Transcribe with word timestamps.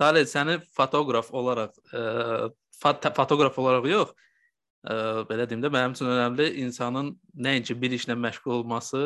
Talib 0.00 0.26
səni 0.26 0.58
fotoqraf 0.74 1.30
olaraq 1.34 1.76
ə, 1.94 2.50
fot 2.80 3.06
fotoqraf 3.14 3.58
olaraq 3.62 3.86
yox, 3.90 4.14
ə, 4.82 4.96
belə 5.28 5.46
deyim 5.46 5.62
də 5.62 5.70
mənim 5.70 5.94
üçün 5.94 6.10
önəmli 6.10 6.48
insanın 6.64 7.12
nəinki 7.46 7.76
bir 7.80 7.94
işlə 7.94 8.16
məşğul 8.18 8.58
olması, 8.58 9.02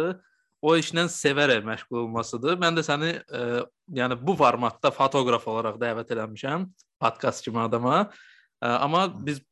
o 0.64 0.74
işlə 0.80 1.04
sevərək 1.12 1.66
məşğul 1.66 2.00
olmasıdır. 2.06 2.56
Mən 2.62 2.78
də 2.78 2.86
səni 2.86 3.12
ə, 3.20 3.42
yəni 4.00 4.16
bu 4.22 4.34
formatda 4.38 4.90
fotoqraf 4.94 5.44
olaraq 5.52 5.76
dəvət 5.82 6.14
eləmişəm, 6.16 6.64
podkast 7.02 7.44
kimi 7.44 7.60
adama. 7.62 8.06
Ə, 8.58 8.72
amma 8.80 9.06
biz 9.12 9.42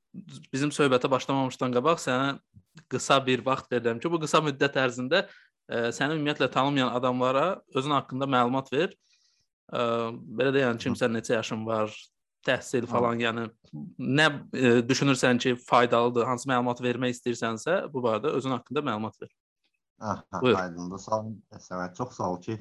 bizim 0.53 0.73
söhbətə 0.73 1.11
başlamamışdan 1.12 1.75
qabaq 1.77 2.00
sənə 2.00 2.39
qısa 2.93 3.21
bir 3.27 3.45
vaxt 3.45 3.68
verirəm 3.73 4.00
ki, 4.00 4.09
bu 4.09 4.23
qısa 4.25 4.41
müddət 4.45 4.80
ərzində 4.80 5.27
ə, 5.27 5.91
səni 5.93 6.16
ümumiyyətlə 6.16 6.48
tanımayan 6.55 6.96
adamlara 6.96 7.61
özün 7.77 7.95
haqqında 7.98 8.25
məlumat 8.25 8.73
ver. 8.73 8.96
Ə, 9.67 9.80
belə 10.39 10.53
də 10.55 10.62
yəni 10.62 10.83
kimsə 10.83 11.09
neçə 11.11 11.35
yaşın 11.39 11.64
var, 11.66 11.95
təhsil 12.46 12.87
falan, 12.91 13.19
yəni 13.19 13.48
nə 13.98 14.29
ə, 14.29 14.38
e, 14.55 14.70
düşünürsən 14.87 15.41
ki, 15.43 15.57
faydalıdır, 15.66 16.29
hansı 16.29 16.48
məlumat 16.51 16.83
vermək 16.84 17.16
istəyirsənsə, 17.16 17.80
bu 17.93 18.05
barədə 18.05 18.30
özün 18.38 18.55
haqqında 18.55 18.84
məlumat 18.87 19.19
ver. 19.23 19.33
Aha, 19.98 20.41
aydındır. 20.43 21.02
Sağ 21.02 21.19
olun. 21.19 21.37
Səmət, 21.66 21.97
çox 21.98 22.15
sağ 22.21 22.30
ol 22.34 22.41
ki, 22.45 22.59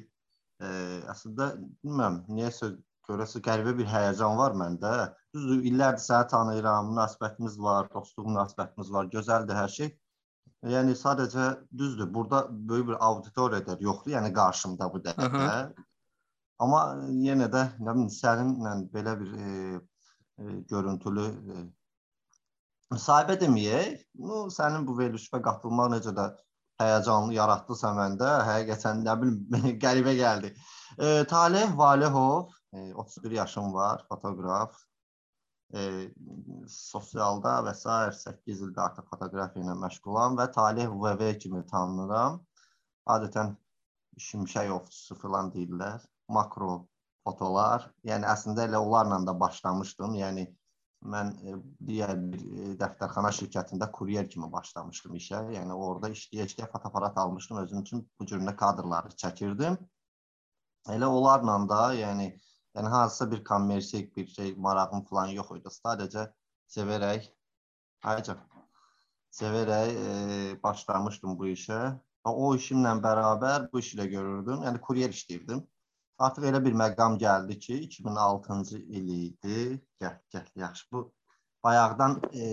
ə, 0.58 0.72
əslində 1.12 1.52
bilmirəm, 1.84 2.22
niyəsə 2.32 2.72
görəsə 3.06 3.42
qəribə 3.44 3.76
bir 3.78 3.88
həyəcan 3.90 4.38
var 4.40 4.56
məndə. 4.58 4.94
Düzdür, 5.36 5.62
illərdir 5.70 6.02
səni 6.02 6.30
tanıyıram, 6.32 6.90
münasibətimiz 6.90 7.58
var, 7.62 7.90
dostluq 7.92 8.26
münasibətimiz 8.32 8.92
var, 8.92 9.10
gözəldir 9.12 9.60
hər 9.60 9.74
şey. 9.78 9.92
Yəni 10.66 10.96
sadəcə 10.98 11.50
düzdür, 11.78 12.08
burada 12.14 12.46
böyük 12.50 12.88
bir 12.88 12.96
auditoriya 13.08 13.76
yoxdur, 13.80 14.16
yəni 14.16 14.32
qarşımda 14.34 14.88
bu 14.92 15.02
dəqiqə. 15.04 15.50
Amma 16.64 16.80
yenə 17.20 17.50
də 17.52 17.62
nə 17.84 17.92
bilim 17.92 18.08
səninlə 18.12 18.70
belə 18.92 19.12
bir 19.20 19.32
e, 19.46 19.48
e, 20.40 20.54
görüntülü 20.70 21.26
e, 21.28 21.64
müsahibə 22.94 23.36
deməyək. 23.42 24.06
Nu 24.28 24.46
sənin 24.54 24.86
bu 24.88 24.96
verilişə 25.00 25.42
qatılmaq 25.48 25.90
necə 25.96 26.14
də 26.16 26.30
həyəcanlı 26.80 27.36
yaratdısa 27.36 27.92
məndə, 27.98 28.30
həqiqətən 28.48 29.04
nə 29.04 29.18
bilim 29.20 29.76
qəribə 29.84 30.16
gəldi. 30.22 30.54
E, 30.96 31.12
Taleh 31.28 31.76
Valehov, 31.82 32.56
e, 32.72 32.88
31 33.04 33.36
yaşım 33.42 33.70
var, 33.76 34.06
fotoqraf. 34.08 34.80
E, 35.76 35.84
sosialda 36.72 37.58
və 37.68 37.76
s. 37.76 38.00
8 38.24 38.60
ildir 38.64 38.84
artıq 38.88 39.12
fotoqrafiya 39.12 39.68
ilə 39.68 39.76
məşğulam 39.84 40.40
və 40.40 40.50
Taleh 40.56 40.88
VV 41.04 41.32
kimi 41.44 41.64
tanınıram. 41.68 42.40
Adətən 43.12 43.56
şimşək 44.16 44.72
ovçusu 44.80 45.20
filan 45.20 45.52
deyirlər 45.52 46.00
makro 46.28 46.86
fotolar. 47.26 47.90
Yəni 48.06 48.28
əslində 48.30 48.66
elə 48.68 48.80
onlarla 48.82 49.20
da 49.26 49.34
başlamışdım. 49.40 50.14
Yəni 50.20 50.46
mən 51.12 51.32
e, 51.42 51.56
digər 51.88 52.14
bir 52.32 52.42
e, 52.46 52.70
dəftərxana 52.80 53.32
şirkətində 53.38 53.90
kuryer 53.98 54.28
kimi 54.30 54.48
başlamışdım 54.52 55.18
işə. 55.20 55.42
Yəni 55.56 55.76
orada 55.88 56.10
işləyə-işləyə 56.14 56.70
fotoaparat 56.72 57.18
almışdım. 57.22 57.62
Özüm 57.64 57.84
üçün 57.84 58.04
bu 58.18 58.26
cür 58.26 58.42
kadrları 58.62 59.14
çəkirdim. 59.22 59.78
Elə 60.94 61.06
onlarla 61.10 61.58
da, 61.68 61.82
yəni 61.98 62.28
yəni 62.76 62.88
hansısa 62.92 63.30
bir 63.30 63.44
kommersiyik 63.44 64.16
bir 64.16 64.26
şey 64.26 64.54
marağım 64.54 65.04
falan 65.10 65.32
yox 65.38 65.50
idi. 65.58 65.72
Sadəcə 65.78 66.28
sevərək 66.70 67.30
ayca 68.04 68.36
sevərək 69.36 69.88
e, 69.92 70.62
başlamışdım 70.62 71.38
bu 71.38 71.50
işə. 71.52 71.80
Və 72.26 72.32
o 72.32 72.52
işimlə 72.58 72.92
bərabər 73.02 73.68
bu 73.72 73.80
işi 73.82 73.98
də 74.00 74.08
görürdüm. 74.10 74.62
Yəni 74.66 74.80
kuryer 74.82 75.12
işləyirdim. 75.14 75.62
Artıq 76.18 76.46
elə 76.48 76.62
bir 76.64 76.72
məqam 76.72 77.18
gəldi 77.20 77.58
ki, 77.58 77.74
2006-cı 77.88 78.78
il 78.78 79.08
idi. 79.16 79.80
Gəl, 80.00 80.16
gəl, 80.32 80.46
yaxşı. 80.62 80.86
Bu 80.92 81.02
bayaqdan 81.64 82.20
e, 82.32 82.46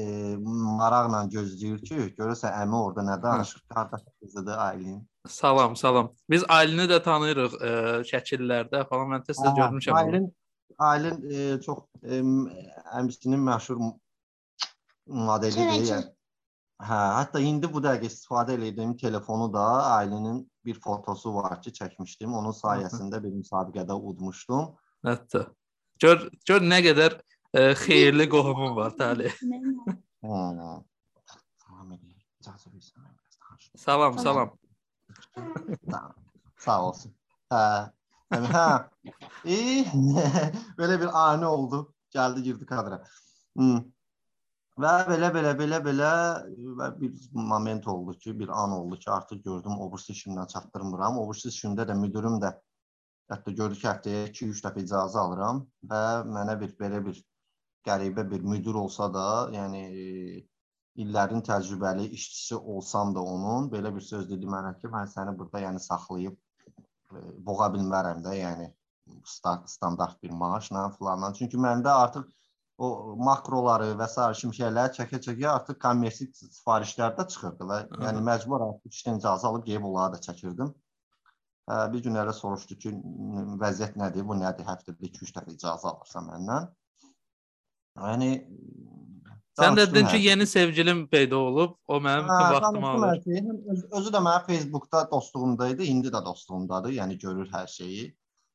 maraqla 0.79 1.23
gözləyir 1.35 1.83
ki, 1.87 1.99
görürsən 2.17 2.57
əmi 2.63 2.79
orada 2.79 3.05
nə 3.07 3.17
danışır? 3.23 3.63
Qardaş 3.73 4.01
qızıdır 4.21 4.57
Aylin. 4.67 5.01
Salam, 5.27 5.75
salam. 5.75 6.11
Biz 6.29 6.43
Aylini 6.49 6.87
də 6.91 7.03
tanıyırıq 7.03 7.59
e, 7.61 7.75
şəkillərdə 8.11 8.87
falan. 8.89 9.13
Mən 9.15 9.27
tez-tez 9.29 9.55
görmüşəm. 9.59 9.99
Aylin 10.01 10.27
Aylin 10.77 11.23
e, 11.31 11.61
çox 11.61 11.85
e, 12.03 12.19
əmsinin 12.99 13.47
məşhur 13.47 13.79
modelidir. 15.07 15.87
Yəni 15.93 16.03
Hə, 16.83 16.99
hətta 17.15 17.39
indi 17.39 17.69
bu 17.71 17.79
dəqiqə 17.83 18.09
istifadə 18.09 18.55
etdiyim 18.57 18.95
telefonu 18.99 19.45
da 19.53 19.65
ailənin 19.93 20.41
bir 20.65 20.79
fotosu 20.79 21.35
var 21.35 21.61
ki, 21.61 21.73
çəkmişdim. 21.79 22.33
Onun 22.39 22.55
sayəsində 22.55 23.19
bir 23.23 23.33
müsabiqədə 23.35 23.95
udmuşdum. 24.09 24.71
Hətta. 25.05 25.45
Gör, 26.01 26.27
gör 26.47 26.63
nə 26.63 26.79
qədər 26.85 27.17
ə, 27.19 27.23
e, 27.59 27.65
xeyirli 27.83 28.27
qohumun 28.31 28.75
var 28.75 28.95
Tali. 28.97 29.31
salam, 33.85 34.17
salam. 34.19 34.53
Sağ 36.57 36.79
olsun. 36.87 37.15
Hə. 37.51 37.63
Yəni 38.33 38.51
hə. 38.53 38.67
İyi. 39.43 39.83
Belə 40.79 40.99
bir 41.01 41.11
ani 41.23 41.45
oldu. 41.45 41.85
Gəldi 42.15 42.43
girdi 42.47 42.65
kadra. 42.65 43.03
Hmm. 43.57 43.83
Və 44.81 44.91
belə 45.05 45.27
belə 45.33 45.51
belə 45.57 45.77
belə 45.85 46.11
və 46.77 46.87
bir 46.99 47.17
moment 47.49 47.87
oldu 47.93 48.15
ki, 48.17 48.31
bir 48.39 48.49
an 48.49 48.71
oldu 48.77 48.97
ki, 48.97 49.09
artıq 49.15 49.43
gördüm 49.45 49.75
obursi 49.85 50.15
işimdən 50.15 50.49
çatdırmıram. 50.53 51.19
Obursi 51.21 51.51
işimdə 51.53 51.85
də 51.89 51.97
müdürüm 51.99 52.39
də 52.41 52.49
hətta 53.33 53.53
gördü 53.59 53.77
ki, 53.77 53.87
həftəyə 53.87 54.23
2-3 54.31 54.63
dəfə 54.65 54.85
icazə 54.87 55.21
alıram 55.21 55.61
və 55.91 56.01
mənə 56.37 56.57
bir 56.63 56.73
belə 56.79 57.03
bir 57.05 57.21
qəribə 57.85 58.25
bir 58.31 58.41
müdür 58.49 58.81
olsa 58.81 59.11
da, 59.13 59.27
yəni 59.53 59.83
illərin 61.03 61.45
təcrübəli 61.45 62.09
işçisi 62.17 62.57
olsam 62.57 63.13
da 63.15 63.21
onun 63.21 63.69
belə 63.69 63.93
bir 63.95 64.01
söz 64.09 64.29
dedi 64.29 64.49
mənə 64.49 64.73
ki, 64.79 64.89
mən 64.95 65.09
səni 65.13 65.37
burada 65.37 65.61
yəni 65.67 65.81
saxlayıb 65.85 66.33
e, 66.33 67.23
boğa 67.45 67.69
bilmərəm 67.77 68.25
də, 68.25 68.39
yəni 68.41 68.71
standart 69.69 70.23
bir 70.23 70.33
maaşla 70.43 70.89
falanla. 70.97 71.33
Çünki 71.37 71.61
məndə 71.61 71.93
artıq 72.05 72.29
o 72.77 73.15
makroları 73.21 73.91
və 73.99 74.07
s. 74.09 74.27
şimşəkləri 74.41 74.95
çəkə-çəkə 74.97 75.49
artıq 75.49 75.79
kommersik 75.81 76.33
sifarişlər 76.37 77.13
də 77.19 77.27
çıxırdı 77.33 77.67
və 77.69 77.79
Hı. 77.83 77.99
yəni 78.07 78.23
məcbur 78.29 78.65
artıq 78.67 78.97
işdən 78.97 79.21
icazə 79.21 79.49
alıb 79.49 79.67
gəlib 79.67 79.85
onları 79.89 80.15
da 80.15 80.23
çəkirdim. 80.27 80.73
Hə, 81.69 81.77
bir 81.93 82.03
gün 82.03 82.17
elə 82.19 82.33
soruşdu 82.35 82.75
ki, 82.75 82.89
vəziyyət 83.61 83.99
nədir? 84.01 84.25
Bu 84.27 84.35
nədir? 84.39 84.65
Həftədə 84.67 84.99
2-3 85.09 85.35
dəfə 85.37 85.53
icazə 85.53 85.91
alırsan 85.93 86.27
məndən. 86.31 86.71
Yəni 88.01 88.31
Sən 89.53 89.75
də 89.77 89.85
dedin 89.85 90.07
ki, 90.09 90.17
yeni 90.17 90.47
sevgilim 90.49 91.03
peyda 91.07 91.37
olub, 91.37 91.75
o 91.85 91.99
mənim 92.01 92.25
bütün 92.25 92.47
hə, 92.47 92.53
vaxtımı 92.55 92.87
alır. 92.89 93.19
Öz, 93.73 93.83
özü 93.99 94.13
də 94.15 94.21
mənim 94.25 94.47
Facebookda 94.47 95.03
dostluğumda 95.11 95.67
idi, 95.75 95.85
indi 95.93 96.09
də 96.15 96.23
dostluğumdadır, 96.25 96.95
yəni 96.97 97.19
görür 97.21 97.51
hər 97.53 97.67
şeyi. 97.69 98.07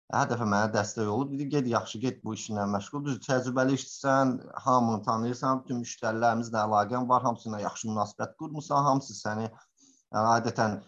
Hər 0.08 0.28
dəfə 0.30 0.44
mənə 0.48 0.70
dəstək 0.72 1.08
olub, 1.12 1.32
dedi 1.34 1.46
get 1.52 1.66
yaxşı 1.68 1.98
get 2.00 2.22
bu 2.24 2.32
işinlə 2.32 2.62
məşğul. 2.74 3.02
Düz 3.04 3.18
təcrübəli 3.26 3.74
işçisən, 3.76 4.30
hamını 4.64 5.02
tanıyırsan, 5.04 5.58
bütün 5.64 5.82
müştərilərimizlə 5.82 6.62
əlaqən 6.62 7.08
var, 7.10 7.26
hamısı 7.26 7.50
ilə 7.50 7.60
yaxşı 7.66 7.90
münasibət 7.90 8.32
qurmusan, 8.40 8.86
hamısı 8.86 9.16
səni 9.18 9.44
yəni, 9.44 10.22
adətən 10.22 10.78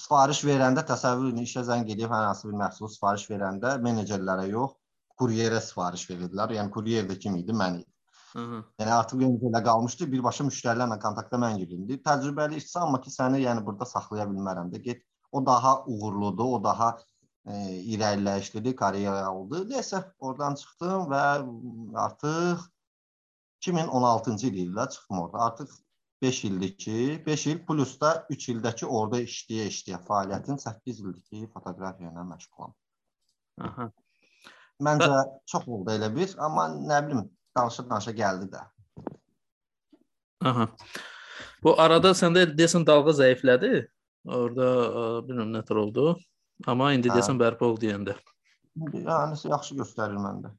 sifariş 0.00 0.42
verəndə 0.48 0.82
təsəvvür 0.88 1.30
edin, 1.30 1.46
işə 1.46 1.62
zəng 1.68 1.86
edib 1.94 2.10
hər 2.10 2.26
hansı 2.30 2.48
bir 2.48 2.58
məhsulu 2.64 2.90
sifariş 2.96 3.28
verəndə 3.30 3.76
menecerlərə 3.86 4.48
yox, 4.50 4.74
kuryerə 5.22 5.62
sifariş 5.62 6.08
verirdilər. 6.10 6.56
Yəni 6.58 6.74
kuryer 6.74 7.06
də 7.12 7.18
kim 7.22 7.38
idi? 7.38 7.54
Mən 7.62 7.78
idim. 7.78 7.88
Hı 8.32 8.42
-hı. 8.48 8.64
Yəni 8.80 8.92
artıq 8.98 9.22
elə 9.52 9.62
qalmışdı, 9.64 10.10
birbaşa 10.16 10.44
müştərilərlə 10.50 10.98
kontakta 11.06 11.36
mən 11.36 11.62
girdim. 11.62 11.86
Təcrübəli 12.10 12.56
işçi 12.56 12.78
amma 12.78 13.00
ki 13.00 13.10
səni 13.10 13.44
yəni 13.46 13.64
burada 13.66 13.86
saxlaya 13.94 14.24
bilmərəm 14.24 14.74
də. 14.74 14.82
Get 14.82 15.02
o 15.32 15.46
daha 15.46 15.84
uğurludur, 15.86 16.44
o 16.44 16.64
daha 16.64 16.96
e, 17.46 17.54
irəliləyişlidir, 17.94 18.76
karyera 18.76 19.30
oldu. 19.34 19.64
Nəysə, 19.70 20.02
oradan 20.18 20.54
çıxdım 20.60 21.08
və 21.12 21.22
artıq 22.04 22.66
2016-cı 23.66 24.52
ildə 24.64 24.88
çıxdım 24.90 25.18
orada. 25.24 25.38
Artıq 25.46 25.70
5 26.22 26.44
ildir 26.44 26.76
ki, 26.78 27.22
5 27.26 27.46
il 27.46 27.64
plus 27.66 28.00
da 28.00 28.26
3 28.30 28.48
ildə 28.54 28.74
ki, 28.76 28.86
orada 28.86 29.20
işləyə-işləyə 29.26 29.98
fəaliyyətin 30.08 30.58
8 30.64 31.00
ildir 31.00 31.22
ki, 31.22 31.46
fotoqrafiya 31.54 32.12
ilə 32.12 32.26
məşğulam. 32.28 32.74
Aha. 33.68 33.88
Məncə 34.82 35.08
Bə 35.10 35.22
çox 35.50 35.66
oldu 35.68 35.94
elə 35.94 36.10
bir, 36.14 36.36
amma 36.38 36.68
nə 36.74 37.00
bilim, 37.06 37.24
danışa-danışa 37.58 38.14
gəldi 38.18 38.50
də. 38.54 38.62
Aha. 40.50 40.68
Bu 41.62 41.74
arada 41.80 42.14
səndə 42.18 42.46
desən 42.58 42.86
dalğa 42.86 43.14
zəiflədi. 43.18 43.84
Orada 44.26 44.68
bilmirəm 45.26 45.52
nə 45.56 45.62
tər 45.66 45.78
oldu. 45.82 46.14
Amma 46.66 46.92
indi 46.96 47.10
hə. 47.10 47.18
deyəsən 47.18 47.38
bərpa 47.40 47.66
oldu 47.68 47.86
deyəndə. 47.86 48.16
Yəni 48.78 49.38
yaxşı 49.52 49.76
göstərir 49.80 50.20
məndə. 50.20 50.52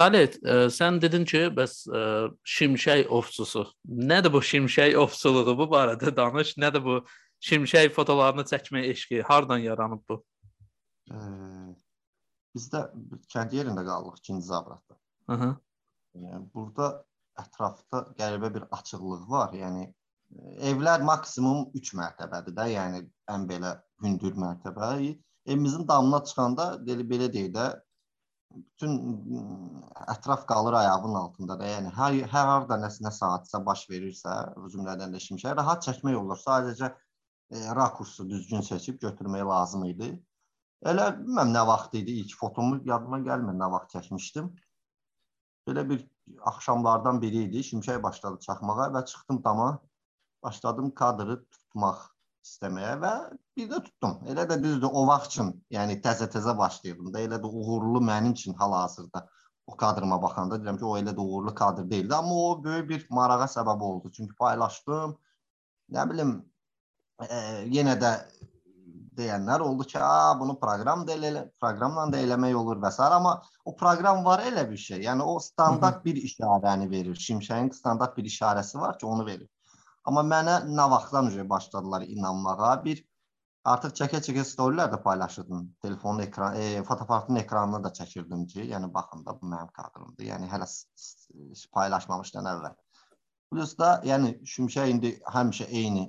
Talet, 0.00 0.38
ə, 0.40 0.54
e, 0.66 0.68
sən 0.72 1.00
dedin 1.02 1.26
ki, 1.28 1.42
bəs 1.56 1.82
ə, 1.84 2.00
e, 2.00 2.28
şimşək 2.56 3.10
ovçusu. 3.12 3.66
Nədir 4.10 4.32
bu 4.32 4.40
şimşək 4.50 4.96
ovçuluğu? 5.02 5.56
Bu 5.58 5.66
barədə 5.72 6.12
danış. 6.16 6.54
Nədir 6.62 6.84
bu 6.84 7.00
şimşək 7.44 7.90
fotolarını 7.96 8.46
çəkmə 8.48 8.86
eşqi? 8.94 9.20
Hardan 9.28 9.60
yaranıb 9.64 10.02
bu? 10.08 10.20
Ə, 11.12 11.20
bizdə 12.56 12.86
kənd 13.34 13.56
yerində 13.58 13.84
qaldıq 13.86 14.22
ikinci 14.22 14.48
zabratda. 14.48 14.96
Yəni 15.30 16.46
burada 16.54 16.90
ətrafda 17.40 18.04
qəribə 18.18 18.50
bir 18.56 18.66
açıqlıq 18.76 19.28
var. 19.30 19.52
Yəni 19.56 19.86
evlər 20.70 21.04
maksimum 21.06 21.68
3 21.76 21.92
mərtəbədir 22.00 22.56
də, 22.56 22.66
yəni 22.74 23.04
ən 23.34 23.46
belə 23.50 23.76
hündür 24.02 24.36
mərtəbə. 24.44 24.90
Evimizin 25.46 25.86
damına 25.88 26.22
çıxanda 26.24 26.66
belə 26.86 27.06
belə 27.12 27.30
deyək 27.32 27.52
də 27.54 27.68
bütün 28.50 28.96
ətraf 30.14 30.46
qalır 30.46 30.72
ayağının 30.80 31.14
altında 31.14 31.58
da. 31.60 31.68
Yəni 31.74 31.92
hər 31.94 32.16
hər 32.32 32.48
harda 32.52 32.78
nəsə 32.82 33.04
nə 33.06 33.12
saatsa 33.14 33.60
baş 33.66 33.84
verirsə, 33.90 34.34
cümlədən 34.72 35.14
də 35.14 35.20
şimşək 35.26 35.54
rahat 35.58 35.84
çəkmək 35.86 36.18
olur. 36.18 36.38
Sadəcə 36.40 36.90
e, 36.90 37.60
rakursu 37.78 38.26
düzgün 38.30 38.66
seçib 38.66 38.98
götürmək 39.04 39.46
lazım 39.52 39.84
idi. 39.92 40.10
Elə 40.92 41.10
bilməm 41.20 41.52
nə 41.54 41.66
vaxt 41.68 41.94
idi 42.00 42.18
ilk 42.24 42.36
fotomu 42.40 42.80
yadıma 42.88 43.20
gəlmir 43.26 43.56
nə 43.60 43.70
vaxt 43.76 43.94
çəkmişdim. 43.96 44.50
Belə 45.68 45.86
bir 45.88 46.06
axşamlardan 46.50 47.20
biri 47.22 47.44
idi. 47.46 47.62
Şimşək 47.70 48.02
başladı 48.02 48.40
çaxmağa 48.46 48.90
və 48.96 49.04
çıxdım 49.12 49.44
dama. 49.44 49.70
Başladım 50.42 50.90
kadrı 50.94 51.44
tutmaq 51.44 52.08
istəməyə 52.46 52.94
və 53.02 53.12
bir 53.56 53.68
də 53.70 53.80
tutdum. 53.86 54.16
Elə 54.32 54.46
də 54.50 54.56
düzdür, 54.62 54.88
o 54.92 55.06
vaxt 55.08 55.34
üçün, 55.34 55.52
yəni 55.74 55.98
təzə-təzə 56.04 56.56
başlayırdım 56.58 57.12
da. 57.14 57.22
Elə 57.26 57.40
də 57.42 57.50
uğurlu 57.50 58.00
mənim 58.10 58.32
üçün 58.36 58.54
hal-hazırda 58.60 59.26
o 59.66 59.76
kadrıma 59.76 60.18
baxanda 60.22 60.58
deyirəm 60.60 60.78
ki, 60.78 60.84
o 60.84 60.96
elə 60.98 61.14
də 61.16 61.24
uğurlu 61.24 61.54
kadr 61.54 61.90
deyildi, 61.90 62.14
amma 62.14 62.34
o 62.34 62.64
böyük 62.64 62.88
bir 62.88 63.06
marağa 63.10 63.46
səbəb 63.56 63.82
oldu. 63.90 64.10
Çünki 64.16 64.34
paylaşdım. 64.34 65.16
Nə 65.94 66.06
bilim, 66.10 66.32
e, 67.22 67.36
yenə 67.76 67.94
də 68.00 68.14
deyənlər 69.20 69.60
oldu 69.60 69.84
ki, 69.92 69.98
"A, 69.98 70.40
bunu 70.40 70.56
proqram 70.60 71.06
da 71.06 71.12
elə, 71.12 71.44
proqramla 71.60 72.12
da 72.12 72.18
eləmək 72.24 72.54
olur 72.62 72.76
və 72.82 72.90
s. 72.92 73.02
amma 73.02 73.42
o 73.64 73.76
proqram 73.76 74.24
var 74.24 74.40
elə 74.50 74.70
bir 74.70 74.76
şey. 74.76 75.02
Yəni 75.08 75.22
o 75.22 75.38
standart 75.38 76.04
bir 76.04 76.16
işarəni 76.16 76.90
verir. 76.90 77.14
Şimşəyin 77.14 77.72
standart 77.74 78.16
bir 78.16 78.24
işarəsi 78.24 78.80
var 78.80 78.98
ki, 78.98 79.06
onu 79.06 79.26
verir. 79.26 79.48
Amma 80.10 80.24
mənə 80.26 80.54
nə 80.66 80.84
vaxtdan 80.90 81.28
öncə 81.28 81.44
başladılar 81.46 82.02
inanmağa. 82.02 82.70
Bir 82.82 83.02
artıq 83.72 83.92
çəkə-çəkə 83.98 84.42
storylər 84.48 84.88
də 84.90 84.98
paylaşırdım. 85.04 85.66
Telefonun 85.84 86.24
ekran, 86.24 86.56
e, 86.58 86.82
fotoaparatın 86.88 87.36
ekranını 87.44 87.78
da 87.84 87.92
çəkirdim 87.98 88.46
ki, 88.50 88.64
yəni 88.72 88.88
baxın 88.94 89.22
da 89.26 89.36
bu 89.38 89.50
mənim 89.52 89.68
kadrımdır. 89.76 90.24
Yəni 90.26 90.48
hələ 90.50 90.66
paylaşmamışdan 91.76 92.48
əvvəl. 92.52 92.74
Plus 93.52 93.76
da 93.78 93.90
yəni 94.08 94.32
şimşək 94.54 94.90
indi 94.94 95.12
həmişə 95.36 95.68
eyni 95.82 96.08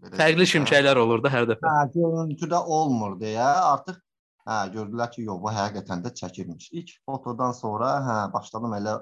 belə 0.00 0.20
fərqli 0.22 0.46
şimşəklər 0.54 1.00
olur 1.02 1.24
da 1.24 1.32
hər 1.34 1.48
dəfə. 1.50 1.68
Hə, 1.68 1.82
görüntüdə 1.98 2.62
olmur 2.78 3.18
deyə 3.20 3.50
artıq 3.74 3.98
hə 4.48 4.62
gördülər 4.78 5.12
ki, 5.12 5.26
yox 5.28 5.42
bu 5.44 5.52
həqiqətən 5.58 6.06
də 6.06 6.14
çəkilmiş. 6.22 6.70
İlk 6.80 6.96
fotodan 7.04 7.52
sonra 7.60 7.92
hə 8.08 8.16
başladım 8.32 8.78
elə 8.80 8.96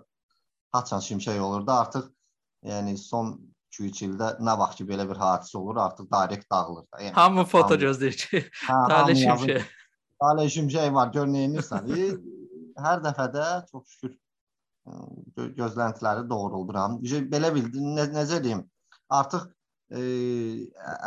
haçan 0.74 1.06
şimşək 1.10 1.38
olurdu. 1.46 1.70
Artıq 1.76 2.10
Yəni 2.62 2.94
son 2.98 3.34
2-3 3.72 4.02
ildə 4.06 4.30
nə 4.44 4.56
vaxt 4.60 4.80
ki 4.80 4.86
belə 4.88 5.06
bir 5.08 5.20
hadisə 5.20 5.56
olur, 5.60 5.80
artıq 5.86 6.08
direkt 6.12 6.50
dağılır 6.50 6.84
da. 6.88 7.02
Yəni 7.06 7.14
hamı 7.16 7.44
foto 7.48 7.78
gözləyir 7.80 8.18
ki, 8.24 8.42
Talih 8.92 9.20
Şimşək. 9.22 9.70
Talih 10.22 10.50
Şimşək 10.56 10.92
var, 10.94 11.12
gör 11.14 11.30
nə 11.30 11.46
edirsən. 11.48 11.88
Hər 12.82 13.02
dəfə 13.04 13.28
də 13.32 13.46
çox 13.70 13.96
şükür 13.96 14.18
gözləntiləri 15.56 16.28
doğrulduram. 16.28 17.00
Belə 17.32 17.52
bildim, 17.54 17.92
nə, 17.96 18.08
necə 18.12 18.40
deyim? 18.42 18.64
Artıq 19.12 19.46
e, 19.92 20.02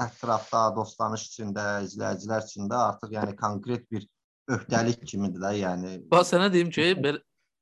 ətrafda, 0.05 0.69
dostlanış 0.75 1.27
içində, 1.29 1.65
izləyicilər 1.87 2.45
içində 2.45 2.81
artıq 2.91 3.15
yəni 3.17 3.35
konkret 3.39 3.89
bir 3.91 4.07
öhdəlik 4.51 5.03
kimidir 5.09 5.41
də, 5.43 5.53
yəni. 5.61 5.95
Bax 6.11 6.33
sənə 6.33 6.51
deyim 6.53 6.71
ki, 6.73 6.93
belə 7.01 7.19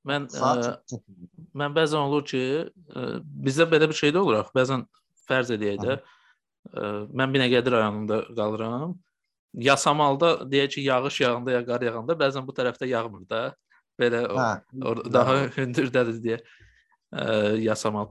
Mən 0.08 0.28
ə, 0.36 0.52
e, 0.92 1.00
mən 1.56 1.76
bəzən 1.76 2.04
olur 2.10 2.26
ki, 2.28 2.42
ə, 2.64 3.04
e, 3.04 3.22
bizdə 3.46 3.68
belə 3.72 3.88
bir 3.92 3.98
şey 4.00 4.14
də 4.16 4.22
olur 4.24 4.42
axı. 4.42 4.54
Bəzən 4.58 4.86
fərz 5.30 5.54
edək 5.56 5.80
də 5.84 5.96
ə, 5.96 6.02
e, 6.74 6.90
mən 7.16 7.36
Binəqədi 7.36 7.76
rayonunda 7.76 8.24
qalıram. 8.36 8.98
Yasamalda 9.54 10.34
deyək 10.50 10.76
ki, 10.76 10.88
yağış 10.90 11.22
yağanda 11.22 11.56
ya 11.56 11.62
qar 11.68 11.86
yağanda 11.86 12.18
bəzən 12.20 12.48
bu 12.48 12.56
tərəfdə 12.58 12.90
yağmır 12.90 13.30
da. 13.30 13.44
Belə 14.02 14.24
o, 14.34 14.38
hə, 14.42 14.94
daha 15.14 15.38
hündürdədir 15.56 16.20
deyə 16.24 16.40
ə, 16.42 17.26
Yasamal. 17.62 18.10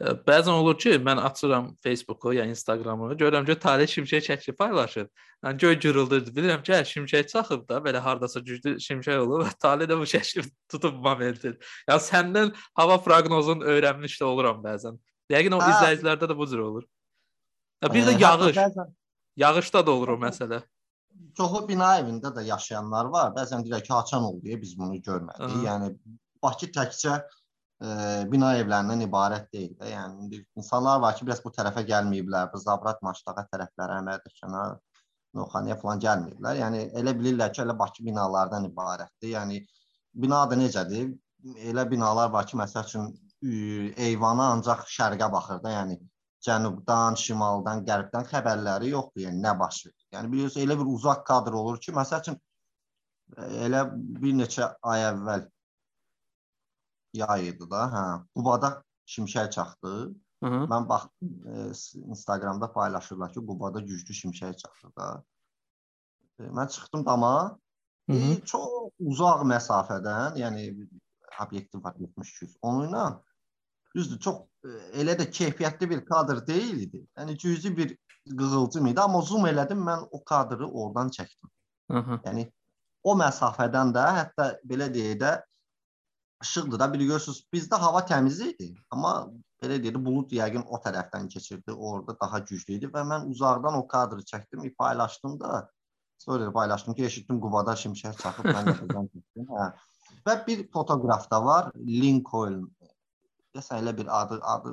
Bəzən 0.00 0.50
olur 0.50 0.74
ki, 0.74 0.96
mən 0.98 1.20
açıram 1.22 1.68
Facebooku 1.82 2.32
ya 2.34 2.44
Instagramı, 2.50 3.12
görürəm 3.14 3.46
ki, 3.46 3.54
Talih 3.62 3.86
şimşək 3.86 4.24
çəkib 4.26 4.56
paylaşır. 4.58 5.06
Yəni 5.44 5.58
göy 5.62 5.76
gürüldür. 5.78 6.24
Bilirəm 6.34 6.64
ki, 6.66 6.72
hə, 6.74 6.80
şimşək 6.90 7.28
çaxıb 7.30 7.62
da, 7.68 7.78
belə 7.84 8.02
hardasa 8.02 8.40
güclü 8.40 8.74
şimşək 8.82 9.22
olub. 9.22 9.46
Talih 9.62 9.86
də 9.86 9.98
bu 10.00 10.08
şəkil 10.10 10.50
tutub 10.68 10.98
momentin. 11.04 11.54
Ya 11.88 12.00
səndən 12.02 12.50
hava 12.74 12.98
proqnozunu 13.04 13.70
öyrənmiş 13.70 14.18
də 14.18 14.26
oluram 14.26 14.58
bəzən. 14.64 14.98
Yəqin 15.30 15.54
o 15.54 15.62
hə. 15.62 15.70
izləyicilərdə 15.70 16.30
də 16.32 16.38
bu 16.42 16.50
cür 16.50 16.64
olur. 16.66 16.88
Ya 17.84 17.92
bir 17.94 18.10
də 18.10 18.18
yağış. 18.20 18.58
Yağışda 19.36 19.86
da 19.86 19.90
olur 19.90 20.16
o 20.16 20.18
məsələ. 20.18 20.62
Çoxu 21.38 21.62
bina 21.68 21.94
evində 22.00 22.34
də 22.34 22.42
yaşayanlar 22.50 23.14
var. 23.14 23.30
Bəzən 23.38 23.62
deyirlər 23.62 23.86
ki, 23.86 23.94
haçan 23.94 24.26
oldu 24.26 24.58
biz 24.62 24.74
bunu 24.78 24.98
görmədik. 24.98 25.40
Aha. 25.46 25.62
Yəni 25.68 25.94
Bakı 26.42 26.66
təkcə 26.74 27.22
bina 28.30 28.54
evlərindən 28.60 29.04
ibarət 29.06 29.50
deyil 29.52 29.74
də. 29.80 29.90
Yəni 29.92 30.24
indi 30.24 30.40
insanlar 30.58 31.00
var 31.02 31.16
ki, 31.16 31.26
biraz 31.26 31.42
bu 31.44 31.52
tərəfə 31.54 31.84
gəlməyiblər. 31.88 32.50
Bu 32.52 32.60
Zabrat 32.62 33.02
Maçdağa 33.04 33.46
tərəflərə, 33.52 33.98
Əmədəkana, 34.02 34.62
Noxaniyə 35.38 35.76
falan 35.80 36.00
gəlməyiblər. 36.04 36.60
Yəni 36.62 36.82
elə 37.00 37.14
bilirlər 37.18 37.52
ki, 37.52 37.62
elə 37.64 37.76
Bakı 37.78 38.06
binalardan 38.06 38.68
ibarətdir. 38.70 39.34
Yəni 39.34 39.60
bina 40.24 40.44
da 40.50 40.58
necədir? 40.58 41.12
Elə 41.70 41.84
binalar 41.90 42.32
var 42.32 42.46
ki, 42.48 42.56
məsəl 42.60 42.88
üçün 42.88 43.10
eyvana 44.08 44.52
ancaq 44.54 44.86
şərqə 44.88 45.28
baxır 45.32 45.60
da, 45.64 45.72
yəni 45.74 45.98
cənubdan, 46.44 47.16
şimaldan, 47.20 47.82
qərbdən 47.88 48.28
xəbərləri 48.30 48.92
yoxdur, 48.92 49.26
yəni 49.26 49.42
nə 49.44 49.52
baş 49.58 49.84
verir. 49.86 50.06
Yəni 50.16 50.30
bilirsiniz, 50.32 50.64
elə 50.64 50.78
bir 50.80 50.92
uzaq 50.92 51.24
kadr 51.28 51.56
olur 51.60 51.80
ki, 51.80 51.92
məsəl 51.96 52.22
üçün 52.24 52.38
elə 53.66 53.84
bir 53.92 54.36
neçə 54.40 54.70
ay 54.92 55.06
əvvəl 55.10 55.44
yay 57.14 57.48
idi 57.48 57.70
da, 57.70 57.82
hə. 57.94 58.04
Qubada 58.36 58.82
şimşək 59.06 59.50
çaxdı. 59.50 59.94
Hı 60.42 60.48
-hı. 60.50 60.66
Mən 60.72 60.88
baxdım, 60.88 61.30
e, 61.52 61.54
Instagramda 62.12 62.72
paylaşırlar 62.72 63.32
ki, 63.32 63.40
Qubada 63.40 63.80
güclü 63.80 64.14
şimşək 64.14 64.56
çaxdı 64.56 64.88
da. 64.98 65.24
E, 66.38 66.42
mən 66.42 66.68
çıxdım 66.68 67.06
dama. 67.06 67.58
Hı 68.10 68.12
-hı. 68.12 68.42
E, 68.42 68.44
çox 68.44 68.68
uzaq 68.98 69.40
məsafədən, 69.54 70.38
yəni 70.42 70.88
obyektiv 71.46 71.84
var 71.84 71.94
70-200. 71.98 72.56
Onunla 72.62 73.22
düzdür, 73.96 74.18
çox 74.18 74.36
e, 74.64 74.68
elə 75.00 75.14
də 75.20 75.30
keyfiyyətli 75.30 75.90
bir 75.90 76.04
kadr 76.04 76.46
deyil 76.46 76.80
idi. 76.80 77.06
Yəni 77.16 77.38
cüzi 77.38 77.76
bir 77.76 77.98
qığılcım 78.38 78.86
idi, 78.86 79.00
amma 79.00 79.20
zoom 79.20 79.46
elədim, 79.46 79.80
mən 79.88 80.08
o 80.10 80.24
kadrı 80.24 80.66
oradan 80.68 81.08
çəkdim. 81.08 81.50
Hı 81.90 81.98
-hı. 81.98 82.22
Yəni 82.24 82.52
o 83.02 83.16
məsafədən 83.16 83.92
də 83.94 84.04
hətta 84.18 84.46
belə 84.64 84.88
deyək 84.94 85.18
də 85.20 85.32
işıqdır 86.42 86.78
da. 86.78 86.92
Bir 86.92 87.00
görürsüz, 87.00 87.44
bizdə 87.52 87.78
hava 87.80 88.02
təmiz 88.08 88.40
idi, 88.44 88.70
amma 88.90 89.14
belə 89.62 89.78
deyir, 89.82 89.98
bulud 90.06 90.32
yəqin 90.32 90.64
o 90.66 90.80
tərəfdən 90.86 91.28
keçirdi, 91.32 91.72
orada 91.72 92.16
daha 92.20 92.40
güclü 92.50 92.78
idi 92.78 92.90
və 92.94 93.04
mən 93.10 93.28
uzaqdan 93.32 93.78
o 93.78 93.86
kadrı 93.88 94.24
çəkdim, 94.32 94.66
paylaşdım 94.78 95.40
da. 95.40 95.68
Story 96.18 96.52
paylaşdım 96.52 96.94
ki, 96.94 97.04
eşitdim 97.04 97.40
Qubada 97.40 97.74
şimşək 97.76 98.20
çaxıb, 98.22 98.50
mən 98.56 98.68
də 98.70 98.74
buradan 98.80 99.08
çəkdim. 99.12 99.48
Hə. 99.50 99.70
Və 100.26 100.34
bir 100.46 100.66
fotoqraf 100.72 101.30
da 101.30 101.44
var, 101.44 101.70
Lincoln. 101.86 102.62
Desən 103.54 103.82
elə 103.82 103.92
bir 103.96 104.08
adı, 104.20 104.40
adı 104.42 104.72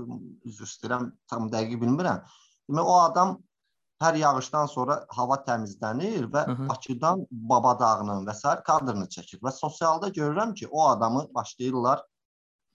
üzr 0.49 0.65
istəyirəm, 0.67 1.11
tam 1.29 1.49
dəqiq 1.53 1.81
bilmirəm. 1.81 2.23
Demək 2.69 2.93
o 2.93 2.95
adam 3.01 3.35
hər 4.01 4.17
yağışdan 4.17 4.69
sonra 4.71 4.95
hava 5.15 5.37
təmizlənir 5.47 6.25
və 6.33 6.45
Hı 6.47 6.51
-hı. 6.51 6.69
Bakıdan 6.69 7.25
Baba 7.31 7.73
dağının 7.79 8.25
və 8.27 8.33
sair 8.33 8.63
kadrını 8.69 9.05
çəkir 9.15 9.41
və 9.45 9.51
sosialda 9.51 10.09
görürəm 10.09 10.53
ki, 10.53 10.67
o 10.67 10.87
adamı 10.87 11.27
başlayırlar 11.35 12.01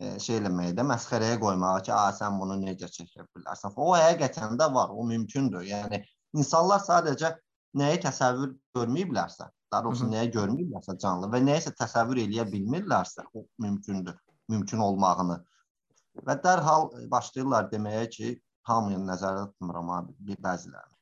e, 0.01 0.19
şey 0.21 0.39
eləməyə 0.41 0.77
də 0.79 0.85
məsxərəyə 0.93 1.41
qoymağa 1.41 1.83
ki, 1.83 1.93
"A 1.93 2.13
sən 2.21 2.39
bunu 2.41 2.57
necə 2.63 2.89
çəkə 2.97 3.27
bilərsən?" 3.37 3.73
O 3.77 3.97
həqiqətən 3.97 4.57
də 4.61 4.75
var, 4.75 4.89
o 4.91 5.05
mümkündür. 5.05 5.63
Yəni 5.73 6.05
insanlar 6.35 6.81
sadəcə 6.81 7.37
nəyi 7.75 8.01
təsəvvür 8.07 8.57
görməyiblərsə, 8.77 9.51
daha 9.73 9.85
doğrusu 9.85 10.05
Hı 10.05 10.09
-hı. 10.09 10.15
nəyi 10.15 10.31
görməyiblərsə 10.39 10.99
canlı 10.99 11.31
və 11.35 11.43
nəyisə 11.51 11.75
təsəvvür 11.83 12.17
eləyə 12.27 12.45
bilmirlərsə, 12.53 13.25
o 13.35 13.47
mümkündür, 13.59 14.17
mümkün 14.49 14.79
olmağını. 14.79 15.45
Və 16.27 16.43
dərhal 16.43 17.11
başlayırlar 17.11 17.71
deməyə 17.73 18.11
ki, 18.11 18.43
hamını 18.63 19.13
nəzərdə 19.13 19.47
tutmuram 19.47 19.91
abi, 19.91 20.13
bəzilərini 20.49 20.96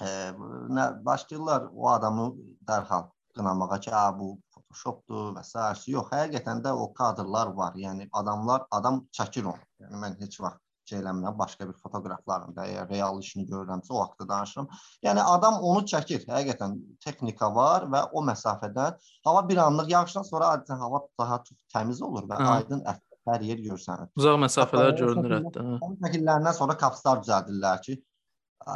nə 0.00 0.84
başlayırlar 1.04 1.70
o 1.74 1.88
adamı 1.90 2.28
dərhal 2.68 3.08
qınamağa 3.36 3.80
ki, 3.80 3.90
bu 4.18 4.30
Photoshopdur 4.54 5.34
və 5.36 5.42
s. 5.44 5.90
Yox, 5.90 6.10
həqiqətən 6.12 6.62
də 6.64 6.72
o 6.72 6.92
kadrlar 6.94 7.52
var. 7.56 7.74
Yəni 7.74 8.08
adamlar 8.12 8.66
adam 8.70 9.04
çəkir 9.12 9.44
onu. 9.44 9.68
Yəni 9.82 10.02
mən 10.04 10.18
heç 10.22 10.40
vaxt 10.40 10.62
şey 10.88 11.02
eləmirəm, 11.02 11.36
başqa 11.38 11.66
bir 11.68 11.76
fotoqrafların 11.82 12.54
da 12.56 12.64
əgər 12.64 12.88
real 12.92 13.18
işini 13.20 13.44
görürəmsə 13.50 13.92
o 13.92 14.00
haqqda 14.00 14.28
danışıram. 14.28 14.68
Yəni 15.04 15.24
adam 15.34 15.60
onu 15.70 15.82
çəkir. 15.92 16.24
Həqiqətən 16.28 16.78
texnika 17.04 17.50
var 17.54 17.84
və 17.92 18.04
o 18.12 18.22
məsafədən 18.24 18.96
hava 19.28 19.42
bir 19.48 19.60
anlıq 19.66 19.92
yağışdan 19.92 20.24
sonra 20.30 20.54
adətən 20.56 20.80
hava 20.84 21.02
daha 21.20 21.42
çox 21.44 21.58
təmiz 21.74 22.02
olur 22.02 22.28
və 22.30 22.40
Hı. 22.40 22.48
aydın 22.54 22.84
ətraf 22.84 23.34
hər 23.34 23.44
yer 23.50 23.60
görsənir. 23.68 24.08
Uzaq 24.16 24.38
məsafələr 24.46 24.94
görünür 24.96 25.36
hətta. 25.38 25.64
Onun 25.76 25.98
şəkillərindən 26.04 26.56
sonra 26.56 26.76
kapslar 26.80 27.20
düzəldirlər 27.24 27.82
ki, 27.84 27.98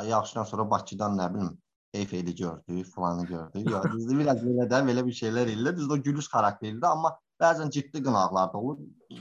yağışdan 0.09 0.45
sonra 0.45 0.71
Bakıdan 0.71 1.19
nə 1.19 1.29
bilim 1.35 1.59
Eyfeli 1.95 2.35
gördük, 2.35 2.87
falanı 2.95 3.27
gördük. 3.27 3.71
Ya 3.71 3.83
düzdür, 3.93 4.19
biraz 4.19 4.39
belə 4.41 4.65
də 4.69 4.79
belə 4.87 5.05
bir 5.07 5.13
şeylər 5.13 5.51
ilə 5.53 5.75
düzdür, 5.77 5.99
o 5.99 6.03
gülüş 6.03 6.29
xarakterlidir, 6.33 6.87
amma 6.89 7.11
bəzən 7.43 7.71
ciddi 7.71 8.01
qınaqlar 8.07 8.53
da 8.53 8.59
olur. 8.59 8.79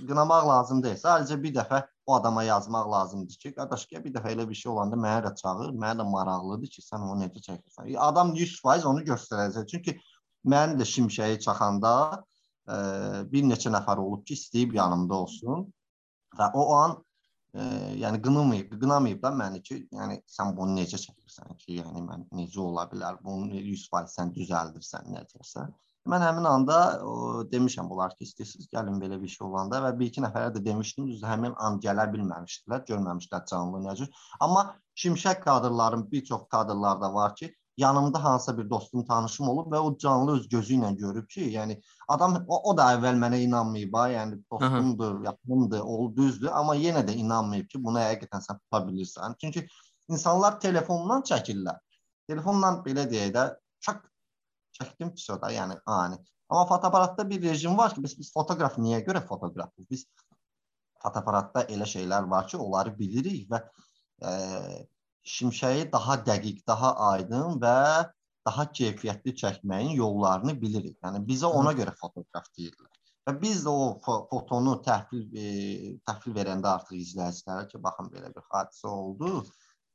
Qınamaq 0.08 0.48
lazım 0.48 0.84
deyil. 0.84 0.96
Sadəcə 1.01 1.36
bir 1.44 1.54
dəfə 1.58 1.82
o 2.06 2.16
adama 2.16 2.44
yazmaq 2.44 2.88
lazımdır 2.92 3.42
ki, 3.44 3.54
qardaş, 3.58 3.86
gəl 3.92 4.06
bir 4.06 4.16
dəfə 4.16 4.32
elə 4.36 4.48
bir 4.50 4.60
şey 4.62 4.72
olanda 4.72 4.96
mənə 4.96 5.25
də 5.28 5.34
çağır, 5.42 5.75
mənə 5.84 6.00
də 6.00 6.08
maraqlıdır 6.16 6.72
ki, 6.78 6.86
sən 6.86 7.04
onu 7.10 7.25
necə 7.25 7.44
çəkirsən. 7.50 7.92
Adam 8.08 8.34
100% 8.40 8.88
onu 8.94 9.04
göstərəcək. 9.12 9.68
Çünki 9.74 9.98
mən 10.56 10.80
də 10.80 10.88
şimşəyi 10.96 11.44
çaxanda 11.44 11.94
ə, 12.16 12.78
bir 13.34 13.48
neçə 13.51 13.74
nəfər 13.75 14.00
olub 14.00 14.24
ki, 14.24 14.40
istəyib 14.40 14.80
yanımda 14.80 15.24
olsun 15.25 15.68
və 16.40 16.54
o 16.56 16.70
an 16.78 16.96
e, 17.53 17.63
yəni 18.03 18.22
qınamayıb, 18.25 18.74
qınamayıb 18.81 19.22
da 19.24 19.31
məni 19.43 19.62
ki, 19.67 19.77
yəni 20.00 20.17
sən 20.36 20.55
bunu 20.58 20.77
necə 20.79 21.00
çəkirsən 21.03 21.55
ki, 21.62 21.77
yəni 21.81 22.03
mən 22.08 22.27
necə 22.39 22.60
ola 22.63 22.88
bilər? 22.91 23.20
Bunu 23.24 23.62
100% 23.62 24.13
sən 24.15 24.34
düzəldirsən 24.38 25.10
necəsə. 25.15 25.67
Mən 26.12 26.24
həmin 26.25 26.48
anda 26.50 26.77
o, 27.05 27.15
demişəm 27.51 27.89
bunlar 27.89 28.15
ki, 28.15 28.25
istəyirsiniz 28.25 28.70
gəlin 28.74 28.98
belə 29.01 29.20
bir 29.22 29.29
şey 29.34 29.46
olanda 29.48 29.81
və 29.84 29.91
bir 30.00 30.10
iki 30.10 30.24
nəfərə 30.24 30.53
də 30.55 30.63
demişdim, 30.65 31.10
düzdür, 31.12 31.27
həmin 31.29 31.53
an 31.67 31.77
gələ 31.84 32.08
bilməmişdilər, 32.15 32.86
görməmişdilər 32.88 33.46
canlı 33.51 33.84
necə. 33.86 34.08
Amma 34.39 34.63
şimşək 35.03 35.43
kadrların 35.43 36.08
bir 36.12 36.24
çox 36.31 36.48
kadrlarda 36.55 37.13
var 37.13 37.36
ki, 37.36 37.51
yanımda 37.82 38.24
hansısa 38.24 38.58
bir 38.58 38.70
dostum, 38.70 39.06
tanışım 39.06 39.50
olub 39.50 39.72
və 39.74 39.80
o 39.80 39.92
canlı 39.98 40.36
öz 40.38 40.48
gözü 40.50 40.78
ilə 40.78 40.92
görüb 40.98 41.28
ki, 41.30 41.46
yəni 41.56 41.78
adam 42.16 42.38
o, 42.48 42.60
o 42.72 42.76
da 42.78 42.90
əvvəl 42.96 43.20
mənə 43.24 43.42
inanmayıb, 43.46 43.96
ha, 43.98 44.08
yəni 44.14 44.40
dostumdur, 44.52 45.22
yaxınımdır, 45.26 45.86
ol 45.94 46.12
düzdür, 46.16 46.52
amma 46.62 46.76
yenə 46.80 47.04
də 47.08 47.16
inanmayıb 47.24 47.70
ki, 47.72 47.84
bunu 47.84 48.02
həqiqətən 48.04 48.46
sən 48.48 48.60
tuta 48.62 48.84
bilirsən. 48.88 49.38
Çünki 49.42 49.66
insanlar 50.10 50.60
telefondan 50.60 51.26
çəkirlər. 51.32 51.80
Telefonla 52.30 52.76
belə 52.86 53.08
deyək 53.12 53.34
də, 53.36 53.48
çak 53.88 54.06
çəkdim 54.80 55.16
ki, 55.16 55.26
da, 55.42 55.52
yəni 55.52 55.80
ani. 55.86 56.22
Amma 56.50 56.66
fotoaparatda 56.68 57.30
bir 57.30 57.42
rejim 57.44 57.78
var 57.78 57.96
ki, 57.96 58.04
biz, 58.04 58.18
biz 58.20 58.34
fotoqraf 58.34 58.78
niyə 58.78 59.00
görə 59.08 59.24
fotoqrafıq? 59.28 59.88
Biz 59.90 60.06
fotoaparatda 61.04 61.66
elə 61.76 61.88
şeylər 61.88 62.30
var 62.30 62.48
ki, 62.48 62.58
onları 62.58 62.98
bilirik 62.98 63.48
və 63.52 63.62
e, 64.22 64.32
şimşəyi 65.24 65.92
daha 65.92 66.18
dəqiq, 66.28 66.63
daha 66.68 66.96
aydın 67.12 67.60
və 67.62 67.78
daha 68.46 68.66
keyfiyyətli 68.78 69.36
çəkməyin 69.42 69.94
yollarını 69.98 70.56
bilirik. 70.62 70.98
Yəni 71.04 71.22
bizə 71.28 71.51
ona 71.62 71.74
görə 71.78 71.94
fotoqraf 72.00 72.48
deyirlər. 72.58 72.90
Və 73.28 73.36
biz 73.42 73.66
də 73.66 73.72
o 73.72 73.90
fotonu 74.06 74.80
təhvil 74.86 75.28
e, 75.38 75.50
təhvil 76.10 76.34
verəndə 76.38 76.72
artıq 76.72 76.98
izləyicilərə 76.98 77.68
ki, 77.70 77.82
baxın 77.84 78.10
belə 78.13 78.32
bir 78.34 78.48
hadisə 78.50 78.90
oldu. 78.90 79.44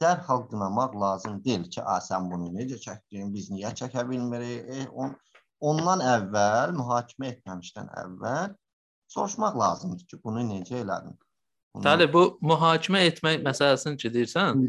Dərhal 0.02 0.44
qınamaq 0.50 0.94
lazım 1.00 1.40
deyil 1.44 1.64
ki, 1.72 1.80
a 1.82 1.98
sən 2.04 2.30
bunu 2.30 2.52
necə 2.54 2.78
çəkdin, 2.84 3.32
biz 3.34 3.50
niyə 3.50 3.72
çəkə 3.80 4.06
bilmirik? 4.08 4.70
E, 4.70 4.86
on, 4.94 5.16
ondan 5.72 6.04
əvvəl 6.14 6.76
mühakimə 6.78 7.32
etməmişdən 7.34 7.90
əvvəl 8.04 8.54
soruşmaq 9.10 9.58
lazımdır 9.58 10.06
ki, 10.12 10.22
bunu 10.22 10.46
necə 10.52 10.84
elədin? 10.84 11.18
Bəli, 11.84 12.06
bu 12.12 12.22
mühakimə 12.44 13.02
etmək 13.10 13.42
məsələsini 13.44 13.98
ki 14.00 14.12
deyirsən, 14.14 14.62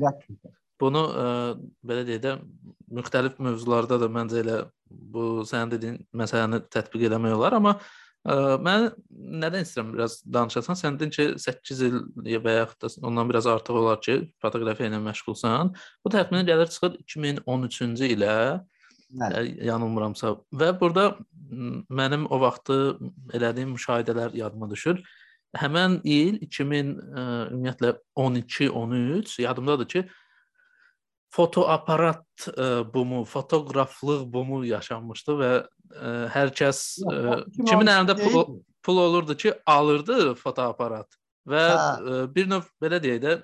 bunu 0.82 1.04
ə, 1.08 1.28
e, 1.28 1.54
belə 1.88 2.04
deyək 2.08 2.24
də 2.24 2.34
müxtəlif 2.98 3.38
mövzularda 3.44 4.00
da 4.02 4.10
məncə 4.12 4.42
elə 4.44 4.58
bu 4.90 5.46
sənin 5.48 5.72
dediyin 5.74 5.98
məsələni 6.16 6.62
tətbiq 6.74 7.08
etmək 7.10 7.36
olar, 7.38 7.58
amma 7.58 7.76
ə, 7.78 8.34
e, 8.34 8.38
mən 8.68 8.88
nədən 9.44 9.68
istəyirəm 9.68 9.94
biraz 9.96 10.18
danışasan? 10.38 10.80
Sən 10.80 10.98
dedin 11.00 11.14
ki, 11.16 11.28
8 11.44 11.84
il 11.88 12.00
və 12.44 12.58
yaxud 12.60 12.86
da 12.86 13.08
ondan 13.10 13.30
biraz 13.32 13.50
artıq 13.52 13.82
olar 13.84 14.02
ki, 14.04 14.20
fotoqrafiya 14.44 14.92
ilə 14.92 15.02
məşğulsan. 15.08 15.76
Bu 16.04 16.14
təxminən 16.14 16.50
gəlir 16.50 16.74
çıxır 16.74 17.00
2013-cü 17.06 18.12
ilə 18.18 18.36
Bəli. 19.08 19.54
E, 19.56 19.68
yanılmıramsa 19.70 20.34
və 20.60 20.74
burada 20.80 21.14
mənim 21.88 22.26
o 22.28 22.42
vaxtı 22.42 22.98
elədiyim 23.38 23.72
müşahidələr 23.78 24.36
yadıma 24.36 24.70
düşür 24.70 25.00
həmən 25.62 26.00
il 26.08 26.40
2000 26.46 26.94
ə, 26.94 27.02
e, 27.22 27.26
ümumiyyətlə 27.54 27.94
12-13 28.18 29.42
yadımdadır 29.44 29.90
ki, 29.92 30.04
fotoaparat 31.34 32.48
ə, 32.48 32.54
e, 32.54 32.70
bumu, 32.94 33.24
fotoqraflıq 33.30 34.26
bumu 34.34 34.64
yaşanmışdı 34.68 35.38
və 35.42 35.52
ə, 35.58 35.66
e, 35.98 36.16
hər 36.36 36.54
kəs 36.58 36.84
ə, 37.04 37.42
kimin 37.60 37.92
əlində 37.94 38.18
pul, 38.20 38.58
pul 38.86 39.04
olurdu 39.04 39.38
ki, 39.40 39.54
alırdı 39.68 40.34
fotoaparat 40.40 41.20
və 41.48 41.68
ə, 41.68 42.24
bir 42.34 42.50
növ 42.52 42.72
belə 42.84 43.02
deyək 43.04 43.22
də 43.26 43.38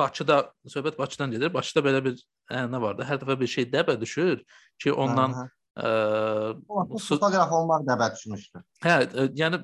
Bakıda 0.00 0.54
söhbət 0.72 0.96
Bakıdan 0.96 1.34
gedir. 1.34 1.50
Bakıda 1.52 1.82
belə 1.84 1.98
bir 2.00 2.14
ənənə 2.48 2.78
vardı. 2.80 3.04
Hər 3.04 3.18
dəfə 3.20 3.34
bir 3.36 3.50
şey 3.52 3.66
dəbə 3.68 3.98
düşür 4.00 4.38
ki, 4.80 4.94
ondan 4.94 5.34
hə, 5.36 5.42
hə 5.44 5.59
fotoqraf 5.78 7.52
olmaq 7.54 7.84
dəbə 7.86 8.08
düşmüşdü. 8.14 8.62
Hə, 8.82 8.94
yəni 9.38 9.60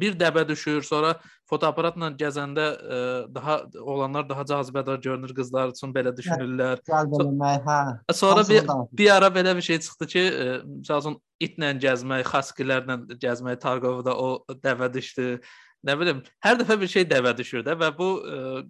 bir 0.00 0.16
dəbə 0.18 0.46
düşür, 0.48 0.80
sonra 0.82 1.12
fotoaparatla 1.50 2.08
gəzəndə 2.18 2.64
ə, 2.66 3.00
daha 3.34 3.58
olanlar 3.82 4.24
daha 4.28 4.46
cazibədar 4.48 4.98
görünür 5.04 5.34
qızlar 5.36 5.74
üçün 5.74 5.92
belə 5.94 6.14
düşünürlər. 6.16 6.80
Cəlb 6.88 7.18
eləmək, 7.20 7.68
hə. 7.68 8.16
Sonra 8.16 8.46
bir, 8.48 8.64
bir 8.96 9.12
ara 9.12 9.28
belə 9.34 9.54
bir 9.56 9.68
şey 9.68 9.78
çıxdı 9.84 10.10
ki, 10.14 10.24
məsələn 10.80 11.20
itlə 11.44 11.74
gəzmək, 11.84 12.26
xaskilərlə 12.32 12.98
gəzmək, 13.20 13.60
Targovda 13.62 14.16
o 14.16 14.32
dəvə 14.64 14.90
düşdü. 14.96 15.36
Nə 15.86 15.94
bilim, 16.00 16.24
hər 16.42 16.56
dəfə 16.58 16.80
bir 16.80 16.90
şey 16.90 17.04
dəvə 17.06 17.36
düşür 17.36 17.62
də 17.62 17.76
və 17.78 17.92
bu 17.94 18.10
ə, 18.24 18.64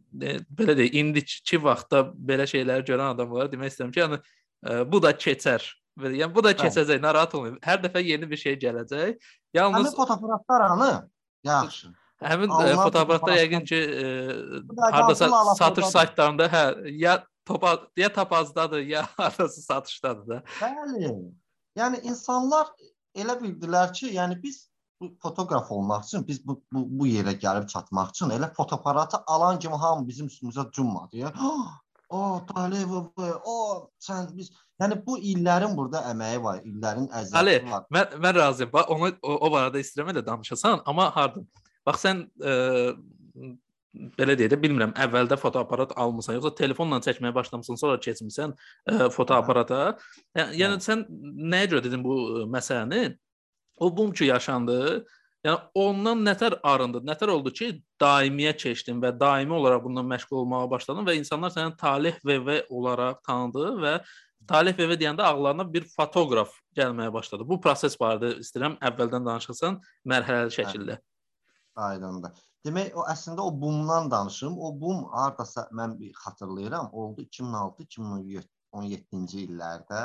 belə 0.51 0.75
deyək, 0.77 0.99
indiki 1.01 1.63
vaxtda 1.63 2.09
belə 2.13 2.45
şeyləri 2.51 2.85
görən 2.91 3.15
adamlar 3.15 3.49
demək 3.49 3.73
istəyirəm 3.73 3.95
ki, 3.95 4.03
yəni 4.03 4.19
ə, 4.21 4.81
bu 4.91 5.01
da 5.01 5.15
keçər 5.17 5.65
Yəni 5.97 6.35
bu 6.35 6.43
da 6.45 6.53
keçəcək, 6.53 7.01
narahat 7.01 7.35
olmayın. 7.35 7.57
Hər 7.65 7.81
dəfə 7.85 8.03
yeni 8.05 8.29
bir 8.29 8.37
şey 8.37 8.59
gələcək. 8.61 9.17
Yalnız 9.57 9.87
Həmin 9.87 9.97
fotoqraflar 9.97 10.65
anı 10.71 10.91
yaxşı. 11.45 11.89
Həmin 12.25 12.53
e, 12.53 12.75
fotoqraflar 12.77 13.39
yəqin 13.41 13.65
ki, 13.65 13.81
e, 14.03 14.05
hardasa 14.93 15.29
satış 15.55 15.87
saytlarında 15.95 16.49
hə, 16.53 16.65
ya 17.01 17.17
topa 17.47 17.79
ya 17.97 18.13
tapazdadır, 18.13 18.81
ya 18.81 19.07
hardasa 19.17 19.63
satışdadır 19.63 20.29
da. 20.29 20.43
Bəli. 20.61 21.13
Yəni 21.77 22.01
insanlar 22.09 22.73
elə 23.17 23.39
bildilər 23.41 23.93
ki, 23.97 24.13
yəni 24.17 24.37
biz 24.43 24.67
bu 25.01 25.11
fotoqraf 25.23 25.73
olmaq 25.73 26.05
üçün 26.05 26.27
biz 26.29 26.41
bu, 26.47 26.61
bu 26.73 26.85
bu 27.01 27.09
yerə 27.09 27.37
gəlib 27.41 27.69
çatmaq 27.73 28.13
üçün 28.15 28.37
elə 28.37 28.53
fotoaparatı 28.55 29.19
alan 29.27 29.59
kimi 29.59 29.77
hamı 29.77 30.09
bizim 30.09 30.27
üstümüzə 30.27 30.71
cummadı. 30.73 31.17
Ya. 31.17 31.33
O, 32.09 32.41
Talevov, 32.47 33.07
o 33.45 33.57
sən 34.01 34.31
biz 34.37 34.53
Yəni 34.83 34.99
bu 35.07 35.17
illərin 35.25 35.77
burada 35.77 36.03
əməyi 36.11 36.41
var, 36.45 36.59
illərin 36.69 37.07
əziyyəti 37.09 37.39
Ali, 37.41 37.55
var. 37.71 37.87
Mən 37.97 38.17
mən 38.21 38.35
razıyam. 38.37 38.73
Bax 38.75 38.91
onu 38.93 39.09
o, 39.23 39.37
o 39.47 39.53
barədə 39.53 39.81
istəyirəm 39.81 40.13
elə 40.13 40.23
danışasan, 40.27 40.83
amma 40.91 41.09
hardan? 41.15 41.47
Bax 41.87 42.03
sən 42.05 42.21
ə, 42.45 42.53
e, 42.53 43.49
belə 44.19 44.37
deyə 44.37 44.51
də 44.53 44.59
bilmirəm, 44.61 44.93
əvvəldə 45.07 45.39
fotoaparat 45.41 45.95
almısan, 45.97 46.37
yoxsa 46.37 46.53
telefonla 46.59 47.01
çəkməyə 47.07 47.33
başlamısan, 47.39 47.81
sonra 47.81 47.97
keçmisən 48.05 48.53
ə, 48.53 48.59
e, 48.93 49.11
fotoaparata. 49.17 49.83
Yəni, 50.37 50.59
yəni 50.61 50.85
sən 50.85 51.07
nəyə 51.55 51.73
görə 51.73 51.87
dedin 51.89 52.05
bu 52.05 52.19
e, 52.43 52.45
məsələni? 52.53 53.07
O 53.81 53.89
bum 53.97 54.13
ki 54.13 54.29
yaşandı. 54.29 55.07
Yəni 55.47 55.59
ondan 55.79 56.25
nətər 56.27 56.59
arındı? 56.67 57.01
Nətər 57.07 57.31
oldu 57.31 57.53
ki, 57.55 57.71
daimiyə 58.03 58.53
keçdin 58.59 59.01
və 59.01 59.13
daimi 59.17 59.55
olaraq 59.55 59.85
bundan 59.85 60.09
məşğul 60.11 60.41
olmağa 60.43 60.65
başladın 60.73 61.07
və 61.07 61.15
insanlar 61.21 61.53
səni 61.55 61.77
Talih 61.79 62.17
VV 62.27 62.65
olaraq 62.69 63.21
tanıdı 63.27 63.69
və 63.85 63.93
Talih 64.47 64.79
evə 64.79 64.95
deyəndə 65.01 65.25
ağlarına 65.27 65.65
bir 65.73 65.85
fotoqraf 65.91 66.53
gəlməyə 66.79 67.13
başladı. 67.13 67.49
Bu 67.49 67.61
proses 67.61 67.97
barədə 67.99 68.39
istəyirəm 68.43 68.77
əvvəldən 68.91 69.27
danışasan 69.27 69.81
mərhələli 70.07 70.51
şəkildə. 70.55 70.99
Aydındır. 71.87 72.31
Demək 72.67 72.89
o 72.99 73.01
əslində 73.11 73.41
o 73.47 73.51
bumdan 73.61 74.11
danışım. 74.11 74.55
O 74.59 74.81
bum 74.81 75.05
hardasa 75.13 75.69
mən 75.77 75.99
bir 75.99 76.13
xatırlayıram, 76.23 76.87
oldu 76.93 77.23
2006-2017-ci 77.27 79.39
illərdə. 79.47 80.03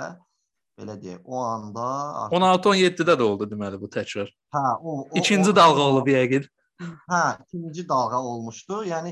Belə 0.80 0.96
deyək, 1.02 1.20
o 1.26 1.38
anda 1.44 1.86
16-17-də 2.34 3.14
də 3.20 3.24
oldu 3.26 3.46
deməli 3.50 3.78
bu 3.82 3.88
təkrar. 3.92 4.30
Hə, 4.56 4.64
o, 4.80 4.82
o 5.04 5.06
ikinci 5.20 5.50
o, 5.52 5.56
dalğa 5.56 5.84
olub 5.92 6.08
yəqin. 6.10 6.44
Hə, 6.82 7.24
ikinci 7.46 7.82
dalğa 7.90 8.20
olmuşdu. 8.34 8.76
Yəni 8.90 9.12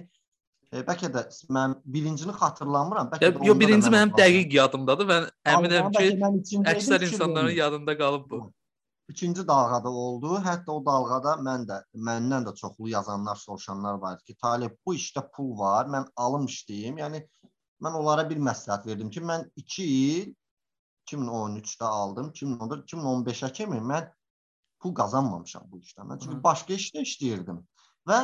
E, 0.70 0.84
bəlkə 0.86 1.10
də 1.10 1.24
mən 1.50 1.74
birincini 1.86 2.34
xatırlamıram. 2.38 3.10
Bəlkə 3.14 3.32
də 3.34 3.48
Yox, 3.48 3.60
birinci 3.60 3.90
mənim 3.94 4.14
dəqiq 4.18 4.56
yadımdadır 4.60 5.08
və 5.10 5.20
əminəm 5.56 5.92
ki, 5.96 6.10
əksər 6.76 7.06
insanların 7.08 7.56
yadında 7.58 7.98
qalıb 7.98 8.30
bu. 8.30 8.42
ikinci 9.10 9.48
dalğada 9.48 9.90
oldu. 9.90 10.36
Hətta 10.46 10.72
o 10.72 10.84
dalğada 10.86 11.34
mən 11.46 11.66
də 11.70 11.80
məndən 12.08 12.46
də 12.48 12.56
çoxlu 12.56 12.90
yazanlar, 12.90 13.36
soruşanlar 13.36 13.98
var 14.04 14.20
ki, 14.26 14.36
Talib 14.42 14.76
bu 14.86 14.96
işdə 14.96 15.24
pul 15.36 15.56
var, 15.60 15.90
mən 15.90 16.06
alım 16.16 16.46
işləyim. 16.46 17.02
Yəni 17.02 17.24
mən 17.82 17.98
onlara 18.02 18.28
bir 18.30 18.38
məsləhət 18.38 18.86
verdim 18.92 19.10
ki, 19.10 19.24
mən 19.26 19.48
2 19.56 19.88
il 19.88 20.36
2013-də 21.10 21.86
aldım, 21.86 22.30
2014, 22.36 22.86
2015-ə 22.94 23.52
kimi 23.54 23.82
mən 23.94 24.12
pul 24.80 24.94
qazanmamışam 24.96 25.66
bu 25.72 25.82
işdən. 25.82 26.06
Mən 26.12 26.22
çünki 26.22 26.44
başqa 26.44 26.78
işdə 26.78 27.02
işləyirdim. 27.08 27.64
Və 28.08 28.20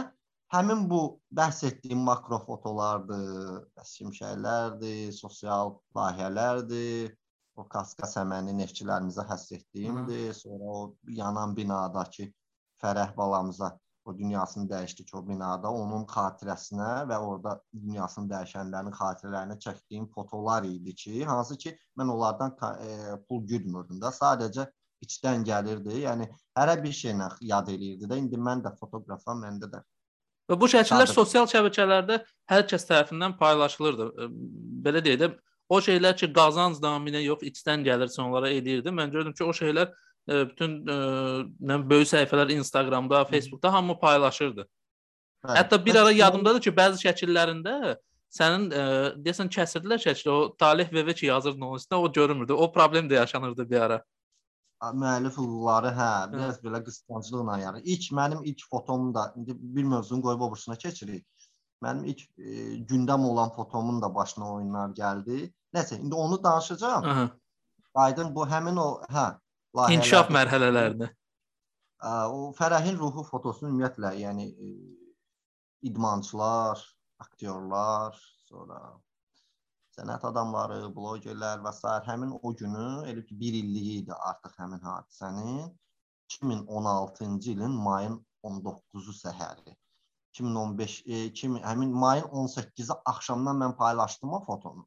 həmin 0.55 0.85
bu 0.89 1.01
bəhs 1.35 1.61
etdiyim 1.67 2.01
makro 2.07 2.39
fotolardır, 2.45 3.65
şimşəklərdir, 3.91 5.11
sosial 5.15 5.73
layihələrdir, 5.97 7.15
o 7.59 7.65
Kaska 7.71 8.07
səməni 8.11 8.53
neftçilərimizə 8.59 9.25
həsr 9.29 9.57
etdiyimdir. 9.59 10.33
Sonra 10.37 10.77
o 10.77 10.83
yanan 11.21 11.55
binadakı 11.57 12.29
Fərəh 12.83 13.15
balamıza 13.17 13.71
o 14.05 14.13
dünyasını 14.17 14.69
dəyişdik 14.69 15.13
o 15.17 15.21
binada, 15.27 15.71
onun 15.71 16.03
xatirəsinə 16.05 16.89
və 17.09 17.17
orada 17.27 17.55
dünyasını 17.73 18.29
dəyişənlərin 18.33 18.93
xatirələrinə 18.99 19.57
çəkdiyim 19.63 20.09
fotolar 20.13 20.67
idi 20.69 20.93
ki, 21.03 21.15
hansı 21.25 21.57
ki 21.63 21.73
mən 21.97 22.11
onlardan 22.13 22.53
e, 22.87 23.15
pul 23.29 23.41
güdmürdüm 23.49 24.03
də, 24.03 24.11
sadəcə 24.19 24.67
içdən 25.05 25.47
gəlirdi. 25.47 26.03
Yəni 26.03 26.29
hərə 26.59 26.77
bir 26.83 26.93
şeylə 26.99 27.31
yad 27.49 27.71
eləyirdi 27.73 28.11
də. 28.11 28.19
İndi 28.21 28.41
mən 28.49 28.61
də 28.67 28.75
fotoqrafam, 28.77 29.41
məndə 29.47 29.71
də 29.73 29.81
Və 30.49 30.57
bu 30.61 30.69
şəkillər 30.69 31.09
sosial 31.09 31.47
şəbəkələrdə 31.49 32.19
hər 32.51 32.65
kəs 32.69 32.85
tərəfindən 32.89 33.33
paylaşılırdı. 33.39 34.09
Belə 34.85 35.01
deyək 35.05 35.21
də 35.23 35.29
o 35.69 35.79
şeylər 35.81 36.17
ki, 36.19 36.29
qazanc 36.33 36.81
naminə 36.83 37.23
yox, 37.23 37.45
içdən 37.49 37.85
gəlirsə 37.87 38.21
onlara 38.21 38.51
eləyirdi. 38.53 38.93
Mən 38.93 39.13
gördüm 39.13 39.33
ki, 39.33 39.43
o 39.43 39.53
şeylər 39.55 39.89
bütün 40.25 40.79
ə, 40.89 41.79
böyük 41.89 42.09
səhifələr 42.09 42.53
Instagramda, 42.57 43.25
Facebookda 43.29 43.73
hamı 43.73 43.97
paylaşırdı. 43.99 44.65
Hə. 45.45 45.55
Hətta 45.59 45.79
bir 45.85 45.99
ara 46.01 46.11
yadımdadır 46.13 46.61
ki, 46.65 46.73
bəzi 46.77 47.01
şəkillərində 47.07 47.95
sənin 48.33 48.69
ə, 48.69 48.85
deyəsən 49.25 49.49
kəsirdilər 49.53 50.01
şəkli, 50.01 50.29
o 50.29 50.55
Talih 50.59 50.89
VV 50.93 51.13
ki 51.17 51.29
yazırdı 51.29 51.61
onun 51.61 51.81
üstünə, 51.81 52.01
o 52.01 52.11
görünmürdü. 52.11 52.53
O 52.53 52.71
problem 52.71 53.09
də 53.09 53.21
yaşanırdı 53.21 53.69
bir 53.69 53.81
ara. 53.81 54.03
Müəllif 54.93 55.37
hüquqları, 55.39 55.91
hə, 55.97 56.09
biraz 56.33 56.57
hə. 56.59 56.63
belə 56.67 56.81
qısqanclıqla 56.85 57.57
yəni. 57.61 57.81
İlk 57.93 58.11
mənim 58.19 58.43
ilk 58.51 58.65
fotomu 58.71 59.13
da 59.15 59.33
indi 59.37 59.55
bir 59.77 59.83
mövzunu 59.83 60.21
qoyub 60.21 60.41
o 60.41 60.49
bursuna 60.51 60.75
keçirik. 60.75 61.25
Mənim 61.83 62.05
ilk 62.11 62.21
e, 62.37 62.51
gündəm 62.89 63.25
olan 63.29 63.53
fotomun 63.55 64.01
da 64.01 64.09
başına 64.15 64.51
oyunlar 64.53 64.93
gəldi. 64.97 65.51
Nəsə, 65.75 65.99
indi 65.99 66.15
onu 66.15 66.43
danışacağam. 66.43 67.03
Aha. 67.03 67.29
Aydın 68.05 68.35
bu 68.35 68.47
həmin 68.47 68.77
o, 68.77 68.89
hə, 69.09 69.27
layihələr. 69.75 69.97
İnkişaf 69.97 70.31
mərhələlərini. 70.37 71.09
O 72.05 72.51
Fərəhin 72.57 72.97
ruhu 72.99 73.23
fotosunu 73.23 73.71
ümumiyyətlə, 73.71 74.13
yəni 74.19 74.49
e, 74.51 74.75
idmançılar, 75.89 76.83
aktyorlar, 77.19 78.17
sonra 78.49 78.81
sənət 79.95 80.25
adamları, 80.27 80.79
blogerlər 80.95 81.61
və 81.65 81.71
s. 81.75 81.95
həmin 82.07 82.33
o 82.35 82.51
günü 82.61 82.87
elə 83.11 83.23
ki 83.27 83.37
1 83.41 83.57
illiyi 83.61 83.97
idi 84.01 84.15
artıq 84.29 84.57
həmin 84.59 84.81
hadisənin 84.83 85.69
2016-cı 86.35 87.51
ilin 87.51 87.77
mayın 87.87 88.17
19-u 88.43 89.13
səhəri. 89.19 89.75
2015 90.35 91.03
e, 91.05 91.25
2000 91.25 91.63
həmin 91.63 91.93
mayın 92.03 92.25
18-i 92.41 92.97
axşamdan 93.11 93.61
mən 93.61 93.75
paylaşdım 93.77 94.33
o 94.37 94.41
fotonu. 94.49 94.83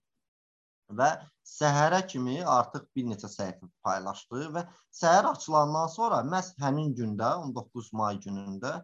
Və 1.00 1.08
səhərə 1.44 2.02
kimi 2.10 2.36
artıq 2.56 2.84
bir 2.96 3.08
neçə 3.08 3.30
səhifə 3.32 3.68
paylaşdı 3.84 4.44
və 4.56 4.64
səhər 5.00 5.30
açılandan 5.32 5.88
sonra 5.94 6.20
məhz 6.34 6.52
həmin 6.60 6.92
gündə 7.00 7.32
19 7.46 7.90
may 8.00 8.20
günündə 8.26 8.74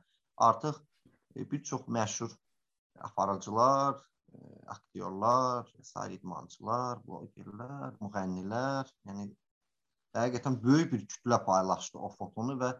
artıq 0.49 0.81
e, 1.37 1.51
bir 1.51 1.63
çox 1.63 1.87
məşhur 1.99 2.33
aparıcılar, 3.11 4.01
aktyorlar, 4.75 5.69
sair 5.83 6.17
idmançılar, 6.19 7.01
blogerlər, 7.07 7.99
müğənnilər, 8.01 8.91
yəni 9.09 9.29
həqiqətən 10.17 10.59
böyük 10.63 10.93
bir 10.93 11.07
kütlə 11.15 11.41
paylaşdı 11.47 11.99
o 11.99 12.11
fotonu 12.19 12.59
və 12.61 12.75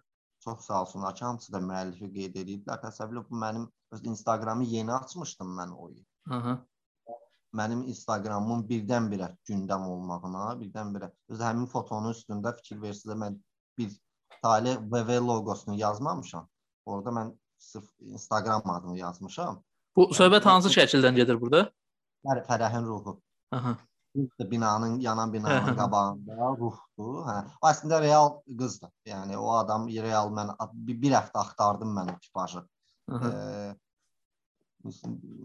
Çox 0.45 0.61
sağ 0.61 0.81
olsunlar 0.81 1.15
ki, 1.17 1.25
hamısı 1.25 1.53
da 1.53 1.59
müəllifi 1.59 2.09
qeyd 2.15 2.35
ediblər. 2.41 2.81
Təsəvvür 2.83 3.23
bu 3.29 3.39
mənim 3.43 3.63
öz 3.97 4.03
Instagramı 4.13 4.65
yeni 4.69 4.93
açmışdım 4.93 5.55
mən 5.59 5.71
o 5.73 5.89
il. 5.91 6.03
Hı-hı. 6.33 6.57
Mənim 7.61 7.85
Instagramımın 7.93 8.65
birdən-birə 8.73 9.29
gündəm 9.51 9.87
olmağına, 9.93 10.43
birdən-birə 10.63 11.09
öz 11.33 11.45
həmin 11.47 11.71
fotonun 11.75 12.13
üstündə 12.17 12.53
fikir 12.59 12.83
versiniz 12.83 13.17
mən 13.23 13.39
bir 13.79 13.95
Talih 14.43 14.77
VV 14.93 15.17
loqosunu 15.29 15.79
yazmamışam. 15.81 16.49
Orada 16.87 17.17
mən 17.19 17.33
sırf 17.59 17.89
Instagram 18.01 18.71
adını 18.71 18.99
yazmışam. 18.99 19.63
Bu 19.97 20.11
söhbət 20.17 20.47
hansı 20.51 20.73
şəkildən 20.75 21.15
gedir 21.19 21.41
burada? 21.41 21.69
Fərəhin 22.25 22.87
ruhu. 22.89 23.19
Aha 23.55 23.77
binanın 24.51 25.01
yanan 25.01 25.33
binanın 25.33 25.77
qabağında 25.77 26.35
ruhdur. 26.59 27.23
Hə. 27.27 27.37
Əslində 27.71 28.01
real 28.03 28.31
qızdır. 28.59 28.93
Yəni 29.11 29.37
o 29.37 29.51
adam 29.59 29.89
real 29.89 30.31
mən 30.35 30.53
bir, 30.73 31.01
bir 31.03 31.17
həftə 31.19 31.43
axtardım 31.43 31.95
mən 31.99 32.13
o 32.15 32.19
tipajı. 32.23 32.63
E, 33.11 33.31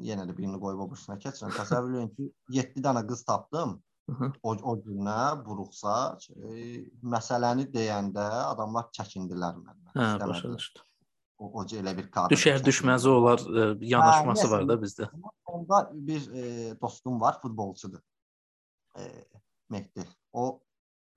yenə 0.09 0.27
də 0.29 0.35
birini 0.37 0.59
qoyub 0.61 0.85
o 0.85 0.89
birisine 0.91 1.17
keçirəm. 1.23 1.53
Təsəvvür 1.57 1.97
edin 1.97 2.11
ki, 2.15 2.29
7 2.59 2.85
dənə 2.85 3.05
qız 3.09 3.25
tapdım. 3.25 3.79
O, 4.41 4.53
o 4.53 4.73
günə 4.81 5.21
buruqsa, 5.45 5.95
e, 6.33 6.83
məsələni 7.15 7.67
deyəndə 7.73 8.25
adamlar 8.49 8.89
çəkindilər 8.97 9.57
məndən. 9.61 9.97
Hə, 9.97 10.27
başa 10.27 10.53
düşdüm. 10.55 10.88
O, 11.39 11.47
o 11.61 11.63
elə 11.63 11.95
bir 11.95 12.09
kadr. 12.11 12.33
Düşər 12.35 12.59
düşməzi 12.65 13.09
olar, 13.09 13.39
e, 13.47 13.67
yanaşması 13.87 14.45
hə, 14.47 14.51
var 14.51 14.65
da 14.67 14.75
bizdə. 14.81 15.07
Onda 15.47 15.77
bir 15.93 16.25
e, 16.35 16.41
dostum 16.81 17.21
var, 17.21 17.39
futbolçudur 17.41 18.01
e, 18.97 19.03
Mehdi. 19.69 20.07
O 20.33 20.61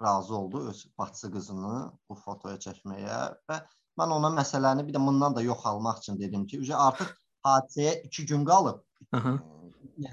razı 0.02 0.34
oldu 0.34 0.68
öz 0.68 0.86
bacısı 0.98 1.32
qızını 1.32 1.92
bu 2.08 2.14
fotoya 2.14 2.58
çəkməyə 2.62 3.18
və 3.50 3.58
mən 3.98 4.14
ona 4.18 4.30
məsələni 4.38 4.86
bir 4.86 4.94
də 4.94 5.02
bundan 5.06 5.36
da 5.36 5.42
yox 5.42 5.66
almaq 5.66 5.98
üçün 6.02 6.20
dedim 6.20 6.46
ki, 6.46 6.62
artıq 6.74 7.12
hadisəyə 7.46 8.02
2 8.02 8.26
gün 8.26 8.44
qalıb. 8.44 8.80
Hı 9.14 9.38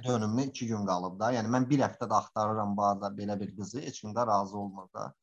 dönümünə 0.05 0.45
2 0.49 0.67
gün 0.67 0.85
qalıb 0.85 1.19
da. 1.19 1.31
Yəni 1.33 1.49
mən 1.53 1.65
bir 1.69 1.79
həftə 1.79 2.07
də 2.09 2.17
axtarıram 2.17 2.75
bazda 2.77 3.07
belə 3.15 3.39
bir 3.39 3.55
qızı, 3.55 3.81
heç 3.81 4.01
kim 4.01 4.13
də 4.13 4.27
razı 4.27 4.57
olmur 4.57 4.87
da. 4.93 5.13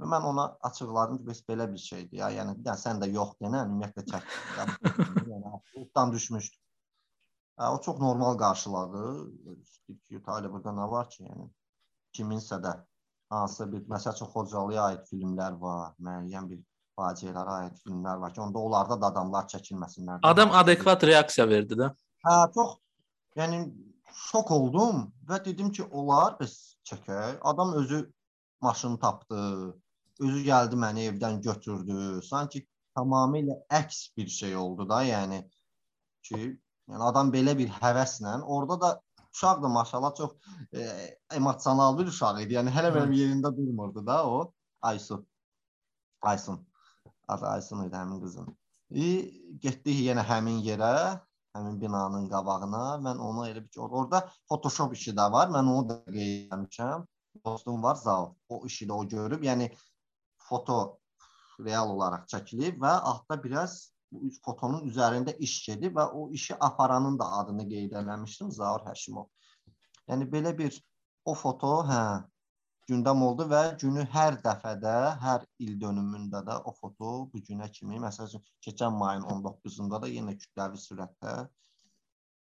Və 0.00 0.08
mən 0.10 0.24
ona 0.26 0.44
açıqladım 0.68 1.20
ki, 1.20 1.24
bəs 1.28 1.40
belə 1.48 1.68
bir 1.72 1.82
şeydir 1.82 2.18
ya. 2.18 2.30
Yəni 2.34 2.56
bir 2.58 2.66
də 2.66 2.74
sən 2.80 3.02
də 3.02 3.08
yox 3.14 3.36
denən 3.42 3.68
ümumiyyətlə 3.68 4.04
çək. 4.10 4.32
yəni 5.30 5.52
utdan 5.82 6.12
düşmüşdü. 6.12 6.56
O 7.58 7.80
çox 7.80 8.00
normal 8.00 8.38
qarşıladı. 8.38 9.02
Deyir 9.46 10.00
ki, 10.08 10.22
Talib 10.22 10.50
burada 10.50 10.74
nə 10.74 10.90
var 10.90 11.08
ki, 11.10 11.22
yəni 11.28 11.46
kiminsə 12.16 12.58
də 12.62 12.74
hansısa 13.30 13.70
bir 13.72 13.84
məsəl 13.90 14.16
üçün 14.16 14.30
Xocalıya 14.32 14.88
aid 14.90 15.04
filmlər 15.10 15.58
var, 15.60 15.92
müəyyən 16.02 16.48
bir 16.50 16.62
faciələrə 16.98 17.58
aid 17.60 17.78
filmlər 17.84 18.18
var 18.22 18.34
ki, 18.34 18.40
onda 18.40 18.58
onlarda 18.58 18.98
da 19.00 19.12
adamlar 19.12 19.46
çəkilməsinlər. 19.54 20.18
Adam 20.22 20.54
adekvat 20.62 21.06
reaksiya 21.10 21.48
verdi 21.50 21.78
də. 21.78 21.90
Hə, 22.26 22.34
çox 22.54 22.76
yəni 23.38 23.62
şok 24.26 24.50
oldum 24.58 25.06
və 25.28 25.40
dedim 25.44 25.70
ki, 25.70 25.86
olar 25.90 26.36
biz 26.40 26.76
çəkək. 26.90 27.38
Adam 27.42 27.72
özü 27.80 28.04
maşını 28.60 28.98
tapdı, 28.98 29.40
özü 30.20 30.44
gəldi 30.46 30.78
məni 30.84 31.08
evdən 31.10 31.40
götürdü. 31.42 32.20
Sanki 32.22 32.66
tamamilə 32.96 33.58
əks 33.70 34.08
bir 34.16 34.28
şey 34.28 34.56
oldu 34.56 34.88
da, 34.88 35.02
yəni 35.04 35.42
ki, 36.22 36.40
yəni 36.90 37.08
adam 37.10 37.32
belə 37.34 37.56
bir 37.58 37.72
həvəslə 37.80 38.40
orada 38.42 38.80
da 38.80 38.90
uşaq 39.34 39.62
da 39.62 39.68
maşallah 39.68 40.14
çox 40.14 40.32
e, 40.72 40.80
emosional 41.32 41.98
bir 41.98 42.06
uşaq 42.12 42.42
idi. 42.44 42.54
Yəni 42.58 42.70
hələ 42.70 42.92
mənim 42.94 43.16
yerində 43.18 43.50
durmurdu 43.56 44.06
da 44.06 44.26
o 44.28 44.52
Aysu. 44.82 45.26
Aysun. 46.22 46.66
Adı 47.28 47.46
Aysun 47.46 47.84
idi 47.86 47.96
həmin 47.96 48.20
qızın. 48.20 48.50
E, 48.94 49.06
getdik 49.64 50.00
yenə 50.06 50.22
həmin 50.28 50.60
yerə, 50.66 51.20
həmin 51.56 51.80
binanın 51.80 52.28
qabağına. 52.30 52.84
Mən 53.06 53.18
onu 53.18 53.48
elə 53.48 53.64
bir 53.64 53.68
ki, 53.68 53.80
orada 53.80 54.28
Photoshop 54.48 54.94
işi 54.94 55.16
də 55.16 55.30
var. 55.32 55.50
Mən 55.56 55.72
onu 55.72 55.88
da 55.88 55.98
qeyd 56.04 56.52
etmişəm. 56.52 57.06
Dostum 57.44 57.82
var 57.82 57.94
Zav. 57.94 58.34
O 58.48 58.66
işi 58.66 58.86
də 58.86 58.92
o 58.92 59.08
görüb. 59.08 59.42
Yəni 59.42 59.70
foto 60.48 60.78
real 61.66 61.90
olaraq 61.94 62.28
çəkilib 62.32 62.80
və 62.82 62.92
altda 63.10 63.38
biraz 63.42 63.78
fotonun 64.44 64.88
üzərində 64.90 65.34
iş 65.46 65.54
gedib 65.66 65.96
və 65.98 66.06
o 66.18 66.28
işi 66.38 66.56
aparanın 66.68 67.18
da 67.18 67.30
adını 67.40 67.66
qeyd 67.70 67.96
eləmişdim 68.00 68.52
Zaur 68.58 68.84
Həşimov. 68.86 69.26
Yəni 70.10 70.28
belə 70.30 70.52
bir 70.58 70.76
o 71.24 71.34
foto, 71.34 71.72
hə, 71.88 72.00
gündəm 72.90 73.22
oldu 73.26 73.46
və 73.50 73.62
günü 73.80 74.04
hər 74.12 74.38
dəfədə, 74.44 74.94
hər 75.24 75.46
il 75.64 75.76
dönümündə 75.80 76.44
də 76.46 76.58
o 76.68 76.74
foto 76.76 77.12
bu 77.32 77.42
günə 77.48 77.70
kimi, 77.72 78.00
məsələn, 78.02 78.44
keçən 78.66 78.98
mayın 79.00 79.24
19-unda 79.36 80.02
da 80.02 80.10
yenə 80.12 80.36
kütləvi 80.40 80.80
sürətdə 80.82 81.34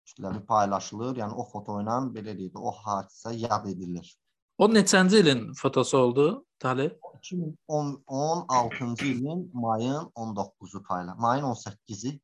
kütləvi 0.09 0.45
paylaşılır. 0.51 1.17
Yəni 1.23 1.37
o 1.41 1.45
foto 1.49 1.79
ilə 1.81 1.99
belə 2.15 2.37
deyək, 2.37 2.57
o 2.57 2.73
hadisə 2.83 3.33
yad 3.37 3.65
edilir. 3.73 4.13
O 4.59 4.67
neçənci 4.67 5.19
ilin 5.23 5.53
fotosu 5.53 5.97
oldu, 5.97 6.45
Talib? 6.59 6.91
2016-cı 7.23 9.05
ilin 9.05 9.51
mayın 9.53 10.11
19-u 10.15 10.83
payla. 10.83 11.15
Mayın 11.15 11.43
18-i 11.43 12.19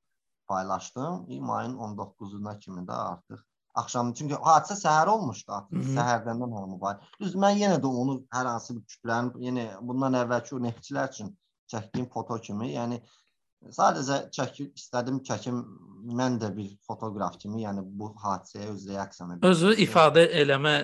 paylaşdım. 0.47 1.25
Mayın 1.41 1.75
19-una 1.75 2.59
kimi 2.59 2.81
də 2.81 2.91
artıq 2.91 3.39
axşam 3.75 4.13
çünki 4.13 4.33
hadisə 4.33 4.75
səhər 4.79 5.09
olmuşdu 5.11 5.53
artıq. 5.53 5.81
Səhərdən 5.95 6.43
hamı 6.59 6.79
var. 6.81 6.99
Düz 7.21 7.35
mən 7.35 7.59
yenə 7.59 7.79
də 7.83 7.91
onu 8.03 8.17
hər 8.33 8.47
hansı 8.51 8.75
bir 8.77 8.83
kütlənin, 8.93 9.31
yenə 9.47 9.65
bundan 9.81 10.15
əvvəlki 10.23 10.55
o 10.55 10.61
neftçilər 10.63 11.11
üçün 11.11 11.33
çəkdiyim 11.71 12.07
foto 12.13 12.37
kimi, 12.41 12.71
yəni 12.73 13.01
sadəcə 13.75 14.19
çəkim 14.35 14.71
istədim 14.79 15.19
çəkim 15.27 15.63
mən 16.19 16.39
də 16.43 16.51
bir 16.55 16.75
fotoqraf 16.87 17.39
kimi, 17.41 17.63
yəni 17.63 17.83
bu 17.99 18.13
hadisəyə 18.23 18.71
öz 18.75 18.87
reaksiyamı 18.93 19.39
özü 19.51 19.75
ifadə 19.87 20.27
eləmə 20.43 20.75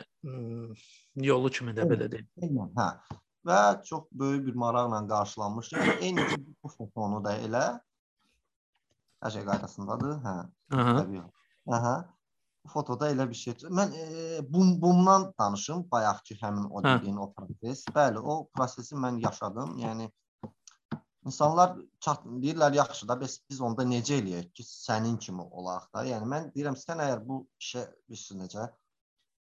yolu 1.15 1.50
kimi 1.50 1.74
də 1.76 1.88
belə 1.89 2.08
deyim. 2.12 2.62
Hə. 2.78 2.88
Və 3.47 3.60
çox 3.86 4.06
böyük 4.12 4.45
bir 4.45 4.56
maraqla 4.56 5.02
qarşılanmışdı. 5.08 5.84
Eyni 6.00 6.26
bu 6.63 6.69
fotonu 6.69 7.24
da 7.26 7.36
elə 7.47 7.65
hər 9.24 9.36
şey 9.36 9.45
qaydasındadır. 9.50 10.17
Hə. 10.26 10.36
Aha. 10.78 11.06
Aha. 11.78 11.95
Fotoda 12.69 13.10
elə 13.10 13.26
bir 13.30 13.38
şey. 13.38 13.54
Mən 13.74 13.93
e, 13.97 14.39
bum 14.54 14.76
bumdan 14.82 15.32
danışım, 15.39 15.88
bayaqki 15.91 16.38
həmin 16.41 16.69
o 16.69 16.84
dediyin 16.84 17.17
hə. 17.17 17.26
o 17.26 17.34
proses. 17.34 17.86
Bəli, 17.95 18.21
o 18.21 18.47
prosesi 18.54 18.95
mən 18.95 19.17
yaşadım. 19.26 19.78
Yəni 19.82 20.12
İnsanlar 21.26 21.76
çat 22.00 22.24
deyirlər 22.26 22.76
yaxşı 22.76 23.08
da 23.08 23.19
biz, 23.21 23.41
biz 23.50 23.60
onda 23.62 23.84
necə 23.86 24.15
eləyək 24.17 24.47
ki, 24.58 24.63
sənin 24.65 25.19
kimi 25.21 25.43
olaq 25.43 25.84
da. 25.93 26.02
Yəni 26.08 26.30
mən 26.32 26.47
deyirəm 26.56 26.78
sən 26.82 27.04
əgər 27.06 27.21
bu 27.28 27.43
işə 27.62 27.84
bir 28.10 28.24
necə 28.39 28.65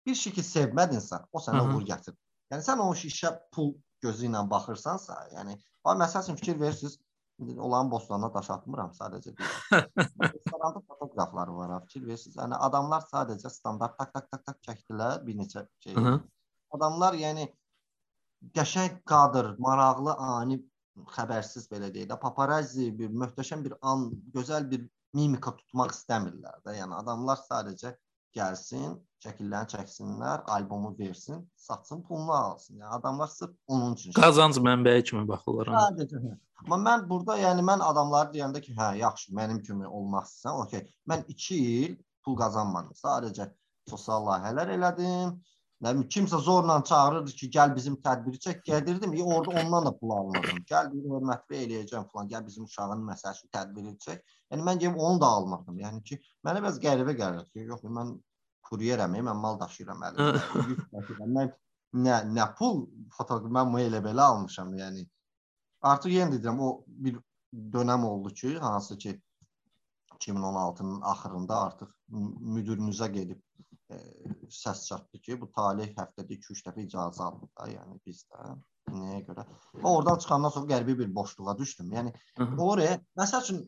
bir 0.05 0.15
şey 0.15 0.33
ki 0.37 0.43
sevmədinsə, 0.45 1.21
o 1.31 1.41
sənə 1.41 1.63
uğur 1.65 1.85
gətirir. 1.87 2.17
Yəni 2.53 2.65
sən 2.65 2.81
o 2.83 2.91
işə 2.93 3.31
pul 3.55 3.73
gözü 4.05 4.29
ilə 4.29 4.43
baxırsansa, 4.49 5.17
yəni 5.33 5.57
məsəl 5.85 6.23
üçün 6.23 6.39
fikir 6.41 6.59
verirsiniz, 6.59 6.99
olan 7.39 7.91
bostanına 7.91 8.33
daş 8.33 8.49
atmıram 8.55 8.91
sadəcə 8.95 9.33
deyirəm. 9.35 9.89
Restoranda 10.35 10.81
fotoqrafları 10.87 11.55
var, 11.55 11.73
fikir 11.87 12.05
verirsiniz. 12.07 12.37
Yəni 12.37 12.59
adamlar 12.67 13.03
sadəcə 13.11 13.49
standart 13.49 13.97
tak 13.97 14.13
tak 14.13 14.31
tak 14.31 14.45
tak 14.45 14.61
çəkdilər 14.67 15.25
bir 15.25 15.35
neçə 15.41 15.67
şey. 15.83 15.93
-hı. 15.93 16.19
Adamlar 16.71 17.13
yəni 17.13 17.49
qəşəng 18.55 19.01
kadr, 19.05 19.55
maraqlı 19.57 20.15
ani 20.15 20.61
xəbərsiz 21.17 21.67
belə 21.71 21.91
deyək 21.93 22.09
də 22.11 22.19
paparazzi 22.19 22.91
bir 22.99 23.09
möhtəşəm 23.09 23.63
bir 23.63 23.75
an, 23.81 24.11
gözəl 24.35 24.69
bir 24.71 24.87
mimika 25.13 25.55
tutmaq 25.57 25.91
istəmirlər 25.91 26.61
də. 26.65 26.77
Yəni 26.79 26.95
adamlar 27.01 27.41
sadəcə 27.49 27.95
gəlsin, 28.35 28.95
şəkillərini 29.25 29.71
çəksinlər, 29.73 30.43
albomu 30.55 30.91
versin, 30.99 31.41
satsın, 31.67 32.01
pulunu 32.07 32.33
alsın. 32.33 32.79
Yəni 32.81 32.97
adamlar 32.99 33.31
sırf 33.33 33.55
onun 33.67 33.95
üçün 33.95 34.15
qazanc 34.17 34.59
mənbəyi 34.67 35.05
kimi 35.09 35.25
baxırlar. 35.29 35.71
Sadəcə. 35.75 36.21
Hə. 36.25 36.35
Amma 36.63 36.79
mən 36.83 37.07
burada, 37.09 37.37
yəni 37.41 37.65
mən 37.65 37.83
adamları 37.83 38.33
deyəndə 38.35 38.61
ki, 38.65 38.75
hə, 38.77 38.91
yaxşı, 39.01 39.33
mənim 39.39 39.61
kimi 39.65 39.87
olmazsan, 39.87 40.61
okey. 40.65 40.85
Mən 41.09 41.25
2 41.31 41.59
il 41.81 41.97
pul 42.25 42.37
qazanmadım. 42.39 42.95
Sadəcə 43.01 43.49
sosial 43.89 44.25
layihələr 44.29 44.75
elədim 44.77 45.35
Bilim 45.83 46.03
kimsə 46.07 46.37
zorla 46.39 46.83
çağırırdı 46.83 47.31
ki, 47.31 47.49
gəl 47.51 47.73
bizim 47.75 47.95
tədbiri 48.03 48.39
çək, 48.45 48.61
gedirdim. 48.63 49.13
Ya 49.13 49.25
orada 49.25 49.59
ondan 49.61 49.85
da 49.85 49.91
pul 49.97 50.11
almırdım. 50.17 50.61
Gəl 50.69 50.87
bir 50.93 51.09
hörmətli 51.11 51.59
eləyəcəm 51.65 52.07
falan, 52.11 52.29
gəl 52.31 52.45
bizim 52.45 52.63
uşağın 52.63 53.03
məsələsi 53.09 53.49
tədbiri 53.51 53.91
çək. 54.05 54.21
Yəni 54.53 54.65
mən 54.69 54.79
gəlib 54.83 55.01
onu 55.09 55.21
da 55.21 55.27
almırdım. 55.39 55.81
Yəni 55.83 56.01
ki, 56.07 56.19
mənə 56.47 56.63
biraz 56.63 56.79
qəribə 56.85 57.17
gəlirdi 57.19 57.51
ki, 57.51 57.67
yox, 57.73 57.83
mən 57.99 58.15
kuryerəm, 58.69 59.19
mən 59.27 59.43
mal 59.43 59.59
daşıyıram 59.59 60.07
əlimdə. 60.09 60.41
mən 61.35 61.53
nə 62.07 62.21
nə 62.31 62.47
pul 62.55 62.85
fotoqraf 63.17 63.51
mən 63.51 63.75
elə 63.83 64.01
belə 64.07 64.31
almışam, 64.31 64.71
yəni. 64.79 65.03
Artıq 65.91 66.15
yenə 66.15 66.37
deyirəm, 66.37 66.59
o 66.63 66.85
bir 66.87 67.19
dönəm 67.75 68.07
oldu 68.07 68.33
ki, 68.33 68.57
hansı 68.63 68.97
ki 68.97 69.19
2016-nın 70.15 71.01
axırında 71.01 71.59
artıq 71.67 71.91
müdirinizə 72.55 73.11
gedib 73.11 73.41
e, 73.91 73.97
səs 74.49 74.85
çatdı 74.87 75.21
ki, 75.21 75.39
bu 75.41 75.49
talih 75.55 75.91
həftədə 75.97 76.37
2-3 76.37 76.63
dəfə 76.67 76.85
icazə 76.85 77.25
aldı 77.27 77.49
da, 77.51 77.67
yəni 77.71 77.99
bizdə. 78.07 78.55
Nəyə 78.95 79.23
görə? 79.27 79.45
Və 79.81 79.89
oradan 79.89 80.21
çıxandan 80.21 80.53
sonra 80.53 80.71
qəribə 80.73 80.97
bir 80.99 81.15
boşluğa 81.15 81.57
düşdüm. 81.57 81.91
Yəni 81.97 82.13
oraya 82.61 82.99
məsəl 83.19 83.43
üçün 83.45 83.63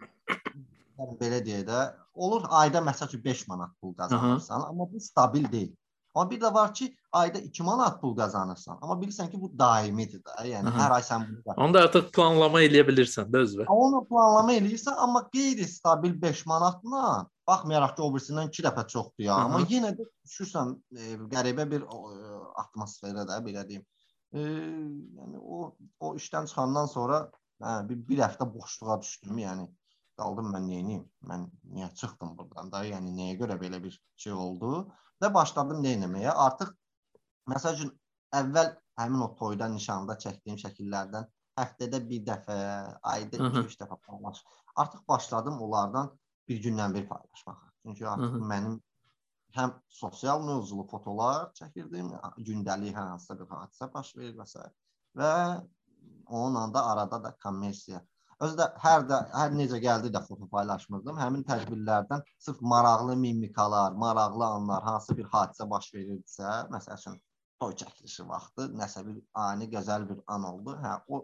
yəni 0.98 1.18
belə 1.22 1.42
deyə 1.46 1.64
də 1.68 1.82
olur 2.14 2.48
ayda 2.62 2.82
məsəl 2.86 3.12
üçün 3.12 3.24
5 3.26 3.48
manat 3.52 3.74
pul 3.82 3.94
qazanırsan, 3.98 4.70
amma 4.70 4.90
bu 4.92 5.02
stabil 5.02 5.52
deyil. 5.52 5.76
Amma 6.16 6.32
bir 6.32 6.40
də 6.42 6.54
var 6.54 6.74
ki, 6.74 6.88
ayda 7.14 7.40
2 7.40 7.64
manat 7.64 8.02
pul 8.02 8.16
qazanırsan, 8.18 8.80
amma 8.82 8.96
bilirsən 9.02 9.30
ki, 9.32 9.42
bu 9.42 9.52
daimidir 9.60 10.24
də. 10.26 10.38
Yəni 10.50 10.72
Aha. 10.72 10.84
hər 10.84 10.96
ay 10.98 11.04
sən 11.06 11.28
bunu 11.28 11.44
qazanırsan. 11.44 11.64
Onda 11.66 11.84
artıq 11.86 12.12
planlama 12.16 12.62
eləyə 12.66 12.86
bilirsən 12.88 13.30
də 13.34 13.44
özünə. 13.46 13.68
Onu 13.74 14.02
planlama 14.10 14.56
eləyirsən, 14.58 14.98
amma 15.06 15.28
qeyri-stabil 15.34 16.16
5 16.22 16.46
manatla 16.50 17.04
baxmayaraq 17.48 17.96
ki, 17.96 18.04
o 18.06 18.12
birisindən 18.16 18.52
2 18.52 18.66
dəfə 18.68 18.86
çoxdur 18.94 19.26
ya, 19.28 19.36
Aha. 19.36 19.48
amma 19.48 19.64
yenə 19.72 19.94
də 19.98 20.06
düşürsən 20.28 20.76
e, 20.98 21.18
qəribə 21.34 21.68
bir 21.72 21.88
e, 21.88 22.30
atmosferə 22.64 23.26
də 23.30 23.42
belə 23.48 23.66
deyim. 23.70 23.84
E, 24.34 24.44
yəni 24.44 25.42
o 25.42 25.74
o 26.00 26.14
işdən 26.20 26.50
çıxandan 26.52 26.92
sonra 26.92 27.24
hə 27.64 27.80
bir, 27.90 28.04
bir 28.12 28.24
həftə 28.26 28.48
boşluğa 28.54 29.02
düşdüm, 29.02 29.42
yəni 29.46 29.68
qaldım 30.20 30.54
mən 30.54 30.70
nə 30.70 30.80
edeyim? 30.84 31.04
Mən 31.30 31.50
niyə 31.74 31.92
çıxdım 31.96 32.38
burdan 32.38 32.72
da? 32.74 32.84
Yəni 32.86 33.14
nəyə 33.16 33.38
görə 33.44 33.60
belə 33.62 33.84
bir 33.84 34.00
şey 34.18 34.34
oldu? 34.34 34.88
və 35.24 35.32
başladım 35.34 35.82
nə 35.84 35.96
etməyə. 35.98 36.34
Artıq 36.46 36.74
məsəl 37.52 37.80
üçün 37.80 37.92
əvvəl 38.38 38.72
həmin 39.02 39.26
o 39.26 39.32
toyda, 39.40 39.70
nişanda 39.74 40.18
çəkdiyim 40.24 40.60
şəkillərdən 40.62 41.28
həftədə 41.58 42.02
bir 42.10 42.24
dəfə, 42.28 42.58
ayda 43.14 43.40
2-3 43.42 43.78
dəfə 43.82 43.98
paylaş. 44.06 44.44
Artıq 44.84 45.08
başladım 45.10 45.62
onlardan 45.66 46.12
bir 46.50 46.62
gündən 46.64 46.94
bir 46.94 47.08
paylaşmağa. 47.10 47.72
Çünki 47.86 48.08
artıq 48.08 48.34
Hı 48.34 48.40
-hı. 48.40 48.50
mənim 48.52 48.76
həm 49.58 49.74
sosial 49.90 50.44
mövzulu 50.50 50.88
fotolar 50.88 51.52
çəkirdim, 51.60 52.12
gündəlik 52.50 52.94
hər 53.00 53.08
hansısa 53.14 53.40
bir 53.40 53.48
hadisə 53.56 53.94
baş 53.94 54.16
verir 54.18 54.36
və 54.38 54.46
s. 54.46 54.60
və 55.16 55.32
onunla 56.28 56.74
da 56.74 56.86
arada 56.86 57.24
da 57.24 57.36
kommersiya 57.44 58.02
Özü 58.46 58.58
də 58.58 58.66
hər 58.82 59.06
də 59.10 59.18
hər 59.34 59.54
necə 59.60 59.78
gəldi 59.82 60.10
də 60.14 60.20
foto 60.26 60.48
paylaşmırdım. 60.52 61.16
Həmin 61.18 61.46
tədbirlərdən 61.46 62.26
sırf 62.46 62.60
maraqlı 62.74 63.16
mimikalar, 63.18 63.96
maraqlı 64.04 64.46
anlar, 64.46 64.84
hansı 64.90 65.16
bir 65.18 65.26
hadisə 65.32 65.66
baş 65.72 65.88
verirdisə, 65.96 66.52
məsəl 66.74 67.00
üçün 67.02 67.16
toy 67.64 67.74
çəkilişi 67.82 68.28
vaxtı 68.30 68.68
nəsə 68.82 69.04
bir 69.08 69.18
ani 69.46 69.70
gözəl 69.72 70.06
bir 70.12 70.20
an 70.36 70.46
oldu. 70.52 70.76
Hə, 70.84 70.94
o 71.08 71.24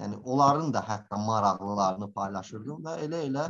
yəni 0.00 0.18
onların 0.24 0.74
da 0.74 0.82
hətta 0.88 1.20
maraqlılarını 1.28 2.10
paylaşırdım 2.18 2.82
və 2.88 2.96
elə-elə 3.06 3.46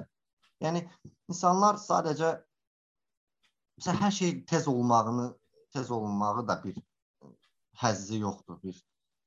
yəni 0.64 0.82
insanlar 1.30 1.80
sadəcə 1.82 2.32
məsələn 3.78 4.02
hər 4.02 4.14
şey 4.18 4.34
tez 4.48 4.68
olmağını, 4.68 5.30
tez 5.72 5.90
olunmağı 5.90 6.46
da 6.48 6.60
bir 6.64 6.76
həzzi 7.76 8.20
yoxdur, 8.22 8.60
bir 8.62 8.76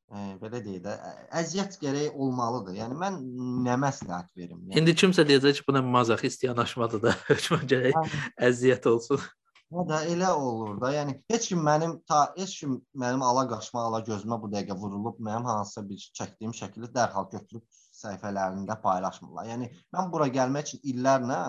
e, 0.09 0.21
belə 0.41 0.61
deyək 0.65 0.85
də, 0.85 0.95
əziyyət 1.41 1.77
gərək 1.83 2.15
olmalıdır. 2.17 2.77
Yəni 2.81 2.97
mən 2.97 3.19
nə 3.65 3.75
məsləhət 3.81 4.31
verim? 4.37 4.63
Yəni, 4.69 4.79
İndi 4.81 4.95
kimsə 4.97 5.25
deyəcək 5.29 5.59
ki, 5.59 5.67
buna 5.67 5.83
mazoxist 5.85 6.47
yanaşmadır 6.47 7.03
da, 7.03 7.17
hökmən 7.29 7.67
gərək 7.69 7.99
hə. 7.99 8.23
əziyyət 8.49 8.89
olsun. 8.89 9.21
Hə 9.69 9.85
də 9.85 9.99
elə 10.15 10.31
olur 10.33 10.79
da. 10.81 10.89
Yəni 10.95 11.19
heç 11.29 11.51
kim 11.51 11.61
mənim 11.65 11.99
ta 12.09 12.23
heç 12.37 12.55
kim 12.63 12.79
mənim 12.97 13.21
ala 13.21 13.45
qaşma, 13.51 13.83
ala 13.85 13.99
gözümə 14.07 14.39
bu 14.41 14.49
dəqiqə 14.49 14.77
vurulub 14.81 15.19
mənim 15.21 15.45
hansısa 15.45 15.85
bir 15.91 16.09
çəkdiyim 16.17 16.55
şəkli 16.57 16.89
dərhal 16.95 17.29
götürüb 17.29 17.61
səhifələrində 17.99 18.79
paylaşmırlar. 18.83 19.47
Yəni 19.53 19.69
mən 19.95 20.11
bura 20.13 20.27
gəlmək 20.33 20.69
üçün 20.69 20.83
illərlə, 20.93 21.39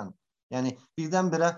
yəni 0.55 0.77
birdən-birə 0.99 1.55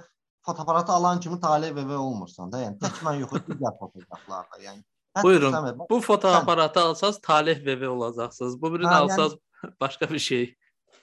fotoaparatı 0.46 0.92
alan 0.92 1.20
kimi 1.20 1.40
Talib 1.40 1.78
və 1.78 1.98
olmursan 1.98 2.52
da. 2.52 2.62
Yəni 2.66 2.80
tək 2.82 3.04
mən 3.06 3.20
yox, 3.24 3.44
digər 3.48 3.76
fotoqraflar 3.80 4.48
da. 4.52 4.62
Yəni 4.64 4.82
Buyurun. 5.20 5.52
Səməd, 5.52 5.80
bu 5.90 6.00
fotoaparatı 6.00 6.80
sən... 6.80 6.88
alsaz 6.88 7.20
Taleh 7.20 7.58
VV 7.66 7.88
olacaqsınız. 7.88 8.56
Bu 8.62 8.72
birini 8.72 8.88
hə, 8.88 9.00
alsaz 9.04 9.34
yəni, 9.34 9.72
başqa 9.84 10.08
bir 10.10 10.22
şey. 10.26 10.46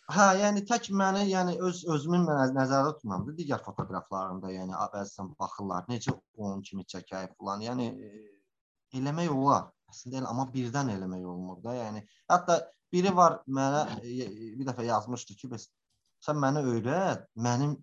Hə, 0.10 0.26
yəni 0.40 0.64
tək 0.66 0.90
məni, 0.98 1.28
yəni 1.30 1.60
öz 1.68 1.84
özümün 1.94 2.26
nəzərdə 2.56 2.96
tutmam 2.98 3.28
da 3.28 3.36
digər 3.38 3.62
fotoqraflarımda, 3.66 4.50
yəni 4.56 4.74
bəzən 4.96 5.30
baxırlar, 5.38 5.86
necə 5.94 6.16
onun 6.38 6.64
kimi 6.66 6.88
çəkək 6.90 7.36
falan. 7.38 7.62
Yəni 7.68 7.92
eləmək 8.98 9.30
olar. 9.36 9.70
Əslində 9.94 10.24
elə 10.24 10.32
amma 10.32 10.48
birdən 10.54 10.90
eləmək 10.96 11.30
olmur 11.30 11.62
da. 11.62 11.78
Yəni 11.78 12.02
hətta 12.34 12.58
biri 12.94 13.14
var 13.16 13.40
mənə 13.48 13.84
bir 14.04 14.66
dəfə 14.68 14.88
yazmışdı 14.90 15.38
ki, 15.42 15.52
bəs 15.54 15.70
sən 16.26 16.40
məni 16.42 16.64
öyrət, 16.74 17.28
mənim 17.40 17.78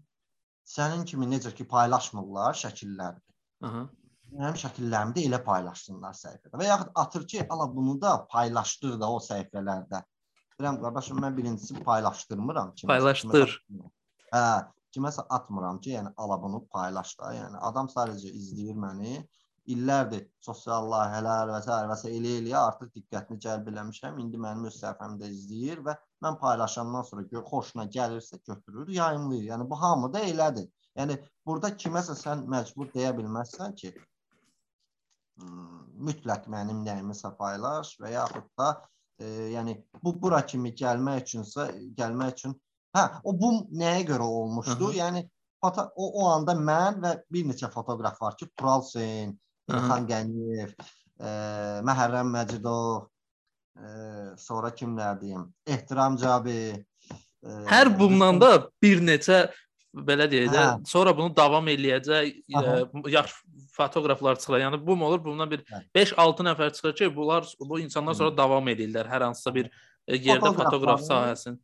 sənin 0.67 1.07
kimi 1.09 1.29
necə 1.31 1.55
ki 1.57 1.69
paylaşmırlar 1.71 2.59
şəkilləri. 2.65 3.23
Aha 3.67 3.87
mənim 4.35 4.57
şəkillərimi 4.61 5.15
də 5.17 5.25
elə 5.29 5.41
paylaşsınlar 5.45 6.15
səhifədə. 6.17 6.59
Və 6.59 6.69
yaxud 6.69 6.93
atır 7.03 7.27
ki, 7.31 7.43
ala 7.53 7.67
bunu 7.73 7.97
da 8.01 8.17
paylaşdır 8.33 8.97
da 9.01 9.11
o 9.13 9.21
səhifələrdə. 9.23 10.03
Deyirəm 10.57 10.81
qardaşım 10.83 11.21
mən 11.25 11.37
birincisi 11.37 11.77
paylaşdırmıram 11.87 12.73
kiməsə. 12.77 12.91
Paylaşdır. 12.93 13.55
Hə, 14.33 14.45
kiməsə 14.97 15.27
atmıram 15.39 15.81
ki, 15.85 15.95
yəni 15.99 16.13
ala 16.23 16.39
bunu 16.43 16.63
paylaş 16.73 17.15
da. 17.21 17.33
Yəni 17.37 17.61
adam 17.71 17.91
sadəcə 17.93 18.33
izləyir 18.33 18.79
məni. 18.81 19.19
İllərdir 19.75 20.25
sosial 20.47 20.89
layihələr 20.93 21.53
və 21.53 21.61
s. 21.63 21.77
və 21.91 21.97
s. 21.97 22.11
elə-eləyə 22.19 22.57
artıq 22.61 22.93
diqqətini 22.99 23.41
cəlb 23.45 23.71
eləmişəm. 23.73 24.19
İndi 24.23 24.41
mənim 24.47 24.69
öz 24.71 24.81
səhifəmdə 24.81 25.31
izləyir 25.33 25.85
və 25.87 25.97
mən 26.25 26.39
paylaşandan 26.43 27.07
sonra 27.11 27.27
gör, 27.31 27.45
xoşuna 27.51 27.87
gəlirsə 27.99 28.41
götürür, 28.49 28.89
yayımlayır. 28.99 29.49
Yəni 29.53 29.69
bu 29.71 29.81
hamıda 29.83 30.25
elədir. 30.33 30.69
Yəni 30.97 31.19
burada 31.47 31.73
kiməsə 31.83 32.17
sən 32.19 32.47
məcbur 32.51 32.93
deyə 32.95 33.13
bilməzsən 33.17 33.75
ki, 33.81 33.93
mütləq 36.09 36.47
mənim 36.53 36.83
nəyimsə 36.85 37.33
paylaş 37.39 37.97
və 38.01 38.13
yaxud 38.15 38.47
da 38.59 38.69
e, 39.21 39.27
yəni 39.53 39.75
bu 40.03 40.15
bura 40.21 40.41
kimi 40.47 40.73
gəlmək 40.81 41.25
üçünsə 41.25 41.67
gəlmək 41.99 42.37
üçün 42.39 42.55
hə 42.97 43.05
o 43.25 43.35
bu 43.41 43.51
nəyə 43.83 44.07
görə 44.11 44.29
olmuşdu? 44.41 44.87
Hı 44.87 44.93
-hı. 44.93 44.99
Yəni 45.01 45.25
foto, 45.61 45.89
o, 45.97 46.05
o 46.23 46.29
anda 46.31 46.55
mən 46.55 47.03
və 47.05 47.13
bir 47.33 47.45
neçə 47.51 47.71
fotoqraf 47.73 48.21
var 48.23 48.37
ki, 48.37 48.49
Tural 48.57 48.83
Hüseyn, 48.83 49.37
İlxan 49.67 50.07
Qəniyev, 50.07 50.73
e, 51.19 51.31
Məhərrəm 51.87 52.33
Məcidov, 52.35 53.07
e, 53.77 53.87
sonra 54.39 54.71
kimlər 54.71 55.19
deyim? 55.21 55.47
Ehtiram 55.67 56.19
Cabi. 56.21 56.59
E, 57.43 57.57
Hər 57.71 57.91
bundan 57.99 58.39
da 58.41 58.51
bir 58.83 59.03
neçə 59.03 59.47
belə 60.07 60.29
deyək 60.31 60.53
də, 60.53 60.63
hə. 60.63 60.87
sonra 60.87 61.15
bunu 61.17 61.33
davam 61.37 61.67
eləyəcək 61.73 62.33
ə, 62.53 62.75
yaxşı 63.11 63.67
fotoqraflar 63.77 64.39
çıxır. 64.39 64.61
Yəni 64.61 64.81
bu 64.87 64.97
olur, 65.05 65.23
bundan 65.25 65.51
bir 65.51 65.65
5-6 65.97 66.15
hə. 66.15 66.49
nəfər 66.51 66.73
çıxır 66.77 66.97
ki, 67.01 67.11
bunlar 67.17 67.49
bu 67.61 67.81
insanlar 67.81 68.15
sonra 68.15 68.31
Hı. 68.35 68.37
davam 68.37 68.69
edirlər 68.69 69.09
hər 69.11 69.25
hansısa 69.29 69.55
bir 69.55 69.71
yerdə 70.07 70.53
fotoqraf 70.55 71.03
sahəsinin. 71.09 71.59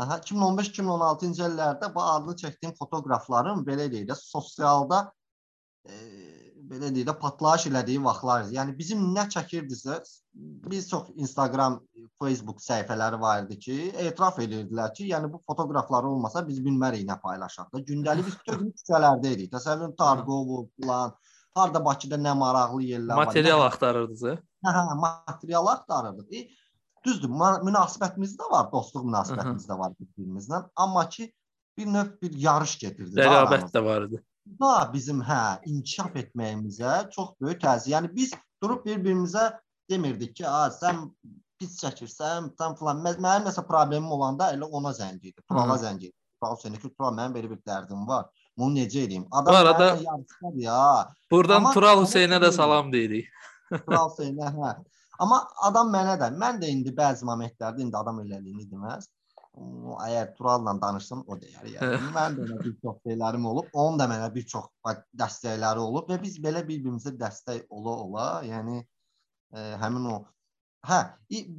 Aha, 0.00 0.16
2015-2016-cı 0.24 1.44
illərdə 1.44 1.90
bu 1.94 2.02
adını 2.02 2.36
çəkdiyim 2.42 2.76
fotoqrafların 2.78 3.64
belə 3.66 3.90
deyək 3.92 4.08
də 4.08 4.16
sosialda 4.16 5.02
e, 5.84 5.94
belə 6.70 6.90
deyək 6.94 7.08
də 7.08 7.14
partlayış 7.18 7.66
elədiyi 7.70 8.02
vaxtlar 8.04 8.44
idi. 8.44 8.56
Yəni 8.56 8.74
bizim 8.78 9.02
nə 9.14 9.24
çəkirdisə, 9.32 9.96
biz 10.70 10.86
çox 10.90 11.08
Instagram, 11.24 11.80
Facebook 12.22 12.62
səhifələri 12.62 13.18
var 13.20 13.42
idi 13.44 13.58
ki, 13.64 13.78
etiraf 14.04 14.38
edirdilər 14.44 14.92
ki, 14.94 15.08
yəni 15.10 15.32
bu 15.32 15.40
fotoqraflar 15.50 16.06
olmasa 16.12 16.44
biz 16.46 16.60
bilmərik 16.64 17.02
nə 17.08 17.18
paylaşaq 17.24 17.72
da. 17.74 17.82
Gündəlik 17.90 18.30
biz 18.30 18.38
bütün 18.44 18.70
küçələrdə 18.78 19.34
idik. 19.36 19.50
Təsəvvürün 19.56 19.96
Targovu 19.98 20.62
falan, 20.78 21.16
harda 21.58 21.84
Bakıda 21.84 22.20
nə 22.20 22.36
maraqlı 22.38 22.86
yerlər 22.92 23.18
var. 23.18 23.32
Material 23.32 23.66
axtarırdınız? 23.66 24.40
Hə, 24.66 24.76
hə, 24.78 24.86
material 25.02 25.74
axtarırdıq. 25.74 26.30
E, 26.30 26.46
düzdür, 27.06 27.34
münasibətimiz 27.66 28.38
də 28.38 28.50
var, 28.54 28.70
dostluq 28.70 29.10
münasibətimiz 29.10 29.66
də 29.66 29.78
var 29.78 29.98
bir-birimizlə, 29.98 30.64
amma 30.76 31.08
ki 31.08 31.32
bir 31.78 31.94
növ 31.98 32.18
bir 32.22 32.42
yarış 32.46 32.78
gedirdi. 32.78 33.16
Rəqabət 33.18 33.72
də 33.74 33.82
var 33.84 34.06
idi 34.06 34.20
da 34.46 34.90
bizim 34.92 35.20
hə 35.22 35.42
inkişaf 35.66 36.16
etməyimizə 36.22 37.10
çox 37.14 37.34
böyük 37.40 37.60
təsir. 37.62 37.92
Yəni 37.94 38.10
biz 38.14 38.32
durub 38.62 38.86
bir-birimizə 38.86 39.50
demirdik 39.90 40.36
ki, 40.36 40.46
"A, 40.48 40.68
sən 40.70 41.10
pis 41.58 41.76
çəkirsən, 41.82 42.50
sən 42.58 42.76
falan." 42.78 43.02
Mənim 43.04 43.46
nəsə 43.48 43.66
problemim 43.66 44.10
olanda 44.10 44.52
elə 44.54 44.64
ona 44.64 44.90
zəng 44.90 45.20
edir. 45.20 45.42
Turala 45.48 45.76
zəng 45.76 45.98
edir. 45.98 46.16
Tural 46.40 46.56
səni 46.56 46.80
ki, 46.80 46.88
Tural 46.96 47.12
mənim 47.14 47.34
belə 47.36 47.50
bir 47.50 47.60
dərdim 47.68 48.06
var. 48.08 48.30
Bunu 48.56 48.74
necə 48.78 49.04
edeyim? 49.04 49.26
Adam 49.30 49.52
Bu 49.54 49.56
arada 49.56 49.86
yarışlar 49.86 50.54
ya. 50.54 51.08
Buradan 51.30 51.56
Amma 51.56 51.72
Tural 51.72 52.04
Hüseynə 52.04 52.40
də 52.40 52.52
salam 52.52 52.92
deyirik. 52.92 53.28
Tural 53.86 54.08
Hüseynə, 54.08 54.48
hə. 54.56 54.74
Amma 55.20 55.42
adam 55.68 55.92
mənə 55.92 56.16
də, 56.20 56.30
mən 56.42 56.60
də 56.62 56.70
indi 56.72 56.92
bəzi 56.96 57.28
momentlərdə 57.28 57.84
indi 57.84 57.96
adam 57.96 58.22
elədiyini 58.24 58.64
deməz 58.70 59.08
əgər 59.58 60.32
Turalla 60.36 60.74
danışsam 60.80 61.22
o 61.26 61.36
deyər. 61.40 61.66
Yəni 61.74 62.10
mən 62.14 62.36
də 62.38 62.58
bir 62.62 62.74
çox 62.82 63.00
şeylərim 63.06 63.46
olub, 63.50 63.70
onun 63.72 63.98
da 63.98 64.06
mənə 64.10 64.28
bir 64.34 64.46
çox 64.52 64.68
dəstəkləri 65.22 65.82
olub 65.82 66.10
və 66.10 66.20
biz 66.22 66.38
belə 66.42 66.62
bir-birimizə 66.66 67.12
dəstək 67.18 67.66
ola-ola, 67.68 68.28
yəni 68.46 68.78
ə, 68.80 69.64
həmin 69.82 70.12
o 70.14 70.20
Hə, 70.88 70.96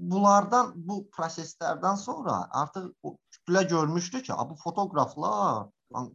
bunlardan 0.10 0.72
bu 0.88 0.96
proseslərdən 1.14 1.98
sonra 2.02 2.40
artıq 2.58 2.88
o 3.06 3.12
kütlə 3.36 3.62
görmüşdü 3.70 4.22
ki, 4.26 4.34
bu 4.50 4.56
fotoqraflar 4.64 5.68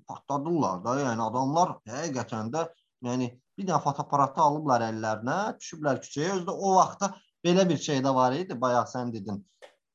partladılar 0.08 0.80
da, 0.84 0.96
yəni 1.04 1.22
adamlar 1.22 1.76
həqiqətən 1.86 2.50
də 2.56 2.64
yəni 3.06 3.28
bir 3.58 3.68
dənə 3.68 3.78
fotoaparatı 3.84 4.42
alıblar 4.42 4.88
əllərinə, 4.88 5.38
düşüblər 5.60 6.02
küçəyə. 6.02 6.32
Özdə 6.40 6.56
o 6.56 6.74
vaxtda 6.80 7.12
belə 7.46 7.68
bir 7.68 7.78
şey 7.86 8.02
də 8.02 8.14
var 8.14 8.34
idi, 8.34 8.58
bayaq 8.66 8.90
sən 8.90 9.14
dedin 9.14 9.38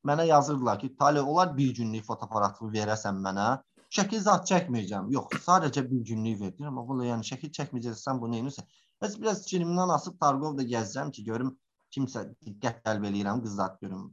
mənə 0.08 0.28
yazırdılar 0.28 0.80
ki, 0.80 0.96
Tale 0.98 1.22
olar 1.22 1.58
bir 1.58 1.74
günlük 1.76 2.06
fotoaparatı 2.06 2.70
verəsən 2.76 3.20
mənə. 3.26 3.50
Şəkil 3.92 4.22
zat 4.24 4.48
çəkməyəcəm. 4.50 5.10
Yox, 5.12 5.42
sadəcə 5.46 5.84
bir 5.90 6.06
günlük 6.12 6.40
verdim. 6.42 6.70
Amma 6.70 6.86
bunu 6.88 7.06
yəni 7.10 7.28
şəkil 7.28 7.52
çəkməyəcəksən 7.58 8.22
bunu 8.22 8.38
nəyinsə. 8.38 8.64
Bəs 9.02 9.18
biraz 9.20 9.44
çinimdən 9.50 9.92
asıb 9.98 10.18
Targovda 10.22 10.64
gəzəcəm 10.64 11.12
ki, 11.12 11.26
görüm 11.28 11.52
kimsə 11.92 12.24
diqqət 12.46 12.82
cəlb 12.86 13.08
eləyirəm, 13.10 13.44
qız 13.44 13.58
zat 13.60 13.80
görüm. 13.84 14.10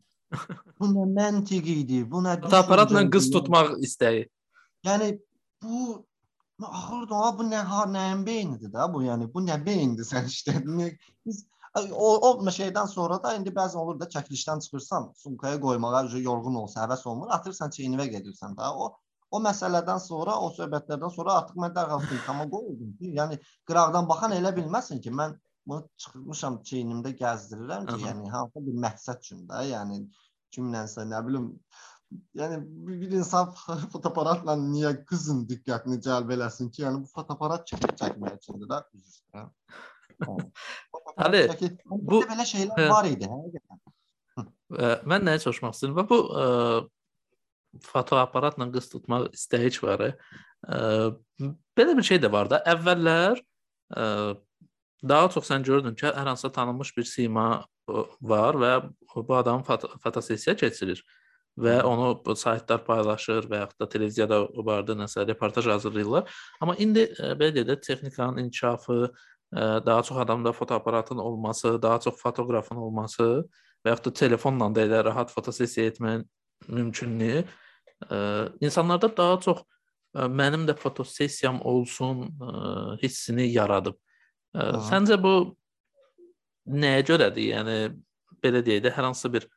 Bu 0.81 0.91
nə 0.91 1.07
məntiq 1.15 1.71
idi, 1.75 2.03
bu 2.11 2.21
nə 2.25 2.37
fotoaparatla 2.43 3.05
qız 3.15 3.31
tutmaq 3.35 3.77
istəyi. 3.87 4.27
Yəni 4.87 5.13
bu 5.63 5.79
axırda 6.67 7.31
bu 7.39 7.47
nə 7.53 7.63
ha 7.71 7.85
nəyin 7.95 8.25
beynidir 8.27 8.73
də 8.75 8.89
bu, 8.93 9.05
yəni 9.07 9.31
bu 9.33 9.45
nə 9.47 9.57
beyindir 9.65 10.09
sən 10.09 10.27
işlədin. 10.33 10.99
Biz 11.27 11.45
O, 11.77 12.09
o 12.29 12.53
şeydən 12.59 12.89
sonra 12.89 13.19
da 13.23 13.35
indi 13.37 13.53
bəzən 13.55 13.83
olur 13.83 13.99
da 14.01 14.09
çəkilişdən 14.15 14.63
çıxırsan, 14.65 15.13
sumkaya 15.17 15.61
qoymağa 15.61 16.03
yorğun 16.19 16.55
olsa, 16.63 16.87
həvəs 16.87 17.05
olmur, 17.09 17.29
atırsan 17.37 17.71
çeynivə 17.77 18.09
gedirsən 18.15 18.57
də. 18.57 18.71
O 18.73 18.95
o 19.31 19.41
məsələdən 19.45 20.01
sonra, 20.01 20.39
o 20.41 20.49
söhbətlərdən 20.57 21.13
sonra 21.13 21.35
artıq 21.43 21.59
mən 21.61 21.75
dərhal 21.77 22.01
sumkama 22.09 22.47
qoyurdum 22.55 22.95
ki, 23.01 23.11
yəni 23.19 23.37
qıraqdan 23.69 24.09
baxan 24.09 24.33
elə 24.39 24.55
bilməsin 24.57 25.03
ki, 25.05 25.13
mən 25.21 25.37
bunu 25.69 25.85
çıxmışam 26.05 26.63
çeynimdə 26.71 27.13
gəzdirirəm 27.19 27.85
ki, 27.91 27.99
Aha. 27.99 28.07
yəni 28.07 28.33
hansı 28.33 28.65
bir 28.71 28.81
məqsəd 28.87 29.21
üçün 29.27 29.45
də, 29.51 29.67
yəni 29.75 30.01
kimlənsə 30.57 31.05
nə 31.11 31.21
bilim 31.27 31.53
Yəni 32.39 32.57
bir 32.87 33.11
insan 33.19 33.51
fotoaparatla 33.93 34.55
niyə 34.61 34.95
qızın 35.11 35.43
diqqətini 35.51 35.99
cəlb 36.07 36.31
eləsin 36.37 36.71
ki, 36.73 36.87
yəni 36.87 37.03
bu 37.03 37.11
fotoaparat 37.13 37.69
çəkmək 37.69 38.39
üçündür 38.39 38.71
də, 38.71 38.79
üzr 38.97 39.11
istəyirəm. 39.11 39.51
Həli 41.19 41.45
bu 41.87 42.23
belə 42.27 42.47
şeylər 42.49 42.79
hə, 42.79 42.89
var 42.91 43.09
idi 43.09 43.29
həqiqətən. 43.29 43.81
Mən 45.09 45.25
nəyə 45.27 45.43
çalışmaq 45.45 45.77
istəyirəm? 45.77 45.97
Və 45.99 46.05
bu 46.11 46.19
ə, 46.29 46.47
fotoaparatla 47.89 48.69
qız 48.75 48.91
tutmaq 48.93 49.31
istəyi 49.37 49.73
var. 49.85 50.05
Ə, 50.67 50.81
belə 51.79 51.97
bir 51.99 52.07
şey 52.11 52.21
də 52.25 52.33
var 52.33 52.51
da. 52.51 52.61
Əvvəllər 52.75 53.41
ə, 53.41 54.07
daha 55.09 55.31
çox 55.35 55.49
sən 55.51 55.65
gördün 55.67 55.95
ki, 55.95 56.11
hər 56.11 56.33
hansısa 56.33 56.53
tanınmış 56.53 56.97
bir 56.97 57.09
sima 57.09 57.49
var 58.21 58.59
və 58.59 58.73
bu 59.15 59.35
adam 59.37 59.63
foto 59.65 59.89
fotosessiya 60.03 60.57
keçirir 60.59 61.01
və 61.59 61.81
onu 61.87 62.37
saytlar 62.39 62.85
paylaşır 62.87 63.49
və 63.51 63.63
yaxud 63.65 63.83
da 63.83 63.89
televiziyada 63.91 64.43
o 64.45 64.65
barədə 64.67 64.95
nəsə 64.99 65.25
reportaj 65.27 65.67
hazırlayırlar. 65.73 66.29
Amma 66.61 66.77
indi 66.79 67.09
belə 67.19 67.51
deyək 67.57 67.67
də 67.71 67.79
texnikanın 67.87 68.45
inkişafı, 68.45 69.09
daha 69.57 70.03
çox 70.03 70.19
adamda 70.19 70.53
fotoaparatın 70.53 71.19
olması, 71.19 71.83
daha 71.83 72.01
çox 72.01 72.17
fotoqrafın 72.21 72.77
olması 72.77 73.25
və 73.85 73.95
yaxud 73.95 74.11
da 74.11 74.13
telefonla 74.13 74.69
da 74.75 74.85
elə 74.85 75.05
rahat 75.05 75.33
fotosessiya 75.33 75.87
etməyin 75.89 76.27
mümkünlüyü 76.69 77.45
insanlarda 78.61 79.09
daha 79.17 79.41
çox 79.41 79.63
mənim 80.15 80.67
də 80.69 80.77
fotosessiyam 80.77 81.61
olsun 81.63 82.27
hissini 83.03 83.49
yaradıb. 83.53 83.97
Aha. 84.55 84.83
Səncə 84.91 85.17
bu 85.23 85.35
nəyə 86.69 87.05
görədir? 87.09 87.49
Yəni 87.53 87.79
belə 88.43 88.63
deyək 88.65 88.85
də 88.87 88.93
hər 88.97 89.09
hansı 89.09 89.31
bir 89.33 89.49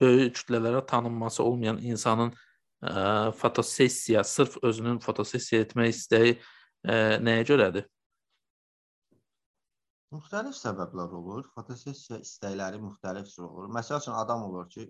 böyük 0.00 0.36
kütlələrə 0.36 0.84
tanınması 0.86 1.42
olmayan 1.44 1.78
insanın 1.78 2.32
ə, 2.82 3.32
fotosessiya, 3.32 4.24
sırf 4.24 4.58
özünün 4.62 4.98
fotosessiya 5.04 5.64
etmək 5.64 5.94
istəyi 5.94 6.34
ə, 6.84 7.18
nəyə 7.22 7.46
görədir? 7.48 7.86
Müxtəlif 10.14 10.54
səbəblər 10.54 11.14
olur. 11.18 11.48
Fotosessiya 11.54 12.20
istəkləri 12.22 12.78
müxtəlif 12.82 13.26
cür 13.32 13.48
olur. 13.48 13.70
Məsəl 13.74 13.98
üçün 13.98 14.14
adam 14.14 14.44
olur 14.46 14.68
ki, 14.70 14.86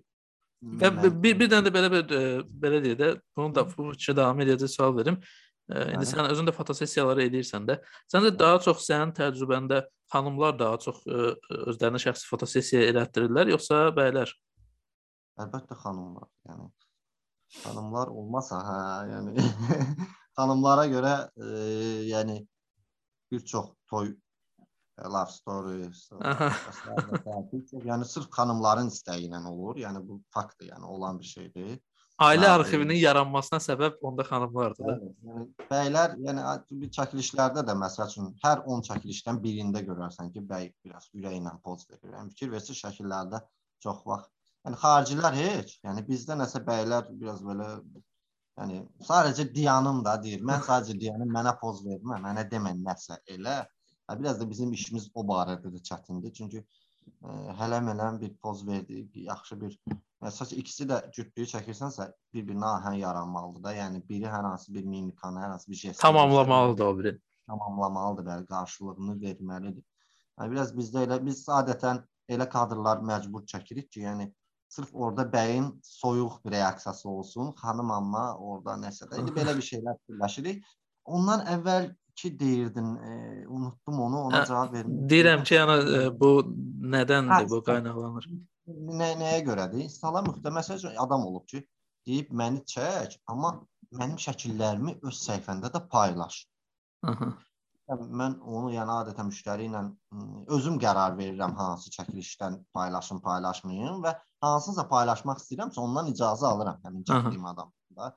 və 0.63 0.91
bir 1.23 1.37
bir 1.41 1.51
dənə 1.51 1.67
də 1.67 1.73
belə 1.73 1.91
bir 1.93 2.15
belə 2.63 2.81
deyək 2.85 2.99
də, 3.01 3.11
bunu 3.37 3.55
da 3.55 3.65
bu 3.69 3.91
fikri 3.93 4.17
davam 4.17 4.41
edəcək 4.45 4.73
sual 4.73 4.97
verim. 4.97 5.19
İndi 5.67 5.99
Bəli. 5.99 6.07
sən 6.07 6.29
özün 6.31 6.47
də 6.47 6.53
fotosessiyaları 6.55 7.25
edirsən 7.27 7.65
də. 7.67 7.79
Səncə 8.13 8.31
daha 8.39 8.61
çox 8.63 8.85
sənin 8.87 9.13
təcrübəndə 9.17 9.83
xanımlar 10.13 10.59
daha 10.59 10.79
çox 10.85 11.01
özlərinə 11.07 12.01
şəxsi 12.05 12.29
fotosessiya 12.31 12.85
elətdirirlər 12.93 13.51
yoxsa 13.51 13.89
bəylər? 13.97 14.31
Əlbəttə 15.43 15.79
xanımlar. 15.81 16.29
Yəni 16.49 16.69
xanımlar 17.65 18.13
olmasa, 18.15 18.61
hə, 18.69 18.79
yəni 19.11 19.49
xanımlara 20.39 20.87
görə 20.93 21.17
e, 21.35 21.51
yəni 22.13 22.39
bir 23.33 23.45
çox 23.53 23.75
toy 23.91 24.15
love 25.05 25.31
story, 25.31 25.91
çox, 25.93 27.85
yəni 27.85 28.05
sırf 28.09 28.31
xanımların 28.33 28.89
istəyi 28.89 29.29
ilə 29.29 29.43
olur. 29.51 29.77
Yəni 29.83 30.01
bu 30.09 30.23
faktdır, 30.33 30.71
yəni 30.73 30.85
olan 30.97 31.21
bir 31.21 31.29
şeydir. 31.35 31.77
ailə 32.23 32.49
Hə, 32.49 32.53
arxivinin 32.59 32.97
yaranmasına 32.97 33.59
səbəb 33.61 33.99
onda 34.09 34.25
xanımlardır 34.25 34.87
da. 34.89 34.95
Yəni 35.29 35.45
bəylər, 35.71 36.17
yəni 36.25 36.45
bir 36.71 36.93
çəkilişlərdə 36.97 37.65
də 37.69 37.77
məsəl 37.77 38.09
üçün 38.09 38.31
hər 38.45 38.63
10 38.65 38.87
çəkilişdən 38.89 39.41
birində 39.45 39.83
görərsən 39.85 40.33
ki, 40.33 40.45
bəy 40.49 40.71
biraz 40.85 41.11
ürəyi 41.13 41.43
ilə 41.43 41.53
poz 41.65 41.85
verir. 41.91 42.15
Yəni 42.17 42.33
fikir 42.33 42.55
versə 42.57 42.77
şəkillərdə 42.81 43.43
çox 43.85 44.01
vaxt. 44.09 44.33
Yəni 44.67 44.81
xaricilər 44.83 45.37
heç, 45.43 45.77
yəni 45.85 46.07
bizdə 46.09 46.41
nəsə 46.41 46.65
bəylər 46.67 47.13
biraz 47.21 47.45
belə 47.45 47.69
yəni 48.57 48.81
sadəcə 49.05 49.51
Diyanım 49.55 50.01
da 50.05 50.17
deyir. 50.23 50.41
Mən 50.41 50.65
sadəcə 50.65 50.97
Diyanım 51.01 51.37
mənə 51.37 51.53
poz 51.61 51.85
vermə, 51.85 52.17
mənə 52.25 52.49
demə 52.51 52.73
nəsə 52.81 53.21
elə. 53.37 53.61
Biraz 54.11 54.41
da 54.41 54.51
bizim 54.51 54.73
işimiz 54.73 55.11
o 55.15 55.25
barədə 55.27 55.73
də 55.75 55.83
çətindir. 55.91 56.33
Çünki 56.33 56.63
ə, 56.63 57.37
hələ 57.61 57.83
mənə 57.91 58.13
bir 58.21 58.35
poz 58.43 58.67
verdi, 58.67 59.07
yaxşı 59.15 59.61
bir 59.61 59.79
Əsas 60.25 60.55
ikisi 60.57 60.87
də 60.89 60.97
cütlüyü 61.13 61.47
çəkirsənsə 61.51 62.07
bir-birinə 62.35 62.69
ahəng 62.79 62.97
yaranmalıdır 62.99 63.65
da. 63.67 63.73
Yəni 63.77 64.01
biri 64.09 64.25
hər 64.33 64.47
hansı 64.49 64.73
bir 64.75 64.87
mimikanı, 64.89 65.43
hər 65.43 65.53
hansı 65.53 65.71
bir 65.71 65.77
jest 65.77 66.01
Tamamlamalıdır 66.01 66.85
o 66.85 66.99
biri. 66.99 67.13
tamamlamalıdır, 67.47 68.25
bəli, 68.27 68.47
qarşılığını 68.47 69.17
verməlidir. 69.21 69.85
Yəni 70.41 70.51
biraz 70.55 70.73
bizdə 70.77 71.05
elə 71.07 71.19
biz 71.27 71.45
adətən 71.59 72.01
elə 72.33 72.49
kadrlar 72.49 73.05
məcbur 73.11 73.45
çəkirik 73.53 73.91
ki, 73.93 74.01
yəni 74.09 74.27
sırf 74.69 74.95
orada 74.95 75.29
bəyin 75.37 75.69
soyuq 75.83 76.41
bir 76.45 76.57
reaksiyası 76.57 77.09
olsun, 77.09 77.53
xanım 77.61 77.91
amma 77.91 78.25
orada 78.37 78.75
nəsə 78.87 79.11
də. 79.11 79.21
İndi 79.21 79.37
belə 79.37 79.55
bir 79.57 79.69
şeylər 79.69 80.01
fikirləşirik. 80.01 80.65
Ondan 81.05 81.47
əvvəlki 82.17 82.39
deyirdin, 82.39 82.97
e, 82.97 83.47
unutdum 83.49 84.01
onu, 84.01 84.21
ona 84.27 84.43
Hə, 84.43 84.47
cavab 84.49 84.73
vermək. 84.75 85.09
Deyirəm 85.11 85.45
ki, 85.45 85.55
yəni 85.55 85.77
e, 85.97 86.21
bu 86.21 86.31
nədəndir 86.95 87.45
Hə, 87.45 87.49
bu 87.51 87.63
qaynaqlanır? 87.63 88.29
Nə, 88.67 89.11
nəyə 89.21 89.43
görədir? 89.45 89.85
İnsanlar 89.85 90.25
müxtəlif 90.25 90.57
məsəl 90.57 90.79
üçün 90.79 90.97
adam 90.99 91.27
olub 91.27 91.47
ki, 91.47 91.67
deyib 92.07 92.31
məni 92.33 92.65
çək, 92.65 93.19
amma 93.29 93.61
mənim 93.93 94.17
şəkillərimi 94.17 94.99
öz 95.03 95.17
səhifəndə 95.27 95.71
də 95.73 95.83
paylaş. 95.89 96.47
Aha. 97.05 97.33
Yəni, 97.87 98.09
Mən 98.19 98.41
onu 98.43 98.73
yəni 98.75 98.91
adətən 99.03 99.29
müştəri 99.31 99.69
ilə 99.69 99.85
özüm 100.51 100.81
qərar 100.83 101.15
verirəm 101.19 101.53
hansı 101.55 101.93
çəkilişdən 101.95 102.57
paylaşım, 102.75 103.21
paylaşmayım 103.23 104.01
və 104.03 104.17
hansısa 104.43 104.89
paylaşmaq 104.91 105.39
istəyirəmsə 105.39 105.79
ondan 105.85 106.11
icazə 106.11 106.49
alıram 106.49 106.81
həmin 106.83 107.05
çəkdiyim 107.07 107.47
adamdan. 107.53 108.17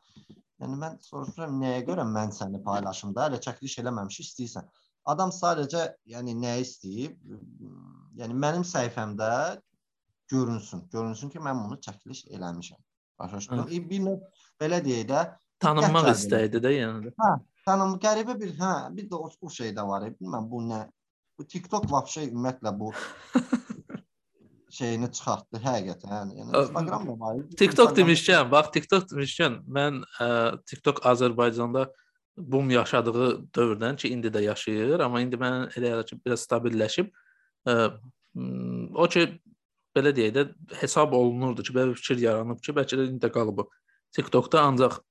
Yəni 0.60 0.76
mən 0.80 0.98
soruşuram 1.04 1.56
nəyə 1.62 1.84
görə 1.88 2.04
mən 2.08 2.34
səni 2.36 2.60
paylaşım 2.63 3.13
da, 3.15 3.30
elə 3.30 3.39
çəkiliş 3.45 3.78
eləməmiş 3.84 4.19
istəyirsən. 4.26 4.67
Adam 5.10 5.32
sadəcə 5.32 5.86
yəni 6.12 6.36
nə 6.38 6.58
istəyib? 6.63 7.15
Yəni 8.19 8.36
mənim 8.43 8.65
səhifəmdə 8.67 9.30
görünsün. 10.32 10.84
Görünsün 10.91 11.32
ki, 11.34 11.39
mən 11.39 11.63
bunu 11.63 11.80
çəkiliş 11.86 12.26
eləmişəm. 12.36 12.82
Başa 13.19 13.38
düşdün? 13.38 13.63
Hə. 13.63 13.80
Bir 13.89 14.04
növ 14.06 14.19
belə 14.62 14.82
deyək 14.86 15.08
də 15.10 15.24
Tanınmaq 15.60 16.12
istəyidir 16.13 16.62
də 16.63 16.72
yəni. 16.76 17.10
də. 17.10 17.32
tanım 17.65 17.98
qəribə 18.04 18.36
bir 18.39 18.54
hə, 18.60 18.74
bir 18.95 19.10
də 19.10 19.15
o, 19.15 19.30
o 19.41 19.50
şey 19.50 19.74
də 19.76 19.88
var. 19.88 20.06
e, 20.08 20.13
Bilmirəm 20.19 20.52
bu 20.52 20.62
nə. 20.67 20.84
Bu 21.38 21.48
TikTok 21.48 21.88
vəbşə 21.91 22.28
ümumiyyətlə 22.30 22.72
bu 22.80 22.93
şeyini 24.80 25.10
çıxartdı 25.15 25.62
həqiqətən. 25.63 26.34
Yəni 26.39 26.62
Instagram 26.62 27.08
da 27.08 27.15
var. 27.20 27.42
TikTok 27.60 27.96
demişkən, 27.98 28.52
bax 28.52 28.72
TikTok 28.76 29.10
demişkən, 29.12 29.58
mən 29.78 30.02
ə, 30.24 30.30
TikTok 30.70 31.04
Azərbaycanda 31.12 31.89
bum 32.39 32.70
yaşadığı 32.72 33.30
dövrdən 33.56 34.00
ki, 34.00 34.13
indi 34.15 34.32
də 34.32 34.44
yaşayır, 34.48 35.04
amma 35.06 35.22
indi 35.26 35.39
mən 35.39 35.68
elə 35.76 36.00
ki, 36.08 36.20
biraz 36.26 36.46
stabilləşib 36.48 37.12
ə, 37.68 37.76
m, 38.36 38.89
o 38.96 39.08
ki 39.12 39.28
belə 39.98 40.13
deyək 40.15 40.34
də 40.38 40.48
hesab 40.82 41.13
olunurdu 41.18 41.65
ki, 41.68 41.76
belə 41.76 41.96
fikir 42.00 42.24
yaranıb 42.24 42.63
ki, 42.63 42.76
bəlkə 42.78 43.00
də 43.00 43.10
indi 43.10 43.26
də 43.26 43.32
qalıb. 43.36 43.65
TikTokda 44.15 44.63
ancaq 44.72 45.02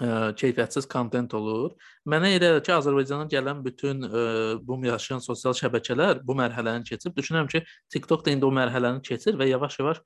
ə, 0.00 0.32
keyfiyyətsiz 0.38 0.86
kontent 0.90 1.34
olur. 1.36 1.74
Mənə 2.08 2.30
elə 2.36 2.48
gəlir 2.48 2.64
ki, 2.64 2.72
Azərbaycana 2.78 3.28
gələn 3.32 3.62
bütün 3.64 4.06
ə, 4.08 4.24
bum 4.64 4.84
yaşayan 4.88 5.20
sosial 5.24 5.54
şəbəkələr 5.58 6.22
bu 6.26 6.36
mərhələni 6.38 6.88
keçib. 6.88 7.14
Düşünürəm 7.18 7.50
ki, 7.52 7.62
TikTok 7.92 8.24
da 8.26 8.34
indi 8.34 8.48
o 8.48 8.52
mərhələni 8.54 9.02
keçir 9.06 9.38
və 9.40 9.50
yavaş-yavaş 9.52 10.02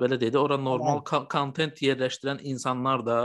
belə 0.00 0.16
deyək 0.16 0.32
də 0.32 0.38
ora 0.40 0.56
normal 0.56 1.02
kontent 1.28 1.82
yerləşdirən 1.84 2.38
insanlar 2.48 3.02
da 3.04 3.16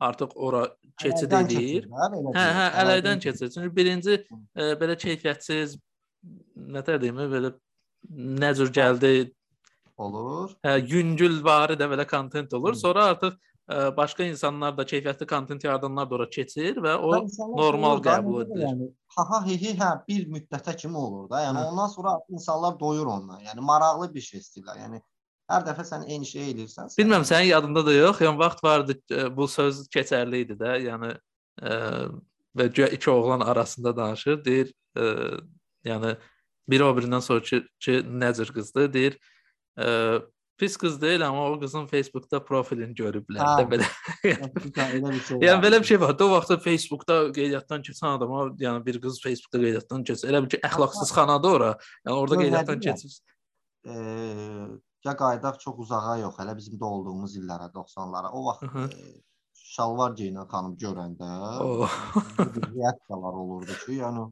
artıq 0.00 0.30
ora 0.36 0.62
keçid 1.02 1.32
edir. 1.42 1.88
hə, 2.32 2.46
Hə, 2.58 2.68
ələydən 2.82 3.20
keçir. 3.20 3.50
Çünki 3.52 3.74
birinci 3.76 4.14
ə, 4.56 4.70
belə 4.80 4.96
keyfiyyətsiz 4.96 5.76
nətər 6.78 7.02
deyim, 7.02 7.20
belə 7.28 7.52
nə 8.08 8.54
cür 8.56 8.72
gəldi, 8.72 9.12
olur. 10.00 10.54
hə, 10.64 10.78
yüngülvari 10.94 11.76
də 11.76 11.90
belə 11.92 12.06
kontent 12.08 12.52
olur. 12.56 12.74
Sonra 12.74 13.04
artıq 13.12 13.36
başqa 13.68 14.24
insanlar 14.24 14.76
da 14.78 14.82
keyfiyyətli 14.88 15.26
kontent 15.28 15.64
yaradanlar 15.64 16.08
da 16.10 16.14
ora 16.14 16.26
keçir 16.30 16.78
və 16.80 16.94
o 17.04 17.10
Və 17.12 17.20
normal 17.58 18.00
qəbul 18.04 18.42
edilir. 18.46 18.64
Yəni 18.64 18.86
ha 19.16 19.24
ha 19.30 19.40
hi 19.46 19.56
hi 19.60 19.74
hə 19.76 19.90
bir 20.08 20.24
müddətə 20.32 20.76
kimi 20.76 20.96
olur 20.96 21.26
da. 21.30 21.42
Yəni 21.44 21.60
Hə. 21.60 21.70
ondan 21.72 21.90
sonra 21.92 22.14
insanlar 22.32 22.78
doyur 22.80 23.06
ondan. 23.06 23.40
Yəni 23.44 23.60
maraqlı 23.60 24.08
bir 24.14 24.24
şey 24.24 24.40
istəyirlər. 24.40 24.78
Yəni 24.84 25.02
hər 25.52 25.66
dəfə 25.68 25.84
sən 25.90 26.06
eyni 26.08 26.26
şeyi 26.26 26.54
eləyirsən. 26.54 26.88
sən- 26.88 26.98
Bilmirəm 27.02 27.26
sənin 27.28 27.50
yadında 27.52 27.84
da 27.86 27.92
yox. 27.92 28.20
Yəni 28.24 28.38
vaxt 28.40 28.64
vardı 28.64 28.96
ə, 29.10 29.28
bu 29.36 29.48
söz 29.48 29.84
keçərli 29.92 30.42
idi 30.46 30.56
də. 30.60 30.72
Yəni 30.88 31.12
ə, 31.60 31.76
və 32.56 32.68
güya 32.72 32.88
iki 32.88 33.10
oğlan 33.10 33.40
arasında 33.40 33.96
danışır. 33.96 34.40
Deyir, 34.44 34.72
ə, 34.96 35.40
yəni 35.84 36.16
biri 36.68 36.84
o 36.84 36.90
birindən 36.96 37.20
soruşur 37.24 37.62
ki, 37.62 37.68
ki 37.80 38.00
nə 38.08 38.32
cür 38.36 38.52
qızdır? 38.56 38.88
Deyir, 38.92 39.18
ə, 39.76 40.22
pis 40.58 40.76
qız 40.76 41.00
deyil, 41.00 41.26
amma 41.26 41.44
o 41.50 41.60
qızın 41.60 41.86
Facebookda 41.86 42.40
profilini 42.44 42.94
görüblər 42.98 43.44
də 43.60 43.64
belə. 43.70 43.86
Yəni 44.24 45.60
belə 45.64 45.80
bir 45.80 45.88
şey 45.90 46.00
var. 46.00 46.16
O 46.20 46.30
vaxtda 46.32 46.58
Facebookda 46.64 47.18
qeydiyyatdan 47.36 47.84
keçən 47.86 48.16
adama, 48.16 48.42
yəni 48.58 48.84
bir 48.86 49.00
qız 49.02 49.20
Facebookda 49.22 49.62
qeydiyyatdan 49.62 50.04
keçir. 50.04 50.28
Elə 50.32 50.42
bir 50.44 50.56
ki, 50.56 50.60
əxlaqsız 50.68 51.14
xanadır 51.14 51.56
ora. 51.60 51.70
Yəni 52.06 52.16
orada 52.16 52.40
qeydiyyatdan 52.42 52.82
ya? 52.82 52.94
keçir. 52.98 53.20
Eee, 53.86 54.66
ya 55.06 55.16
qayıdaq 55.22 55.62
çox 55.62 55.78
uzağa 55.86 56.18
yox, 56.24 56.36
hələ 56.42 56.56
bizim 56.58 56.80
doğulduğumuz 56.80 57.38
illərə, 57.38 57.70
90-lara. 57.74 58.34
O 58.34 58.44
vaxt 58.50 58.66
eee, 58.66 59.14
şalvar 59.54 60.18
geyinən 60.18 60.50
xanım 60.50 60.76
görəndə 60.82 61.30
Oh. 61.62 61.96
reaksiyalar 62.76 63.40
olurdu 63.44 63.80
ki, 63.86 63.98
yəni 64.02 64.28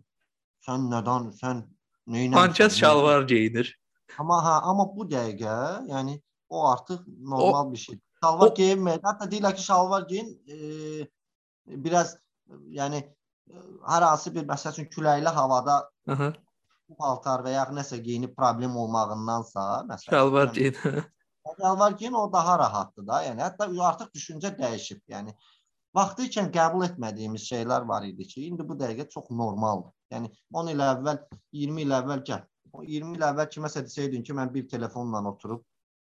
sən 0.67 0.87
nədən, 0.91 1.33
sən 1.41 1.67
nə 2.11 2.27
ilə 2.27 2.41
Pankəs 2.41 2.79
şalvar 2.83 3.29
geyinir. 3.31 3.77
Amma 4.19 4.38
ha, 4.45 4.55
amma 4.71 4.87
bu 4.97 5.05
dəqiqə, 5.11 5.57
yəni 5.90 6.21
o 6.49 6.62
artıq 6.71 7.03
normal 7.07 7.73
bir 7.73 7.77
şey. 7.85 7.99
Şalvar 8.23 8.51
o- 8.51 8.55
geyinməyək. 8.55 9.03
Hətta 9.05 9.29
deyirlər 9.31 9.55
ki, 9.57 9.62
şalvar 9.62 10.07
geyin, 10.09 10.31
eee, 10.47 11.09
biraz 11.66 12.14
e, 12.14 12.55
yəni 12.79 13.03
e, 13.51 13.55
hər 13.90 14.03
hansı 14.09 14.35
bir 14.35 14.47
məsəl 14.49 14.73
üçün 14.73 14.88
küləkli 14.95 15.33
havada 15.38 15.90
bu 16.88 16.97
paltar 16.97 17.42
və 17.45 17.53
ya 17.57 17.64
nəsə 17.75 17.99
geyinib 18.03 18.37
problem 18.37 18.77
olmağındansa, 18.77 19.66
məsələn, 19.90 20.11
Şalvar 20.16 20.47
geyinir. 20.55 21.05
Şalvar 21.61 21.90
geyin 21.90 22.12
o 22.12 22.33
daha 22.33 22.59
rahatdır 22.59 23.07
da. 23.07 23.23
Yəni 23.25 23.40
hətta 23.42 23.69
artıq 23.90 24.11
düşüncə 24.14 24.55
dəyişib. 24.59 25.03
Yəni 25.09 25.35
vaxtı 25.95 26.23
ikən 26.31 26.51
qəbul 26.55 26.87
etmədiyimiz 26.88 27.45
şeylər 27.51 27.87
var 27.88 28.03
idi 28.05 28.27
ki, 28.27 28.47
indi 28.47 28.69
bu 28.69 28.75
dəqiqə 28.79 29.09
çox 29.09 29.31
normaldır. 29.31 29.92
Yəni 30.12 30.31
10 30.53 30.69
il 30.73 30.79
əvvəl, 30.88 31.19
20 31.53 31.83
il 31.83 31.90
əvvəl 32.01 32.23
gəl. 32.31 32.42
O 32.72 32.83
20 32.83 33.14
il 33.16 33.24
əvvəl 33.29 33.48
kiməsə 33.52 33.83
desəydin 33.87 34.24
ki, 34.26 34.35
mən 34.37 34.52
bir 34.55 34.66
telefonla 34.70 35.22
oturub 35.31 35.62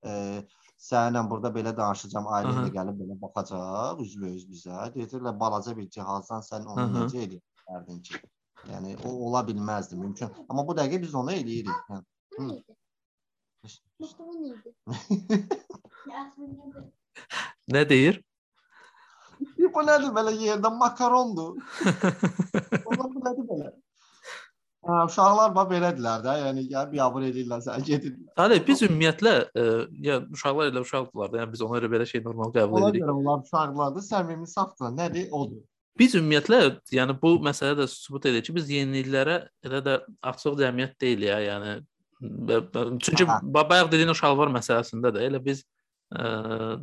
e, 0.05 0.43
səninlə 0.81 1.25
burada 1.31 1.51
belə 1.55 1.73
danışacağam, 1.77 2.29
ailən 2.39 2.61
Aha. 2.61 2.65
də 2.67 2.75
gəlib 2.77 3.01
belə 3.03 3.19
baxacaq 3.21 4.03
üzbəüz 4.05 4.47
bizə. 4.51 4.89
Deyirlər 4.95 5.37
balaca 5.41 5.77
bir 5.77 5.89
cihazdan 5.97 6.45
sən 6.47 6.67
onu 6.67 6.87
Aha. 6.87 7.05
necə 7.05 7.25
edərdin 7.27 8.03
ki? 8.09 8.21
Yəni 8.71 8.97
o 9.05 9.13
ola 9.29 9.45
bilməzdi, 9.47 9.97
mümkün. 10.01 10.33
Amma 10.49 10.67
bu 10.67 10.77
dəqiqə 10.79 11.03
biz 11.03 11.15
onu 11.15 11.33
eləyirik. 11.33 11.81
Yəni. 11.91 12.05
Hı. 12.39 12.47
İşte 13.99 14.19
bu 14.19 14.33
neydi? 14.43 14.75
Nə 17.73 17.89
deyir? 17.89 18.21
Bu 19.75 19.83
nədir 19.83 20.13
belə 20.15 20.33
yerdə 20.39 20.71
makarondur. 20.79 21.57
Ola 22.91 23.09
bu 23.11 23.23
nədir 23.25 23.49
belə? 23.49 23.73
Hə, 24.85 24.97
uşaqlar 25.09 25.53
bax 25.57 25.69
belədirlər 25.71 26.25
də, 26.25 26.33
yəni 26.43 26.65
gəlib 26.69 26.97
yavır 26.99 27.27
edirlər, 27.31 27.63
sən 27.67 27.85
gedirlər. 27.87 28.33
Hələ 28.41 28.59
biz 28.67 28.83
ümumiyyətlə, 28.85 29.35
ə, 29.57 29.65
ya 30.05 30.19
uşaqlar 30.37 30.73
elə 30.73 30.83
uşaqdılar 30.85 31.33
da, 31.33 31.41
yəni 31.43 31.55
biz 31.55 31.63
ona 31.65 31.79
görə 31.81 31.93
belə 31.95 32.09
şey 32.11 32.25
normal 32.27 32.53
qəbul 32.57 32.81
Ona 32.81 32.91
edirik. 32.93 33.07
görə 33.07 33.17
onlar 33.21 33.47
uşaqlardır, 33.47 34.05
səmimi 34.11 34.51
safdır. 34.51 34.93
Nədir? 34.99 35.31
Odur. 35.33 35.63
Biz 35.99 36.17
ümumiyyətlə, 36.21 36.61
yəni 36.93 37.17
bu 37.23 37.37
məsələ 37.47 37.79
də 37.81 37.89
sübut 37.89 38.27
edir 38.29 38.45
ki, 38.45 38.55
biz 38.57 38.71
yeniliklərə 38.75 39.39
elə 39.65 39.81
də 39.87 39.99
açıq 40.33 40.59
cəmiyyət 40.61 40.97
deyilik 41.01 41.31
ya, 41.31 41.39
yəni 41.49 41.75
çünki 43.05 43.27
bayaq 43.55 43.91
dediyin 43.93 44.13
o 44.13 44.17
şalvar 44.17 44.49
məsələsində 44.55 45.11
də 45.15 45.25
elə 45.29 45.41
biz 45.45 45.63
ə, 46.15 46.29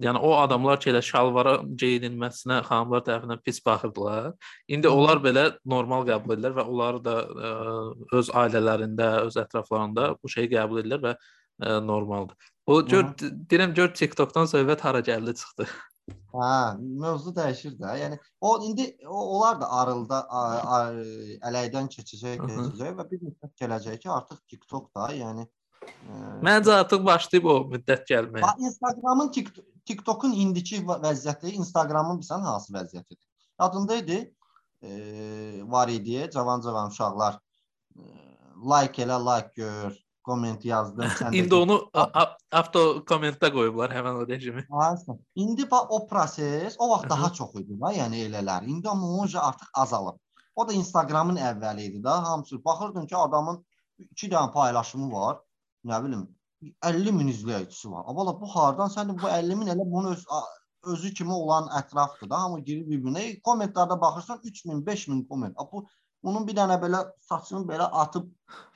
yəni 0.03 0.21
o 0.21 0.32
adamlar 0.39 0.79
ki, 0.82 0.91
elə 0.91 1.01
şalvara 1.05 1.57
geyinilməsinə 1.84 2.61
xanımlar 2.67 3.05
tərəfindən 3.07 3.43
pis 3.45 3.61
baxırdılar. 3.65 4.32
İndi 4.71 4.91
onlar 4.91 5.21
belə 5.23 5.45
normal 5.65 6.07
qəbul 6.09 6.36
edirlər 6.36 6.57
və 6.59 6.67
onları 6.67 7.03
da 7.05 7.17
ə, 7.21 7.53
öz 8.21 8.34
ailələrində, 8.43 9.11
öz 9.27 9.39
ətraflarında 9.45 10.15
bu 10.21 10.34
şeyi 10.36 10.51
qəbul 10.55 10.84
edirlər 10.84 11.05
və 11.05 11.15
ə, 11.15 11.77
normaldır. 11.86 12.51
Bu 12.67 12.82
gör 12.88 13.07
deyirəm 13.21 13.73
gör 13.77 13.95
TikTokdan 13.97 14.51
söhbət 14.51 14.84
hara 14.86 15.01
gəldi 15.05 15.36
çıxdı. 15.39 15.69
Hə, 16.32 16.77
mövzu 16.79 17.34
dəyişir 17.36 17.73
də. 17.79 17.91
Yəni 17.99 18.17
o 18.47 18.51
indi 18.65 18.86
o, 19.05 19.19
onlar 19.38 19.59
da 19.61 19.67
arılda 19.82 20.19
ələydən 21.49 21.89
keçəcək, 21.91 22.39
keçəcək 22.41 22.93
və 22.99 23.07
bir 23.09 23.25
müddət 23.27 23.51
gələcək 23.61 23.99
ki, 24.03 24.11
artıq 24.15 24.39
TikTok 24.53 24.89
da, 24.95 25.09
yəni 25.15 25.43
e, 25.45 25.49
Məncə 26.45 26.73
artıq 26.82 27.03
başlayıb 27.05 27.45
o 27.45 27.55
müddət 27.73 28.07
gəlməyə. 28.09 28.41
bax, 28.41 28.55
Instagramın 28.59 29.32
TikTok 29.32 29.65
TikTokun 29.86 30.34
indiki 30.38 30.77
va- 30.86 30.99
vəziyyəti, 31.01 31.55
Instagramın 31.57 32.19
bilsən 32.21 32.43
hansı 32.45 32.73
vəziyyətidir? 32.73 33.25
Yadında 33.59 33.95
idi? 33.95 34.19
E, 34.82 34.91
var 35.63 35.88
idi, 35.88 36.29
cavan-cavan 36.34 36.89
uşaqlar 36.93 37.39
e, 37.95 38.01
like 38.71 39.03
elə, 39.03 39.17
like 39.25 39.51
gör, 39.55 39.97
komment 40.23 40.65
yazdım. 40.65 41.03
də 41.21 41.36
İndi 41.36 41.55
onu 41.55 41.79
avto 42.51 42.84
kommentdə 43.09 43.51
qoyublar 43.53 43.93
həmin 43.93 44.21
o 44.21 44.27
rejimi. 44.27 44.65
Aynen. 44.69 45.19
İndi 45.36 45.71
bax 45.71 45.86
o 45.89 46.07
proses 46.07 46.75
o 46.79 46.89
vaxt 46.89 47.09
daha 47.09 47.34
çox 47.34 47.55
idi 47.55 47.79
da, 47.82 47.93
yəni 47.93 48.25
elələr. 48.29 48.65
İndi 48.65 48.89
amma 48.89 49.07
onca 49.07 49.41
artıq 49.41 49.69
azalıb. 49.73 50.19
O 50.55 50.67
da 50.67 50.73
Instagramın 50.73 51.38
əvvəli 51.38 51.82
idi 51.89 52.03
da. 52.03 52.23
Hamısı 52.23 52.63
baxırdın 52.65 53.07
ki, 53.07 53.17
adamın 53.17 53.65
2 53.99 54.29
dənə 54.29 54.51
paylaşımı 54.51 55.13
var. 55.13 55.38
Nə 55.86 56.03
bilim 56.05 56.27
50 56.86 57.11
min 57.11 57.29
izləyicisi 57.32 57.91
var. 57.91 58.03
Amma 58.07 58.36
bu 58.41 58.47
hardan? 58.55 58.91
Sən 58.93 59.09
də 59.09 59.15
bu 59.21 59.29
50 59.29 59.55
min 59.61 59.71
elə 59.73 59.86
bunun 59.93 60.11
öz 60.11 60.25
özü 60.84 61.13
kimi 61.13 61.34
olan 61.34 61.69
ətrafdır 61.79 62.29
da. 62.29 62.41
Hamı 62.43 62.59
girir 62.65 62.86
bir-birinə. 62.89 63.41
Kommentlərdə 63.45 63.97
baxırsan 64.01 64.39
3000, 64.43 64.86
5000 64.86 65.23
komment. 65.29 65.55
A, 65.57 65.71
Bu 65.71 65.86
bunun 66.23 66.47
bir 66.47 66.53
dənə 66.57 66.77
belə 66.82 66.99
saçını 67.25 67.65
belə 67.69 67.88
atıb 68.03 68.27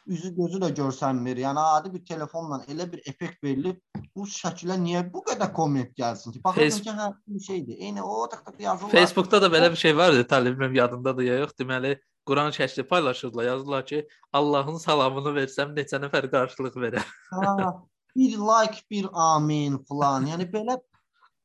üzü 0.07 0.31
gözü 0.37 0.61
də 0.63 0.71
görsənmir. 0.79 1.37
Yəni 1.45 1.61
adi 1.77 1.93
bir 1.93 2.05
telefonla 2.05 2.63
elə 2.69 2.91
bir 2.91 3.01
effekt 3.09 3.43
verilib 3.43 3.77
bu 4.15 4.25
şəkilə 4.29 4.77
niyə 4.81 5.03
bu 5.13 5.21
qədər 5.29 5.53
komment 5.53 5.93
gəlsin 5.97 6.33
ki? 6.33 6.43
Baxırsan 6.43 6.79
Face- 6.79 6.83
ki, 6.83 6.89
hə 6.89 7.13
bir 7.27 7.45
şeydir. 7.47 7.77
Eyni 7.77 8.03
o 8.03 8.29
tık 8.29 8.45
tık 8.45 8.59
yazırlar. 8.59 8.91
Facebookda 8.91 9.41
da 9.41 9.47
belə 9.57 9.71
bir 9.71 9.81
şey 9.81 9.97
var 9.97 10.13
idi, 10.13 10.27
Talib 10.27 10.57
mənim 10.61 10.77
yadımdadır 10.77 11.23
ya 11.23 11.37
yox. 11.43 11.53
Deməli, 11.59 11.99
Quran 12.26 12.49
şəkli 12.51 12.88
paylaşırdılar, 12.88 13.43
yazdılar 13.43 13.86
ki, 13.86 14.07
Allahın 14.34 14.78
salamını 14.82 15.36
versəm 15.36 15.76
neçə 15.78 15.99
nəfər 16.01 16.28
qarşılıq 16.32 16.76
verər. 16.82 17.05
Ha, 17.32 17.84
bir 18.15 18.38
like, 18.38 18.82
bir 18.91 19.07
amin 19.13 19.78
falan. 19.89 20.26
Yəni 20.32 20.49
belə 20.51 20.80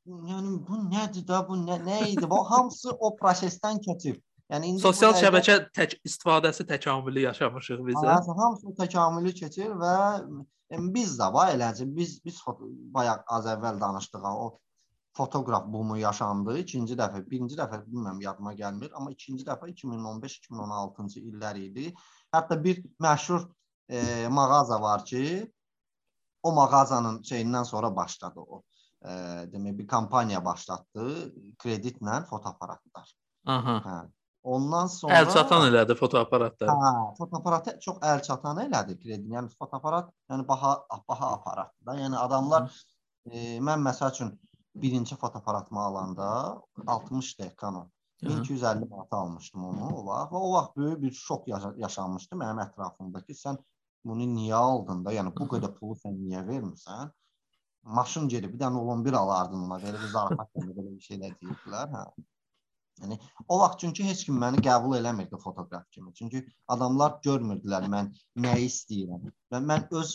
yəni 0.06 0.56
bu 0.68 0.80
nədir 0.88 1.26
də 1.28 1.42
bu 1.48 1.58
nə, 1.60 1.76
nə 1.84 2.00
idi? 2.12 2.30
Bu 2.30 2.40
hamısı 2.50 2.90
o 2.90 3.12
prosesdən 3.16 3.82
keçib. 3.84 4.22
Yəni 4.50 4.72
indi 4.72 4.82
Sosial 4.82 5.14
şəbəkə 5.14 5.58
tək 5.76 5.98
istifadəsi 6.06 6.66
təkamülü 6.66 7.26
yaşamışıq 7.28 7.84
biz. 7.86 8.00
Hə, 8.00 8.16
hamısı 8.40 8.74
təkamülü 8.80 9.34
keçir 9.42 9.76
və 9.82 9.94
e, 10.72 10.80
biz 10.96 11.14
də 11.20 11.28
var 11.34 11.52
eləcə 11.54 11.86
biz 11.96 12.18
biz 12.24 12.40
bayaq 12.96 13.22
az 13.36 13.46
əvvəl 13.52 13.78
danışdıq 13.84 14.26
o 14.30 14.48
fotoqraf 15.16 15.66
bumu 15.72 15.96
yaşandı. 15.98 16.58
İkinci 16.58 16.96
dəfə, 16.98 17.22
birinci 17.30 17.56
dəfə 17.58 17.80
bilmirəm 17.86 18.20
yadıma 18.22 18.52
gəlmir, 18.58 18.92
amma 18.96 19.12
ikinci 19.14 19.44
dəfə 19.46 19.70
2015-2016-cı 19.72 21.22
illər 21.30 21.58
idi. 21.60 21.94
Hətta 22.34 22.58
bir 22.64 22.82
məşhur 23.02 23.48
e, 23.88 24.28
mağaza 24.28 24.80
var 24.82 25.04
ki, 25.04 25.24
o 26.42 26.52
mağazanın 26.52 27.22
şeyindən 27.22 27.64
sonra 27.64 27.96
başladı 27.96 28.40
o. 28.40 28.62
E, 29.02 29.10
demək 29.52 29.78
bir 29.78 29.88
kampaniya 29.88 30.44
başlatdı 30.44 31.08
kreditlə 31.58 32.24
fotoaparatlar. 32.30 33.12
Aha. 33.46 33.76
Hə. 33.84 33.98
Ondan 34.42 34.86
sonra 34.88 35.18
Əl 35.20 35.26
çatan 35.34 35.66
elədi 35.66 35.94
fotoaparatları. 35.98 36.72
Hə, 36.72 36.92
fotoaparatı 37.18 37.74
çox 37.84 37.98
əl 38.12 38.22
çatan 38.24 38.62
elədi 38.62 38.96
kredi. 39.02 39.34
Yəni 39.34 39.52
fotoaparat, 39.58 40.08
yəni 40.32 40.46
baha 40.48 40.78
baha 41.08 41.32
aparatdır 41.34 41.86
da. 41.90 41.96
Yəni 41.98 42.16
adamlar 42.16 42.70
e, 43.26 43.58
mən 43.60 43.84
məsəl 43.84 44.14
üçün 44.14 44.32
birinci 44.74 45.16
fotoaparatımı 45.16 45.80
alanda 45.80 46.62
60 46.86 47.36
Canon 47.60 47.90
Hı. 48.22 48.28
1250 48.28 48.84
manata 48.84 49.16
almışdım 49.16 49.64
onu 49.64 49.86
o 49.96 50.06
vaxt 50.06 50.32
və 50.32 50.36
o 50.36 50.52
vaxt 50.52 50.76
böyük 50.76 51.02
bir 51.02 51.12
şok 51.12 51.48
yaşa 51.48 51.72
yaşanmışdı 51.76 52.36
mənim 52.36 52.60
ətrafımdakı. 52.66 53.32
Sən 53.32 53.56
bunu 54.04 54.26
niyə 54.34 54.54
aldın 54.54 55.04
da? 55.04 55.14
Yəni 55.16 55.32
bu 55.38 55.46
qədər 55.52 55.72
pulu 55.78 55.96
sən 56.02 56.18
niyə 56.20 56.42
vermirsən? 56.48 57.12
Maşın 57.98 58.28
gedib 58.28 58.52
bir 58.52 58.60
dənə 58.60 58.82
11 58.96 59.16
alardın 59.22 59.64
ona. 59.64 59.78
Belə 59.84 60.02
bir 60.02 60.12
zarafat 60.12 60.52
kimi 60.52 60.74
belə 60.78 60.92
bir 60.96 61.06
şeylər 61.06 61.38
deyirdilər, 61.40 61.88
hə. 61.96 62.04
Yəni 63.00 63.16
o 63.48 63.58
vaxt 63.62 63.80
çünki 63.80 64.04
heç 64.04 64.26
kim 64.28 64.36
məni 64.44 64.60
qəbul 64.68 64.98
eləmirdi 64.98 65.40
fotoqraf 65.40 65.86
kimi. 65.90 66.12
Çünki 66.14 66.44
adamlar 66.68 67.16
görmürdülər 67.24 67.88
mən 67.94 68.12
nəyi 68.46 68.68
istəyirəm. 68.68 69.30
Və 69.52 69.62
mən 69.70 69.88
öz 70.02 70.12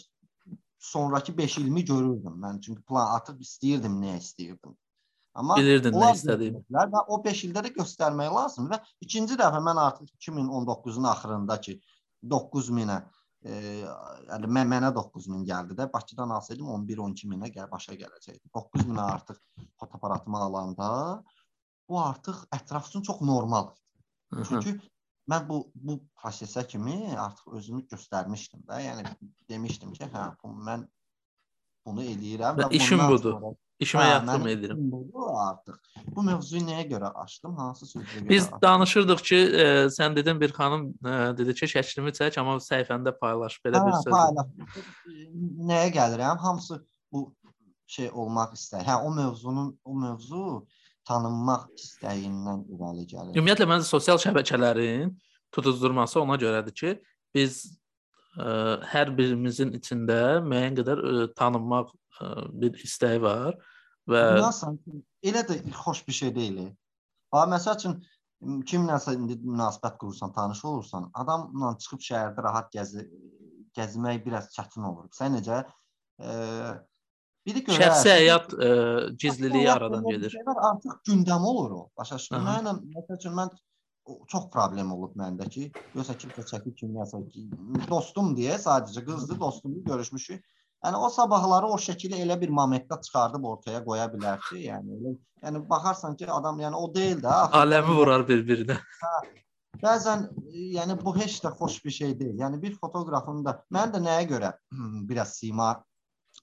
sonrakı 0.79 1.37
5 1.37 1.57
ilimi 1.57 1.85
görürdüm. 1.85 2.35
Mən 2.41 2.61
çünki 2.61 2.81
plan 2.81 3.15
atıb 3.15 3.41
istəyirdim 3.41 3.99
nə 4.01 4.17
istəyirdim. 4.19 4.75
Amma 5.35 5.57
Bilirdin 5.59 5.97
nə 5.99 6.13
görmürdülər 6.15 6.91
Və 6.93 7.03
o 7.11 7.19
5 7.23 7.43
ildə 7.49 7.65
də 7.65 7.73
göstərmək 7.75 8.31
lazım 8.31 8.69
və 8.71 8.79
ikinci 9.03 9.35
dəfə 9.39 9.59
mən 9.63 9.81
artıq 9.81 10.11
2019-un 10.29 11.09
axırında 11.11 11.59
ki 11.61 11.79
9000-ə 12.31 12.99
e, 13.45 13.55
yəni 14.29 14.51
mən, 14.57 14.69
mənə 14.71 14.91
9000 14.95 15.43
gəldi 15.49 15.77
də 15.77 15.89
Bakıdan 15.93 16.31
alsaydım 16.37 16.71
11-12 16.77 17.31
minə 17.33 17.51
gəl 17.53 17.67
başa 17.71 17.97
gələcəkdi. 17.99 18.47
9000-ə 18.55 19.07
artıq 19.17 19.41
fotoaparatımı 19.79 20.39
alanda 20.47 20.89
bu 21.89 21.99
artıq 22.01 22.45
ətraf 22.55 22.89
üçün 22.89 23.01
çox 23.01 23.21
normal. 23.21 23.73
Çünki 24.47 24.79
mən 25.29 25.47
bu 25.49 25.59
bu 25.75 25.99
prosesə 26.21 26.65
kimi 26.67 26.97
artıq 27.17 27.53
özümü 27.57 27.85
göstərmişdim 27.91 28.65
də. 28.67 28.81
Yəni 28.87 29.05
demişdim 29.49 29.93
ki, 29.93 30.03
hə, 30.13 30.25
bu 30.43 30.51
mən 30.67 30.87
bunu 31.85 32.03
eləyirəm 32.03 32.59
Və 32.61 32.69
işim 32.73 33.07
budur. 33.09 33.31
sonra- 33.39 33.55
İşimə 33.83 34.03
Hə, 34.07 34.19
mənim 34.23 34.45
edirəm. 34.53 34.77
budur 34.91 35.33
artıq. 35.35 35.75
Bu 36.15 36.23
mövzuyu 36.23 36.61
nəyə 36.63 36.85
görə 36.93 37.09
açdım? 37.23 37.55
Hansı 37.59 37.85
sözə 37.85 38.21
görə? 38.21 38.29
Biz 38.29 38.45
açdım? 38.45 38.59
danışırdıq 38.61 39.21
ki, 39.29 39.35
e, 39.35 39.65
sən 39.97 40.15
dedin 40.15 40.39
bir 40.41 40.53
xanım 40.55 40.85
e, 41.05 41.11
dedi 41.37 41.53
ki, 41.59 41.65
şəklimi 41.73 42.13
çək, 42.15 42.39
amma 42.39 42.55
səhifəndə 42.63 43.11
paylaş 43.19 43.57
belə 43.65 43.81
bir 43.85 43.91
Hə, 43.91 44.03
söz. 44.03 44.13
paylaş. 44.15 44.47
Nəyə 45.71 45.89
gəlirəm? 45.97 46.37
Hamısı 46.37 46.85
bu 47.11 47.35
şey 47.87 48.09
olmaq 48.13 48.53
istəyi. 48.55 48.83
Hə, 48.87 48.95
o 49.03 49.11
mövzunun 49.11 49.79
o 49.85 49.93
mövzu 49.93 50.67
tanınmaq 51.07 51.67
istəyindən 51.79 52.65
irəli 52.73 53.05
gəlir. 53.09 53.33
Ümumiyyətlə 53.37 53.67
məncə 53.69 53.87
sosial 53.87 54.19
şəbəkələrin 54.21 55.13
tutuzdurması 55.55 56.19
ona 56.21 56.37
görədir 56.41 56.75
ki, 56.75 56.95
biz 57.35 57.61
ə, 58.39 58.81
hər 58.91 59.13
birimizin 59.17 59.75
içində 59.77 60.41
müəyyən 60.45 60.79
qədər 60.81 61.03
ə, 61.03 61.13
tanınmaq 61.37 61.93
ə, 61.93 62.31
bir 62.63 62.81
istəyi 62.87 63.21
var 63.23 63.55
və 64.09 64.25
Bilirsən, 64.35 64.81
elə 65.25 65.45
də 65.47 65.61
xoş 65.83 66.03
bir 66.07 66.19
şey 66.19 66.35
deyil. 66.35 66.59
Ha, 67.33 67.45
məsəl 67.51 67.79
üçün 67.79 67.95
kimləsə 68.69 69.15
indi 69.17 69.37
münasibət 69.43 69.97
qurursan, 70.01 70.33
tanış 70.35 70.61
olursan, 70.69 71.09
adamla 71.17 71.73
çıxıb 71.81 72.03
şəhərdə 72.09 72.43
rahat 72.45 72.69
gəzi 72.73 73.07
gəzmək 73.75 74.21
biraz 74.25 74.51
çətin 74.55 74.85
olur. 74.87 75.07
Sən 75.15 75.35
necə 75.37 75.63
e, 76.19 76.35
biri 77.45 77.61
görər. 77.67 77.77
şəxsi 77.81 78.09
həyat 78.15 78.53
ə, 78.57 78.69
gizliliyi 79.21 79.67
Şəxsi 79.67 79.75
aradan 79.77 80.05
gedir. 80.09 80.33
şeylər 80.37 80.61
Artıq 80.69 80.95
gündəm 81.09 81.43
olur 81.51 81.71
o. 81.71 81.81
Başa 81.97 82.17
düşdün? 82.19 82.35
Aha. 82.39 82.55
Mənlə 82.57 82.73
məsəl 82.95 83.19
üçün 83.19 83.35
mən 83.39 83.53
çox 84.31 84.49
problem 84.53 84.91
olub 84.93 85.15
məndə 85.17 85.47
ki, 85.49 85.69
yoxsa 85.95 86.13
kimsə 86.21 86.43
çəkib 86.51 86.75
kimləsə 86.81 87.21
ki, 87.31 87.45
dostum 87.89 88.35
deyə 88.37 88.57
sadəcə 88.61 89.05
qızdı, 89.07 89.39
dostumla 89.39 89.81
görüşmüşük. 89.91 90.43
Yəni 90.85 90.97
o 91.01 91.09
sabahları 91.09 91.65
o 91.73 91.77
şəkili 91.81 92.19
elə 92.21 92.35
bir 92.41 92.49
momentdə 92.53 92.99
çıxardıb 93.01 93.45
ortaya 93.51 93.79
qoya 93.85 94.05
bilər 94.13 94.37
ki, 94.49 94.59
yəni 94.67 94.99
elə 94.99 95.13
yəni 95.45 95.61
baxarsan 95.69 96.15
ki, 96.19 96.27
adam 96.29 96.59
yəni 96.61 96.75
o 96.77 96.93
deyil 96.93 97.17
də. 97.23 97.31
axı- 97.45 97.57
Aləmi 97.61 97.95
vurar 97.97 98.27
bir-birinə. 98.27 98.77
Bəzən 99.81 100.21
e, 100.53 100.59
yəni 100.77 100.95
bu 101.01 101.15
heç 101.17 101.39
də 101.43 101.51
xoş 101.57 101.79
bir 101.85 101.91
şey 101.91 102.13
deyil. 102.19 102.37
Yəni 102.39 102.61
bir 102.61 102.75
fotoqrafın 102.79 103.41
da 103.45 103.57
mən 103.73 103.91
də 103.95 103.99
nəyə 104.05 104.27
görə 104.29 104.53
biraz 105.09 105.33
sima 105.39 105.71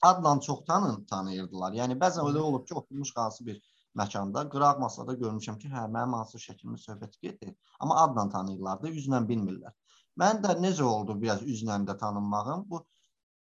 adla 0.03 0.41
çox 0.41 0.65
tanın 0.67 1.05
tanıyırdılar. 1.11 1.77
Yəni 1.79 1.99
bəzən 1.99 2.29
elə 2.31 2.43
olub 2.49 2.67
ki, 2.67 2.75
oturmuş 2.75 3.13
hansı 3.17 3.47
bir 3.47 3.61
məkanda, 3.99 4.45
qıraq 4.53 4.81
masada 4.83 5.15
görmüşəm 5.21 5.59
ki, 5.63 5.71
hə 5.73 5.87
mənim 5.97 6.17
hansı 6.19 6.41
şəklimi 6.43 6.81
söhbət 6.85 7.19
gedir, 7.23 7.55
amma 7.81 8.01
adla 8.05 8.29
tanıyırlar 8.37 8.83
da, 8.83 8.91
üzlə 8.91 9.23
bilmirlər. 9.29 9.75
Mən 10.21 10.43
də 10.45 10.57
necə 10.61 10.85
oldu 10.85 11.17
biraz 11.21 11.43
üzlə 11.43 11.79
də 11.89 11.99
tanınmağım? 11.99 12.65
Bu 12.71 12.85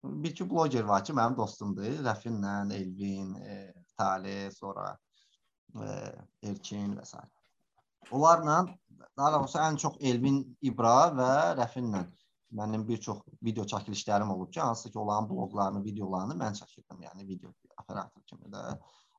bir 0.04 0.30
iki 0.30 0.50
bloger 0.50 0.84
var 0.84 1.04
ki, 1.04 1.12
mənim 1.12 1.36
dostumdur. 1.36 1.84
Rəfinlə, 2.06 2.54
Elvin, 2.74 3.34
e, 3.34 3.56
Taleh, 3.98 4.50
sonra 4.50 4.96
e, 5.76 5.88
Erkin 6.50 6.96
və 6.96 7.04
s. 7.04 7.20
Onlarla 8.10 8.64
daha 9.16 9.32
doğrusu 9.32 9.58
ən 9.58 9.76
çox 9.76 10.00
Elvin 10.00 10.40
İbra 10.62 11.12
və 11.18 11.32
Rəfinlə 11.60 12.06
mənim 12.56 12.86
bir 12.88 13.00
çox 13.00 13.20
video 13.42 13.64
çəkilişlərim 13.64 14.30
olub 14.32 14.52
ki, 14.52 14.60
hansı 14.60 14.90
ki, 14.90 14.98
onların 14.98 15.28
bloqlarını, 15.30 15.84
videolarını 15.84 16.36
mən 16.40 16.56
çəkirdim, 16.58 17.04
yəni 17.06 17.26
video 17.28 17.52
operator 17.82 18.22
kimi 18.26 18.50
də. 18.52 18.64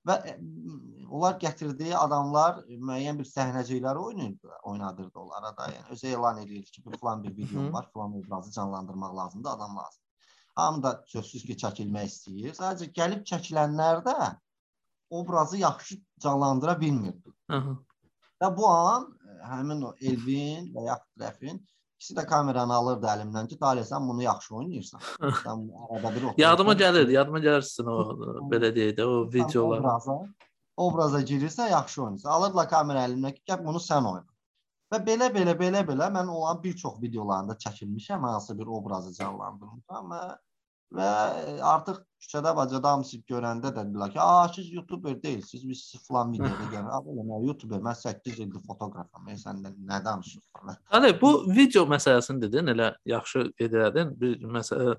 Və 0.08 0.18
e, 0.28 0.36
m, 0.42 1.08
onlar 1.14 1.38
gətirdiyi 1.42 1.96
adamlar 1.98 2.64
müəyyən 2.68 3.20
bir 3.20 3.28
səhnəcikləri 3.30 4.06
oynayırdı, 4.06 4.54
oynadırdı 4.74 5.20
onlara 5.20 5.52
da. 5.58 5.68
Yəni 5.76 5.96
özü 5.96 6.08
elan 6.08 6.42
edirdi 6.44 6.72
ki, 6.72 6.86
bu 6.86 6.98
falan 6.98 7.24
bir 7.24 7.38
videom 7.38 7.74
var, 7.74 7.90
falan 7.94 8.16
obrazı 8.20 8.52
canlandırmaq 8.52 9.18
lazımdır, 9.18 9.50
adam 9.50 9.78
lazım. 9.78 10.04
Hamı 10.56 10.84
da 10.84 11.04
sözsüz 11.08 11.44
ki, 11.44 11.58
çəkilmək 11.64 12.10
istəyir. 12.12 12.56
Sadəcə 12.58 12.90
gəlib 12.98 13.28
çəkilənlər 13.30 14.04
də 14.08 14.18
obrazı 15.12 15.58
yaxşı 15.58 15.96
canlandıra 16.20 16.80
bilmirdi. 16.82 17.34
Aha. 17.50 17.78
Və 18.42 18.50
bu 18.58 18.68
an 18.68 19.06
ə, 19.12 19.38
həmin 19.52 19.84
o 19.86 19.94
Elvin 20.02 20.72
və 20.74 20.88
yaxud 20.88 21.24
Rəfin 21.24 21.60
ikisi 22.02 22.16
də 22.18 22.24
kameranı 22.26 22.74
alırdı 22.74 23.06
əlimdən 23.14 23.48
ki, 23.48 23.56
Dalə 23.62 23.84
sən 23.86 24.08
bunu 24.10 24.24
yaxşı 24.24 24.56
oynayırsan. 24.58 25.02
Sən 25.22 25.60
arada 25.90 26.10
bir 26.16 26.24
oturursan. 26.24 26.42
Yadıma 26.42 26.74
gəlir, 26.74 27.12
yadıma 27.14 27.42
gəlir 27.44 27.66
sizin 27.68 27.92
o 27.94 27.98
belə 28.50 28.72
deyək 28.74 28.96
də 28.98 29.06
o 29.06 29.20
videolar. 29.36 29.84
Obraza, 29.84 30.16
obraza 30.86 31.22
girirsən, 31.22 31.70
yaxşı 31.76 32.02
oynayırsan. 32.04 32.32
Alırlar 32.38 32.70
kamera 32.70 33.06
əlindən 33.06 33.36
ki, 33.36 33.44
gəl 33.52 33.62
bunu 33.68 33.82
sən 33.86 34.08
oyna. 34.14 34.26
Və 34.92 35.00
belə 35.12 35.28
belə 35.36 35.54
belə 35.60 35.84
belə 35.92 36.08
mən 36.18 36.32
olan 36.34 36.64
bir 36.64 36.74
çox 36.82 36.98
videolarında 37.04 37.54
çəkilmişəm, 37.66 38.26
hansı 38.32 38.58
bir 38.60 38.74
obrazı 38.80 39.14
canlandırmışam 39.20 40.10
və 40.16 40.24
və 40.96 41.08
artıq 41.64 42.02
küçədə 42.22 42.52
bacada 42.56 42.92
hamısı 42.94 43.22
görəndə 43.30 43.72
də 43.72 43.86
dedilər 43.86 44.12
ki, 44.12 44.20
"A, 44.22 44.50
siz 44.56 44.72
YouTuber 44.74 45.24
deyilsiniz, 45.24 45.70
biz 45.70 45.84
sizi 45.84 46.04
falan 46.04 46.34
videoda 46.34 46.68
görürük." 46.74 46.92
"A, 46.92 47.00
belə 47.06 47.26
nə 47.30 47.40
YouTuber? 47.48 47.82
Mən 47.88 47.96
8 47.96 48.40
ildir 48.40 48.62
fotoqrafam. 48.68 49.26
Mən 49.28 49.40
sən 49.42 49.64
nə, 49.64 50.06
danışırsan?" 50.06 50.78
Hani 50.84 51.22
bu 51.22 51.32
video 51.48 51.86
məsələsini 51.86 52.42
dedin, 52.42 52.68
elə 52.76 52.94
yaxşı 53.06 53.52
qeyd 53.58 53.74
elədin. 53.74 54.16
Bir 54.22 54.38
məsələ 54.58 54.96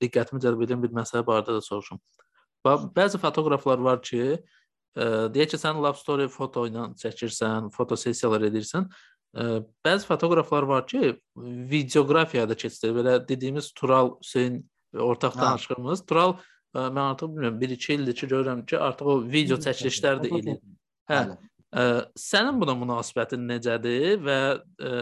diqqətimi 0.00 0.40
cəlb 0.40 0.64
edən 0.66 0.82
bir 0.82 0.94
məsələ 0.94 1.24
barədə 1.26 1.58
də 1.58 1.62
soruşum. 1.66 2.00
Bəzi 2.64 3.18
fotoqraflar 3.18 3.80
var 3.82 4.02
ki, 4.04 4.22
ə, 4.96 5.06
deyək 5.34 5.54
ki, 5.54 5.60
sən 5.64 5.80
love 5.80 5.98
story 5.98 6.28
foto 6.28 6.66
ilə 6.68 6.90
çəkirsən, 7.00 7.72
fotosessiyalar 7.74 8.46
edirsən. 8.50 8.88
Ə, 9.30 9.60
bəzi 9.86 10.08
fotoqraflar 10.08 10.66
var 10.66 10.86
ki, 10.90 11.14
videoqrafiyada 11.70 12.56
keçir. 12.58 12.94
Belə 12.96 13.18
dediyimiz 13.28 13.70
Tural 13.78 14.16
Hüseyn 14.18 14.62
ortaq 14.94 15.36
Hə. 15.36 15.44
tanışığımız. 15.44 16.02
Tural 16.06 16.34
ə, 16.34 16.88
mən 16.88 17.04
artıq 17.04 17.30
bilmirəm 17.36 17.60
1-2 17.62 17.94
ildir 17.98 18.18
ki, 18.18 18.30
görürəm 18.32 18.64
ki, 18.66 18.78
artıq 18.78 19.12
o 19.12 19.16
video 19.22 19.60
çəkilişlər 19.62 20.24
də 20.24 20.32
eləyir. 20.38 20.60
Hə. 21.10 21.22
Ə, 21.70 21.84
sənin 22.18 22.58
buna 22.58 22.74
münasibətin 22.74 23.46
necədir 23.46 24.18
və 24.26 24.38
ə, 24.58 24.94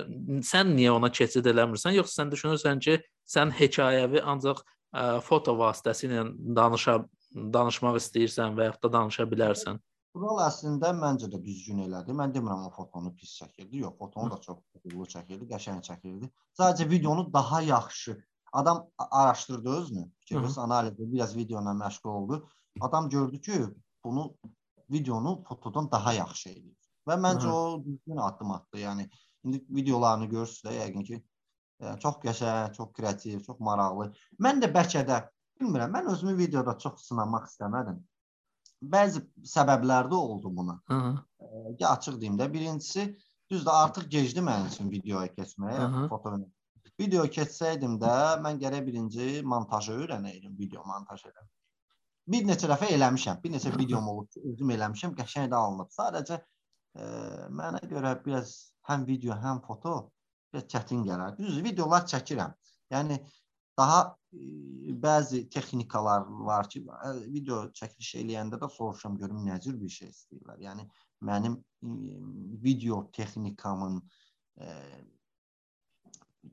sən 0.45 0.75
niyə 0.77 0.93
ona 0.99 1.09
keçid 1.09 1.49
eləmirsən, 1.49 1.97
yoxsa 1.97 2.23
sən 2.23 2.35
düşünürsən 2.35 2.83
ki, 2.85 2.99
sən 3.25 3.55
hekayəvi 3.57 4.21
ancaq 4.21 4.61
ə, 4.61 5.07
foto 5.25 5.57
vasitəsilə 5.57 6.27
danışa 6.57 7.01
danışmaq 7.33 7.99
istəyirsən 8.01 8.57
və 8.57 8.69
yaxud 8.71 8.85
da 8.87 8.93
danışa 8.99 9.25
bilərsən? 9.29 9.81
Tural 10.19 10.41
əslində 10.43 10.89
məncə 10.99 11.29
də 11.31 11.39
düzgün 11.39 11.85
elədi. 11.85 12.15
Mən 12.21 12.33
demirəm 12.35 12.65
o 12.67 12.71
fotonu 12.75 13.13
pis 13.15 13.37
çəkirdi. 13.39 13.85
Yox, 13.85 13.95
fotonu 14.01 14.33
da 14.33 14.39
çox 14.43 14.57
uğurlu 14.81 15.07
çəkirdi, 15.13 15.47
qəşəng 15.53 15.79
çəkirdi. 15.87 16.31
Sadəcə 16.59 16.89
videonu 16.91 17.29
daha 17.37 17.61
yaxşı 17.63 18.17
adam 18.61 18.81
araşdırdı 18.99 19.77
özünü. 19.77 20.05
Fikirləş, 20.25 20.59
analiz 20.65 20.97
etdi, 20.97 21.07
biraz 21.13 21.37
video 21.37 21.63
ilə 21.63 21.77
məşğul 21.85 22.11
oldu. 22.11 22.41
Adam 22.81 23.09
gördü 23.15 23.41
ki, 23.41 23.61
bunu 24.05 24.27
videonu 24.91 25.37
fotodan 25.49 25.91
daha 25.95 26.17
yaxşı 26.19 26.51
eləyir. 26.51 26.91
Və 27.07 27.21
məncə 27.29 27.47
Hı. 27.47 27.55
o 27.55 27.85
düzgün 27.87 28.27
addım 28.27 28.51
atdı. 28.59 28.83
Yəni 28.89 29.09
indi 29.45 29.65
videolarını 29.71 30.27
görürsüz 30.35 30.65
də 30.67 30.75
yəqin 30.81 31.07
ki, 31.13 31.23
yəni, 31.79 31.99
çox 32.03 32.19
qəşəng, 32.27 32.75
çox 32.75 32.93
kreativ, 32.99 33.41
çox 33.47 33.63
maraqlı. 33.71 34.11
Mən 34.43 34.67
də 34.67 34.75
bəlkə 34.75 35.07
də 35.07 35.25
bilmirəm, 35.61 35.95
mən 35.95 36.15
özümü 36.17 36.39
videoda 36.43 36.79
çox 36.79 37.07
sınamaq 37.07 37.47
istəmədim. 37.53 38.03
Bəzi 38.83 39.25
səbəblər 39.43 40.11
də 40.11 40.15
oldu 40.15 40.53
buna. 40.57 40.79
Hı. 40.91 41.01
Ya 41.81 41.91
açıq 41.91 42.21
deyim 42.21 42.39
də, 42.39 42.53
birincisi 42.53 43.09
düzdür 43.51 43.73
artıq 43.75 44.09
gecdi 44.11 44.45
mənim 44.45 44.69
üçün 44.71 44.91
videoya 44.91 45.33
keçməyə, 45.35 46.09
foto. 46.11 46.37
Video 46.99 47.25
keçsəydim 47.31 47.97
də 48.03 48.13
mən 48.43 48.59
gərək 48.59 48.85
birinci 48.87 49.43
montajı 49.47 49.95
öyrənəydim, 49.95 50.55
video 50.59 50.85
montaj 50.87 51.25
eləmək. 51.25 51.51
Bir 52.29 52.45
neçə 52.45 52.69
dəfə 52.69 52.91
eləmişəm. 52.93 53.43
Bir 53.43 53.53
neçə 53.55 53.73
videom 53.79 54.09
olub 54.13 54.29
ki, 54.33 54.43
özüm 54.53 54.73
eləmişəm, 54.75 55.15
qəşəng 55.17 55.49
də 55.53 55.59
alınıb. 55.59 55.91
Sadəcə 55.95 56.39
e, 56.39 57.05
mənə 57.61 57.81
görə 57.89 58.15
biraz 58.25 58.73
həm 58.91 59.07
video, 59.07 59.37
həm 59.43 59.63
foto 59.65 60.11
biraz 60.53 60.67
çətin 60.75 61.07
gələr. 61.07 61.39
Düzdür, 61.39 61.65
videolar 61.65 62.05
çəkirəm. 62.11 62.53
Yəni 62.93 63.21
daha 63.79 64.01
e, 64.05 64.18
bəzi 64.33 65.49
texnikalar 65.49 66.27
var 66.49 66.69
ki, 66.69 66.83
video 67.33 67.63
çəkiliş 67.73 68.15
eləyəndə 68.23 68.59
də 68.61 68.69
soruşuram 68.75 69.17
görüm 69.19 69.45
nə 69.47 69.61
cür 69.65 69.79
bir 69.81 69.89
şey 69.89 70.11
istəyirlər. 70.13 70.59
Yəni 70.61 70.85
mənim 71.25 71.57
video 72.63 73.09
texnikamın 73.13 74.03
e, 74.61 74.67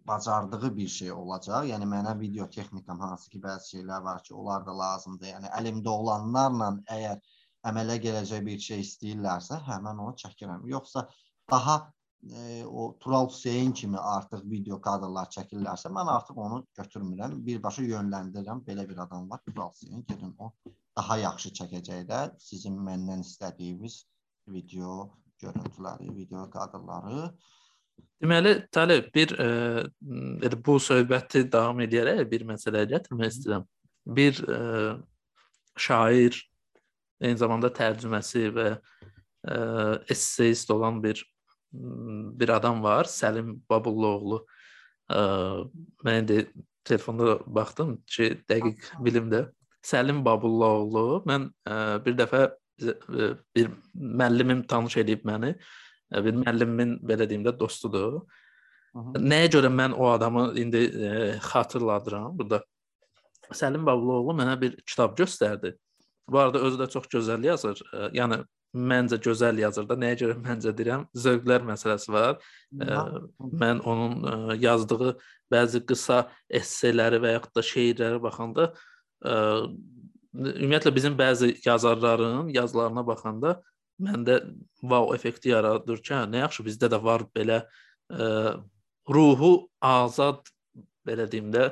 bacardığı 0.07 0.75
bir 0.77 0.87
şey 0.87 1.11
olacaq. 1.11 1.67
Yəni 1.71 1.87
mənə 1.89 2.19
video 2.19 2.47
texnikam 2.49 2.99
hansı 2.99 3.29
ki 3.29 3.41
bəzi 3.43 3.75
şeylər 3.75 4.03
var 4.03 4.23
ki, 4.23 4.33
onlar 4.33 4.65
da 4.65 4.77
lazımdır. 4.77 5.33
Yəni 5.33 5.51
əlimdə 5.59 5.89
olanlarla 5.89 6.71
əgər 6.97 7.19
əmələ 7.65 7.99
gələcək 8.07 8.45
bir 8.45 8.59
şey 8.69 8.85
istəyirlərsə, 8.85 9.59
həmin 9.67 9.99
onu 10.05 10.15
çəkirəm. 10.23 10.67
Yoxsa 10.69 11.09
daha 11.51 11.79
e, 12.33 12.65
o 12.65 12.97
Tural 12.99 13.29
Hüseyn 13.29 13.71
kimi 13.71 13.97
artıq 13.97 14.41
video 14.49 14.79
kadrlar 14.81 15.29
çəkirlərsə, 15.33 15.91
mən 15.93 16.09
artıq 16.09 16.37
onu 16.37 16.63
götürmürəm. 16.77 17.37
Birbaşa 17.45 17.83
yönləndirirəm. 17.85 18.63
Belə 18.65 18.87
bir 18.89 19.03
adam 19.05 19.29
var, 19.29 19.41
Tural 19.45 19.71
Hüseyn. 19.73 20.05
Gedin 20.09 20.33
o 20.39 20.51
daha 20.97 21.17
yaxşı 21.17 21.51
çəkəcək 21.59 22.07
də 22.09 22.21
sizin 22.39 22.77
məndən 22.87 23.21
istədiyiniz 23.25 24.05
video 24.47 25.11
görüntüləri, 25.41 26.09
video 26.15 26.47
kadrları. 26.49 27.29
Deməli, 28.23 28.55
Talib, 28.71 29.11
bir 29.15 29.35
ə, 29.39 29.49
elə 30.45 30.59
bu 30.65 30.77
söhbəti 30.81 31.45
davam 31.51 31.79
edərək 31.83 32.23
bir 32.31 32.45
məsələyə 32.47 32.89
gətirmək 32.95 33.33
istəyirəm. 33.33 33.67
Bir 34.17 34.39
ə, 34.47 34.59
şair, 35.77 36.39
eyni 37.21 37.39
zamanda 37.39 37.71
tərcüməsi 37.75 38.49
və 38.55 38.67
ə, 38.75 39.57
esseyist 40.11 40.71
olan 40.71 41.01
bir 41.03 41.21
bir 42.39 42.49
adam 42.49 42.83
var, 42.83 43.09
Səlim 43.09 43.59
Babulluoğlu. 43.69 44.41
Ə, 45.11 45.21
mən 46.05 46.29
də 46.29 46.41
telefonda 46.85 47.39
baxdım 47.45 47.97
ki, 48.07 48.31
dəqiq 48.49 48.91
bilimdə 49.05 49.47
Səlim 49.85 50.23
Babulluoğlu. 50.25 51.23
Mən 51.29 51.49
ə, 51.67 51.79
bir 52.05 52.19
dəfə 52.21 52.45
ə, 52.49 53.31
bir 53.55 53.73
müəllimim 53.95 54.65
tanış 54.67 54.97
edib 55.03 55.27
məni. 55.27 55.55
Ə, 55.55 55.83
Bir 56.11 56.37
müəllimimin 56.37 56.99
belə 57.05 57.27
deyim 57.29 57.43
də 57.45 57.53
dostudur. 57.59 58.21
Hı 58.93 58.99
-hı. 58.99 59.21
Nəyə 59.31 59.49
görə 59.55 59.69
mən 59.73 59.93
o 59.93 60.07
adamı 60.09 60.53
indi 60.59 60.77
e, 60.77 61.37
xatırladıram 61.41 62.37
burada. 62.37 62.63
Səlim 63.51 63.85
Babloğlu 63.85 64.33
mənə 64.41 64.61
bir 64.61 64.75
kitab 64.75 65.17
göstərdi. 65.17 65.75
Bu 66.29 66.39
arada 66.39 66.59
özü 66.59 66.77
də 66.77 66.89
çox 66.89 67.05
gözəl 67.05 67.45
yazır. 67.45 67.81
E, 67.93 67.97
yəni 67.97 68.45
məncə 68.75 69.19
gözəl 69.23 69.61
yazır 69.63 69.87
da. 69.89 69.97
Nəyə 69.99 70.19
görə 70.21 70.37
məncə 70.47 70.73
deyirəm? 70.77 71.07
Zövqlər 71.15 71.65
məsələsi 71.67 72.11
var. 72.13 72.39
E, 72.75 72.99
mən 73.63 73.81
onun 73.87 74.17
e, 74.25 74.57
yazdığı 74.63 75.15
bəzi 75.53 75.83
qısa 75.87 76.25
esseləri 76.61 77.21
və 77.23 77.35
yaxud 77.37 77.55
da 77.55 77.65
şeirlərə 77.65 78.19
baxanda 78.23 78.71
e, 79.23 79.37
ümumiyyətlə 80.35 80.95
bizim 80.95 81.15
bəzi 81.19 81.53
yazarların 81.65 82.49
yazılarına 82.55 83.05
baxanda 83.07 83.55
məndə 84.01 84.41
wow 84.81 85.13
effekti 85.15 85.53
yaradır 85.53 86.01
ki, 86.03 86.13
hə, 86.13 86.25
nə 86.27 86.43
yaxşı 86.43 86.65
bizdə 86.65 86.89
də 86.91 86.99
var 87.03 87.23
belə 87.35 87.61
ə, 88.11 88.57
ruhu 89.07 89.53
azad 89.79 90.43
belə 91.07 91.29
deyim 91.31 91.51
də 91.53 91.69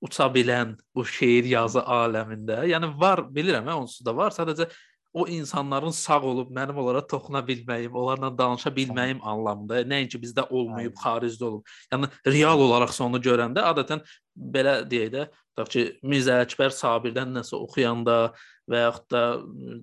uça 0.00 0.28
bilən 0.32 0.76
bu 0.94 1.04
şeir 1.04 1.48
yazı 1.50 1.82
aləmində. 1.82 2.62
Yəni 2.70 2.92
var, 3.00 3.24
bilirəm, 3.34 3.66
hə, 3.68 3.76
onsuz 3.82 4.04
da 4.06 4.14
var. 4.16 4.32
Sadəcə 4.34 4.68
o 5.12 5.26
insanların 5.26 5.90
sağ 5.90 6.20
olub 6.22 6.50
mənim 6.54 6.76
onlara 6.76 7.00
toxuna 7.06 7.40
bilməyim, 7.46 7.92
onlarla 7.92 8.30
danışa 8.38 8.70
bilməyim 8.76 9.20
anlamında. 9.22 9.82
Nəinki 9.88 10.20
bizdə 10.20 10.44
olmayıb, 10.50 10.94
xaricdə 11.00 11.44
olub. 11.44 11.74
Yəni 11.92 12.10
real 12.26 12.60
olaraq 12.60 12.92
onu 13.04 13.20
görəndə 13.24 13.64
adətən 13.70 14.04
belə 14.36 14.82
deyək 14.90 15.10
də, 15.14 15.26
tutaq 15.56 15.72
ki, 15.72 15.84
Mirzə 16.06 16.38
Əkbər 16.44 16.74
Sabirdən 16.74 17.32
nəsə 17.34 17.56
oxuyanda 17.56 18.18
və 18.68 18.84
yaxud 18.84 19.08
da 19.10 19.22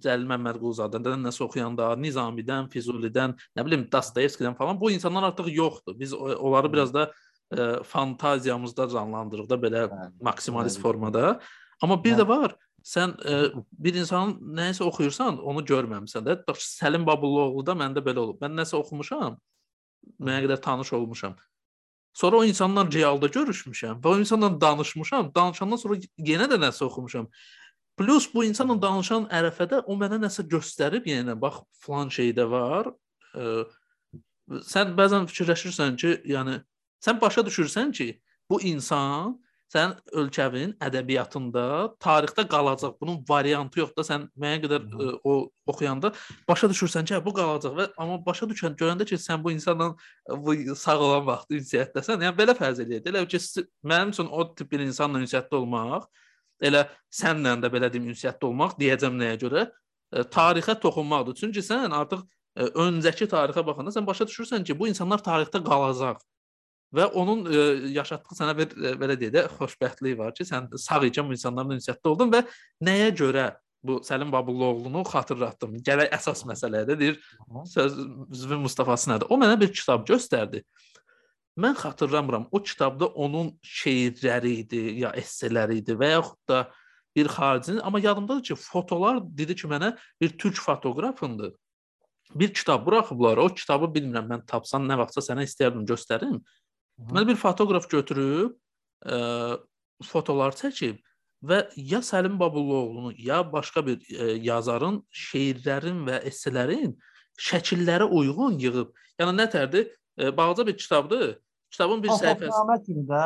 Cəlil 0.05 0.27
Məmmədquluzadən 0.29 1.25
nəsə 1.25 1.43
oxuyanda, 1.47 1.89
Nizamidən, 1.99 2.69
Füzulidən, 2.71 3.35
nə 3.57 3.65
bilim 3.65 3.87
Dostoyevskidən 3.91 4.55
falan 4.57 4.79
bu 4.79 4.91
insanlar 4.93 5.31
artıq 5.31 5.49
yoxdur. 5.51 5.97
Biz 5.99 6.13
onları 6.13 6.71
biraz 6.73 6.93
da 6.93 7.09
ə, 7.09 7.83
fantaziyamızda 7.83 8.87
canlandırırıq 8.93 9.49
da 9.49 9.59
belə 9.59 9.83
maksimalist 10.21 10.79
formada. 10.79 11.39
Amma 11.81 11.97
bir 12.03 12.15
də 12.15 12.27
var, 12.27 12.55
sən 12.85 13.15
ə, 13.25 13.39
bir 13.81 13.97
insanın 13.97 14.37
nəyisə 14.59 14.85
oxuyursan, 14.85 15.39
onu 15.41 15.63
görməmisən 15.65 16.25
də. 16.25 16.37
Tutaq 16.41 16.61
ki, 16.61 16.67
Səlim 16.69 17.05
Babulluoğlu 17.07 17.65
da 17.65 17.73
məndə 17.77 18.03
belə 18.05 18.21
olub. 18.21 18.39
Mən 18.43 18.53
nəsə 18.59 18.77
oxumuşam, 18.77 19.39
mənə 20.21 20.43
qədər 20.45 20.61
tanış 20.61 20.93
olmuşam. 20.97 21.35
Sonra 22.15 22.37
o 22.39 22.45
insanla 22.47 22.85
realda 22.87 23.27
görüşmüşəm 23.27 23.99
və 24.03 24.13
o 24.13 24.19
insanla 24.21 24.51
danışmışam. 24.61 25.33
Danışandan 25.35 25.81
sonra 25.81 25.97
yenə 26.29 26.47
də 26.51 26.59
nəsə 26.61 26.85
oxumuşam. 26.85 27.27
Plus 27.97 28.27
bu 28.33 28.43
insanla 28.45 28.77
danışan 28.81 29.25
ərəfədə 29.33 29.81
o 29.87 29.97
mənə 29.99 30.21
nəsə 30.21 30.45
göstərib, 30.51 31.07
yenə 31.09 31.35
bax 31.39 31.63
falan 31.83 32.11
şeydə 32.13 32.45
var. 32.51 32.91
Ə, 33.33 33.65
sən 34.69 34.93
bəzən 34.95 35.27
fikirləşirsən 35.31 35.97
ki, 35.99 36.13
yəni 36.31 36.59
sən 37.03 37.19
başa 37.21 37.43
düşürsən 37.47 37.91
ki, 37.97 38.09
bu 38.49 38.61
insan 38.61 39.39
sənin 39.73 39.95
ölkəvin 40.19 40.73
ədəbiyyatında 40.83 41.63
tarixdə 42.01 42.45
qalacaq. 42.49 42.95
Bunun 43.01 43.21
variantı 43.29 43.81
yoxdur. 43.81 44.05
Sən 44.07 44.27
müəyyən 44.39 44.61
qədər 44.65 44.83
ə, 44.85 45.07
o 45.25 45.35
oxuyanda 45.71 46.11
başa 46.49 46.69
düşürsən 46.71 47.07
ki, 47.07 47.15
hə, 47.17 47.21
bu 47.25 47.33
qalacaq 47.35 47.77
və 47.79 47.87
amma 48.01 48.19
başa 48.25 48.47
düşən 48.49 48.77
görəndə 48.79 49.07
ki, 49.09 49.17
sən 49.21 49.41
bu 49.43 49.53
insanla 49.55 49.91
bu 50.45 50.55
sağ 50.75 50.97
olan 51.07 51.25
vaxt 51.29 51.55
ünsiyyətdəsən. 51.57 52.27
Yəni 52.27 52.37
belə 52.37 52.55
fərz 52.57 52.83
eləyək. 52.85 53.09
Elə 53.09 53.25
ki, 53.31 53.41
mənim 53.83 54.13
üçün 54.13 54.29
o 54.29 54.45
tip 54.53 54.71
bir 54.71 54.85
insanla 54.85 55.23
ünsiyyətdə 55.25 55.59
olmaq, 55.61 56.05
elə 56.61 56.85
sənlə 57.13 57.57
də 57.63 57.73
belə 57.73 57.91
deyim 57.93 58.13
ünsiyyətdə 58.13 58.49
olmaq 58.51 58.77
deyəcəm 58.79 59.17
nəyə 59.21 59.41
görə? 59.47 59.67
Ə, 60.13 60.27
tarixə 60.29 60.77
toxunmaqdır. 60.79 61.41
Çünki 61.41 61.65
sən 61.65 61.95
artıq 61.95 62.21
ə, 62.21 62.69
öncəki 62.85 63.27
tarixə 63.33 63.65
baxanda 63.65 63.91
sən 63.97 64.05
başa 64.07 64.29
düşürsən 64.29 64.63
ki, 64.67 64.77
bu 64.77 64.93
insanlar 64.93 65.25
tarixdə 65.25 65.63
qalacaq 65.65 66.21
və 66.95 67.09
onun 67.19 67.43
ə, 67.45 67.65
yaşatdığı 67.95 68.39
sənə 68.39 68.55
bir 68.57 68.71
ə, 68.73 68.95
belə 69.01 69.17
deyək 69.19 69.35
də 69.35 69.45
xoşbəxtlik 69.57 70.17
var 70.19 70.33
ki, 70.35 70.47
sən 70.47 70.71
sağ 70.79 71.03
ikən 71.09 71.29
bu 71.29 71.35
insanlarla 71.37 71.77
ünsiyyətdə 71.77 72.11
oldun 72.11 72.33
və 72.33 72.45
nəyə 72.87 73.11
görə 73.19 73.51
bu 73.85 73.99
Səlim 74.03 74.31
Babulluoğlunu 74.33 75.03
xatırlatdım. 75.05 75.77
Gərək 75.85 76.13
əsas 76.15 76.41
məsələdir. 76.49 76.97
Deyir, 76.99 77.19
sözün 77.69 78.63
Mustafası 78.63 79.11
nədir? 79.11 79.29
O 79.29 79.37
mənə 79.37 79.59
bir 79.61 79.69
kitab 79.73 80.07
göstərdi. 80.09 80.63
Mən 81.61 81.77
xatırlamıram. 81.79 82.47
O 82.51 82.63
kitabda 82.63 83.07
onun 83.07 83.53
şeirləri 83.63 84.55
idi, 84.63 84.81
ya 85.03 85.13
esseləri 85.15 85.79
idi 85.83 85.95
və 85.95 86.15
yaxud 86.15 86.41
da 86.49 86.65
bir 87.15 87.29
xaricinin, 87.31 87.79
amma 87.79 87.99
yadımdadır 87.99 88.43
ki, 88.43 88.55
fotolar 88.59 89.21
dedi 89.23 89.55
ki, 89.55 89.69
mənə 89.71 89.93
bir 90.21 90.37
türk 90.37 90.59
fotoqrafındır. 90.65 91.53
Bir 92.35 92.53
kitab 92.53 92.85
buraxıblar. 92.85 93.37
O 93.37 93.47
kitabı 93.53 93.87
bilmirəm, 93.95 94.27
mən 94.33 94.45
tapsam 94.49 94.83
nə 94.89 94.97
vaxtsa 94.99 95.23
sənə 95.29 95.45
istəyərdim 95.47 95.85
göstərim. 95.87 96.41
Deməli 96.99 97.33
bir 97.33 97.39
fotoqraf 97.39 97.89
götürüb 97.91 98.55
ə, 99.05 99.17
fotolar 100.03 100.55
çəkib 100.55 101.01
və 101.45 101.61
ya 101.75 102.01
Səlim 102.01 102.39
Babulluoğlunu, 102.39 103.13
ya 103.19 103.41
başqa 103.51 103.85
bir 103.85 103.99
ə, 103.99 104.35
yazarın 104.41 105.01
şeirlərin 105.25 106.05
və 106.07 106.21
esselerin 106.29 106.95
şəkillərə 107.39 108.07
uyğun 108.07 108.59
yığıb. 108.63 108.93
Yəni 109.19 109.35
nətərdir? 109.41 109.89
Ə, 110.17 110.31
balaca 110.37 110.67
bir 110.67 110.77
kitabdır. 110.77 111.35
Kitabın 111.75 112.03
bir 112.03 112.15
səhifəsi 112.15 112.53
popnamə 112.53 112.77
kimi 112.85 113.03
də, 113.09 113.25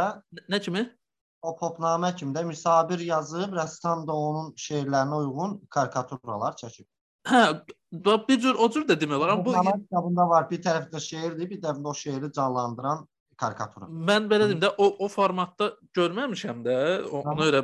nə 0.50 0.62
kimi? 0.64 0.88
o 1.42 1.56
popnamə 1.56 2.16
kimi 2.16 2.34
də 2.36 2.44
Müsabir 2.48 3.00
yazıb, 3.00 3.54
rəssam 3.56 4.06
da 4.08 4.16
onun 4.16 4.52
şeirlərinə 4.60 5.22
uyğun 5.24 5.60
karikaturalar 5.72 6.58
çəkib. 6.60 6.88
Hə, 7.30 7.44
bir 8.28 8.40
cür 8.42 8.60
o 8.60 8.70
cür 8.72 8.88
də 8.90 8.98
demək 9.00 9.22
olar. 9.22 9.46
Bu 9.46 9.54
kitabında 9.54 10.28
var. 10.30 10.50
Bir 10.50 10.62
tərəfdə 10.64 11.00
şeirdir, 11.04 11.50
bir 11.50 11.62
tərəfdə 11.62 11.88
o 11.88 11.94
şeiri 11.94 12.32
canlandıran 12.36 13.06
karikatura. 13.40 13.88
mən 14.10 14.28
belə 14.32 14.48
deyim 14.50 14.62
də 14.62 14.70
o 14.78 14.88
o 15.06 15.08
formatda 15.08 15.72
görməmişəm 15.98 16.64
də. 16.66 16.78
O- 17.10 17.24
Ona 17.24 17.46
görə 17.50 17.62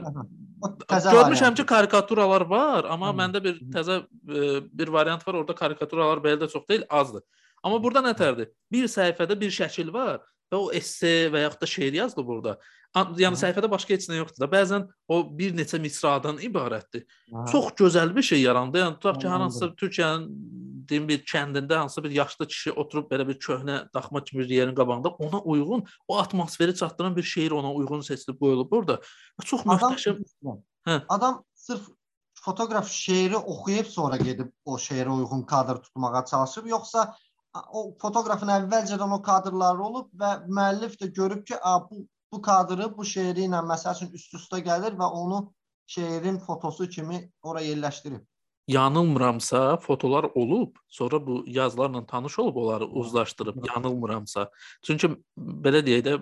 Görmüşəm 0.66 1.56
ki, 1.56 1.66
karikaturalar 1.66 2.42
var, 2.50 2.86
amma 2.90 3.10
Hı. 3.12 3.18
məndə 3.20 3.42
bir 3.44 3.60
təzə 3.74 3.98
e, 4.02 4.62
bir 4.72 4.88
variant 4.88 5.28
var. 5.28 5.34
Orada 5.42 5.56
karikaturalar 5.56 6.18
belə 6.24 6.40
də 6.42 6.48
çox 6.52 6.64
deyil, 6.70 6.84
azdır. 6.90 7.22
Amma 7.64 7.82
burada 7.84 8.00
nətərdir? 8.06 8.50
Bir 8.72 8.88
səhifədə 8.88 9.36
bir 9.40 9.52
şəkil 9.52 9.92
var 9.94 10.22
və 10.54 10.58
o 10.58 10.72
esse 10.72 11.12
və 11.34 11.42
yaxud 11.46 11.62
da 11.62 11.66
şeir 11.66 11.94
yazılıb 11.94 12.28
burada. 12.28 12.58
Yəni 12.96 13.36
səhifədə 13.40 13.68
başqa 13.72 13.96
heç 13.96 14.06
nə 14.08 14.22
yoxdur 14.22 14.46
da. 14.46 14.48
Bəzən 14.52 14.86
o 15.12 15.18
bir 15.38 15.56
neçə 15.58 15.80
misradan 15.84 16.38
ibarətdir. 16.44 17.04
Aha. 17.34 17.46
Çox 17.52 17.74
gözəl 17.82 18.14
bir 18.16 18.24
şey 18.24 18.42
yarandı. 18.42 18.80
Yəni 18.80 19.00
tutaq 19.02 19.20
ki, 19.20 19.28
hər 19.28 19.44
hansısa 19.44 19.74
Türkiyənin 19.82 20.30
deyim 20.90 21.08
bir 21.10 21.26
kəndində 21.28 21.82
hansısa 21.82 22.04
bir 22.06 22.16
yaşlı 22.16 22.48
kişi 22.48 22.72
oturub 22.72 23.12
belə 23.12 23.28
bir 23.28 23.40
köhnə 23.42 23.82
daxma 23.94 24.24
kimi 24.24 24.44
bir 24.44 24.50
yerin 24.50 24.76
qabağında 24.76 25.10
ona 25.10 25.42
uyğun, 25.42 25.84
o 26.08 26.18
atmosferi 26.18 26.76
çatdıran 26.76 27.16
bir 27.16 27.24
şeir 27.24 27.52
ona 27.52 27.74
uyğun 27.74 28.02
seçilib 28.02 28.40
qoyulub 28.40 28.72
burada. 28.72 29.00
Və 29.40 29.46
Çox 29.52 29.66
möhtəşəm. 29.66 30.24
Hə. 30.86 31.02
adam 31.10 31.44
sırf 31.54 31.90
fotoqraf 32.46 32.90
şeiri 32.90 33.38
oxuyub 33.38 33.88
sonra 33.90 34.18
gedib 34.18 34.52
o 34.66 34.78
şeirə 34.78 35.10
uyğun 35.10 35.42
kadr 35.50 35.82
tutmağa 35.82 36.26
çalışıb, 36.26 36.68
yoxsa 36.70 37.16
o 37.74 37.96
fotoqrafın 38.02 38.52
əvvəlcədən 38.60 39.16
o 39.16 39.22
kadrları 39.22 39.84
olub 39.84 40.12
və 40.14 40.32
müəllif 40.46 41.00
də 41.02 41.10
görüb 41.16 41.46
ki, 41.48 41.58
a, 41.62 41.80
bu 41.90 42.06
bu 42.32 42.42
kadrı 42.42 42.98
bu 42.98 43.06
şeiri 43.06 43.48
ilə 43.48 43.62
məsəl 43.72 43.96
üçün 43.96 44.14
üst-üstə 44.18 44.60
gəlir 44.66 44.98
və 45.00 45.08
onu 45.22 45.54
şeirin 45.88 46.40
fotosu 46.40 46.90
kimi 46.90 47.32
ora 47.44 47.62
yerləşdirib. 47.62 48.26
yanılmıramsa 48.68 49.78
fotolar 49.78 50.24
olub, 50.24 50.76
sonra 50.88 51.28
bu 51.28 51.44
yazılarla 51.48 52.06
tanış 52.06 52.40
olub 52.40 52.56
onları 52.56 52.86
uzlaşdırıb, 52.86 53.56
yanılmıramsa. 53.76 54.50
Çünki 54.82 55.08
belə 55.38 55.86
deyək 55.86 56.02
də 56.08 56.14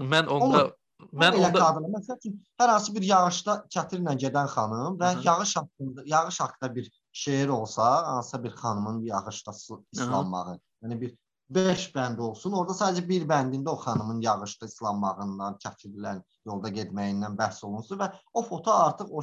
mən 0.00 0.26
onda 0.26 0.64
Olur. 0.64 0.72
mən 1.12 1.36
onda 1.36 1.58
kadrlar. 1.58 1.90
Məsəl 1.98 2.16
üçün 2.16 2.38
hər 2.60 2.68
hansı 2.72 2.94
bir 2.94 3.02
yağışda 3.02 3.52
çətirlə 3.74 4.16
gedən 4.24 4.48
xanım 4.54 4.98
və 5.00 5.12
Hı 5.14 5.18
-hı. 5.18 5.26
yağış 5.26 5.56
haqqında, 5.56 6.02
yağış 6.06 6.40
haqqında 6.40 6.74
bir 6.74 6.90
şeir 7.12 7.48
olsa, 7.48 8.06
hansısa 8.06 8.44
bir 8.44 8.50
xanımın 8.50 9.02
yağışda 9.02 9.52
islanmağı, 9.92 10.60
yəni 10.82 11.00
bir 11.00 11.16
5 11.50 11.84
bənd 11.94 12.18
olsun, 12.20 12.52
orada 12.52 12.74
sadəcə 12.76 13.04
bir 13.08 13.22
bəndində 13.28 13.72
o 13.72 13.78
xanımın 13.80 14.20
yağışda 14.20 14.66
islanmağından, 14.68 15.56
çəkilən 15.64 16.20
yolda 16.46 16.72
getməyindən 16.74 17.38
bəhs 17.38 17.62
olunsun 17.64 18.02
və 18.02 18.10
o 18.34 18.42
foto 18.44 18.74
artıq 18.74 19.08
o 19.10 19.22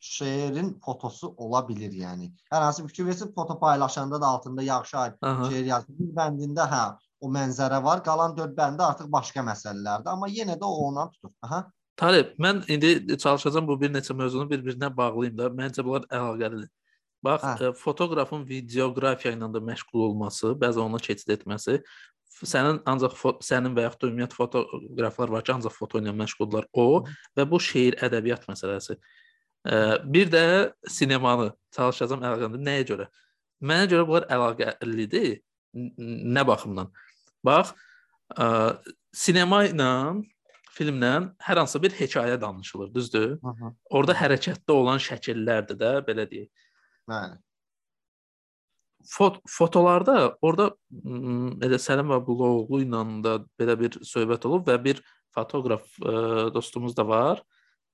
şeirin 0.00 0.76
fotosu 0.84 1.32
ola 1.36 1.64
bilir, 1.68 1.92
yəni. 1.92 2.30
Hər 2.52 2.62
hansı 2.62 2.84
bir 2.84 2.94
fikir 2.94 3.34
foto 3.34 3.58
paylaşanda 3.58 4.20
da 4.20 4.26
altında 4.26 4.62
yaxşı 4.62 4.98
aid 4.98 5.12
şeir 5.50 5.64
yazır. 5.64 5.98
Bir 5.98 6.14
bəndində 6.20 6.68
hə, 6.70 6.84
o 7.20 7.30
mənzərə 7.34 7.82
var, 7.82 8.04
qalan 8.06 8.36
4 8.36 8.54
bəndə 8.58 8.86
artıq 8.92 9.10
başqa 9.12 9.42
məsələlərdir, 9.42 10.12
amma 10.12 10.30
yenə 10.30 10.54
də 10.60 10.64
o 10.64 10.86
ondan 10.86 11.10
tutur. 11.10 11.34
Aha. 11.42 11.64
Talib, 11.98 12.36
mən 12.38 12.62
indi 12.70 13.18
çalışacağam 13.18 13.66
bu 13.66 13.80
bir 13.80 13.90
neçə 13.90 14.14
mövzunu 14.14 14.46
bir-birinə 14.50 14.96
bağlayım 14.96 15.38
da. 15.38 15.48
Məncə 15.50 15.82
bunlar 15.84 16.06
əlaqəlidir. 16.06 16.68
Bax, 17.28 17.44
Hə. 17.44 17.70
ə, 17.70 17.72
fotoqrafın 17.76 18.46
videoqrafiya 18.48 19.34
ilə 19.36 19.50
də 19.52 19.62
məşğul 19.68 20.06
olması, 20.08 20.54
bəzən 20.60 20.88
ona 20.88 21.00
keçid 21.02 21.34
etməsi, 21.36 21.78
sənin 22.46 22.80
ancaq 22.88 23.16
sənin 23.44 23.74
və 23.76 23.86
yaxud 23.88 24.04
da 24.04 24.10
ümumiyyət 24.10 24.36
fotoqraflar 24.36 25.32
var 25.34 25.44
ki, 25.44 25.54
ancaq 25.56 25.74
foto 25.74 26.00
ilə 26.00 26.14
məşğuldurlar. 26.16 26.68
O 26.72 27.04
və 27.36 27.46
bu 27.50 27.60
şeir 27.62 27.98
ədəbiyyat 28.06 28.46
məsələsi. 28.50 28.98
Ə, 29.66 29.80
bir 30.06 30.30
də 30.32 30.44
sinemanı 30.88 31.50
çalışacağam 31.74 32.24
əlaqəndə. 32.30 32.62
Nəyə 32.62 32.86
görə? 32.92 33.08
Mənə 33.58 33.90
görə 33.90 34.06
bunlar 34.08 34.28
əlaqəlidir. 34.34 35.40
Nə 35.74 36.46
baxımdan? 36.48 36.92
Bax, 37.44 37.74
ə, 38.38 38.48
sinema 39.14 39.64
ilə, 39.68 39.90
filmlə 40.78 41.12
hər 41.42 41.60
hansı 41.64 41.80
bir 41.82 41.94
hekayə 41.98 42.38
danışılır, 42.40 42.94
düzdür? 42.94 43.36
Aha. 43.42 43.72
Orada 43.90 44.14
hərəkətdə 44.14 44.74
olan 44.74 45.02
şəkillərdir 45.02 45.78
də, 45.80 45.92
belə 46.06 46.28
deyək. 46.30 46.48
Bəli. 47.08 47.38
Fot 49.08 49.38
fotolarda 49.48 50.16
orada 50.44 50.72
m, 50.90 51.54
elə 51.64 51.78
Səlim 51.80 52.10
Abdullaoğlu 52.12 52.82
ilə 52.84 53.04
də 53.24 53.36
belə 53.60 53.76
bir 53.80 54.00
söhbət 54.04 54.44
olub 54.48 54.66
və 54.68 54.76
bir 54.84 55.00
fotoqraf 55.36 55.86
ə, 56.02 56.16
dostumuz 56.52 56.96
da 56.98 57.06
var. 57.08 57.40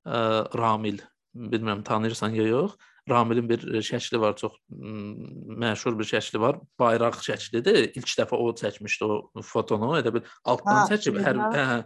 Ə, 0.06 0.50
Ramil. 0.58 1.02
Bilmirəm 1.34 1.84
tanıyırsan 1.86 2.34
ya 2.38 2.48
yox. 2.48 2.74
Ramilin 3.10 3.48
bir 3.48 3.64
şəkli 3.84 4.18
var, 4.20 4.32
çox 4.40 4.54
m, 4.70 5.58
məşhur 5.60 5.98
bir 5.98 6.08
şəkli 6.08 6.40
var. 6.40 6.58
Bayraq 6.80 7.20
şəklidir. 7.26 7.92
İlk 7.98 8.14
dəfə 8.20 8.38
o 8.40 8.50
çəkmişdi 8.56 9.04
o 9.06 9.42
fotonu. 9.44 9.92
Elə 10.00 10.14
bir 10.14 10.30
altdan 10.42 10.86
Hə, 10.86 10.94
çəkib 10.94 11.20
hər 11.22 11.42
hə, 11.44 11.64
hə. 11.70 11.78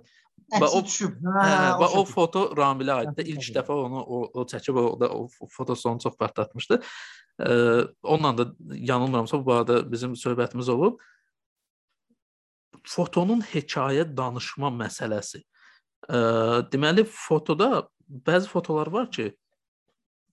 Və 0.48 0.68
o-. 0.72 0.80
Hə, 0.80 1.52
və 1.80 1.88
o 1.98 2.04
foto 2.08 2.46
Ramilə 2.56 3.02
aiddir. 3.02 3.28
İlk 3.34 3.50
dəfə 3.58 3.74
onu 3.76 4.00
o, 4.00 4.20
o 4.40 4.44
çəkib 4.48 4.78
o 4.80 4.84
da 5.00 5.10
o 5.12 5.26
fotosunu 5.52 6.00
çox 6.04 6.16
partlatmışdı. 6.20 6.80
Ə, 7.38 7.52
onunla 8.02 8.32
da 8.38 8.46
yanılmıramsa 8.90 9.40
bu 9.40 9.50
barədə 9.50 9.82
bizim 9.90 10.16
söhbətimiz 10.18 10.70
olub. 10.72 11.02
Fotonun 12.88 13.42
hekayə 13.44 14.06
danışma 14.16 14.72
məsələsi. 14.72 15.42
Ə, 16.08 16.18
deməli 16.72 17.04
fotoda 17.04 17.84
bəzi 18.08 18.48
fotolar 18.48 18.88
var 18.88 19.10
ki, 19.12 19.30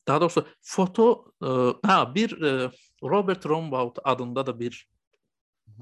daha 0.08 0.22
doğrusu 0.24 0.46
foto 0.64 1.10
ə, 1.44 1.76
hə 1.84 2.02
bir 2.16 2.40
ə, 2.40 2.58
Robert 3.04 3.46
Rombaut 3.46 4.00
adında 4.06 4.46
da 4.48 4.56
bir 4.60 4.86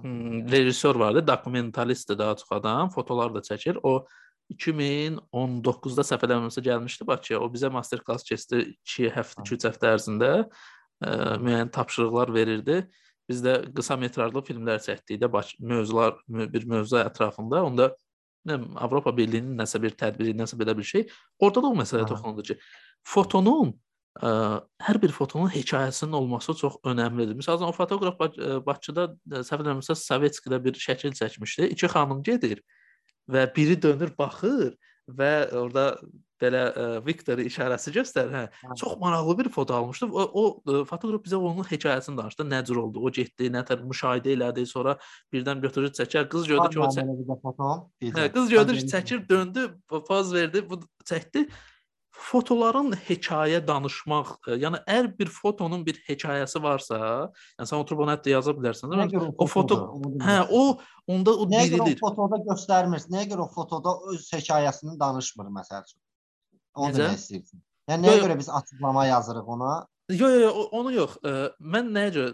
Hmm, 0.01 0.51
rejissor 0.51 0.95
vardı, 0.95 1.27
dokumentalistdir 1.27 2.17
daha 2.17 2.35
çox 2.35 2.51
adam, 2.51 2.89
fotolar 2.89 3.35
da 3.35 3.39
çəkir. 3.39 3.77
O 3.83 4.07
2019-da 4.51 6.03
səhv 6.05 6.25
eləmirəmsə 6.27 6.63
gəlmişdi 6.63 7.07
Bakıya. 7.07 7.39
O 7.41 7.49
bizə 7.51 7.71
master 7.73 8.03
klass 8.03 8.25
keçdi 8.27 8.63
2 8.83 9.09
həftə, 9.15 9.45
2-3 9.47 9.67
həftə 9.69 9.91
ərzində 9.95 10.31
ə, 10.43 11.13
müəyyən 11.43 11.71
tapşırıqlar 11.73 12.33
verirdi. 12.33 12.83
Biz 13.29 13.43
də 13.45 13.53
qısa 13.75 13.97
metrajlı 13.97 14.43
filmlər 14.43 14.81
çəkdik 14.83 15.21
də 15.21 15.31
Bakı 15.31 15.55
mövzular 15.63 16.17
mö- 16.29 16.49
bir 16.53 16.67
mövzu 16.67 16.99
ətrafında. 16.99 17.63
Onda 17.63 17.93
nə 18.47 18.59
Avropa 18.83 19.15
Birliyinin 19.15 19.55
nəsə 19.57 19.81
bir 19.81 19.95
tədbiri, 19.95 20.35
nəsə 20.35 20.59
belə 20.59 20.75
bir 20.77 20.83
şey. 20.83 21.07
Orada 21.39 21.63
da 21.63 21.71
o 21.71 21.79
məsələyə 21.79 22.03
Aha. 22.03 22.11
toxunuldu 22.11 22.45
ki, 22.51 22.59
fotonun 23.07 23.73
ə, 24.19 24.59
hər 24.83 25.01
bir 25.01 25.15
fotonun 25.15 25.49
hekayəsinin 25.55 26.19
olması 26.19 26.57
çox 26.59 26.81
önəmlidir. 26.83 27.39
Məsələn, 27.39 27.71
o 27.71 27.75
fotoqraf 27.75 28.19
Bakıda 28.67 29.07
ə, 29.15 29.41
səhv 29.47 29.63
eləmirəmsə 29.63 29.95
Sovetskidə 30.03 30.59
bir 30.67 30.75
şəkil 30.75 31.15
çəkmişdi. 31.15 31.71
İki 31.77 31.87
xanım 31.95 32.23
gedir 32.27 32.59
və 33.29 33.47
biri 33.55 33.79
dönür 33.81 34.13
baxır 34.17 34.73
və 35.07 35.33
orada 35.59 35.97
belə 36.43 36.61
ə, 36.75 36.85
Victory 37.05 37.45
işarəsi 37.47 37.93
göstərir. 37.95 38.33
Hə, 38.33 38.43
Hə. 38.63 38.75
çox 38.79 38.97
maraqlı 38.99 39.37
bir 39.39 39.49
foto 39.53 39.75
almışdı. 39.77 40.09
O, 40.11 40.23
o 40.23 40.43
ə, 40.59 40.83
fotoqraf 40.89 41.23
bizə 41.25 41.39
onun 41.39 41.67
hekayəsini 41.67 42.19
danışdı. 42.19 42.45
Nə 42.51 42.61
cür 42.67 42.81
oldu? 42.83 43.03
O 43.03 43.11
getdi, 43.13 43.49
nə 43.53 43.63
tər 43.67 43.83
müşahidə 43.87 44.33
elədi, 44.35 44.65
sonra 44.69 44.97
birdən 45.33 45.63
götürür 45.63 45.93
çəkər. 45.95 46.27
Qız 46.31 46.49
gördü 46.51 46.73
ki, 46.73 46.81
o 46.83 46.89
çək 46.89 47.07
belə 47.07 47.17
bir 47.19 47.29
də 47.29 47.39
foto. 47.43 47.69
Hə, 48.03 48.27
qız 48.35 48.51
gördü 48.55 48.79
ki, 48.79 48.87
çəkir, 48.91 49.23
döndü, 49.29 49.69
poz 49.93 50.33
verdi, 50.35 50.65
bu 50.69 50.81
çəkdi. 51.07 51.47
Fotoların 52.23 52.93
hekayə 53.07 53.59
danışmaq, 53.67 54.29
ə, 54.47 54.55
yəni 54.61 54.79
hər 54.87 55.09
bir 55.17 55.29
fotonun 55.33 55.81
bir 55.85 55.97
hekayəsi 56.07 56.61
varsa, 56.63 56.99
yəni 57.59 57.67
sən 57.69 57.81
oturub 57.83 58.03
onu 58.05 58.13
hətta 58.15 58.31
yaza 58.31 58.53
bilərsən, 58.55 58.93
Nəyə 58.93 59.07
mi? 59.09 59.13
görə 59.17 59.29
O 59.43 59.47
foto, 59.51 59.77
hə, 60.23 60.37
o 60.49 60.61
onda 61.11 61.33
o 61.35 61.47
Nəyə 61.51 61.67
görə 61.73 61.81
o 61.83 61.87
dirilir. 61.89 61.99
fotoda 61.99 62.39
göstərmir? 62.47 63.03
Nəyə 63.13 63.27
görə 63.33 63.45
o 63.47 63.49
fotoda 63.51 63.95
öz 64.13 64.29
hekayəsini 64.37 64.95
danışmır 65.01 65.51
məsəl 65.59 65.83
üçün? 65.83 65.99
Onu 66.75 66.93
demək 66.95 67.19
istəyirsən. 67.19 67.63
Yəni 67.91 68.05
nəyə 68.05 68.13
Yox, 68.13 68.21
yox. 68.21 68.27
görə 68.29 68.37
biz 68.39 68.49
açıqlama 68.61 69.05
yazırıq 69.11 69.49
ona? 69.57 69.73
Yo 70.11 70.29
yo 70.29 70.39
yo 70.45 70.49
o- 70.63 70.69
onu 70.79 70.91
yox. 70.95 71.17
Ə, 71.23 71.33
mən 71.59 71.91
nəyə 71.95 72.13
görə 72.15 72.31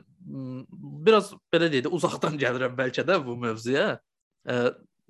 biraz 1.10 1.34
belə 1.54 1.72
deyək 1.74 1.88
də 1.88 1.92
uzaqdan 1.98 2.38
gəlirəm 2.42 2.78
bəlkə 2.78 3.04
də 3.10 3.18
bu 3.26 3.36
mövzuya. 3.42 3.98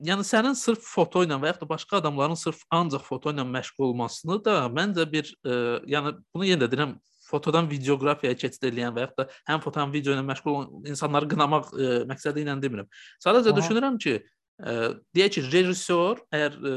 Yəni 0.06 0.24
sənin 0.24 0.56
sırf 0.56 0.84
foto 0.86 1.26
ilə 1.26 1.36
və 1.42 1.52
ya 1.52 1.58
da 1.60 1.68
başqa 1.70 2.00
adamların 2.00 2.38
sırf 2.40 2.62
ancaq 2.72 3.04
foto 3.04 3.34
ilə 3.34 3.44
məşğul 3.44 3.90
olmasını 3.90 4.40
da 4.46 4.56
məncə 4.72 5.06
bir 5.12 5.30
ə, 5.44 5.56
yəni 5.92 6.14
bunu 6.34 6.48
yenə 6.48 6.64
də 6.64 6.72
deyirəm 6.72 6.94
fotodan 7.30 7.68
videoqrafiyaya 7.70 8.38
keçid 8.40 8.64
edən 8.72 8.96
və 8.96 9.06
ya 9.06 9.12
da 9.18 9.28
həm 9.52 9.64
foto 9.64 9.82
həm 9.84 9.92
video 9.94 10.16
ilə 10.16 10.24
məşğul 10.30 10.52
olan 10.54 10.90
insanları 10.94 11.30
qınamaq 11.34 11.72
ə, 11.74 11.90
məqsədi 12.10 12.46
ilə 12.46 12.56
demirəm. 12.64 12.88
Sadəcə 13.26 13.52
Aha. 13.52 13.60
düşünürəm 13.60 14.00
ki, 14.02 14.16
ə, 14.64 14.76
deyək 15.18 15.36
ki, 15.36 15.46
rejissor 15.52 16.24
əgər 16.32 16.60
ə, 16.60 16.76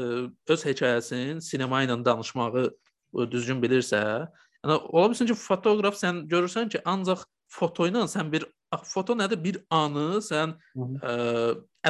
öz 0.55 0.67
hekayəsinin 0.69 1.39
sinema 1.43 1.85
ilə 1.87 1.97
danışmağı 2.03 2.67
ə, 2.67 3.27
düzgün 3.31 3.63
bilirsə, 3.63 4.03
Yəni 4.63 4.77
ola 4.95 5.09
bilsin 5.11 5.27
ki, 5.27 5.35
fotoqraf 5.35 5.97
sən 5.99 6.23
görürsən 6.31 6.69
ki, 6.71 6.79
ancaq 6.87 7.25
foto 7.51 7.87
ilə 7.89 8.05
sən 8.07 8.31
bir 8.31 8.45
ax, 8.75 8.87
foto 8.93 9.15
nədir? 9.17 9.39
Bir 9.43 9.59
anı 9.69 10.21
sən 10.25 10.55
Hı 10.73 10.87
-hı. 10.87 10.97
ə, 11.11 11.13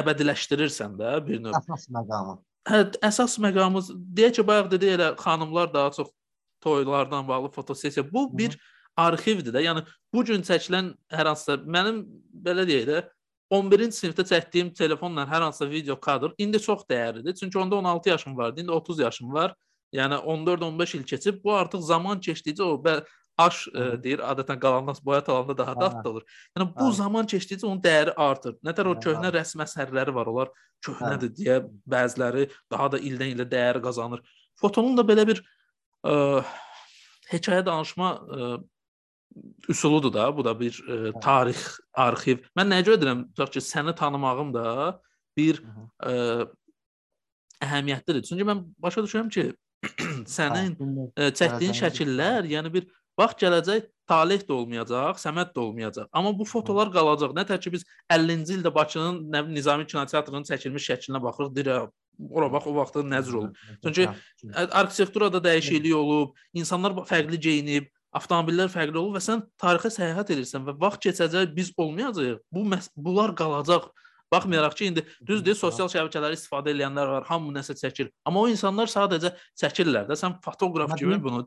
əbədiləşdirirsən 0.00 0.98
də 1.00 1.14
bir 1.26 1.40
növ. 1.42 1.56
Əsas 1.60 1.88
məqamı. 1.96 2.36
Hə, 2.68 2.80
əsas 3.10 3.38
məqamımız 3.46 3.90
deyək 4.16 4.38
ki, 4.40 4.46
bayaq 4.46 4.70
dedi 4.70 4.94
elə 4.96 5.14
xanımlar 5.16 5.74
daha 5.74 5.90
çox 5.90 6.08
toylardan 6.60 7.28
bağlı 7.28 7.50
fotosessiya. 7.50 8.12
Bu 8.12 8.32
Hı. 8.32 8.38
bir 8.38 8.58
arxivdir 8.96 9.52
də. 9.54 9.62
Yəni 9.64 9.84
bu 10.12 10.24
gün 10.24 10.42
çəkilən 10.42 10.94
hər 11.12 11.30
hansısa 11.30 11.58
mənim 11.66 12.04
belə 12.46 12.66
deyək 12.68 12.86
də 12.88 13.02
11-ci 13.54 14.00
sinifdə 14.00 14.24
çəkdiyim 14.30 14.72
telefonla 14.74 15.26
hər 15.28 15.44
hansısa 15.46 15.68
video 15.70 15.96
kadr 16.00 16.32
indi 16.38 16.60
çox 16.62 16.86
dəyərlidir. 16.90 17.34
Çünki 17.34 17.58
onda 17.58 17.76
16 17.76 18.08
yaşım 18.08 18.36
vardı, 18.36 18.60
indi 18.60 18.72
30 18.72 18.98
yaşım 18.98 19.32
var. 19.32 19.54
Yəni 19.94 20.14
14-15 20.14 20.96
il 20.96 21.04
keçib 21.04 21.44
bu 21.44 21.54
artıq 21.54 21.82
zaman 21.82 22.20
keçdikcə 22.20 22.62
o 22.62 22.78
aş 23.38 23.64
ə, 23.68 23.74
Hı. 23.74 24.02
deyir 24.02 24.22
adətən 24.22 24.60
qalandan 24.62 24.98
boyat 25.04 25.28
alanda 25.28 25.56
daha 25.58 25.74
Hə. 25.74 25.80
dadlı 25.80 26.10
olur. 26.10 26.26
Yəni 26.56 26.68
bu 26.76 26.88
Hə. 26.88 26.96
zaman 27.00 27.26
keçdikcə 27.30 27.66
onun 27.66 27.80
dəyəri 27.82 28.14
artır. 28.16 28.54
Nətər 28.64 28.90
o 28.90 28.94
Hə, 28.94 29.02
köhnə 29.06 29.30
hə. 29.30 29.34
rəsm 29.38 29.64
əsərləri 29.64 30.14
var, 30.14 30.30
onlar 30.30 30.52
köhnədir 30.84 31.32
deyə 31.38 31.56
bəziləri 31.90 32.48
daha 32.70 32.92
da 32.94 33.00
ildən 33.00 33.34
ilə 33.34 33.48
dəyər 33.50 33.80
qazanır. 33.84 34.22
Fotonun 34.60 34.96
da 34.98 35.06
belə 35.06 35.26
bir 35.26 35.42
ə, 36.06 36.44
hekayə 37.32 37.64
danışma 37.66 38.12
ə, 38.14 38.50
üsuludur 39.68 40.12
da, 40.14 40.28
bu 40.36 40.44
da 40.46 40.54
bir 40.58 40.78
ə, 40.86 41.00
tarix, 41.24 41.80
arxiv. 41.90 42.44
Mən 42.58 42.70
nəyə 42.70 42.86
görə 42.90 43.02
deyirəm? 43.02 43.26
Tutaq 43.34 43.56
ki, 43.56 43.64
səni 43.64 43.96
tanımağım 43.98 44.54
da 44.54 44.66
bir 45.36 45.58
ə, 45.98 46.46
əhəmiyyətlidir. 47.64 48.26
Çünki 48.28 48.46
mən 48.46 48.62
başa 48.78 49.02
düşürəm 49.02 49.32
ki, 49.34 49.48
sənin 50.36 50.76
Hə, 50.78 51.08
ə, 51.18 51.32
çəkdiyin 51.40 51.74
şəkillər, 51.80 52.46
yəni 52.52 52.70
bir 52.74 52.86
vaxt 53.20 53.42
gələcək 53.42 53.90
Taleh 54.04 54.42
də 54.44 54.52
olmayacaq, 54.52 55.16
Səməd 55.16 55.54
də 55.56 55.60
olmayacaq. 55.62 56.08
Amma 56.12 56.34
bu 56.36 56.44
fotolar 56.44 56.90
qalacaq. 56.92 57.32
Nətər 57.32 57.60
ki 57.64 57.70
biz 57.72 57.86
50-ci 58.12 58.58
ildə 58.58 58.72
Bakının 58.74 59.22
nə 59.32 59.40
Nizami 59.48 59.86
kinoteatrının 59.88 60.44
çəkilmiş 60.44 60.88
şəklinə 60.90 61.22
baxırıq, 61.24 61.54
deyirəm, 61.56 61.88
ora 62.30 62.50
bax 62.52 62.68
o 62.68 62.74
vaxtda 62.76 63.00
nə 63.08 63.22
cür 63.24 63.38
olub. 63.40 63.56
Çünki- 63.82 64.08
Arxitekturada 64.80 65.40
dəyişiklik 65.48 65.94
olub, 65.96 66.36
insanlar 66.52 66.92
fərqli 67.08 67.40
geyinib, 67.40 67.88
avtomobillər 68.12 68.68
fərqli 68.68 69.00
olub 69.00 69.16
və 69.16 69.24
sən 69.24 69.42
tarixə 69.58 69.90
səyahət 69.96 70.36
edirsən 70.36 70.68
və 70.68 70.76
vaxt 70.84 71.02
keçəcək 71.08 71.54
biz 71.56 71.72
olmayacağıq. 71.78 72.40
Bu 72.52 72.68
bunlar 72.96 73.34
qalacaq. 73.34 73.88
Baxmayaraq 74.32 74.74
ki, 74.76 74.86
indi 74.90 75.02
düzdür, 75.26 75.54
sosial 75.54 75.88
şəbəkələri 75.88 76.34
istifadə 76.34 76.72
edənlər 76.74 77.08
var, 77.08 77.24
hamı 77.28 77.52
nəsə 77.54 77.76
çəkir. 77.78 78.10
Amma 78.26 78.40
o 78.40 78.48
insanlar 78.48 78.86
sadəcə 78.90 79.30
çəkirlər 79.60 80.08
də. 80.08 80.16
Sən 80.18 80.40
fotoqraf 80.42 80.96
kimi 80.98 81.22
bunu 81.22 81.46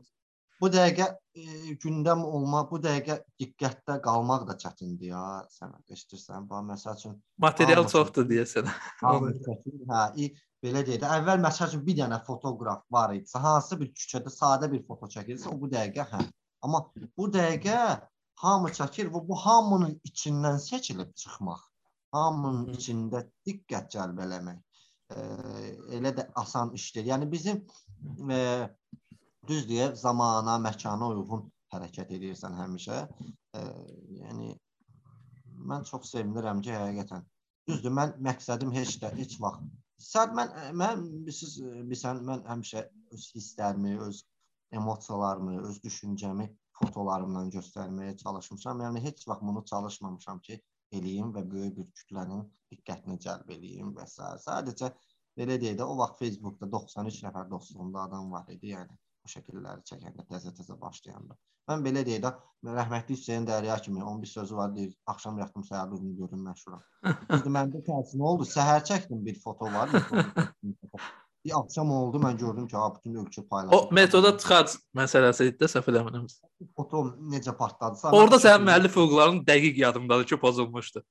Bu 0.60 0.68
dəqiqə 0.74 1.06
e, 1.38 1.74
gündəm 1.82 2.24
olmaq, 2.26 2.66
bu 2.72 2.80
dəqiqə 2.82 3.18
diqqətdə 3.42 3.98
qalmaq 4.02 4.46
da 4.48 4.56
çətindir 4.58 5.12
ya. 5.12 5.22
Sən 5.54 5.74
eşidirsən? 5.94 6.48
Bax 6.50 6.64
məsəl 6.72 6.98
üçün 6.98 7.16
material 7.46 7.84
Hamısı. 7.84 7.94
çoxdur 7.96 8.26
deyəsən. 8.32 8.70
Hə, 9.92 10.02
i, 10.18 10.28
belə 10.64 10.82
deyək 10.88 11.02
də, 11.04 11.12
əvvəl 11.20 11.42
məsəl 11.44 11.70
üçün 11.70 11.84
bir 11.86 11.98
dənə 12.00 12.18
fotoqraf 12.26 12.82
var 12.90 13.14
idi. 13.14 13.30
Hansı 13.46 13.78
bir 13.80 13.92
küçədə 13.94 14.34
sadə 14.34 14.70
bir 14.72 14.82
foto 14.88 15.10
çəkirsə, 15.14 15.52
o 15.52 15.60
bu 15.60 15.70
dəqiqə 15.74 16.08
hə. 16.12 16.22
Amma 16.66 16.82
bu 17.16 17.30
dəqiqə 17.38 17.78
hamı 18.42 18.72
çəkir 18.80 19.12
və 19.14 19.22
bu 19.28 19.38
hamının 19.44 19.98
içindən 20.10 20.58
seçilib 20.62 21.14
çıxmaq. 21.22 21.62
Hamının 22.16 22.74
içində 22.74 23.22
diqqət 23.46 23.92
cəlb 23.94 24.18
eləmək. 24.26 24.58
E, 25.14 25.22
elə 26.00 26.12
də 26.18 26.26
asan 26.42 26.74
iş 26.74 26.90
deyil. 26.96 27.12
Yəni 27.12 27.30
bizim 27.30 27.62
e, 28.32 28.40
düz 29.48 29.66
deyə 29.70 29.92
zamana, 29.96 30.58
məkana 30.62 31.10
uyğun 31.14 31.48
hərəkət 31.74 32.14
edirsən 32.18 32.56
həmişə. 32.58 33.02
E, 33.58 33.64
yəni 34.22 34.54
mən 35.72 35.84
çox 35.88 36.12
sevinirəm 36.14 36.62
ki, 36.64 36.72
həqiqətən 36.76 37.26
Düzdür, 37.68 37.92
mən 37.92 38.14
məqsədim 38.24 38.70
heç 38.72 38.94
də 39.02 39.08
heç 39.18 39.34
vaxt. 39.44 39.64
Sən 40.00 40.30
mən 40.38 40.52
mən 40.80 41.02
siz 41.38 41.58
bilsən 41.90 42.22
mən 42.28 42.46
həmişə 42.48 42.84
öz 43.16 43.26
hisslərimi, 43.34 43.92
öz 44.06 44.20
emosiyalarımı, 44.78 45.56
öz 45.68 45.80
düşüncəmi 45.84 46.46
fotolarımla 46.78 47.42
göstərməyə 47.56 48.14
çalışmışam. 48.22 48.80
Yəni 48.86 49.02
heç 49.04 49.26
vaxt 49.28 49.44
bunu 49.50 49.64
çalışmamışam 49.72 50.40
ki, 50.48 50.58
eləyim 50.96 51.34
və 51.36 51.44
böyük 51.50 51.76
bir 51.80 51.90
kütlənin 52.00 52.46
diqqətini 52.72 53.18
cəlb 53.26 53.52
eləyim 53.58 53.92
və 53.98 54.08
s. 54.08 54.30
Sadəcə 54.46 54.92
belə 55.36 55.60
deyək 55.60 55.76
də 55.82 55.92
o 55.92 55.98
vaxt 56.00 56.24
Facebookda 56.24 56.70
93 56.78 57.20
nəfər 57.26 57.52
dostluğumda 57.52 58.06
adam 58.08 58.32
var 58.32 58.48
idi, 58.56 58.72
yəni 58.72 58.96
bu 59.28 59.34
şəkilləri 59.34 59.84
çəkəndə 59.88 60.24
təzə-təzə 60.30 60.76
başlayanda. 60.80 61.36
Mən 61.68 61.84
belə 61.84 62.02
deyək 62.06 62.22
də 62.24 62.32
rəhmətli 62.78 63.16
Hüseyn 63.16 63.46
Dərya 63.46 63.76
kimi 63.84 64.02
onun 64.02 64.22
bir 64.22 64.30
sözü 64.32 64.56
var, 64.56 64.74
deyir, 64.74 64.94
axşam 65.06 65.38
yatdım 65.38 65.64
səhər 65.68 65.90
durdım 65.90 66.16
gördüm 66.16 66.44
məşhuram. 66.48 66.82
Düzdür, 67.30 67.52
məndə 67.58 67.82
tərsi 67.84 68.18
nə 68.18 68.28
oldu? 68.30 68.48
Səhər 68.48 68.84
çəkdim 68.88 69.24
bir 69.24 69.40
foto 69.44 69.72
var. 69.72 69.92
Bir, 71.46 71.52
axşam 71.54 71.92
oldu, 71.94 72.18
mən 72.18 72.34
gördüm 72.36 72.64
ki, 72.66 72.74
ha 72.74 72.88
bütün 72.96 73.14
ölkə 73.20 73.44
paylaşdı. 73.46 73.76
O 73.76 73.94
metoda 73.94 74.32
tıxac 74.36 74.72
məsələsi 74.98 75.46
idi 75.46 75.60
də 75.60 75.68
səhv 75.70 75.86
eləmirəmsə. 75.92 76.48
foto 76.76 77.04
necə 77.30 77.54
partladısa. 77.56 78.10
Orda 78.10 78.40
o 78.40 78.42
sənin 78.42 78.66
müəllif 78.66 78.96
hüquqların 78.98 79.38
dəqiq 79.46 79.78
yadımdadır 79.84 80.26
ki, 80.32 80.40
pozulmuşdu. 80.42 81.04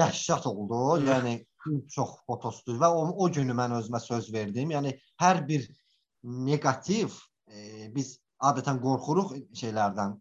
dəhşət 0.00 0.48
oldu. 0.50 0.80
Yəni 1.06 1.36
çox 1.94 2.18
fotosudur 2.26 2.82
və 2.82 2.90
o, 2.90 3.06
o 3.22 3.30
günü 3.30 3.54
mən 3.54 3.76
özümə 3.78 4.02
söz 4.02 4.32
verdim. 4.34 4.74
Yəni 4.74 4.96
hər 5.22 5.44
bir 5.46 5.70
negativ 6.26 7.14
e, 7.50 7.88
biz 7.94 8.16
adətən 8.50 8.80
qorxuruq 8.82 9.34
şeylərdən. 9.60 10.16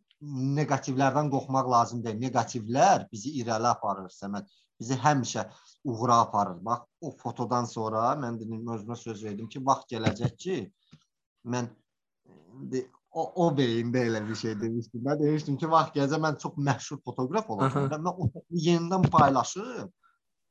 Neqativlərdən 0.57 1.29
qorxmaq 1.33 1.69
lazım 1.69 2.03
deyil. 2.05 2.21
Neqativlər 2.23 3.05
bizi 3.11 3.35
irəli 3.41 3.69
aparır, 3.69 4.09
Səməd. 4.13 4.47
Bizi 4.77 4.97
həmişə 5.01 5.47
uğura 5.89 6.19
aparır. 6.25 6.57
Bax, 6.65 6.85
o 7.01 7.11
fotodan 7.21 7.65
sonra 7.65 8.11
mən 8.21 8.39
dedim 8.39 8.65
özümə 8.75 8.97
söz 8.97 9.23
verdim 9.25 9.49
ki, 9.49 9.61
vaxt 9.65 9.89
gələcək 9.93 10.35
ki, 10.43 10.57
mən 11.53 11.69
indi 12.57 12.83
o, 13.11 13.23
o 13.45 13.47
beyində 13.57 14.03
elə 14.09 14.21
bir 14.27 14.37
şey 14.37 14.57
demişdim. 14.61 15.03
Mən 15.05 15.21
demişdim 15.21 15.57
ki, 15.61 15.69
vaxt 15.71 15.95
gələcək 15.97 16.23
mən 16.25 16.41
çox 16.41 16.57
məşhur 16.69 17.01
fotoqraf 17.05 17.49
olacağam 17.55 17.89
mən 17.93 18.11
o 18.13 18.29
yenidən 18.67 19.09
paylaşıb 19.13 19.93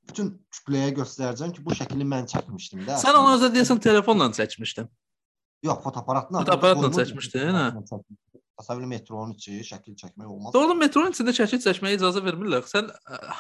bütün 0.07 0.33
kütləyə 0.55 0.93
göstərəcəm 1.01 1.55
ki, 1.55 1.65
bu 1.67 1.75
şəkli 1.75 2.07
mən 2.07 2.31
çəkmişdim 2.31 2.87
də. 2.87 2.99
Sən 3.03 3.19
onu 3.19 3.35
özə 3.39 3.51
deyəsən 3.55 3.83
telefonla 3.83 4.31
çəkmişdin. 4.39 4.91
Yox, 5.65 5.83
fotoaparatla. 5.83 6.39
Fotoaparatla 6.45 6.91
çəkmişdin, 6.99 7.57
hə? 7.57 7.67
Təsəvvür 8.57 8.89
metronun 8.89 9.35
içi 9.37 9.59
şəkil 9.69 9.97
çəkmək 10.01 10.29
olmaz. 10.33 10.55
Doğru 10.55 10.75
metronun 10.81 11.13
içində 11.13 11.35
şəkil 11.37 11.61
çəkməyə 11.65 11.99
icazə 11.99 12.23
vermirlər. 12.25 12.65
Sən 12.71 12.89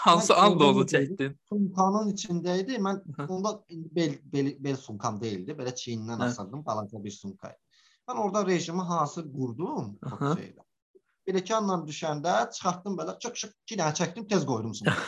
hansı 0.04 0.36
anda 0.36 0.66
onu 0.74 0.84
çəkdin? 0.90 1.36
Sumkanın 1.48 2.10
içində 2.12 2.58
idi. 2.60 2.76
Mən 2.84 3.00
onda 3.24 3.54
bel, 3.96 4.18
bel, 4.32 4.50
bel 4.60 4.76
sumkam 4.76 5.16
deyildi. 5.22 5.56
Belə 5.56 5.72
çiynindən 5.80 6.20
Hə. 6.20 6.28
asırdım, 6.28 6.64
balaca 6.66 7.00
bir 7.04 7.14
sumka. 7.16 7.48
idi. 7.48 7.62
Mən 8.10 8.20
orada 8.22 8.46
rejimi 8.46 8.82
hansı 8.90 9.24
qurdum 9.32 9.96
Aha. 10.02 10.32
o 10.32 10.34
şeylə. 10.40 10.66
Biləkanla 11.26 11.78
düşəndə 11.88 12.34
çıxartdım 12.52 12.98
belə 13.00 13.16
çık 13.18 13.40
iki 13.64 13.78
dənə 13.80 13.94
çəkdim, 13.98 14.28
tez 14.28 14.44
qoydum 14.46 14.74
sumka. 14.74 15.00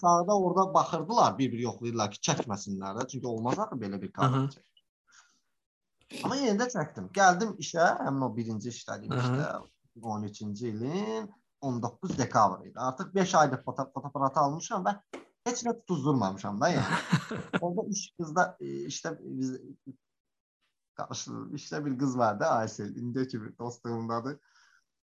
Sağda 0.00 0.36
orada 0.44 0.74
baxırdılar, 0.74 1.38
bir-bir 1.38 1.64
yoxlayırlar 1.70 2.12
ki, 2.12 2.20
çəkməsinlər 2.28 3.00
də. 3.00 3.08
Çünki 3.08 3.26
olmaz 3.26 3.58
axı 3.64 3.80
belə 3.80 4.02
bir 4.02 4.12
kadr. 4.12 4.60
Amma 6.24 6.36
yenə 6.36 6.58
də 6.60 6.68
çəkdim. 6.74 7.08
Gəldim 7.16 7.54
işə, 7.62 7.86
həmin 8.06 8.26
o 8.26 8.30
birinci 8.36 8.70
işlədiyim 8.72 9.14
Aha. 9.16 9.22
işdə 9.22 10.04
13-cü 10.12 10.70
ilin 10.72 11.30
19 11.60 12.18
dekabr 12.18 12.66
idi. 12.66 12.74
Artıq 12.76 13.14
5 13.14 13.34
aydır 13.34 13.62
foto 13.64 13.86
fotoaparatı 13.94 14.40
almışam 14.40 14.84
və 14.84 14.96
heç 15.48 15.64
nə 15.66 15.74
tutuzdurmamışam 15.80 16.60
da 16.60 16.70
yəni. 16.70 17.00
Orada 17.60 17.88
iş 17.90 18.14
qızda 18.18 18.56
e, 18.60 18.66
işte 18.86 19.18
biz 19.20 19.56
qarşılıq 20.94 21.54
işte 21.54 21.84
bir 21.86 21.98
qız 21.98 22.18
vardı 22.18 22.44
Aysel. 22.44 22.96
İndi 22.96 23.28
ki 23.28 23.42
bir 23.42 23.58
dostluğumdadır. 23.58 24.38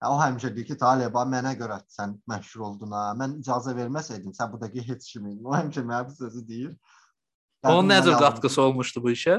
Ya, 0.03 0.11
o 0.11 0.17
həmişə 0.17 0.55
deyir 0.57 0.67
ki, 0.67 0.77
Talib, 0.81 1.13
bax, 1.13 1.29
mənə 1.29 1.51
görə 1.61 1.77
sən 1.93 2.15
məşhur 2.29 2.63
oldun 2.71 2.95
ha. 2.97 3.11
Mən 3.21 3.35
icazə 3.43 3.75
verməsəydim, 3.77 4.33
sən 4.33 4.53
buradakı 4.53 4.81
heç 4.87 5.13
kimin. 5.13 5.43
O 5.45 5.53
həmişə 5.53 5.83
mənə 5.85 6.07
bu 6.09 6.15
sözü 6.17 6.47
deyir. 6.49 6.71
Onun 7.65 7.75
Gəldim, 7.75 7.91
nə 7.91 7.99
mən 7.99 8.05
cür 8.07 8.13
yalvardım. 8.13 8.37
qatqısı 8.37 8.63
olmuşdu 8.63 9.03
bu 9.03 9.11
işə? 9.13 9.35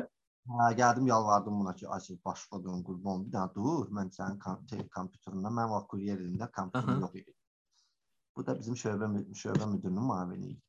Hə, 0.49 0.71
gəldim 0.73 1.07
yalvardım 1.07 1.59
buna 1.59 1.75
ki, 1.75 1.87
Aysel 1.87 2.17
başladım, 2.25 2.81
qurban 2.83 3.25
bir 3.25 3.33
dənə 3.35 3.53
dur, 3.55 3.91
mən 3.97 4.09
sənin 4.15 4.39
kom 4.41 4.63
te- 4.71 4.87
kompüterindən, 4.95 5.53
mən 5.57 5.69
vaxt 5.69 5.87
kuryer 5.93 6.17
elində 6.17 6.47
Aha. 6.47 6.53
kompüterim 6.55 7.01
yox 7.05 7.15
idi. 7.21 7.35
Bu 8.35 8.45
da 8.47 8.55
bizim 8.59 8.75
şöbə 8.83 9.09
şöbə 9.43 9.67
müdirinin 9.73 10.07
müavini 10.09 10.49
idi. 10.55 10.61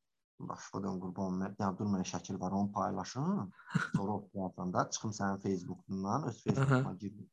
Başladım 0.52 1.00
qurban, 1.00 1.38
mən 1.40 1.56
dənə 1.56 1.78
dur 1.78 1.88
mən 1.94 2.04
şəkil 2.12 2.40
var, 2.40 2.52
onu 2.58 2.72
paylaşım. 2.72 3.52
Sonra 3.96 4.12
o 4.12 4.20
platformda 4.28 4.90
çıxım 4.90 5.16
sənin 5.18 5.42
Facebookundan, 5.46 6.28
öz 6.28 6.44
Facebookuma 6.44 6.94
girdim. 6.94 7.30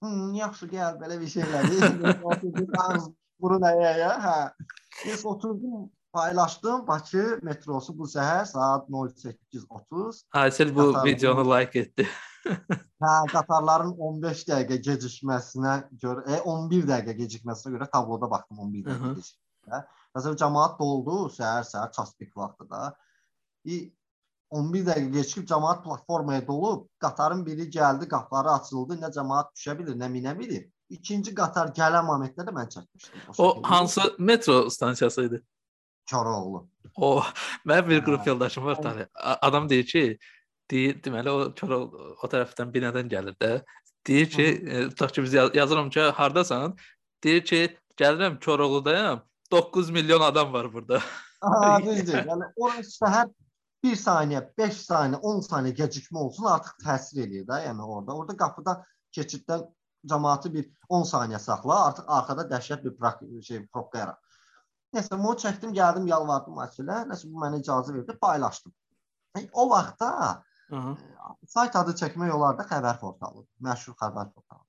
Hmm, 0.00 0.32
yaxşı 0.34 0.66
gəl 0.72 1.00
belə 1.02 1.20
bir 1.20 1.30
şeylər. 1.36 1.68
Ağız 2.84 3.10
burun 3.40 3.68
əyəyə, 3.74 4.12
hə. 4.24 4.38
Biz 5.04 5.26
oturdum, 5.26 5.90
paylaşdım. 6.12 6.86
Bakı 6.86 7.38
metrosu 7.42 7.98
bu 7.98 8.04
səhər 8.04 8.46
saat 8.46 8.88
08:30 8.90 10.22
Aysel 10.32 10.74
bu 10.74 10.92
Qatarlı. 10.92 11.10
videonu 11.10 11.44
like 11.54 11.78
etdi. 11.78 12.08
Hə, 13.02 13.12
qatarların 13.32 13.94
15 13.98 14.44
dəqiqə 14.48 14.76
gecikməsinə 14.88 15.74
görə, 16.02 16.24
e, 16.36 16.40
11 16.40 16.86
dəqiqə 16.90 17.14
gecikməsinə 17.22 17.72
görə 17.76 17.90
tabloda 17.90 18.30
baxdım 18.30 18.58
11 18.58 18.84
Hı 18.86 18.90
hı. 18.90 18.94
dəqiqə 18.94 19.14
gecikmə. 19.20 19.82
Məsələn 20.16 20.38
cəmaət 20.42 20.78
doldu 20.80 21.18
səhər-səhər 21.38 21.92
çaspik 21.96 22.36
vaxtıda. 22.36 22.94
E, 23.66 23.78
11 24.50 24.84
dəqiqə 24.90 25.12
keçib 25.16 25.46
cəmaət 25.48 25.82
platformaya 25.86 26.46
dolub, 26.46 26.88
qatarın 27.00 27.46
biri 27.46 27.68
gəldi, 27.78 28.08
qapıları 28.08 28.50
açıldı, 28.58 28.98
nə 29.04 29.08
cəmaət 29.16 29.54
düşə 29.56 29.78
bilir, 29.78 29.96
nə 29.96 30.10
minə 30.12 30.34
bilir. 30.38 30.66
İkinci 30.92 31.32
qatar 31.34 31.70
gələn 31.78 32.04
momentdə 32.04 32.44
də 32.44 32.52
mən 32.52 32.68
çəkmişdim. 32.74 33.20
O 33.38 33.46
şəkildə. 33.48 33.66
hansı 33.66 34.02
metro 34.18 34.70
stansiyası 34.70 35.22
idi? 35.24 35.42
Koroğlu. 36.10 36.68
O 36.96 37.22
mənim 37.66 37.88
bir 37.88 38.04
qrup 38.04 38.26
yoldaşım 38.26 38.64
var 38.64 38.82
tani. 38.82 39.06
Adam 39.14 39.68
deyir 39.68 39.86
ki, 39.86 40.18
deyir, 40.70 41.02
deməli 41.02 41.30
o 41.30 41.54
Koro 41.60 41.78
o 42.22 42.28
tərəfdən 42.28 42.72
binadan 42.74 43.08
gəlir 43.08 43.36
də. 43.40 43.62
Deyir 44.06 44.30
ki, 44.30 44.46
e, 44.66 44.88
tutaq 44.88 45.14
ki 45.14 45.22
biz 45.22 45.34
yaz- 45.34 45.54
yazıram 45.54 45.90
ki, 45.90 46.00
hardasan? 46.00 46.76
Deyir 47.24 47.44
ki, 47.44 47.78
gəlirəm 47.96 48.40
Koroğludayam. 48.44 49.22
9 49.52 49.90
milyon 49.90 50.20
adam 50.20 50.52
var 50.52 50.72
burada. 50.72 51.00
Aha, 51.40 51.78
düzdür. 51.84 52.24
Yəni 52.24 52.52
orası 52.56 53.04
səhər 53.04 53.28
1 53.84 53.96
saniyə, 53.98 54.42
5 54.58 54.80
saniyə, 54.86 55.20
10 55.20 55.40
saniyə 55.46 55.76
gecikmə 55.82 56.18
olsun 56.18 56.48
artıq 56.54 56.82
təsir 56.86 57.24
eləyir 57.26 57.46
də, 57.46 57.62
yəni 57.66 57.84
orada. 57.84 58.16
Orada 58.16 58.36
qapıda 58.36 58.76
keçiddən 59.16 59.66
cəmaatı 60.08 60.52
bir 60.54 60.68
10 60.88 61.04
saniyə 61.12 61.38
saxla, 61.38 61.78
artıq 61.88 62.08
arxada 62.08 62.46
dəhşət 62.54 62.84
bir 62.84 63.42
şey 63.42 63.66
probka 63.66 63.98
yarat. 63.98 64.18
Nəsə 64.92 65.16
bunu 65.16 65.34
çəkdim, 65.40 65.72
gəldim, 65.76 66.06
yalvardım 66.10 66.58
Asilə. 66.60 67.02
Nəsə 67.08 67.28
bu 67.32 67.40
mənə 67.40 67.62
icazə 67.62 67.94
verdi, 67.94 68.16
paylaşdım. 68.20 68.72
E, 69.38 69.48
O 69.52 69.68
vaxtda 69.70 70.10
Aha. 70.72 70.96
sayt 71.48 71.76
adı 71.76 71.94
çəkmək 72.00 72.32
olar 72.36 72.58
da 72.58 72.66
xəbər 72.68 72.98
portalı. 73.00 73.46
Məşhur 73.64 73.96
xəbər 73.96 74.32
portalı. 74.34 74.66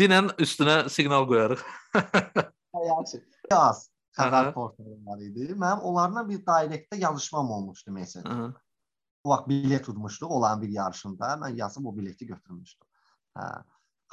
Dinən 0.00 0.32
üstünə 0.40 0.88
siqnal 0.88 1.28
qoyarıq. 1.28 1.60
Yaxşı. 2.90 3.20
Yaz 3.52 3.88
xəbər 4.16 4.52
portalı 4.56 4.96
var 5.06 5.20
idi. 5.20 5.50
Mənim 5.52 5.84
onlarla 5.90 6.24
bir 6.28 6.40
direktdə 6.46 7.00
yazışmam 7.04 7.50
olmuşdu. 7.50 7.92
Aha. 8.24 8.48
O 9.24 9.30
vaxt 9.30 9.48
bilet 9.48 9.84
tutmuşduq 9.84 10.30
olan 10.30 10.62
bir 10.62 10.68
yarışında. 10.68 11.36
Mən 11.44 11.56
yazıb 11.56 11.84
o 11.86 11.96
bileti 11.96 12.26
götürmüşdüm. 12.26 12.88
Hə. 13.36 13.64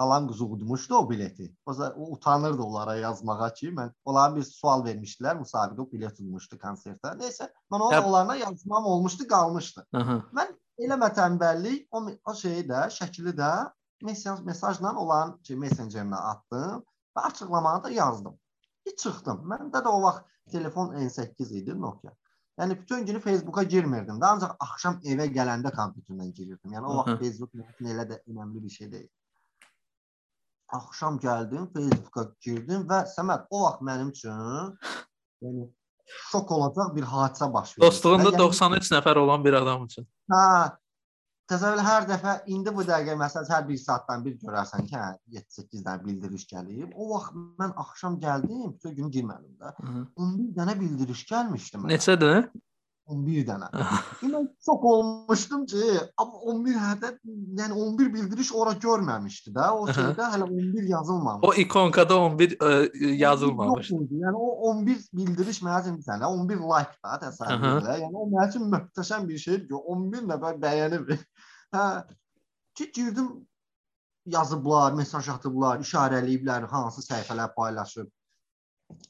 Xalam 0.01 0.27
qızı 0.27 0.45
udmuşdu 0.45 0.95
o 0.95 1.09
bileti. 1.09 1.55
O, 1.65 1.71
za- 1.71 1.93
o 1.93 2.11
utanırdı 2.13 2.61
onlara 2.61 2.95
yazmağa 2.95 3.53
ki, 3.53 3.67
mən 3.77 3.91
onlara 4.05 4.35
bir 4.35 4.43
sual 4.43 4.85
vermişdilər, 4.85 5.37
müsabiqə 5.43 5.81
o 5.81 5.91
bilet 5.91 6.15
tutmuşdu 6.17 6.57
konsertə. 6.63 7.11
Nəysə, 7.19 7.49
mən 7.71 7.85
o, 7.85 7.91
Hə. 7.91 7.99
onlarla 8.05 8.35
yazmam 8.35 8.85
olmuşdu, 8.93 9.27
qalmışdı. 9.27 9.85
Aha. 9.93 10.17
Eləmə 10.81 11.11
tənbəllik, 11.13 11.83
o, 11.91 12.01
o 12.25 12.33
şeyi 12.33 12.63
də, 12.71 12.87
şəkili 12.95 13.35
də 13.37 13.51
mesaj 14.03 14.41
mesajla 14.41 14.95
olan 14.97 15.35
şey 15.47 15.59
Messenger-nə 15.61 16.21
atdım 16.31 16.81
və 17.17 17.27
açıqlamağı 17.29 17.83
da 17.83 17.89
yazdım. 17.93 18.39
Bir 18.85 18.95
çıxdım. 18.97 19.45
Məndə 19.51 19.83
də 19.85 19.87
o 19.87 20.01
vaxt 20.01 20.25
telefon 20.51 20.95
N8 20.95 21.53
idi, 21.61 21.77
Nokia. 21.81 22.15
Yəni 22.59 22.79
bütün 22.79 23.05
günü 23.05 23.19
Facebooka 23.19 23.63
girmirdim 23.63 24.17
də, 24.21 24.25
ancaq 24.25 24.55
axşam 24.59 24.97
evə 25.13 25.29
gələndə 25.37 25.69
kompüterdən 25.77 26.33
girirdim. 26.33 26.73
Yəni 26.73 26.89
o 26.89 26.97
vaxt 26.97 27.19
Facebook 27.21 27.53
mənim 27.53 27.93
elə 27.93 28.07
də 28.09 28.23
önəmli 28.27 28.63
bir 28.63 28.69
şey 28.79 28.91
deyil. 28.91 29.09
Axşam 30.71 31.19
gəldim, 31.19 31.67
Facebooka 31.73 32.23
girdim 32.45 32.85
və 32.89 33.03
Səməd 33.11 33.47
o 33.51 33.63
vaxt 33.65 33.81
mənim 33.87 34.11
üçün 34.13 34.75
yəni 35.43 35.65
şok 36.31 36.51
olacaq 36.57 36.93
bir 36.95 37.03
hadisə 37.07 37.53
baş 37.53 37.73
verdi. 37.77 37.85
Dostluğunda 37.85 38.29
Yəni- 38.31 38.39
93 38.39 38.91
nəfər 38.95 39.17
olan 39.23 39.43
bir 39.45 39.53
adam 39.59 39.85
üçün. 39.85 40.07
Hə. 40.31 40.45
Təsəvvür 41.51 41.83
hər 41.83 42.05
dəfə 42.07 42.33
indi 42.47 42.71
bu 42.71 42.83
dəqiqə 42.87 43.17
məsələn 43.19 43.49
hər 43.51 43.65
bir 43.67 43.77
saatdan 43.77 44.21
bir 44.23 44.37
görərsən 44.39 44.85
ki, 44.87 44.95
hə 44.95 45.07
7-8 45.35 45.81
dənə 45.83 46.05
bildiriş 46.05 46.45
gəlib. 46.47 46.93
O 46.95 47.09
vaxt 47.09 47.33
mən 47.59 47.73
axşam 47.83 48.15
gəldim, 48.21 48.69
bütün 48.77 48.95
gün 48.95 49.09
girmədim 49.11 49.57
də. 49.59 49.73
Aha. 49.83 50.03
11 50.15 50.53
dənə 50.59 50.77
bildiriş 50.79 51.25
gəlmişdi 51.31 51.81
mənə. 51.81 51.91
Neçədir? 51.91 52.47
11 53.11 53.45
dənə. 53.49 53.67
Mən 54.21 54.47
şok 54.65 54.85
olmuşdum 54.91 55.65
ki, 55.71 55.81
amma 56.21 56.41
11 56.53 56.79
hədə 56.85 57.11
yəni 57.59 57.77
11 57.85 58.13
bildiriş 58.13 58.53
ora 58.61 58.73
görməmişdi 58.85 59.53
də. 59.57 59.67
O 59.75 59.87
şeydə 59.89 60.29
hələ 60.35 60.47
11 60.47 60.89
yazılmamış. 60.93 61.47
O 61.47 61.53
ikonkada 61.65 62.17
11 62.29 62.57
ə, 62.57 62.71
yazılmamış. 63.25 63.91
Yox 63.91 64.01
idi. 64.01 64.23
Yəni 64.23 64.41
o 64.47 64.49
11 64.71 65.05
bildiriş 65.13 65.61
mənim 65.67 65.99
üçün 65.99 66.07
dənə, 66.07 66.31
11 66.31 66.65
like 66.71 66.97
da 67.03 67.19
təsəvvür 67.27 67.77
elə. 67.83 67.99
Yəni 68.05 68.15
o 68.15 68.27
mənim 68.31 68.49
üçün 68.49 68.67
möhtəşəm 68.73 69.29
bir 69.29 69.45
şeydir 69.45 69.67
ki, 69.69 69.85
11 69.95 70.27
nəfər 70.33 70.59
bəyənib. 70.65 71.15
Hə. 71.75 71.87
Ki 72.75 72.91
girdim 72.95 73.31
yazıblar, 74.25 74.93
mesaj 74.93 75.29
atıblar, 75.33 75.81
işarələyiblər, 75.83 76.67
hansı 76.71 77.03
səhifələr 77.05 77.53
paylaşıb. 77.55 78.07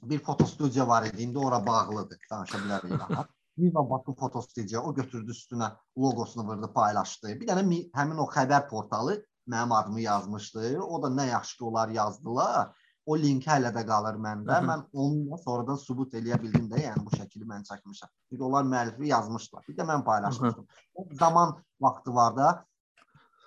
Bir 0.03 0.19
fotostudiya 0.19 0.87
var 0.87 1.05
idi, 1.05 1.23
indi 1.23 1.39
ora 1.39 1.65
bağlıdır, 1.65 2.19
danışa 2.31 2.57
bilərik 2.57 2.99
rahat. 2.99 3.29
Viva 3.61 3.89
Bakı 3.89 4.13
fotostudiya, 4.13 4.81
o 4.81 4.93
götürdü 4.95 5.31
üstünə 5.31 5.71
logosunu 5.97 6.47
vurdu, 6.47 6.73
paylaşdı. 6.73 7.35
Bir 7.39 7.47
dənə 7.47 7.63
mi- 7.67 7.89
həmin 7.95 8.17
o 8.17 8.25
xəbər 8.35 8.69
portalı 8.69 9.19
mənim 9.47 9.73
adımı 9.73 10.01
yazmışdı. 10.01 10.79
O 10.81 11.03
da 11.03 11.07
nə 11.07 11.27
yaxşı 11.29 11.57
ki, 11.57 11.63
onlar 11.63 11.89
yazdılar. 11.89 12.71
O 13.05 13.17
link 13.17 13.47
hələ 13.49 13.71
də 13.73 13.85
qalır 13.87 14.17
məndə. 14.21 14.57
Hı 14.57 14.65
hı. 14.65 14.67
Mən 14.69 14.83
onunla 14.93 15.37
sonradan 15.37 15.75
sübut 15.75 16.13
eləyə 16.13 16.41
bildim 16.41 16.67
də, 16.71 16.83
yəni 16.87 17.05
bu 17.05 17.09
şəkili 17.17 17.47
mən 17.49 17.63
çəkmişəm. 17.69 18.09
Çünki 18.29 18.43
onlar 18.43 18.63
müəllifi 18.63 19.07
yazmışlar. 19.09 19.63
Bir 19.69 19.77
də 19.77 19.87
mən 19.89 20.03
paylaşmışdım. 20.03 20.67
O 20.95 21.07
zaman 21.11 21.55
vaxtı 21.81 22.15
var 22.15 22.37
da 22.37 22.65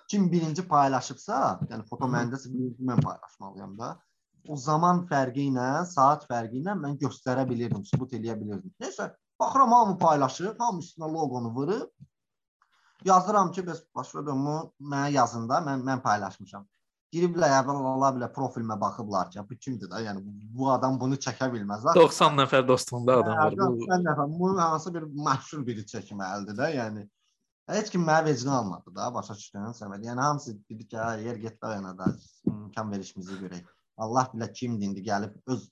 kim 0.07 0.31
birinci 0.31 0.67
paylaşıbsa, 0.67 1.59
yəni 1.69 1.85
foto 1.89 2.05
Hı 2.05 2.11
hı. 2.11 2.15
məndəsə 2.17 2.53
birinci 2.53 2.83
mən 2.83 3.01
paylaşmalıyam 3.01 3.77
da. 3.77 3.99
O 4.47 4.57
zaman 4.57 5.05
fərqi 5.09 5.47
ilə, 5.49 5.85
saat 5.89 6.27
fərqi 6.29 6.59
ilə 6.61 6.75
mən 6.77 6.99
göstərə 7.01 7.47
bilirdim, 7.49 7.85
sübut 7.85 8.13
eləyə 8.13 8.35
bilirdim. 8.41 8.73
Nəysə, 8.81 9.07
baxıram 9.39 9.71
hamı 9.71 9.97
paylaşır, 9.97 10.55
hamı 10.59 10.79
üstünə 10.85 11.11
loqonu 11.13 11.53
vurub 11.55 11.89
yazıram 13.05 13.51
ki, 13.51 13.63
bəs 13.65 13.83
başladım 13.95 14.45
mənə 14.79 15.11
yazında, 15.11 15.59
mən 15.65 15.83
mən 15.89 16.01
paylaşmışam. 16.05 16.65
Giriblər, 17.15 17.53
əvvəl 17.61 17.81
ola 17.91 18.09
bilər 18.15 18.31
profilimə 18.35 18.75
baxıblar 18.81 19.29
ki, 19.31 19.43
bu 19.49 19.57
kimdir 19.65 19.91
də? 19.91 20.01
Yəni 20.07 20.23
bu 20.57 20.71
adam 20.73 20.97
bunu 20.99 21.19
çəkə 21.25 21.47
bilməz. 21.53 21.85
Zaten 21.85 22.01
90 22.01 22.39
nəfər 22.41 22.65
dostluğunda 22.67 23.19
adam 23.21 23.37
var. 23.37 23.57
Bu 23.77 23.85
Sən 23.85 24.07
nəfər, 24.07 24.33
bu 24.39 24.49
hansı 24.59 24.93
bir 24.95 25.05
məşhur 25.27 25.61
biri 25.67 25.85
çəkməlidir 25.91 26.57
də, 26.59 26.71
yəni. 26.79 27.05
Heç 27.71 27.89
kim 27.93 28.03
mənə 28.05 28.25
vecini 28.25 28.51
almadı 28.53 28.91
da, 28.95 29.13
başa 29.13 29.33
düşdün 29.37 29.71
Səməd. 29.77 30.03
Yəni 30.05 30.21
hamısı 30.21 30.57
dedi 30.69 30.87
ki, 30.87 30.97
"Hə, 30.97 31.23
yer 31.23 31.35
get 31.35 31.61
da 31.61 31.73
yana 31.73 31.97
da 31.97 32.11
imkan 32.45 32.91
verişimizi 32.91 33.33
görək." 33.33 33.63
Allah 33.97 34.29
bilə 34.33 34.53
kimdir 34.53 34.87
indi 34.87 35.01
gəlib 35.01 35.33
öz 35.47 35.71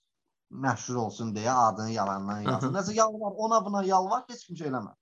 məşhur 0.51 0.95
olsun 1.05 1.35
deyə 1.35 1.53
adını 1.67 1.91
yalandan 1.91 2.41
yazır. 2.41 2.73
Nəsə 2.73 2.93
yalvar, 2.97 3.37
ona 3.45 3.65
buna 3.65 3.83
yalvar, 3.83 4.25
heç 4.29 4.45
kim 4.47 4.57
şey 4.57 4.67
eləmir. 4.67 4.95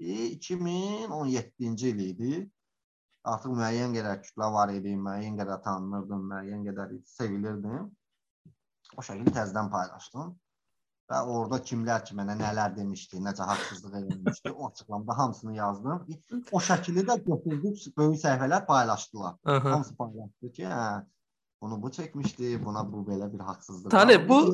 E, 0.00 0.28
2017-ci 0.36 1.88
il 1.88 2.04
idi. 2.08 2.50
Artıq 3.24 3.54
müəyyən 3.58 3.96
qədər 3.96 4.22
kütlə 4.26 4.52
var 4.52 4.72
idi, 4.74 4.94
müəyyən 5.08 5.36
qədər 5.38 5.62
tanınırdım, 5.64 6.24
müəyyən 6.30 6.64
qədər 6.68 6.96
sevilirdim. 7.16 7.90
O 8.96 9.04
şəkildə 9.06 9.36
təzədən 9.40 9.70
paylaşdım. 9.70 10.32
və 11.12 11.20
orada 11.28 11.58
kimlər 11.68 12.04
ki 12.06 12.16
mənə 12.18 12.36
nələr 12.40 12.76
demişdi, 12.76 13.20
necə 13.26 13.46
haqsızlıq 13.50 13.96
edilmişdi, 14.00 14.52
o 14.52 14.68
açıqlamada 14.68 15.18
hamısını 15.18 15.56
yazdım. 15.56 16.06
O 16.52 16.60
şəkili 16.68 17.04
də 17.08 17.18
götürdük, 17.26 17.82
böyük 17.98 18.20
səhifələr 18.22 18.66
paylaşdılar. 18.66 19.34
Aha. 19.44 19.72
Hamısı 19.72 19.96
paylaşdı 19.96 20.52
ki, 20.58 20.64
hə, 20.64 21.04
bunu 21.62 21.78
bu 21.82 21.90
çəkmişdi, 21.96 22.52
buna 22.64 22.82
bu 22.92 23.04
belə 23.06 23.28
bir 23.32 23.40
haqsızlıq. 23.40 23.90
Talib, 23.90 24.28
bu- 24.28 24.52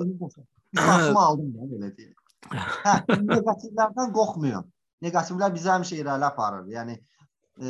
başımı 0.77 1.21
aldım 1.29 1.55
da 1.57 1.69
belə 1.73 1.91
deyək. 1.97 2.15
Hə, 2.85 2.95
negativlərdən 3.33 4.13
qorxmuyorum. 4.17 4.69
Negativlər 5.03 5.55
bizi 5.55 5.69
həmişə 5.73 5.99
irəli 6.03 6.27
aparır. 6.29 6.67
Yəni 6.75 6.95
e, 7.63 7.69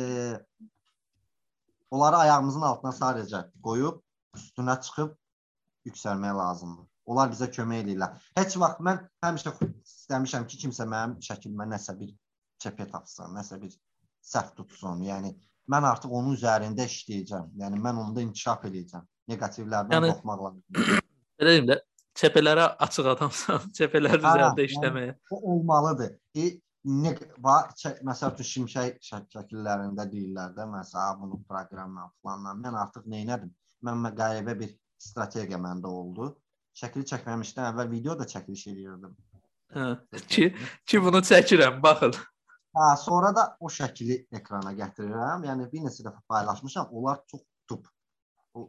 onları 1.91 2.17
ayağımızın 2.25 2.61
altına 2.61 2.91
sadəcə 2.99 3.41
qoyub 3.63 3.99
üstünə 4.37 4.75
çıxıb 4.81 5.15
yüksəlmək 5.89 6.35
lazımdır. 6.37 6.85
Onlar 7.09 7.31
bizə 7.33 7.47
kömək 7.49 7.85
edirlər. 7.85 8.17
Heç 8.37 8.57
vaxt 8.61 8.81
mən 8.85 8.99
həmişə 9.25 9.53
istəmişəm 9.65 10.45
ki, 10.49 10.59
kimsə 10.65 10.85
mənim 10.89 11.15
şəklimə 11.25 11.65
nəsə 11.71 11.95
bir 11.99 12.11
çəpə 12.61 12.85
tapsın, 12.91 13.31
nəsə 13.37 13.57
bir 13.61 13.73
səhv 14.33 14.51
tutsun. 14.59 15.01
Yəni 15.07 15.31
mən 15.71 15.87
artıq 15.89 16.11
onun 16.13 16.35
üzərində 16.37 16.85
işləyəcəm. 16.89 17.55
Yəni 17.63 17.81
mən 17.81 17.97
onda 18.03 18.21
inkişaf 18.21 18.67
edəcəm. 18.69 19.07
Neqativlərdən 19.29 19.93
Yəni- 19.95 20.09
yəni, 20.09 20.15
qorxmaq 20.15 20.41
lazımdır. 20.45 21.05
Belə 21.39 21.53
deyim 21.53 21.67
də, 21.69 21.77
çəpələrə 22.19 22.65
açıq 22.87 23.11
adamsan, 23.13 23.67
çəpələr 23.77 24.17
üzərində 24.19 24.49
yəni- 24.49 24.67
işləməyə. 24.71 25.13
O 25.31 25.39
olmalıdır. 25.53 26.15
E, 26.35 26.49
ne 26.89 27.11
var 27.45 27.69
məsəl 28.07 28.33
üçün 28.35 28.49
şimşək 28.53 28.99
şək- 29.05 29.27
şəkillərində 29.35 30.05
deyirlər 30.11 30.53
də, 30.57 30.65
məsələn, 30.73 31.19
bunu 31.21 31.41
proqramla 31.47 32.09
planla. 32.23 32.55
Mən 32.63 32.77
artıq 32.83 33.05
nə 33.11 33.23
edim? 33.27 33.51
Mən 33.85 33.99
mə- 34.05 34.15
qəribə 34.15 34.55
bir 34.59 34.73
strategiya 34.99 35.59
məndə 35.61 35.91
oldu. 35.91 36.33
Şəkil 36.79 37.03
çəkməmişdən 37.11 37.69
əvvəl 37.73 37.89
video 37.91 38.15
da 38.19 38.25
çəkiliş 38.27 38.65
edirdim. 38.71 39.15
Hə, 39.75 39.85
ki, 40.31 40.49
ki 40.87 41.01
bunu 41.03 41.19
çəkirəm, 41.29 41.81
baxın. 41.83 42.15
Hə, 42.75 42.87
sonra 43.01 43.31
da 43.35 43.43
o 43.59 43.69
şəkili 43.69 44.21
ekrana 44.39 44.71
gətirirəm. 44.77 45.43
Yəni 45.49 45.67
bir 45.71 45.83
neçə 45.87 46.05
dəfə 46.07 46.21
paylaşmışam. 46.31 46.87
Onlar 46.91 47.19
çox 47.27 47.41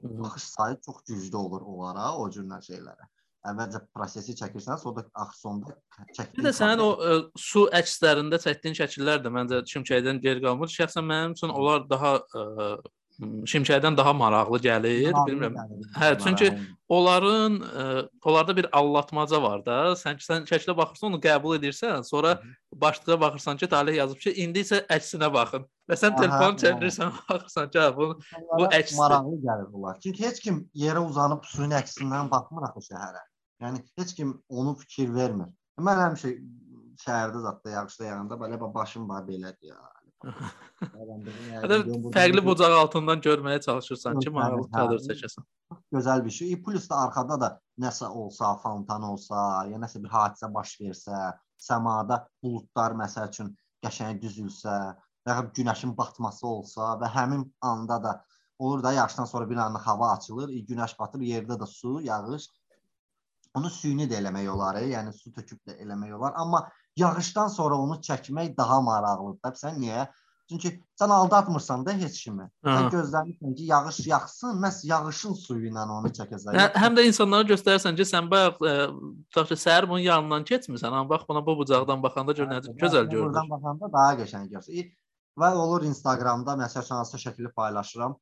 Mhm. 0.02 0.22
baxış 0.22 0.42
sayı 0.42 0.76
çox 0.86 1.02
güclü 1.08 1.36
olur 1.36 1.60
onlara, 1.60 2.12
o 2.16 2.30
cür 2.30 2.44
şeylərə. 2.44 3.08
Əvvəlcə 3.50 3.80
prosesi 3.94 4.34
çəkirsən, 4.36 4.78
sonra 4.82 5.00
da 5.00 5.08
axır 5.14 5.38
sonda 5.40 5.66
Bir 5.70 6.14
çəkdiyin 6.16 6.44
də 6.44 6.50
sənin 6.52 6.82
o 6.84 6.88
ə, 6.92 7.14
su 7.40 7.62
əkslərində 7.72 8.36
çəkdiyin 8.42 8.76
şəkillər 8.82 9.22
də 9.24 9.32
məncə 9.32 9.62
şimşəkdən 9.72 10.20
geri 10.20 10.42
qalmır. 10.44 10.68
Şəxsən 10.68 11.06
mənim 11.08 11.32
üçün 11.38 11.48
onlar 11.48 11.86
daha 11.88 12.18
ə, 12.20 12.44
şimşəkdən 13.20 13.96
daha 13.96 14.12
maraqlı 14.16 14.58
gəlir, 14.64 15.12
Maraqlı 15.12 15.32
bilmirəm. 15.32 15.56
gəlir 15.56 15.88
Hə, 15.96 16.10
çünki 16.24 16.50
hə. 16.52 16.58
onların 16.88 17.58
ə, 17.60 17.86
onlarda 18.24 18.56
bir 18.56 18.68
allatmaca 18.76 19.42
var 19.42 19.64
da. 19.66 19.78
Sən 20.00 20.20
sən 20.24 20.46
şəklə 20.48 20.76
baxırsan, 20.76 21.12
onu 21.12 21.20
qəbul 21.24 21.56
edirsən, 21.58 22.04
sonra 22.04 22.38
başlığa 22.72 23.20
baxırsan 23.20 23.56
ki, 23.56 23.68
talih 23.68 23.96
yazıb 24.00 24.20
ki, 24.20 24.36
indi 24.44 24.64
isə 24.64 24.84
əksinə 24.86 25.32
baxın. 25.32 25.66
Və 25.90 25.96
sən 25.98 26.14
telefonu 26.16 26.54
hə. 26.54 26.60
çevirirsən, 26.62 27.10
baxırsan 27.30 27.70
hə, 27.74 27.84
bu 27.98 28.06
İnsanlara 28.10 28.78
əksdir. 28.78 28.98
maraqlı 29.02 29.36
gəlir 29.46 29.68
bunlar. 29.72 30.00
Çünki 30.04 30.26
heç 30.26 30.40
kim 30.44 30.60
yerə 30.84 31.02
uzanıb 31.02 31.44
suyun 31.50 31.74
əksindən 31.80 32.30
baxmır 32.30 32.68
axı 32.70 32.86
şəhərə. 32.92 33.22
Yəni 33.64 33.82
heç 33.98 34.14
kim 34.16 34.36
onu 34.48 34.76
fikir 34.84 35.10
vermir. 35.14 35.50
Mən 35.80 35.98
həmişə 36.04 36.30
şəhərdə 37.04 37.42
zətdə 37.46 37.74
yağışda 37.74 38.04
yağanda 38.06 38.38
belə 38.40 38.58
ba- 38.60 38.74
başım 38.74 39.08
var 39.08 39.26
belədir 39.28 39.72
ya. 39.72 39.80
da 41.70 41.78
fərqli 42.14 42.42
bucaq 42.44 42.74
altından 42.76 43.22
görməyə 43.24 43.60
çalışırsan 43.66 44.18
ki, 44.20 44.28
Hə, 44.30 44.34
maraqlı 44.36 44.66
hə. 44.66 44.72
kadr 44.76 44.98
çəkəsən. 45.08 45.46
gözəl 45.94 46.24
bir 46.24 46.30
şey. 46.38 46.56
Plus 46.62 46.88
da 46.90 46.98
arxada 47.06 47.40
da 47.40 47.50
nəsə 47.80 48.08
olsa, 48.08 48.54
fontan 48.62 49.02
olsa, 49.02 49.66
ya 49.70 49.78
nəsə 49.80 50.02
bir 50.02 50.12
hadisə 50.12 50.52
baş 50.54 50.74
versə, 50.82 51.20
səmada 51.60 52.26
buludlar 52.42 52.92
məsəl 53.00 53.28
üçün 53.32 53.54
qəşəng 53.84 54.20
düzülsə, 54.22 54.76
və 55.26 55.36
ya 55.36 55.44
günəşin 55.56 55.96
batması 55.96 56.46
olsa 56.46 56.94
və 57.00 57.10
həmin 57.14 57.44
anda 57.60 58.02
da 58.02 58.12
olur 58.60 58.82
da 58.82 58.92
yağışdan 58.92 59.24
sonra 59.24 59.50
bir 59.50 59.56
anlıq 59.56 59.80
hava 59.80 60.12
açılır, 60.12 60.48
e, 60.48 60.64
günəş 60.70 60.98
batır, 60.98 61.20
yerdə 61.20 61.56
də 61.60 61.66
su, 61.66 62.00
yağış. 62.04 62.48
Onu 63.54 63.70
süni 63.70 64.06
də 64.06 64.20
eləmək 64.20 64.48
olar, 64.48 64.76
e, 64.82 64.90
yəni 64.92 65.12
su 65.16 65.32
töküb 65.32 65.58
də 65.66 65.78
eləmək 65.82 66.12
olar, 66.16 66.34
amma 66.36 66.68
yağışdan 66.96 67.48
sonra 67.48 67.74
onu 67.74 68.00
çəkmək 68.08 68.56
daha 68.56 68.80
maraqlıdır. 68.80 69.40
da. 69.44 69.54
Sən 69.64 69.80
niyə? 69.80 70.08
Çünki 70.50 70.70
sən 71.00 71.12
aldatmırsan 71.14 71.86
da 71.86 71.92
heç 71.94 72.24
kimi. 72.24 72.44
Sən 72.64 72.84
Aha. 72.84 72.88
gözləmirsən 72.90 73.52
ki, 73.56 73.66
yağış 73.70 73.98
yağsın, 74.06 74.56
məhz 74.62 74.80
yağışın 74.86 75.34
suyu 75.38 75.70
ilə 75.70 75.84
onu 75.96 76.10
çəkəcək. 76.16 76.56
Hə, 76.58 76.64
həm 76.84 76.96
də 76.98 77.04
insanlara 77.06 77.46
göstərsən 77.52 77.96
ki, 77.96 78.06
sən 78.12 78.30
bayaq 78.30 78.58
ə, 78.58 78.72
tutaq 79.30 79.52
ki, 79.52 79.58
səhər 79.64 79.86
bunun 79.88 80.02
yanından 80.02 80.46
keçmirsən, 80.48 80.90
amma 80.90 81.06
bax 81.12 81.28
buna 81.28 81.44
bu 81.46 81.54
bucaqdan 81.62 82.02
baxanda 82.02 82.34
gör 82.34 82.50
necə 82.50 82.74
gözəl 82.82 83.06
görünür. 83.06 83.28
Buradan 83.28 83.50
baxanda 83.54 83.92
daha 83.94 84.16
qəşəng 84.22 84.50
görürsən. 84.50 84.90
Və 85.40 85.52
olur 85.56 85.86
Instagramda 85.88 86.56
məsəl 86.60 86.84
üçün 86.84 86.98
hansısa 86.98 87.30
şəkli 87.30 87.52
paylaşıram. 87.56 88.16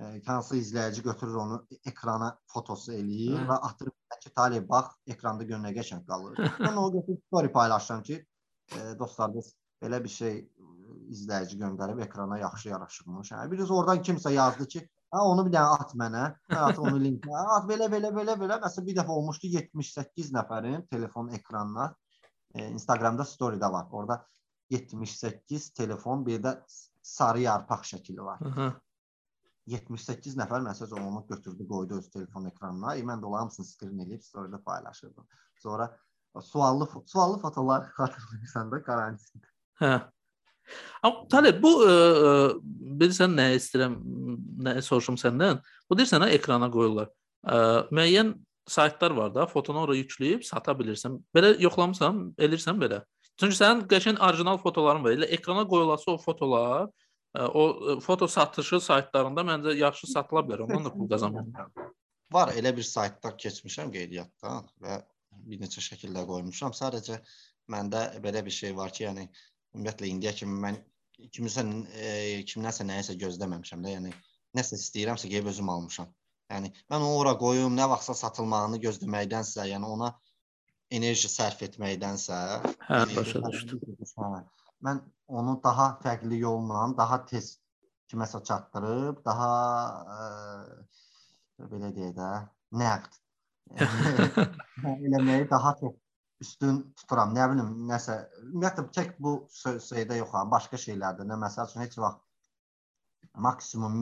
E, 0.00 0.22
hansı 0.26 0.56
izləyici 0.56 1.02
götürür 1.02 1.40
onu 1.44 1.56
ekrana 1.86 2.30
fotosu 2.52 2.92
eləyir 2.96 3.40
Hə. 3.42 3.48
və 3.50 3.56
atır 3.70 3.90
ki, 4.20 4.30
Talib 4.36 4.68
bax, 4.68 4.94
ekranda 5.14 5.44
gör 5.48 5.60
nə 5.60 5.72
qəşəng 5.76 6.06
qalır. 6.08 6.38
Mən 6.60 6.76
onu 6.76 6.92
götürüb 6.98 7.20
story 7.26 7.52
paylaşıram 7.52 8.02
ki, 8.02 8.20
e, 8.76 8.80
dostlar 8.98 9.34
biz 9.34 9.52
belə 9.82 10.00
bir 10.04 10.12
şey 10.14 10.40
izləyici 11.10 11.58
göndərib 11.60 12.00
ekrana 12.06 12.38
yaxşı 12.40 12.68
yaraşırmış. 12.68 13.32
Hə, 13.36 13.44
bir 13.52 13.62
oradan 13.68 14.02
kimsə 14.08 14.32
yazdı 14.34 14.66
ki, 14.74 14.82
hə 15.14 15.22
onu 15.32 15.46
bir 15.46 15.54
dənə 15.56 15.84
at 15.84 15.94
mənə. 16.02 16.24
Mən 16.52 16.64
at 16.68 16.82
onu 16.82 17.00
linkə. 17.04 17.32
At 17.56 17.68
belə 17.70 17.88
belə 17.92 18.12
belə 18.16 18.36
belə. 18.40 18.60
Məsələn 18.64 18.88
bir 18.90 18.98
dəfə 19.00 19.16
olmuşdu 19.16 19.52
78 19.56 20.32
nəfərin 20.36 20.86
telefon 20.92 21.32
ekranına 21.38 21.88
e, 22.54 22.68
Instagramda 22.68 23.24
story-də 23.24 23.72
var. 23.72 23.88
Orada 23.90 24.20
78 24.70 25.70
telefon, 25.74 26.26
bir 26.26 26.42
də 26.42 26.54
sarı 27.02 27.40
yarpaq 27.46 27.84
şəkli 27.94 28.22
var. 28.24 28.40
Aha. 28.46 28.70
78 29.70 30.36
nəfər 30.38 30.62
məsəl 30.64 30.94
onu 30.98 31.24
götürdü, 31.28 31.66
qoydu 31.68 31.98
öz 32.00 32.10
telefon 32.10 32.46
ekranına. 32.50 32.94
E, 32.96 33.02
mən 33.06 33.20
də 33.20 33.26
onların 33.26 33.46
hamısını 33.46 33.66
skrin 33.66 33.98
edib 34.06 34.22
story-də 34.22 34.62
paylaşırdım. 34.62 35.26
Sonra 35.58 35.90
suallı 36.40 36.88
suallı 37.06 37.38
fotolar 37.38 37.86
xatırlayırsan 37.98 38.72
da 38.72 38.82
karantin. 38.82 39.42
Hə. 39.80 40.00
Amma 41.02 41.26
Talib 41.28 41.62
bu 41.62 41.70
ə, 41.82 41.90
ə, 41.90 42.32
bilirsən 43.00 43.32
nə 43.34 43.48
istəyirəm, 43.56 43.96
nə 44.66 44.76
soruşum 44.86 45.16
səndən. 45.18 45.62
Bu 45.90 45.98
deyirsən 45.98 46.22
ha 46.22 46.30
ekrana 46.30 46.70
qoyurlar. 46.70 47.10
Ə, 47.42 47.56
müəyyən 47.90 48.34
saytlar 48.70 49.16
var 49.16 49.32
da, 49.34 49.46
fotonu 49.50 49.82
ora 49.82 49.96
yükləyib 49.98 50.44
sata 50.46 50.76
bilirsən. 50.78 51.18
Belə 51.34 51.56
yoxlamısan, 51.62 52.28
elirsən 52.38 52.78
belə. 52.82 53.02
Çünki 53.40 53.56
sənin 53.56 53.86
qəşəng 53.88 54.18
orijinal 54.26 54.58
fotoların 54.60 55.04
var. 55.04 55.14
Elə 55.16 55.28
ekrana 55.36 55.64
qoyulası 55.68 56.10
o 56.12 56.16
fotolar, 56.20 56.90
ə, 57.32 57.46
o 57.46 57.62
ə, 57.72 57.94
foto 58.04 58.28
satışı 58.28 58.82
saytlarında 58.84 59.44
məncə 59.48 59.76
yaxşı 59.80 60.10
satıla 60.12 60.42
bilər. 60.48 60.66
Ondan 60.66 60.88
da 60.88 60.92
pul 60.92 61.08
qazanmaq. 61.08 61.86
Var 62.36 62.52
elə 62.60 62.74
bir 62.76 62.86
saytlar 62.86 63.38
keçmişəm 63.40 63.90
qeydiyyatdan 63.94 64.68
və 64.84 65.00
bir 65.48 65.62
neçə 65.62 65.82
şəkildə 65.86 66.26
qoymuşam. 66.28 66.76
Sadəcə 66.76 67.18
məndə 67.72 68.04
belə 68.22 68.44
bir 68.44 68.54
şey 68.54 68.76
var 68.76 68.92
ki, 68.92 69.06
yəni 69.08 69.26
ümumiyyətlə 69.74 70.10
indiyə 70.12 70.34
kimi 70.36 70.60
mən 70.66 70.78
kimsə 71.34 71.64
e, 71.96 72.10
kimdənsə 72.48 72.86
nəyisə 72.88 73.16
gözləməmişəm 73.20 73.84
də, 73.84 73.94
yəni 73.96 74.12
nəsə 74.56 74.78
istəyirəmsə 74.80 75.30
gəlib 75.32 75.50
özüm 75.52 75.72
almışam. 75.72 76.08
Yəni 76.50 76.72
mən 76.90 76.98
onu 76.98 77.16
ora 77.22 77.34
qoyum, 77.38 77.76
nə 77.78 77.86
vaxtsa 77.90 78.16
satılmağını 78.24 78.80
gözləməkdənsə, 78.84 79.66
yəni 79.70 79.86
ona 79.96 80.10
enerji 80.90 81.30
sərf 81.30 81.62
etməkdənsə, 81.66 82.38
Hə, 82.88 83.00
yəni, 83.04 83.16
başa 83.16 83.42
düşdüm. 83.46 83.80
hə, 84.18 84.30
mən 84.86 85.02
onu 85.40 85.56
daha 85.64 85.92
fərqli 86.04 86.40
yolla, 86.42 86.86
daha 86.98 87.20
tez 87.30 87.52
kiməsə 88.10 88.42
çatdırıb, 88.46 89.20
daha 89.24 89.50
ə, 90.16 91.66
belə 91.70 91.92
deyək 91.94 92.14
də, 92.18 92.30
nəqd 92.82 93.18
eləməyi 95.06 95.46
daha 95.50 95.76
çox 95.80 95.94
üstün 96.42 96.80
tuturam. 96.98 97.34
Nə 97.36 97.46
bilim, 97.52 97.70
nəsə, 97.90 98.16
ümumiyyətlə 98.48 98.86
tək 98.96 99.12
bu 99.22 99.36
şeydə 99.60 100.18
yoxam, 100.18 100.50
başqa 100.50 100.80
şeylərdə. 100.80 101.26
Nə 101.28 101.38
məsəl 101.38 101.68
üçün 101.70 101.84
heç 101.84 101.98
vaxt 102.00 102.24
maksimum 103.46 103.98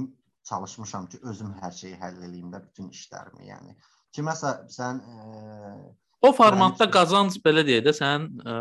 çalışmışam 0.48 1.08
ki, 1.12 1.20
özüm 1.28 1.52
hər 1.60 1.74
şeyi 1.76 1.98
həll 2.00 2.22
eləyim 2.24 2.52
də 2.54 2.62
bütün 2.64 2.88
işlərimi, 2.94 3.48
yəni. 3.50 3.74
Kiməsə 4.16 4.54
sən 4.72 5.02
ə, 5.02 5.80
O 6.22 6.32
formatda 6.34 6.88
qazanc 6.90 7.36
belə 7.44 7.62
deyək 7.66 7.84
də 7.86 7.94
sənin 7.94 8.40
ə, 8.42 8.56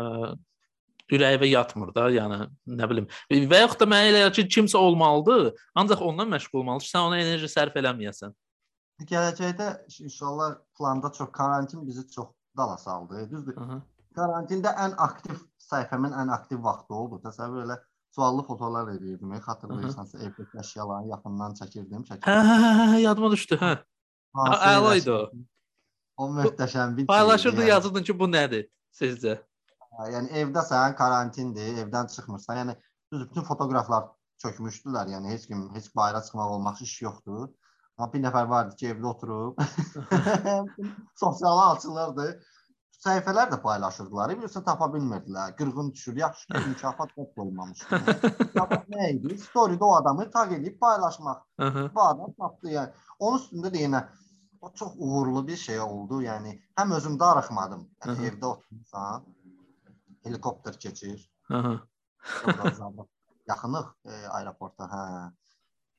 ürəyinə 1.12 1.48
yatmır 1.48 1.94
da, 1.96 2.06
yəni 2.12 2.38
nə 2.78 2.88
bilim. 2.90 3.08
Və 3.50 3.62
yaxud 3.64 3.82
da 3.82 3.88
mənə 3.90 4.10
elə 4.12 4.20
gəlir 4.24 4.36
ki, 4.36 4.44
kimsə 4.58 4.78
olmalıdır, 4.78 5.50
ancaq 5.80 6.04
ondan 6.04 6.30
məşğul 6.34 6.60
olmalıdır. 6.62 6.90
Sən 6.92 7.08
ona 7.08 7.20
enerji 7.22 7.50
sərf 7.50 7.78
eləməyəsən. 7.80 8.34
gələcəkdə 9.08 9.68
inşallah 10.06 10.56
planda 10.78 11.12
çox 11.12 11.30
karantin 11.32 11.86
bizi 11.86 12.06
çox 12.10 12.28
dala 12.56 12.78
saldı. 12.78 13.26
Düzdür? 13.30 13.58
Aha. 13.62 13.80
Karantində 14.18 14.74
ən 14.84 14.96
aktiv 14.98 15.38
səhifəmin 15.70 16.14
ən 16.18 16.32
aktiv 16.34 16.62
vaxtı 16.62 16.94
oldu. 16.94 17.20
Təsəvvür 17.24 17.66
elə 17.66 17.76
suallı 18.14 18.42
fotolar 18.46 18.88
edirdim. 18.94 19.34
Xatırlayırsansa 19.44 20.18
evdəki 20.18 20.58
əşyaları 20.62 21.12
yaxından 21.12 21.54
çəkirdim, 21.60 22.02
çəkirdim. 22.08 22.26
hə, 22.26 22.58
hə, 22.64 22.72
hə, 22.94 22.98
yadıma 23.04 23.30
düşdü, 23.34 23.60
hə. 23.62 23.76
Əla 24.34 24.96
idi 24.98 25.14
o. 25.14 25.22
O 26.18 26.26
möhtəşəm 26.34 26.96
bir 26.96 27.06
Paylaşırdı, 27.06 27.62
yəni. 27.62 27.68
yazırdın 27.68 28.02
ki, 28.02 28.18
bu 28.18 28.26
nədir? 28.30 28.66
Sizcə? 29.00 29.36
Yəni 30.14 30.32
evdəsən, 30.42 30.96
karantindir, 30.98 31.78
evdən 31.84 32.10
çıxmırsan. 32.14 32.58
Yəni 32.62 32.74
düz 33.12 33.22
bütün 33.30 33.46
fotoqraflar 33.46 34.10
çökmüşdülər. 34.42 35.14
Yəni 35.14 35.32
heç 35.34 35.46
kim 35.46 35.64
heç 35.74 35.88
bayıra 35.96 36.22
çıxmaq 36.26 36.52
olmaq 36.58 36.82
iş 36.82 36.96
yoxdur. 37.02 37.48
Amma 37.98 38.12
bir 38.12 38.22
nəfər 38.26 38.50
vardı 38.50 38.76
ki, 38.76 38.90
evdə 38.92 39.06
oturub 39.06 39.58
sosial 41.22 41.62
açılırdı. 41.70 42.28
Səhifələr 42.98 43.50
də 43.54 43.60
paylaşırdılar. 43.62 44.32
Bilirsən 44.38 44.64
tapa 44.66 44.86
bilmirdilər. 44.94 45.56
Qırğın 45.56 45.92
düşür. 45.92 46.16
Yaxşı 46.16 46.46
ki, 46.48 46.62
mükafat 46.68 47.10
olmamışdı. 47.36 48.00
Mükafat 48.40 48.88
nə 48.90 49.10
idi? 49.14 49.38
Storydə 49.42 49.84
o 49.86 49.94
adamı 49.96 50.30
tag 50.30 50.52
edib 50.52 50.80
paylaşmaq. 50.80 51.44
Bu 51.94 52.02
adam 52.02 52.32
tapdı 52.38 52.74
yəni. 52.74 52.90
Onun 53.18 53.38
üstündə 53.38 53.70
də 53.74 53.84
yenə 53.86 54.02
o 54.60 54.72
çox 54.72 54.92
uğurlu 54.96 55.46
bir 55.46 55.56
şey 55.56 55.80
oldu. 55.80 56.22
Yəni 56.22 56.54
həm 56.76 56.94
özüm 56.96 57.18
darıxmadım. 57.20 57.84
Yəni 58.04 58.18
hı. 58.18 58.30
evdə 58.30 58.46
otursan, 58.46 59.26
helikopter 60.24 60.78
keçir. 60.78 61.30
Aha. 61.50 61.78
Yaxınıq 63.48 63.86
e, 64.04 64.26
aeroporta, 64.28 64.84
hə. 64.84 65.02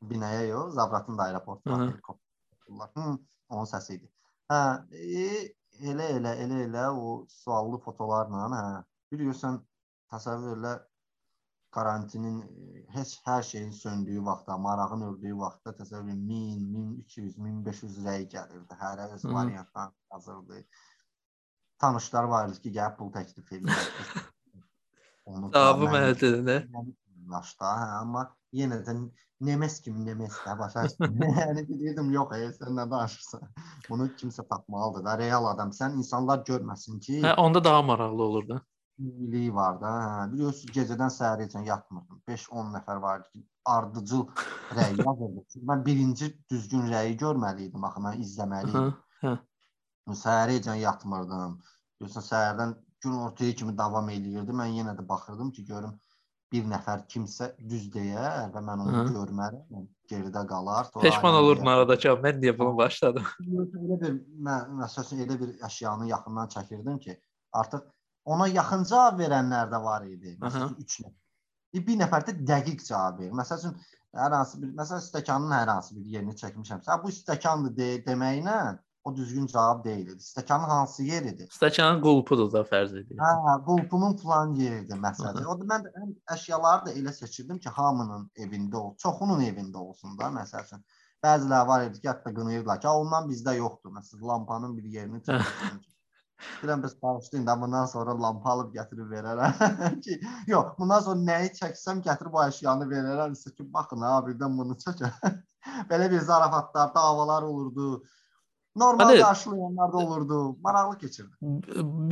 Binaya 0.01 0.43
yox, 0.47 0.73
Zabratın 0.73 1.17
da 1.17 1.23
aeroportu 1.23 1.71
var, 1.71 1.79
Hı 1.79 1.83
hı. 1.83 1.91
helikopterlər. 1.91 2.91
Hı, 2.97 3.17
onun 3.49 3.65
səsi 3.65 3.97
idi. 3.97 4.11
Hə, 4.51 4.59
e, 4.93 5.25
elə 5.91 6.05
elə 6.19 6.35
elə 6.43 6.61
elə 6.67 6.85
o 6.93 7.25
suallı 7.29 7.79
fotolarla, 7.83 8.45
hə. 8.53 8.61
Bilirsən, 9.11 9.57
təsəvvür 10.13 10.55
elə 10.59 10.75
karantinin 11.71 12.41
e, 12.41 12.83
heç 12.95 13.15
hər 13.25 13.43
şeyin 13.43 13.71
söndüyü 13.71 14.23
vaxtda, 14.25 14.57
marağın 14.57 15.05
öldüyü 15.09 15.37
vaxtda 15.37 15.75
təsəvvür 15.81 16.17
1000, 16.29 16.63
1200, 16.75 17.37
1500 17.37 17.99
rəy 18.05 18.25
gəlirdi. 18.33 18.79
Hərə 18.83 19.09
öz 19.15 19.25
Hı. 19.25 19.33
variantdan 19.33 19.93
yazırdı. 20.13 20.63
Tanışlar 21.79 22.23
var 22.23 22.49
idi 22.49 22.61
ki, 22.61 22.73
gəlib 22.79 22.97
pul 22.97 23.13
təklif 23.15 23.53
edirlər. 23.53 23.93
Onu 25.29 25.51
Cavabı 25.53 25.91
mənədir, 25.93 26.41
nə? 26.43 26.57
yaşda, 27.29 27.73
hə, 27.81 27.87
amma 28.01 28.25
yenə 28.55 28.81
də 28.85 28.95
Nemes 29.45 29.77
kimi 29.83 30.03
Nemes 30.03 30.35
də 30.43 30.55
başa 30.59 30.87
yəni 31.39 31.63
bilirdim 31.69 32.09
yox, 32.11 32.33
ey, 32.35 32.49
sən 32.57 32.75
nə 32.75 32.85
danışırsan? 32.91 33.45
Bunu 33.89 34.09
kimsə 34.19 34.43
tapmalıdır 34.49 35.05
da, 35.05 35.17
real 35.21 35.45
adam. 35.53 35.71
Sən 35.75 35.95
insanlar 36.01 36.43
görməsin 36.49 36.99
ki, 37.05 37.21
Hə, 37.23 37.35
onda 37.39 37.63
daha 37.63 37.81
maraqlı 37.81 38.23
olur 38.23 38.49
da. 38.49 38.61
İyiliyi 38.99 39.53
var 39.55 39.79
da. 39.81 39.91
Hə, 40.05 40.25
biliyorsunuz 40.33 40.75
gecədən 40.75 41.13
səhərəcən 41.15 41.65
yatmırdım. 41.67 42.21
5-10 42.27 42.73
nəfər 42.75 43.01
vardı 43.01 43.29
ki, 43.33 43.43
ardıcıl 43.75 44.25
rəy 44.77 44.99
yazırdı. 45.03 45.45
Mən 45.71 45.85
birinci 45.85 46.29
düzgün 46.51 46.89
rəyi 46.93 47.15
görməli 47.23 47.69
idim, 47.69 47.87
axı 47.89 48.03
mən 48.07 48.19
izləməli 48.25 48.73
idim. 48.73 48.91
Aha. 49.23 49.35
Səhərəcən 50.23 50.79
yatmırdım. 50.83 51.57
Görürsən 52.01 52.25
səhərdən 52.27 52.75
gün 53.03 53.17
ortaya 53.25 53.55
kimi 53.55 53.77
davam 53.77 54.09
eləyirdi. 54.09 54.55
Mən 54.61 54.75
yenə 54.79 54.95
də 54.97 55.07
baxırdım 55.07 55.51
ki, 55.55 55.65
görüm 55.65 55.97
bir 56.51 56.65
nəfər 56.65 57.05
kimsə 57.11 57.51
düz 57.69 57.89
deyər 57.93 58.49
və 58.53 58.61
mən 58.65 58.81
onu 58.85 58.95
Hı. 58.95 59.05
görmərəm. 59.13 59.85
Geridə 60.09 60.41
qalar. 60.49 60.89
Peşman 61.01 61.35
olurdun 61.37 61.69
aradakı, 61.69 62.15
mən 62.23 62.39
niyə 62.41 62.55
bunu 62.57 62.73
başladım? 62.77 63.27
Elə 63.45 63.99
bir 64.01 64.15
mən 64.47 64.71
məsələn 64.79 65.21
elə 65.27 65.37
bir 65.43 65.51
əşyanı 65.67 66.09
yaxından 66.09 66.49
çəkirdim 66.55 66.97
ki, 67.03 67.19
artıq 67.53 67.85
ona 68.33 68.47
yaxın 68.51 68.83
cavab 68.89 69.21
verənlər 69.23 69.71
də 69.73 69.79
var 69.83 70.05
idi. 70.07 70.35
Məsələn 70.41 70.75
3 70.83 70.99
nəfər. 71.05 71.15
Bir, 71.87 71.97
nəfər 72.01 72.27
də 72.27 72.35
dəqiq 72.51 72.83
cavab 72.87 73.19
verir. 73.21 73.33
Məsələn 73.37 73.75
hər 74.17 74.35
hansı 74.37 74.61
bir 74.61 74.75
məsələn 74.77 75.03
stəkanın 75.05 75.51
hər 75.53 75.73
hansı 75.73 75.95
bir 75.97 76.05
yerini 76.15 76.35
çəkmişəmsə, 76.41 76.89
"Ha, 76.91 77.01
bu 77.03 77.11
stəkandır 77.13 77.75
de, 77.77 77.89
deməklə 78.05 78.59
o 79.03 79.15
düzgün 79.15 79.47
cavab 79.47 79.83
deyil. 79.85 80.17
Stəkanın 80.19 80.69
hansı 80.69 81.03
yeridir? 81.03 81.49
Stəkanın 81.49 82.01
qulpudur 82.01 82.51
da 82.53 82.63
fərz 82.71 82.95
edir. 83.01 83.17
Hə, 83.17 83.53
qulpunun 83.67 84.17
falan 84.23 84.55
yeridir 84.59 84.99
məsələn. 85.05 85.45
O 85.45 85.55
da 85.59 85.67
mən 85.73 85.85
də 85.85 86.05
əşyaları 86.35 86.85
da 86.87 86.95
elə 87.01 87.13
seçirdim 87.13 87.59
ki, 87.63 87.69
hamının 87.69 88.29
evində 88.45 88.81
ol, 88.81 88.95
çoxunun 89.03 89.45
evində 89.45 89.77
olsun 89.83 90.17
da 90.19 90.31
məsələn. 90.39 90.83
Bəziləri 91.23 91.67
var 91.67 91.85
idi 91.87 92.01
ki, 92.01 92.07
hətta 92.07 92.33
qınayırdılar 92.35 92.81
ki, 92.81 92.87
"Ha, 92.87 92.97
ondan 92.99 93.29
bizdə 93.31 93.55
yoxdur." 93.57 93.91
Məsələn, 93.91 94.27
lampanın 94.33 94.77
bir 94.77 94.83
yerini 94.83 95.21
çəkirdim. 95.29 95.81
Bilən 96.61 96.83
biz 96.83 96.95
bağışlayın 97.01 97.47
da 97.47 97.61
bundan 97.61 97.85
sonra 97.85 98.15
lampa 98.21 98.49
alıb 98.49 98.71
gətirib 98.75 99.11
verərəm 99.11 99.99
ki, 100.05 100.19
yox, 100.47 100.71
bundan 100.79 101.03
sonra 101.07 101.25
nəyi 101.31 101.51
çəksəm 101.57 102.03
gətirib 102.05 102.37
o 102.39 102.43
əşyanı 102.45 102.87
verərəm 102.93 103.35
sizə 103.39 103.55
ki, 103.55 103.67
baxın 103.73 104.05
ha, 104.07 104.15
birdən 104.27 104.55
bunu 104.59 104.77
çəkə. 104.85 105.11
Belə 105.91 106.11
bir 106.11 106.23
zarafatlar, 106.31 106.95
davalar 106.95 107.43
olurdu. 107.43 107.99
Normal 108.75 109.19
qarşılayanlar 109.19 109.93
da 109.93 109.97
olurdu. 109.97 110.57
Maraqlı 110.61 110.97
keçirdi. 110.97 111.31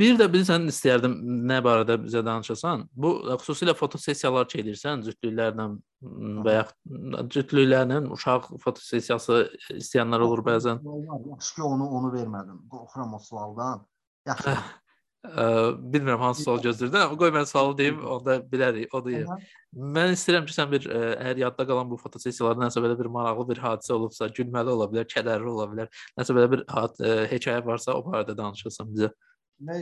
Bir 0.00 0.16
də 0.18 0.26
bilirsən 0.32 0.66
istəyərdim 0.68 1.14
nə 1.48 1.60
barədə 1.64 1.96
bizə 2.02 2.20
danışasan. 2.26 2.82
Bu 2.92 3.12
xüsusilə 3.40 3.74
fotosessiyalar 3.78 4.48
çəkirsən 4.52 5.04
cütlüklərlə 5.06 5.68
və 6.44 6.56
ya 6.56 6.64
cütlüklərlə 7.34 8.02
uşaq 8.16 8.50
fotosessiyası 8.64 9.38
istəyənlər 9.78 10.26
olur 10.26 10.42
bəzən. 10.50 10.82
Yaxşı 11.30 11.54
ki, 11.54 11.62
onu 11.62 11.88
onu 12.00 12.12
vermədim. 12.16 12.58
Qorxuram 12.74 13.14
o 13.14 13.22
sualdan. 13.30 13.86
Yaxşı. 14.26 14.56
Ə, 15.28 15.44
bilmirəm 15.92 16.20
hansı 16.22 16.44
sual 16.46 16.60
gözləyirdim. 16.62 17.00
amma 17.02 17.18
Qoy 17.18 17.32
mən 17.34 17.46
sualı 17.50 17.76
deyim, 17.78 17.98
onda 18.06 18.38
bilərik, 18.52 18.92
o 18.94 19.00
deyir. 19.04 19.26
Mən 19.74 20.14
istəyirəm 20.14 20.46
ki, 20.46 20.54
sən 20.54 20.70
bir 20.70 20.86
ə, 20.86 21.00
əgər 21.18 21.40
yadda 21.42 21.66
qalan 21.68 21.90
bu 21.90 21.98
fotosessiyalarda 22.00 22.68
nəsə 22.68 22.82
belə 22.84 22.96
bir 22.98 23.10
maraqlı 23.12 23.48
bir 23.48 23.62
hadisə 23.64 23.96
olubsa, 23.96 24.28
gülməli 24.38 24.72
ola 24.72 24.86
bilər, 24.92 25.08
kədərli 25.10 25.50
ola 25.50 25.66
bilər. 25.72 25.90
Nəsə 26.20 26.36
belə 26.38 26.50
bir 26.54 26.62
had, 26.70 26.94
ə, 27.02 27.16
hekayə 27.32 27.64
varsa, 27.66 27.96
o 27.98 28.04
barədə 28.06 28.36
danışırsan 28.38 28.92
bizə. 28.94 29.10
Nə? 29.68 29.80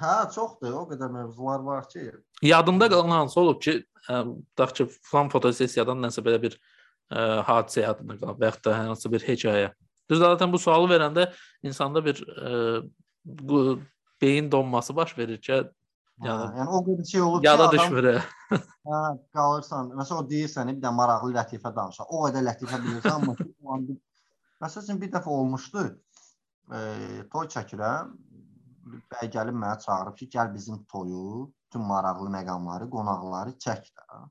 Hə, 0.00 0.14
çoxdur. 0.34 0.74
O 0.74 0.84
qədər 0.90 1.12
mövzular 1.14 1.62
var 1.62 1.86
ki. 1.88 2.08
Yadında 2.42 2.88
qalan 2.90 3.14
hansı 3.14 3.40
olub 3.40 3.62
ki, 3.62 3.78
tutaq 4.08 4.74
ki, 4.74 4.88
falan 5.06 5.30
fotosessiyadan 5.30 6.02
nəsə 6.02 6.24
belə 6.26 6.42
bir 6.42 6.58
ə, 6.58 7.44
hadisə 7.46 7.86
yadında 7.86 8.18
qalıb 8.18 8.42
və 8.42 8.50
yaxud 8.50 8.66
da 8.66 8.74
hər 8.74 8.90
hansı 8.90 9.12
bir 9.12 9.22
hekayə. 9.30 9.70
Düz 10.10 10.18
zaten 10.20 10.50
bu 10.52 10.58
sualı 10.58 10.90
verəndə 10.90 11.30
insanda 11.64 12.02
bir 12.04 12.18
ə, 12.26 12.82
bu 13.24 13.80
beyin 14.22 14.52
donması 14.52 14.96
baş 14.96 15.18
verir 15.18 15.40
ki, 15.40 15.64
Yəni, 16.22 16.30
Yəni- 16.30 16.58
yəni 16.58 16.70
o 16.70 16.78
qədər 16.86 17.06
şey 17.10 17.20
olur 17.20 17.40
ki, 17.42 17.46
yada 17.46 17.72
düşmür. 17.72 18.04
hə. 18.50 18.58
hə, 18.86 18.98
qalırsan. 19.34 19.88
Məsələn 19.98 20.20
o 20.22 20.26
deyirsən, 20.30 20.68
bir 20.76 20.82
də 20.84 20.92
maraqlı 20.94 21.32
lətifə 21.34 21.72
danışa. 21.74 22.04
O 22.06 22.20
qədər 22.28 22.44
lətifə 22.46 22.78
bilirsən, 22.84 23.16
amma 23.16 23.34
o 23.64 23.72
an 23.74 23.88
bir 23.88 23.98
Məsələn 24.62 25.00
bir 25.00 25.10
dəfə 25.12 25.32
olmuşdu. 25.38 25.82
E, 26.76 26.78
toy 27.32 27.50
çəkirəm. 27.54 28.14
Bəy 29.10 29.30
gəlib 29.34 29.58
mənə 29.58 29.80
çağırıb 29.82 30.16
ki, 30.20 30.28
gəl 30.36 30.54
bizim 30.54 30.78
toyu, 30.92 31.50
bütün 31.66 31.84
maraqlı 31.88 32.30
məqamları, 32.36 32.88
qonaqları 32.94 33.56
çək 33.66 33.90
də. 33.98 34.22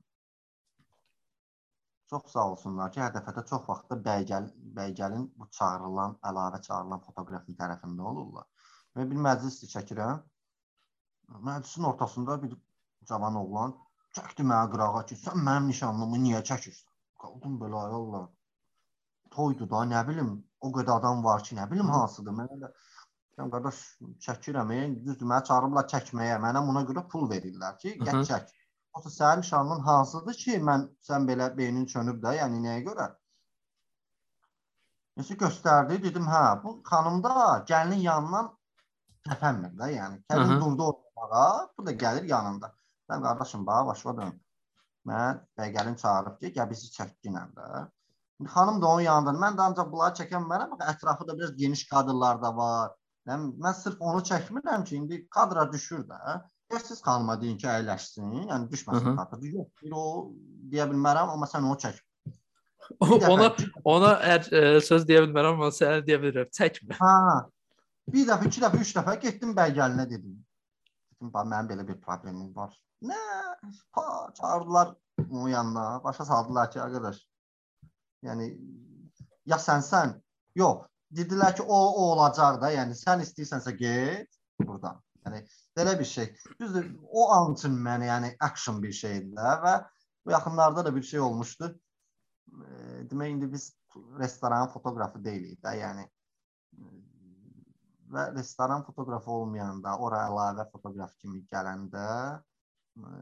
Çox 2.10 2.32
sağ 2.32 2.46
olsunlar 2.54 2.92
ki, 2.94 3.02
hər 3.04 3.12
dəfədə 3.18 3.44
çox 3.50 3.68
vaxtda 3.68 3.98
bəygəl 4.08 4.48
bəygəlin 4.78 5.28
bu 5.36 5.48
çağırılan, 5.58 6.18
əlavə 6.30 6.62
çağırılan 6.66 7.04
fotoqrafın 7.06 7.58
tərəfində 7.60 8.08
olurlar. 8.12 8.48
Və 8.94 9.08
bir 9.10 9.20
məclis 9.26 9.58
çəkirəm. 9.72 10.22
Məclisin 11.48 11.88
ortasında 11.90 12.36
bir 12.42 12.56
cavan 13.08 13.36
oğlan 13.40 13.74
çəkdi 14.16 14.46
mənə 14.46 14.70
qırağa 14.72 15.02
ki, 15.10 15.18
sən 15.18 15.40
mənim 15.46 15.70
nişanlımı 15.72 16.20
niyə 16.24 16.42
çəkirsən? 16.50 16.90
Qaldım 17.22 17.58
belə 17.62 17.80
ay 17.84 17.94
Allah. 17.98 18.26
Toydu 19.34 19.66
da, 19.70 19.82
nə 19.90 20.02
bilim, 20.08 20.34
o 20.60 20.70
qədər 20.76 20.98
adam 21.00 21.24
var 21.24 21.42
ki, 21.46 21.56
nə 21.58 21.66
bilim 21.70 21.90
hansıdır. 21.90 22.36
Mənə 22.40 22.60
də 22.62 22.70
deyirəm 22.70 23.50
qardaş 23.54 23.80
çəkirəm, 24.26 24.70
e, 24.76 24.80
düzdür, 25.06 25.26
məni 25.32 25.48
çağırıblar 25.50 25.88
çəkməyə. 25.94 26.38
Mənə 26.46 26.62
buna 26.68 26.84
görə 26.90 27.06
pul 27.10 27.26
verirlər 27.32 27.78
ki, 27.82 27.96
gəl 28.06 28.22
çək. 28.30 28.54
Yoxsa 28.94 29.10
sənin 29.18 29.42
nişanlın 29.42 29.80
hansıdır 29.88 30.40
ki, 30.44 30.58
mən 30.70 30.88
sən 31.08 31.26
belə 31.30 31.50
beynin 31.58 31.86
çönüb 31.94 32.22
də, 32.22 32.36
yəni 32.38 32.62
nəyə 32.66 32.84
görə? 32.90 33.08
Nəsə 35.18 35.34
göstərdi, 35.40 35.98
dedim, 36.02 36.28
hə, 36.30 36.44
bu 36.62 36.76
xanım 36.90 37.22
da 37.26 37.34
gəlinin 37.70 38.06
yanından 38.06 38.52
təpənmir 39.28 39.74
də, 39.80 39.90
yəni. 39.94 40.22
Hı. 40.32 40.60
durdu 40.60 40.88
ortağa, 40.92 41.68
bu 41.78 41.86
da 41.86 41.92
gəlir 42.04 42.26
yanında. 42.28 42.72
Mən 43.10 43.22
qardaşım, 43.22 43.66
bax, 43.66 43.86
başa 43.86 44.16
dön. 44.16 44.32
Mən 45.08 45.40
bəygəlin 45.58 45.96
çağırıb 46.00 46.40
ki, 46.40 46.52
gəl 46.56 46.70
bizi 46.70 46.90
çəkginən 46.96 47.52
də. 47.56 47.68
Xanım 48.54 48.80
da 48.82 48.86
onun 48.86 49.06
yanında. 49.06 49.38
Mən 49.44 49.58
də 49.58 49.66
ancaq 49.68 49.90
bunları 49.92 50.16
çəkən 50.20 50.46
mənəm, 50.50 50.76
ətrafı 50.92 51.28
da 51.28 51.36
biraz 51.38 51.56
geniş 51.56 51.86
kadrlar 51.88 52.42
da 52.42 52.56
var. 52.56 52.94
Yəni 53.28 53.52
mən 53.60 53.76
sırf 53.80 54.00
onu 54.00 54.24
çəkmirəm 54.30 54.84
ki, 54.84 54.96
indi 54.96 55.20
kadra 55.28 55.72
düşür 55.72 56.04
də. 56.08 56.40
Ya 56.72 56.78
siz 56.80 57.02
xanıma 57.04 57.36
deyin 57.40 57.58
ki, 57.60 57.68
əyləşsin, 57.68 58.32
yəni 58.50 58.68
düşməsin 58.72 59.12
hı. 59.12 59.16
kadra. 59.16 59.38
Yox, 59.52 59.68
bir 59.82 59.96
o 60.00 60.04
deyə 60.72 60.88
bilmərəm, 60.90 61.32
amma 61.36 61.48
sən 61.48 61.68
onu 61.68 61.78
çək. 61.84 62.00
ona 63.32 63.48
ona 63.84 64.12
ə, 64.34 64.38
söz 64.84 65.06
deyə 65.08 65.24
bilmərəm, 65.26 65.56
amma 65.56 65.70
sənə 65.72 66.00
deyə 66.06 66.20
bilirəm. 66.24 66.50
Çəkmə. 66.58 66.96
Ha. 67.00 67.16
Bir 68.12 68.26
dəfə, 68.28 68.48
iki 68.50 68.60
dəfə, 68.60 68.80
üç 68.84 68.92
dəfə 68.96 69.14
getdim 69.20 69.54
bəygəlinə 69.56 70.04
dedim. 70.10 70.34
Dedim, 71.14 71.30
bax 71.32 71.48
mənim 71.50 71.70
belə 71.70 71.86
bir 71.88 72.00
problemim 72.00 72.50
var. 72.56 72.74
Nə? 73.04 73.20
Pa, 73.92 74.32
çağırdılar 74.36 74.94
onun 75.30 75.48
yanına. 75.48 76.04
Başa 76.04 76.24
saldılar 76.24 76.70
ki, 76.70 76.80
arkadaş. 76.80 77.22
Yəni 78.24 78.50
ya 79.46 79.56
sənsən? 79.60 80.18
Yox. 80.60 80.84
Dedilər 81.14 81.54
ki, 81.56 81.62
o 81.62 81.78
o 81.78 82.04
olacaq 82.12 82.60
da. 82.60 82.72
Yəni 82.74 82.96
sən 82.98 83.22
istəyirsənsə 83.24 83.72
get 83.78 84.40
burdan. 84.60 85.00
Yəni 85.24 85.40
belə 85.76 85.98
bir 85.98 86.08
şey. 86.08 86.34
Düzdür, 86.60 86.90
o 87.10 87.30
an 87.32 87.54
üçün 87.54 87.76
mənə 87.86 88.10
yəni 88.10 88.34
action 88.40 88.82
bir 88.82 88.92
şeydi 88.92 89.32
də 89.36 89.54
və 89.64 89.74
bu 90.26 90.34
yaxınlarda 90.34 90.84
da 90.84 90.94
bir 90.96 91.02
şey 91.02 91.20
olmuşdu. 91.20 91.70
E, 92.52 92.68
demək 93.10 93.30
indi 93.30 93.52
biz 93.52 93.70
restoran 94.18 94.68
fotoqrafı 94.72 95.24
deyilik 95.24 95.60
də, 95.64 95.76
yəni 95.80 96.04
və 98.14 98.26
restoran 98.36 98.84
fotoqrafı 98.86 99.30
olmayanda, 99.30 99.96
ora 99.98 100.24
əlavə 100.28 100.68
fotoqraf 100.72 101.16
kimi 101.22 101.42
gələndə 101.52 102.04
ə, 102.34 103.14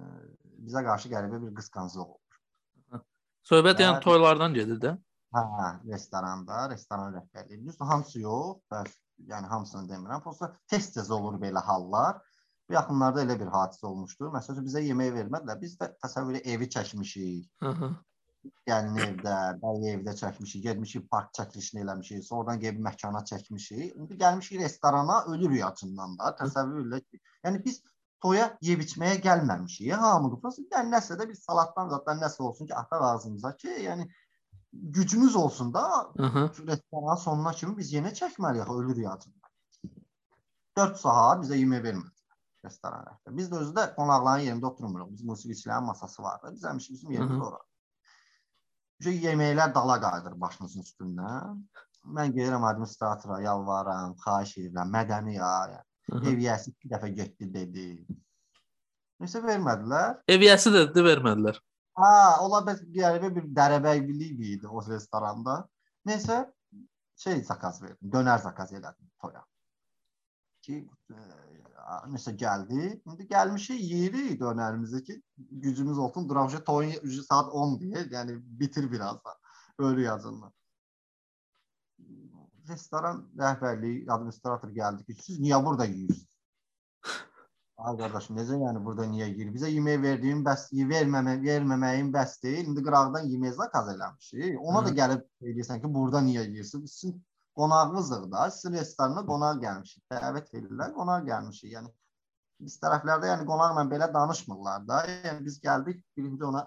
bizə 0.66 0.84
qarşı 0.86 1.12
qəribə 1.12 1.40
bir 1.46 1.54
qısqanclıq 1.60 2.04
olur. 2.06 3.02
Söhbət 3.48 3.80
yəni 3.82 4.02
toylardan 4.04 4.54
gedir 4.54 4.78
də. 4.82 4.92
Hə, 5.32 5.68
restoranda, 5.88 6.66
restoran 6.70 7.16
rəhbərliyi. 7.16 7.64
Düzdür, 7.64 7.88
hamısı 7.88 8.20
yox, 8.20 8.60
bəs 8.70 8.92
yəni 9.30 9.48
hamısını 9.48 9.88
demirəm. 9.88 10.22
Prosta 10.22 10.52
tez-tez 10.68 11.10
olur 11.10 11.38
belə 11.40 11.62
hallar. 11.64 12.20
Bu 12.68 12.76
yaxınlarda 12.76 13.24
elə 13.24 13.38
bir 13.40 13.50
hadisə 13.52 13.88
olmuşdu. 13.88 14.28
Məsələn, 14.34 14.66
bizə 14.68 14.82
yemək 14.84 15.14
vermədilər. 15.16 15.60
Biz 15.60 15.78
də 15.80 15.88
təsəvvür 16.04 16.42
evi 16.54 16.68
çəkmişik. 16.76 17.48
Hı 17.64 17.72
-hı. 17.78 17.90
Gəlin 18.66 18.98
evdə, 19.04 19.34
bəy 19.62 19.88
evdə 19.92 20.14
çəkmişik, 20.18 20.62
getmişik 20.66 21.10
park 21.10 21.32
çəkilişini 21.38 21.82
eləmişik, 21.84 22.24
sonradan 22.26 22.60
gedib 22.60 22.80
məkana 22.86 23.22
çəkmişik. 23.30 23.96
İndi 23.98 24.18
gəlmişik 24.22 24.60
restorana, 24.60 25.24
ölürük 25.32 25.64
acından 25.66 26.16
da. 26.18 26.32
Təsəvvür 26.40 26.86
elə 26.88 27.00
ki, 27.04 27.20
yəni 27.46 27.64
biz 27.64 27.82
toya 28.22 28.48
yeyib 28.60 28.82
içməyə 28.86 29.20
gəlməmişik. 29.26 29.92
Hamı 30.04 30.40
prosta 30.40 30.62
yəni 30.76 30.94
nəsə 30.96 31.18
də 31.20 31.28
bir 31.28 31.38
salatdan 31.38 31.90
zaddan 31.94 32.22
nəsə 32.22 32.42
olsun 32.42 32.70
ki, 32.70 32.74
ataq 32.74 33.06
ağzımıza 33.10 33.56
ki, 33.56 33.76
yəni 33.88 34.08
gücümüz 34.72 35.36
olsun 35.36 35.74
da 35.74 35.84
Hı 36.16 36.22
-hı. 36.22 36.66
restoran 36.66 37.14
sonuna 37.14 37.52
kimi 37.52 37.76
biz 37.76 37.92
yenə 37.92 38.14
çəkməliyik, 38.20 38.74
ölürük 38.76 39.06
acından. 39.14 39.50
4 40.76 40.96
saat 40.96 41.44
bizə 41.44 41.56
yemək 41.60 41.82
vermədilər 41.86 42.22
restoran 42.64 43.04
rəhbəri. 43.08 43.36
Biz 43.36 43.50
də 43.52 43.58
özü 43.64 43.74
də 43.76 43.84
qonaqların 43.96 44.46
yerində 44.46 44.66
oturmuruq. 44.70 45.10
Biz 45.12 45.22
musiqiçilərin 45.30 45.84
masası 45.84 46.22
var 46.22 46.42
da. 46.42 46.52
Biz 46.54 46.64
həmişə 46.70 46.92
bizim 46.92 47.10
yerimiz 47.10 47.46
ora. 47.48 47.58
Şey 49.02 49.16
yeməklər 49.24 49.72
dala 49.74 49.96
qayıdır 50.02 50.34
başımızın 50.40 50.84
üstündən. 50.86 51.62
Mən 52.16 52.34
gəlirəm 52.36 52.64
administratora, 52.68 53.40
yalvarıram, 53.42 54.14
xahiş 54.22 54.52
edirəm, 54.62 54.92
mədəni 54.94 55.34
ya. 55.36 55.50
Yəni, 55.72 56.22
ev 56.30 56.42
yiyəsi 56.44 56.70
iki 56.70 56.90
dəfə 56.92 57.10
getdi 57.16 57.48
dedi. 57.54 57.86
Nəsə 59.22 59.42
vermədilər. 59.42 60.20
Ev 60.34 60.46
yiyəsi 60.46 60.74
də 60.74 60.84
dedi 60.90 61.04
vermədilər. 61.08 61.58
Ha, 61.98 62.12
ola 62.44 62.62
bəs 62.66 62.82
qəribə 62.94 63.32
bir 63.36 63.48
dərəbəybilik 63.58 64.44
idi 64.54 64.70
o 64.70 64.82
restoranda. 64.86 65.58
Nəsə 66.08 66.44
şey 67.22 67.42
zakaz 67.46 67.82
verdim, 67.82 68.10
dönər 68.14 68.40
zakaz 68.42 68.72
elədim 68.74 69.10
toya. 69.22 69.42
Ki 70.62 70.78
e, 71.10 71.18
nəsə 72.12 72.34
gəldi. 72.38 72.88
İndi 73.06 73.26
gəlmişik 73.28 73.80
yeyirik 73.80 74.40
dönərimizi 74.40 75.02
ki, 75.04 75.22
gücümüz 75.36 75.98
olsun. 75.98 76.28
Duraq 76.28 76.58
toyun 76.66 77.22
saat 77.28 77.52
10 77.52 77.78
deyə, 77.80 78.08
yəni 78.16 78.38
bitir 78.60 78.90
birazdan. 78.92 79.38
Ölü 79.78 80.02
yazınlar. 80.02 80.52
Restoran 82.68 83.24
rəhbərliyi, 83.38 84.04
administrator 84.10 84.70
gəldi 84.70 85.04
ki, 85.06 85.16
siz 85.22 85.40
niyə 85.40 85.64
burada 85.64 85.84
yeyirsiniz? 85.84 86.28
Ay 87.82 87.96
qardaşım, 87.98 88.36
necə 88.38 88.56
yəni 88.60 88.80
burada 88.84 89.08
niyə 89.10 89.26
yeyir? 89.32 89.48
Bizə 89.50 89.68
yemək 89.72 90.02
verdiyin 90.02 90.42
bəs 90.46 90.68
verməmə, 90.90 91.34
verməməyin 91.42 92.12
bəs 92.14 92.36
deyil. 92.44 92.68
İndi 92.70 92.84
qıraqdan 92.86 93.26
yemək 93.32 93.56
zakaz 93.56 93.88
eləmişik. 93.94 94.60
Ona 94.60 94.84
da 94.86 94.92
gəlib 94.98 95.24
deyirsən 95.42 95.82
ki, 95.82 95.90
burada 95.94 96.20
niyə 96.22 96.44
yeyirsən? 96.46 96.84
Sizin 96.86 97.16
qonağımızdıq 97.56 98.32
da. 98.32 98.50
Sizin 98.50 98.76
restorana 98.76 99.24
qonaq 99.26 99.60
gəlmişik. 99.64 100.02
Dəvət 100.12 100.54
edirlər, 100.58 100.94
qonaq 100.96 101.26
gəlmişik. 101.28 101.72
Yəni 101.76 101.92
biz 102.62 102.78
tərəflərdə 102.82 103.30
yəni 103.32 103.46
qonaqla 103.48 103.84
belə 103.90 104.08
danışmırlar 104.14 104.86
da. 104.88 105.02
Yəni 105.26 105.44
biz 105.44 105.60
gəldik, 105.66 106.02
birinci 106.16 106.44
ona 106.44 106.66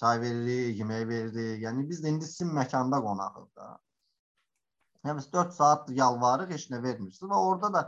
çay 0.00 0.20
veririk, 0.20 0.78
yemək 0.80 1.08
veririk. 1.08 1.62
Yəni 1.64 1.88
biz 1.88 2.02
də 2.04 2.14
indi 2.14 2.28
sizin 2.30 2.52
məkanda 2.58 3.00
qonağıq 3.04 3.48
da. 3.56 3.70
Yəni 5.04 5.18
biz 5.20 5.32
4 5.32 5.54
saat 5.54 5.90
yalvarırıq, 5.90 6.54
heç 6.56 6.70
nə 6.72 6.82
vermirsiniz 6.82 7.30
və 7.30 7.40
orada 7.48 7.72
da 7.72 7.84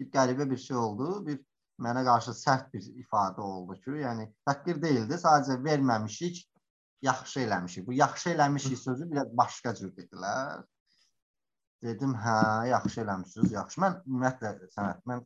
bir 0.00 0.10
qəribə 0.10 0.50
bir 0.50 0.60
şey 0.60 0.76
oldu. 0.76 1.10
Bir 1.26 1.40
mənə 1.82 2.02
qarşı 2.04 2.34
sərt 2.36 2.72
bir 2.72 2.84
ifadə 3.02 3.44
oldu 3.44 3.76
ki, 3.80 3.98
yəni 4.02 4.28
təhqir 4.48 4.80
deyildi, 4.82 5.18
sadəcə 5.20 5.58
verməmişik, 5.64 6.40
yaxşı 7.02 7.40
eləmişik. 7.40 7.86
Bu 7.86 7.92
yaxşı 7.92 8.30
eləmişik 8.30 8.78
sözü 8.78 9.10
biraz 9.10 9.36
başqa 9.36 9.74
cür 9.74 9.92
dedilər. 9.96 10.64
Dedim, 11.84 12.14
hə, 12.16 12.36
yaxşı 12.70 13.00
eləmisiniz, 13.02 13.52
yaxşı. 13.52 13.80
Mən 13.84 13.98
ümumiyyətlə 14.06 14.52
sənət, 14.72 15.02
mən 15.10 15.24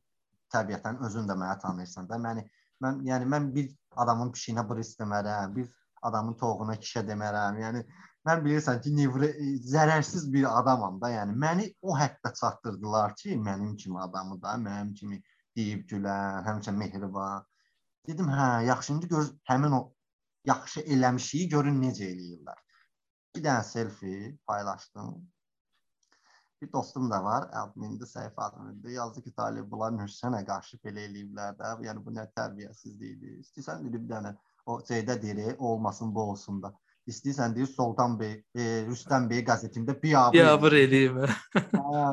təbiətən 0.55 0.99
özün 1.07 1.29
də 1.31 1.37
mənə 1.39 1.59
tanıyırsan 1.63 2.09
da. 2.11 2.19
Məni 2.19 2.45
mən 2.85 3.03
yəni 3.07 3.29
mən 3.31 3.51
bir 3.55 3.69
adamın 4.03 4.33
pişiyinə 4.35 4.65
bris 4.69 4.97
demərəm, 4.99 5.55
bir 5.57 5.69
adamın 6.09 6.35
toğuna 6.41 6.77
kişə 6.81 7.05
demərəm. 7.07 7.61
Yəni 7.63 7.85
mən 8.29 8.43
bilirsən 8.45 8.81
ki, 8.85 8.95
nevri 8.97 9.31
zərərsiz 9.75 10.27
bir 10.33 10.49
adamam 10.51 10.99
da. 11.03 11.13
Yəni 11.15 11.37
məni 11.45 11.69
o 11.83 11.97
həddə 11.97 12.35
çatdırdılar 12.41 13.15
ki, 13.23 13.37
mənim 13.49 13.77
kimi 13.77 14.01
adamı 14.03 14.41
da, 14.43 14.57
mənim 14.67 14.95
kimi 14.95 15.23
deyib 15.57 15.87
gülən, 15.93 16.43
həmişə 16.49 16.75
mehriban. 16.77 17.47
Dedim, 18.09 18.29
hə, 18.33 18.51
yaxşı 18.67 18.93
indi 18.93 19.09
gör 19.09 19.31
həmin 19.51 19.77
o 19.77 19.83
yaxşı 20.49 20.81
eləmişiyi 20.81 21.49
görün 21.55 21.83
necə 21.83 22.09
eləyirlər. 22.11 22.63
Bir 23.35 23.45
dənə 23.45 23.65
selfie 23.65 24.39
paylaşdım. 24.47 25.21
Bir 26.63 26.73
dostum 26.73 27.11
da 27.11 27.23
var, 27.25 27.47
admindi, 27.57 28.05
səhifə 28.05 28.43
admindi. 28.45 28.93
Yazdı 28.93 29.23
ki, 29.25 29.31
Talib 29.37 29.71
bunlar 29.71 29.95
Hüsənə 30.03 30.43
qarşı 30.45 30.77
belə 30.85 31.07
eləyiblər 31.09 31.55
də. 31.57 31.71
Yəni 31.87 32.03
bu 32.05 32.13
nə 32.13 32.27
tərbiyəsizlikdir. 32.37 33.39
İstəyirsən 33.41 33.87
dedi 33.87 34.01
bir 34.03 34.11
dənə 34.11 34.35
o 34.67 34.77
şeydə 34.85 35.17
deyir, 35.23 35.55
olmasın 35.59 36.13
bu 36.15 36.27
olsun 36.33 36.61
da. 36.63 36.73
İstəyirsən 37.09 37.57
deyir 37.57 37.71
Soltan 37.71 38.19
bəy, 38.21 38.37
e, 38.55 38.69
Rüstəm 38.91 39.31
bəy 39.31 39.41
qəzetində 39.49 39.97
biabır. 40.03 40.37
Biabır 40.37 40.77
eləyim. 40.83 41.19
hə, 41.57 42.05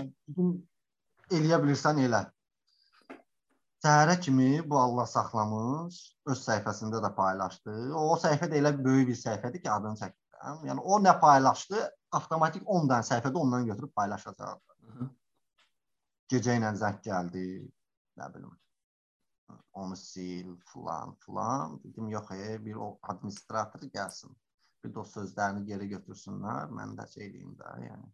eləyə 1.35 1.61
bilirsən 1.65 1.99
elə. 2.07 2.23
Səhərə 3.83 4.15
kimi 4.23 4.63
bu 4.69 4.79
Allah 4.79 5.05
saxlamış, 5.11 5.99
öz 6.31 6.39
səhifəsində 6.47 7.03
də 7.03 7.11
paylaşdı. 7.19 7.75
O, 7.91 8.07
o 8.13 8.17
səhifə 8.23 8.47
də 8.47 8.61
elə 8.63 8.71
böyük 8.79 9.11
bir 9.11 9.19
səhifədir 9.25 9.61
ki, 9.65 9.69
adını 9.75 9.99
çəkmirəm. 10.05 10.63
Yəni 10.71 10.87
o 10.95 11.03
nə 11.03 11.19
paylaşdı, 11.19 11.83
avtomatik 12.15 12.63
10 12.65 12.89
dənə 12.89 13.05
səhifədə 13.07 13.41
ondan 13.41 13.67
götürüb 13.67 13.93
paylaşacaqdı. 13.95 15.09
Gecə 16.31 16.57
ilə 16.59 16.73
zəng 16.75 16.99
gəldi, 17.03 17.45
nə 18.19 18.27
bilim. 18.33 18.51
Onu 19.79 19.95
sil, 19.95 20.49
filan, 20.71 21.13
filan. 21.23 21.77
Dedim, 21.83 22.09
yox, 22.11 22.31
e, 22.35 22.57
bir 22.65 22.75
o 22.83 22.97
administrator 23.01 23.85
gəlsin. 23.93 24.33
Bir 24.83 24.91
də 24.93 25.01
o 25.01 25.05
sözlərini 25.07 25.63
geri 25.67 25.87
götürsünlər, 25.93 26.73
mən 26.75 26.95
də 26.97 27.05
şey 27.13 27.31
deyim 27.33 27.53
də, 27.59 27.75
yəni. 27.87 28.09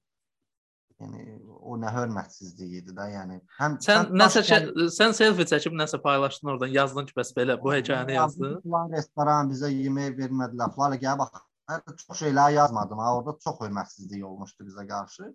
Yəni 1.02 1.24
o 1.58 1.74
nə 1.82 1.90
hörmətsizlik 1.96 2.76
idi 2.82 2.94
də, 2.94 3.08
yəni. 3.16 3.40
Həm 3.58 3.80
sən 3.82 4.14
nəsə 4.14 4.44
şey, 4.46 4.68
sən 4.94 5.16
selfie 5.18 5.48
çəkib 5.50 5.74
nəsə 5.80 5.98
paylaşdın 6.04 6.54
oradan, 6.54 6.74
yazdın 6.76 7.10
ki, 7.10 7.16
bəs 7.18 7.34
belə 7.38 7.58
bu 7.64 7.74
hekayəni 7.74 8.20
yazdın. 8.20 8.60
Falan 8.68 8.94
restoran 8.94 9.50
bizə 9.50 9.74
yemək 9.74 10.14
vermədilər. 10.20 10.76
Falan 10.78 11.02
gəl 11.02 11.18
bax. 11.24 11.42
Hətta 11.72 11.96
çox 12.00 12.20
şeylər 12.20 12.54
yazmadım. 12.58 13.00
Ha, 13.00 13.12
orada 13.18 13.38
çox 13.44 13.62
hörmətsizlik 13.62 14.26
olmuşdu 14.30 14.66
bizə 14.68 14.84
qarşı. 14.88 15.30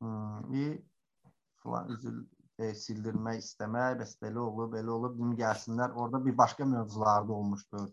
Hmm, 0.00 0.52
bir 0.52 0.74
filan 1.62 1.88
üzül 1.94 2.18
e, 2.58 2.74
sildirmək 2.82 3.40
istəmək, 3.44 3.96
bəs 4.02 4.12
belə 4.24 4.42
olub, 4.44 4.74
belə 4.74 4.92
olub, 4.96 5.16
dim 5.18 5.32
gəlsinlər. 5.40 5.96
Orada 6.02 6.20
bir 6.26 6.36
başqa 6.38 6.66
mövzularda 6.74 7.32
olmuşdu. 7.32 7.84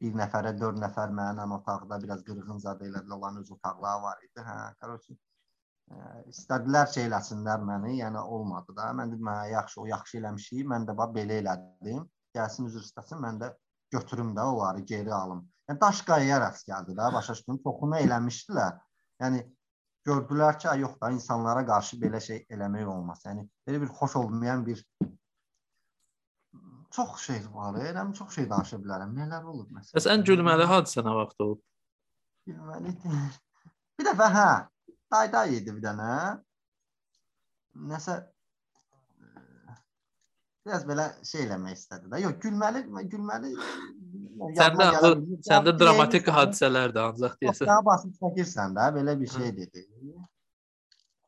Bir 0.00 0.16
nəfərə 0.20 0.52
4 0.60 0.80
nəfər 0.80 1.12
mənlə 1.18 1.46
otaqda 1.58 1.98
biraz 2.02 2.24
qırğın 2.24 2.60
zadə 2.64 2.88
elədilər. 2.88 3.16
Onların 3.18 3.44
öz 3.44 3.52
otaqları 3.56 4.02
var 4.06 4.24
idi. 4.24 4.44
Hə, 4.48 4.56
qarşı 4.80 5.16
e, 5.16 6.00
istədilər 6.32 6.88
şey 6.94 7.08
eləsinlər 7.10 7.68
məni, 7.72 7.98
yəni 8.00 8.22
olmadı 8.38 8.76
da. 8.80 8.88
Mən 9.00 9.12
dedim, 9.12 9.28
hə, 9.32 9.50
yaxşı, 9.52 9.80
o 9.84 9.86
yaxşı 9.92 10.22
eləmişik. 10.22 10.64
Mən 10.72 10.88
də 10.88 10.96
bax 11.02 11.12
belə 11.20 11.40
elədim. 11.44 12.08
Gəlsin 12.36 12.72
üzr 12.72 12.84
istəsin, 12.88 13.20
mən 13.26 13.44
də 13.44 13.52
götürüm 13.96 14.32
də 14.36 14.48
onları 14.52 14.80
geri 14.92 15.14
alım. 15.14 15.44
Yəni 15.68 15.80
daş 15.82 16.02
qayaya 16.06 16.40
rast 16.40 16.68
gəldi 16.68 16.94
də, 16.94 17.10
başa 17.14 17.34
düşdün? 17.34 17.58
Çoxunu 17.64 17.98
eləmişdilər. 17.98 18.76
Yəni 19.22 19.42
gördülər 20.06 20.58
ki, 20.62 20.68
yox 20.82 20.94
da 21.02 21.10
insanlara 21.10 21.64
qarşı 21.66 21.98
belə 22.02 22.20
şey 22.22 22.44
eləmək 22.54 22.90
olmaz. 22.92 23.24
Yəni 23.26 23.46
belə 23.66 23.80
bir 23.82 23.90
xoş 23.98 24.16
olmayan 24.22 24.66
bir 24.66 24.84
çox 26.96 27.18
şey 27.26 27.42
var. 27.54 27.80
Elə 27.82 28.06
çox 28.18 28.38
şey 28.38 28.48
danışa 28.50 28.78
bilərəm. 28.84 29.16
Nələr 29.18 29.50
olub 29.52 29.72
məsələn? 29.74 29.96
Bəs 29.98 30.08
ən 30.14 30.24
gülməli 30.30 30.68
hadisə 30.70 31.04
nə 31.06 31.16
vaxt 31.18 31.42
olub? 31.46 31.60
Gülməli. 32.46 32.94
Bir 33.98 34.06
dəfə 34.06 34.30
hə, 34.36 34.48
dayday 35.12 35.58
idi 35.58 35.74
bir 35.74 35.82
dənə. 35.88 36.14
Nəsə 37.90 38.20
biraz 40.66 40.86
belə 40.86 41.10
şey 41.26 41.46
eləmək 41.46 41.78
istədi 41.78 42.10
də. 42.12 42.22
Yox, 42.24 42.38
gülməli, 42.42 42.86
gülməli. 43.10 43.52
Səndə 44.36 44.86
səndə 45.46 45.74
dramatik 45.80 46.28
hadisələr 46.38 46.94
də 46.94 47.04
ancaq 47.10 47.36
deyəsən. 47.42 47.68
Daha 47.70 47.84
basıb 47.86 48.16
çəkirsən 48.20 48.76
də, 48.76 48.88
belə 48.96 49.14
bir 49.20 49.30
şey 49.32 49.52
dedi. 49.56 49.84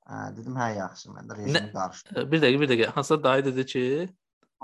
Hə, 0.09 0.22
dedim 0.36 0.56
hə 0.56 0.68
yaxşı, 0.76 1.10
mən 1.12 1.28
də 1.28 1.36
rejim 1.39 1.70
qarşı. 1.74 2.24
Bir 2.32 2.43
dəqiqə, 2.44 2.60
bir 2.62 2.72
dəqiqə. 2.72 2.90
Hansısa 2.97 3.22
dayı 3.24 3.44
dedi 3.44 3.66
ki, 3.72 3.85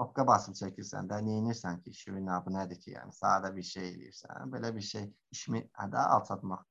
Hopqa 0.01 0.25
basıb 0.27 0.57
çəkirsən 0.59 1.07
də, 1.11 1.21
neynirsən 1.23 1.77
ki, 1.83 1.93
işin 1.95 2.31
abı 2.37 2.51
nədir 2.51 2.81
ki, 2.83 2.95
yəni 2.97 3.13
sadə 3.15 3.53
bir 3.55 3.67
şey 3.69 3.85
eləyirsən. 3.93 4.49
Belə 4.55 4.73
bir 4.75 4.83
şey 4.83 5.05
işimi 5.37 5.61
hədə 5.81 6.07
alçatmaq. 6.17 6.65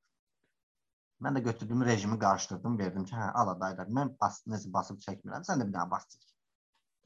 Mən 1.24 1.38
də 1.38 1.44
götürdüm 1.46 1.84
rejimi 1.88 2.18
qarışdırdım, 2.20 2.78
verdim 2.78 3.06
ki, 3.08 3.14
hə, 3.16 3.30
al 3.40 3.54
adaylar. 3.54 3.88
Mən 3.98 4.12
bas 4.20 4.42
necə 4.50 4.72
basıb 4.72 5.00
çəkmirəm, 5.06 5.46
sən 5.48 5.62
də 5.62 5.68
bir 5.70 5.72
dənə 5.78 5.90
bas 5.94 6.04
çək. 6.10 6.26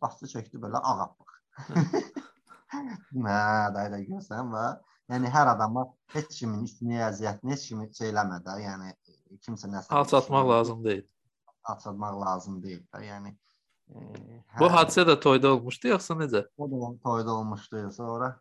Bastı 0.02 0.30
çəkdi 0.32 0.62
belə 0.64 0.82
ağappaq. 0.82 1.38
Hə, 3.28 3.36
adaylar 3.70 4.02
görsən 4.08 4.50
və 4.52 4.64
yəni 5.12 5.30
hər 5.32 5.52
adama 5.54 5.86
heç 6.14 6.40
kimin 6.40 6.64
üstünə 6.66 7.00
əziyyətini 7.08 7.54
heç 7.54 7.68
kimi 7.70 7.86
şey 7.96 8.10
eləmə 8.12 8.42
də, 8.44 8.56
yəni 8.64 8.92
kimsə 9.44 9.70
nəsə 9.72 9.92
Alçatmaq 9.94 10.48
lazım 10.48 10.82
deyil. 10.84 11.06
alçatmaq 11.68 12.18
lazım 12.20 12.62
deyil 12.62 12.82
də. 12.92 13.00
Yəni 13.06 13.32
e, 13.32 14.42
Bu 14.60 14.68
hadisə 14.72 15.06
də 15.08 15.16
toyda 15.20 15.54
olmuşdu 15.54 15.88
yoxsa 15.94 16.14
necə? 16.20 16.44
o 16.58 16.68
da 16.70 16.92
toyda 17.04 17.34
olmuşdu 17.40 17.88
sonra. 17.96 18.34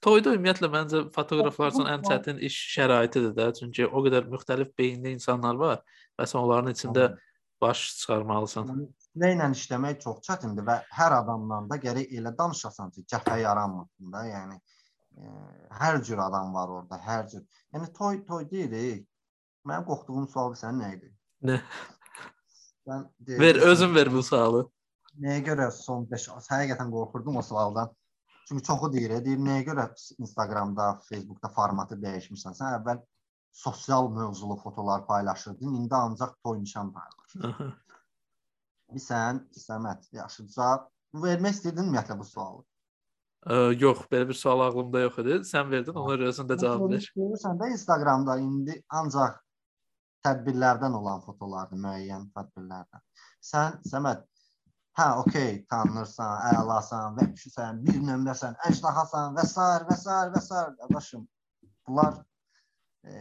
Toyda 0.00 0.34
ümumiyyətlə 0.34 0.68
məncə 0.70 0.98
fotoqraflar 1.14 1.72
üçün 1.74 1.88
ən 1.90 2.04
çətin 2.06 2.38
iş 2.46 2.58
şəraitidir 2.76 3.32
də, 3.34 3.48
çünki 3.58 3.86
o 3.86 4.02
qədər 4.04 4.28
müxtəlif 4.30 4.70
beyinli 4.78 5.16
insanlar 5.18 5.58
var 5.58 5.80
və 6.18 6.26
sən 6.26 6.38
onların 6.38 6.70
içində 6.74 7.08
baş 7.60 7.82
çıxarmalısan. 7.98 8.70
Yəni 9.18 9.34
kütlə 9.40 9.50
işləmək 9.56 10.00
çox 10.02 10.22
çətindir 10.26 10.66
və 10.66 10.78
hər 10.94 11.14
adamla 11.18 11.62
da 11.70 11.76
gərək 11.82 12.12
elə 12.18 12.32
danışasan 12.38 12.90
ki, 12.94 13.04
cəbhə 13.10 13.40
yaranmasın 13.42 14.12
da, 14.12 14.24
yəni 14.28 14.56
e, 15.18 15.32
hər 15.80 16.00
cür 16.06 16.22
adam 16.22 16.54
var 16.54 16.68
orada, 16.68 16.98
hər 17.02 17.26
cür. 17.32 17.44
Yəni 17.74 17.92
toy 17.96 18.22
toy 18.26 18.46
deyirik. 18.50 19.06
Mənim 19.66 19.86
qorxduğum 19.88 20.28
sual 20.30 20.54
sən 20.56 20.78
nə 20.80 20.92
idi? 20.96 21.10
Nə? 21.42 21.58
Sən 22.86 23.06
Ver 23.40 23.56
özün 23.68 23.94
ver 23.94 24.12
bu 24.12 24.22
sualı. 24.22 24.68
Nəyə 25.18 25.42
görə 25.50 25.70
son 25.74 26.06
5 26.10 26.28
həqiqətən 26.52 26.92
qorxurdum 26.94 27.36
o 27.36 27.42
sualdan. 27.42 27.90
Çünki 28.48 28.64
çoxu 28.64 28.92
deyir, 28.92 29.18
deyir 29.24 29.40
nəyə 29.44 29.64
görə 29.66 29.88
Instagramda, 30.22 31.00
Facebookda 31.08 31.50
formatı 31.52 31.98
dəyişmirsən? 32.00 32.54
Sən 32.56 32.78
əvvəl 32.78 33.02
sosial 33.52 34.08
mövzulu 34.14 34.56
fotolar 34.62 35.06
paylaşırdın, 35.06 35.74
indi 35.74 35.94
ancaq 35.94 36.38
toy 36.44 36.62
nişan 36.62 36.94
paylaşırsan. 36.94 37.74
Aha. 38.88 39.00
Sən 39.04 39.40
Səməd, 39.52 40.08
yaxşı 40.16 40.46
cavab 40.54 40.88
vermək 41.24 41.56
istəyirdin 41.58 41.84
ümumiyyətlə 41.84 42.16
bu 42.18 42.26
sualı? 42.28 42.64
Ə, 43.48 43.58
yox, 43.80 44.06
belə 44.12 44.28
bir 44.28 44.38
sual 44.38 44.64
ağlımda 44.64 45.04
yox 45.04 45.20
idi. 45.22 45.36
Sən 45.48 45.68
verdin, 45.70 45.98
ona 46.00 46.16
görə 46.16 46.32
özün 46.32 46.48
də 46.48 46.56
cavab 46.62 46.94
ver. 46.94 47.10
Görürsən 47.16 47.60
də 47.60 47.68
Instagramda 47.74 48.38
indi 48.42 48.78
ancaq 49.00 49.38
tədbirlərdən 50.26 50.96
olan 50.98 51.22
fotolardır, 51.26 51.80
müəyyən 51.84 52.26
tədbirlərdən. 52.34 53.04
Sən 53.50 53.78
Səməd, 53.88 54.24
hə, 54.98 55.06
okey, 55.22 55.52
tanınırsan, 55.70 56.34
əlasan, 56.58 57.20
vəhşisən, 57.20 57.84
bir 57.84 58.00
nömrəsən, 58.08 58.58
əjdahasan 58.70 59.38
və 59.38 59.46
s. 59.46 59.68
və 59.90 59.98
s. 60.00 60.18
və 60.34 60.42
s. 60.42 60.64
qardaşım. 60.80 61.28
Bunlar 61.88 62.18
e, 63.04 63.12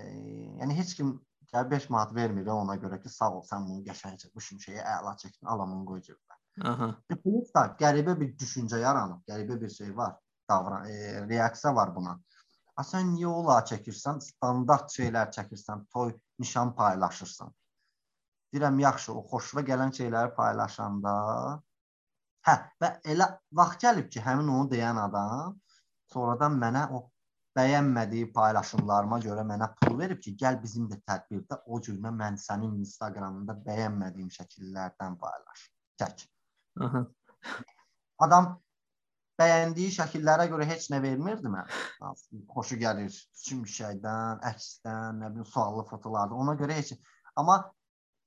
yəni 0.63 0.79
heç 0.79 0.95
kim 0.97 1.13
gəl 1.53 1.69
5 1.71 1.89
manat 1.93 2.13
vermir 2.15 2.47
ona 2.53 2.75
görə 2.81 2.99
ki, 3.01 3.09
sağ 3.09 3.31
ol, 3.37 3.43
sən 3.47 3.65
bunu 3.67 3.83
qəşəng 3.87 4.17
çəkmişin 4.23 4.63
şeyi 4.65 4.81
əla 4.95 5.13
çəkdin, 5.21 5.47
alamın 5.53 5.85
qoy 5.87 6.01
cibinə. 6.07 6.39
Aha. 6.71 6.89
Plus 7.23 7.51
da 7.55 7.67
qəribə 7.79 8.15
bir 8.19 8.33
düşüncə 8.41 8.79
yaranıb, 8.81 9.21
qəribə 9.29 9.59
bir 9.61 9.69
şey 9.69 9.93
var, 9.97 10.17
davran, 10.49 10.89
e, 10.89 11.21
reaksiya 11.27 11.75
var 11.75 11.93
buna. 11.95 12.17
A 12.77 12.83
sən 12.85 13.13
niyə 13.13 13.29
ola 13.29 13.61
çəkirsən, 13.69 14.19
standart 14.25 14.91
şeylər 14.93 15.31
çəkirsən, 15.37 15.85
toy, 15.93 16.13
nişan 16.39 16.75
paylaşırsan. 16.75 17.53
Deyirəm 18.53 18.79
yaxşı, 18.79 19.13
o 19.13 19.23
xoşuna 19.31 19.63
gələn 19.69 19.93
şeyləri 19.97 20.33
paylaşanda 20.35 21.13
hə 22.47 22.55
və 22.81 22.91
elə 23.13 23.27
vaxt 23.59 23.83
gəlib 23.83 24.11
ki, 24.13 24.21
həmin 24.23 24.49
onu 24.53 24.69
deyən 24.71 24.99
adam 25.01 25.57
sonradan 26.13 26.55
mənə 26.61 26.85
o 26.95 27.03
bəyənmədiyi 27.57 28.29
paylaşımlarıma 28.35 29.19
görə 29.23 29.43
mənə 29.47 29.71
pul 29.81 29.97
verib 29.99 30.21
ki, 30.23 30.35
gəl 30.41 30.59
bizim 30.61 30.87
də 30.91 30.99
tədbirdə 31.09 31.59
o 31.65 31.79
cürünə 31.83 32.11
mən 32.13 32.37
sənin 32.41 32.77
Instagramında 32.83 33.57
bəyənmədiyim 33.65 34.29
şəkillərdən 34.37 35.17
paylaş. 35.23 35.65
Çək. 36.01 36.25
Aha. 36.85 37.03
Adam 38.25 38.51
bəyəndiyi 39.41 39.93
şəkillərə 39.97 40.47
görə 40.51 40.67
heç 40.69 40.89
nə 40.93 41.01
vermirdi 41.01 41.49
mən. 41.53 41.73
Xoşu 42.53 42.77
gəlir, 42.81 43.17
kim 43.45 43.65
şeydən, 43.77 44.43
əksdən, 44.51 45.23
nə 45.23 45.33
bilim 45.33 45.49
suallı 45.49 45.85
fotolardan. 45.89 46.37
Ona 46.43 46.55
görə 46.61 46.77
heç 46.79 46.93
amma 47.35 47.59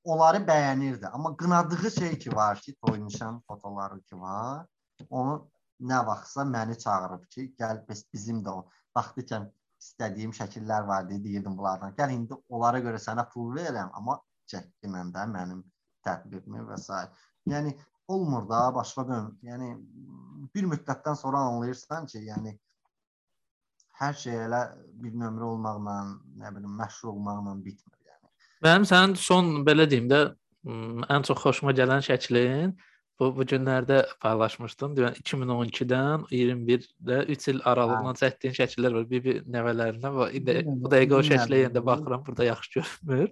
onları 0.04 0.42
bəyənirdi. 0.46 1.06
Amma 1.06 1.36
qınadığı 1.36 1.90
şey 1.90 2.18
ki 2.18 2.36
var 2.36 2.60
ki, 2.60 2.76
toy 2.86 3.00
nişan 3.04 3.40
fotoları 3.48 4.00
ki 4.02 4.20
var, 4.20 4.66
onu 5.10 5.50
nə 5.80 6.06
vaxtsa 6.06 6.44
məni 6.44 6.78
çağırıb 6.78 7.26
ki, 7.34 7.54
gəl 7.58 7.82
biz 7.88 8.04
bizim 8.12 8.42
də 8.44 8.50
o 8.50 8.68
vaxtıkən 8.96 9.48
istədiyim 9.80 10.32
şəkillər 10.36 10.86
var 10.88 11.06
deyə 11.08 11.22
deyirdim 11.24 11.56
bunlardan. 11.58 11.94
Gəl 11.98 12.14
indi 12.14 12.36
onlara 12.48 12.80
görə 12.84 13.00
sənə 13.00 13.26
pul 13.32 13.52
verirəm, 13.56 13.92
amma 13.96 14.18
çəkdimən 14.52 15.12
də 15.14 15.26
mənim 15.30 15.62
tədbirimi 16.06 16.64
və 16.68 16.78
s. 16.80 17.04
Yəni 17.48 17.74
olmur 18.10 18.48
da 18.48 18.66
başqa 18.74 19.06
dön. 19.08 19.30
Yəni 19.46 19.70
bir 20.54 20.68
müddətdən 20.72 21.16
sonra 21.16 21.46
anlayırsan 21.50 22.06
ki, 22.10 22.24
yəni 22.28 22.56
hər 24.00 24.16
şey 24.24 24.44
elə 24.46 24.60
bir 25.02 25.16
nömrə 25.22 25.48
olmaqla, 25.54 25.96
nə 26.42 26.52
bilim, 26.56 26.76
məşhur 26.80 27.14
olmaqla 27.14 27.56
bitmir 27.64 27.98
yəni. 28.10 28.30
Mənim 28.66 28.86
sənin 28.92 29.16
son 29.20 29.52
belə 29.66 29.88
deyim 29.90 30.08
də 30.12 30.22
ən 31.14 31.26
çox 31.28 31.40
xoşuma 31.44 31.72
gələn 31.76 32.04
şəklin 32.04 32.74
bu 33.20 33.28
bu 33.36 33.44
günlərdə 33.44 33.98
paylaşmışdın. 34.22 34.94
Deyən 34.96 35.16
2012-dən 35.20 36.22
21-də 36.32 37.18
3 37.34 37.48
il 37.52 37.60
aralığından 37.68 38.16
çəkdiyin 38.20 38.56
şəkillər 38.56 38.94
var. 38.96 39.06
Bir-bir 39.10 39.42
nəvələrindən 39.56 40.16
və 40.20 40.28
indi 40.38 40.56
bu 40.66 40.90
dəqiqə 40.92 41.18
o 41.18 41.22
şəklə 41.28 41.60
yenə 41.66 41.82
baxıram, 41.86 42.24
burada 42.26 42.48
yaxşı 42.48 42.80
görünmür. 42.82 43.30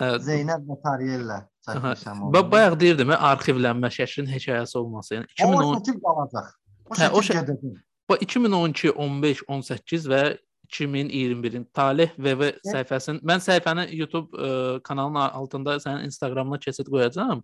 Hə, 0.00 0.08
Zeynəb 0.26 0.64
və 0.70 0.76
Tariyellə 0.86 1.38
çəkmişəm 1.68 2.22
onu. 2.26 2.32
Bax 2.34 2.46
bayaq 2.54 2.78
deyirdim, 2.80 3.10
arxivlənmə 3.32 3.90
şəklin 3.98 4.30
hekayəsi 4.32 4.78
olması. 4.80 5.18
Yəni 5.18 5.26
O 5.28 5.50
2010 5.52 5.82
şəkil 5.82 5.98
qalacaq. 6.06 6.48
O 6.90 6.96
Hə, 7.00 7.10
o 7.10 7.20
şəkil 7.20 7.28
şə- 7.28 7.42
gedəcək. 7.42 7.82
Bu 8.10 8.16
2012, 8.26 8.90
15, 8.90 9.42
18 9.48 10.06
və 10.10 10.22
2021-in 10.72 11.66
Taleh 11.76 12.10
VV 12.18 12.48
səhifəsinin 12.64 13.20
mən 13.28 13.42
səhifənin 13.44 13.90
YouTube 13.92 14.32
ə, 14.32 14.80
kanalının 14.86 15.20
altında 15.36 15.76
sənin 15.84 16.06
Instagramına 16.08 16.58
keçid 16.58 16.88
qoyacağam. 16.88 17.42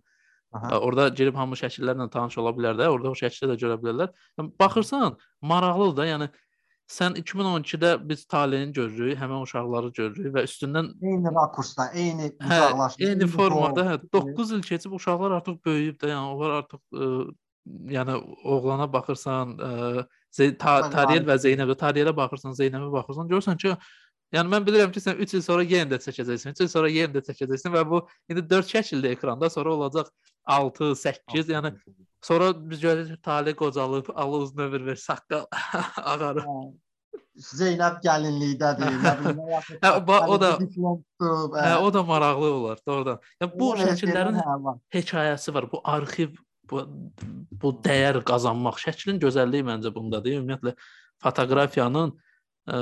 Aha. 0.51 0.79
Orada 0.81 1.09
girib 1.13 1.35
hamı 1.37 1.57
şəkillərlə 1.59 2.09
tanış 2.09 2.39
ola 2.41 2.53
bilər 2.57 2.77
də, 2.79 2.87
orada 2.89 3.11
o 3.11 3.17
şəkli 3.17 3.51
də 3.51 3.57
görə 3.61 3.75
bilərlər. 3.81 4.13
Baxırsan, 4.59 5.17
maraqlıdır 5.45 5.97
da, 5.97 6.07
yəni 6.09 6.29
sən 6.89 7.19
2012-də 7.21 7.91
biz 8.09 8.25
Talehin 8.25 8.71
görürük, 8.73 9.19
həmin 9.21 9.43
uşaqları 9.45 9.91
görürük 9.93 10.33
və 10.33 10.45
üstündən 10.49 10.89
Eyni 11.05 11.33
rakursda, 11.35 11.91
eyni 11.93 12.31
hə, 12.41 12.47
uzaqlaşma. 12.47 13.09
eyni 13.09 13.27
formada, 13.29 13.85
hə, 13.91 13.99
form. 14.09 14.31
9 14.39 14.55
il 14.57 14.63
keçib 14.65 14.97
uşaqlar 14.97 15.37
artıq 15.37 15.61
böyüyüb 15.65 16.01
də, 16.01 16.09
yəni 16.15 16.33
onlar 16.33 16.55
artıq 16.63 16.81
ə, 16.97 17.11
yəni 17.93 18.17
oğlana 18.41 18.89
baxırsan, 18.93 19.53
ə, 19.53 20.07
Bəli, 20.29 20.53
Tariyel 20.61 21.23
və. 21.25 21.37
Zeynəbə, 21.41 21.73
Tariyelə 21.77 22.11
baxırsan, 22.17 22.53
Zeynəbə 22.57 22.91
baxırsan, 22.93 23.29
görürsən 23.29 23.57
ki, 23.61 23.75
yəni 24.35 24.51
mən 24.53 24.65
bilirəm 24.67 24.91
ki, 24.93 25.01
sən 25.03 25.21
3 25.25 25.33
il 25.37 25.43
sonra 25.45 25.63
yenə 25.65 25.93
də 25.93 25.99
çəkəcəksən, 26.05 26.55
3 26.57 26.63
il 26.65 26.71
sonra 26.71 26.89
yenə 26.93 27.15
də 27.17 27.23
çəkəcəksən 27.29 27.73
və 27.75 27.85
bu 27.89 28.01
indi 28.29 28.43
4 28.49 28.73
şəkildə 28.75 29.13
ekranda, 29.15 29.49
sonra 29.49 29.73
olacaq 29.73 30.11
6, 30.45 30.91
8, 30.95 31.49
yəni 31.55 31.73
sonra 32.25 32.51
biz 32.69 32.81
ki, 32.81 33.17
Talih 33.23 33.55
qocalıb, 33.55 34.11
Allah 34.15 34.37
uzun 34.37 34.67
ömür 34.67 34.85
ver, 34.85 34.95
saqqal 34.95 35.45
ağarır. 36.11 36.45
Zeynəb 37.39 38.01
gəlinlikdədir. 38.03 38.99
Hə, 39.83 39.91
o 40.27 40.35
da- 40.41 40.57
tutub, 40.59 41.03
Hə, 41.55 41.75
o 41.79 41.93
da 41.93 42.03
maraqlı 42.03 42.51
olar, 42.53 42.79
doğrudan. 42.87 43.19
Yəni 43.41 43.59
bu 43.59 43.69
şəkillərin 43.79 44.37
hə, 44.39 44.75
hekayəsi 44.93 45.53
var. 45.55 45.69
Bu 45.71 45.81
arxiv 45.83 46.35
bu 46.69 46.83
bu 47.61 47.71
dəyər 47.85 48.19
qazanmaq, 48.27 48.77
şəklin 48.83 49.17
gözəlliyi 49.23 49.65
məncə 49.67 49.91
bundadır. 49.95 50.37
Ümumiyyətlə 50.37 50.75
fotoqrafiyanın 51.23 52.13
ə, 52.69 52.79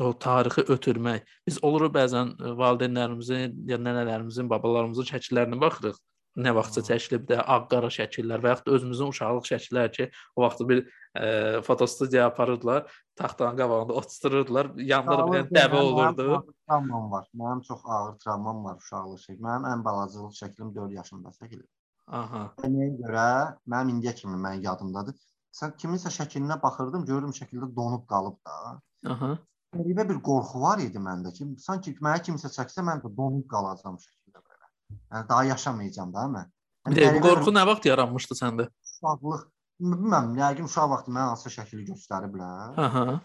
o 0.00 0.10
tarixi 0.18 0.64
ötürmək. 0.74 1.22
Biz 1.46 1.60
olur 1.62 1.86
bəzən 1.94 2.34
ə, 2.34 2.56
valideynlərimizin, 2.58 3.54
ya 3.68 3.78
nənələrimizin, 3.78 4.50
babalarımızın 4.50 5.10
şəkillərinə 5.12 5.60
baxırıq. 5.62 6.00
Nə 6.34 6.50
vaxtsa 6.50 6.82
çəkilib 6.82 7.28
də 7.28 7.36
ağ-qara 7.38 7.86
şəkillər 7.94 8.42
və 8.42 8.50
yaxud 8.50 8.66
da 8.66 8.72
özümüzün 8.74 9.12
uşaqlıq 9.12 9.44
şəkilləri 9.52 9.92
ki, 9.94 10.06
o 10.34 10.42
vaxt 10.42 10.64
bir 10.66 10.80
ə, 10.82 11.62
fotostudiya 11.62 12.24
aparırdılar, 12.26 12.88
taxtanın 13.14 13.60
qabağında 13.60 13.94
otururdular. 14.00 14.72
Yanında 14.74 15.18
da 15.20 15.28
bir 15.30 15.46
dəvə 15.54 15.78
olurdu. 15.78 16.40
Travmam 16.66 17.06
var. 17.12 17.28
Mənim 17.38 17.62
çox 17.68 17.86
ağır 17.86 18.18
travmam 18.18 18.64
var 18.64 18.82
uşaqlıq 18.82 19.22
şey. 19.28 19.38
Mənim 19.46 19.70
ən 19.70 19.86
balacılıq 19.86 20.34
şəklim 20.40 20.74
4 20.74 20.98
yaşımda 20.98 21.36
çəkilib. 21.38 21.70
Aha. 22.10 22.42
Nəyə 22.66 22.90
görə? 22.98 23.30
Mənim 23.70 23.94
indiyə 23.94 24.18
kimi 24.18 24.34
mənim 24.34 24.66
yadımdadır. 24.66 25.14
Sən 25.54 25.78
kiminsə 25.78 26.10
şəklinə 26.10 26.58
baxırdım, 26.62 27.06
görürüm 27.06 27.30
şəkildə 27.36 27.70
donub 27.76 28.08
qalıb 28.10 28.40
da. 28.42 28.80
Aha. 29.14 29.36
Qəribə 29.74 30.04
bir 30.10 30.18
qorxu 30.28 30.60
var 30.62 30.78
idi 30.82 31.00
məndə 31.02 31.32
ki, 31.34 31.46
sanki 31.62 31.96
mənə 32.04 32.20
kimsə 32.26 32.50
çəksə 32.54 32.84
mən 32.86 33.02
də 33.02 33.10
donub 33.16 33.46
qalacağam 33.50 33.96
şəkildə 34.02 34.40
belə. 34.42 34.68
Yəni 35.14 35.28
daha 35.30 35.44
yaşamayacağam 35.50 36.12
da 36.14 36.26
mən. 36.36 36.52
Bir 36.90 37.00
də 37.00 37.22
qorxu 37.24 37.54
nə 37.56 37.64
vaxt 37.70 37.88
yaranmışdı 37.90 38.38
səndə? 38.42 38.68
uşaqlıq 38.84 39.42
bilmirəm, 39.80 40.30
yəqin 40.38 40.68
uşaq 40.70 40.86
vaxtı 40.94 41.10
mənə 41.16 41.26
hansı 41.32 41.50
şəkli 41.56 41.84
göstəriblər. 41.90 42.78
Aha. 42.86 43.18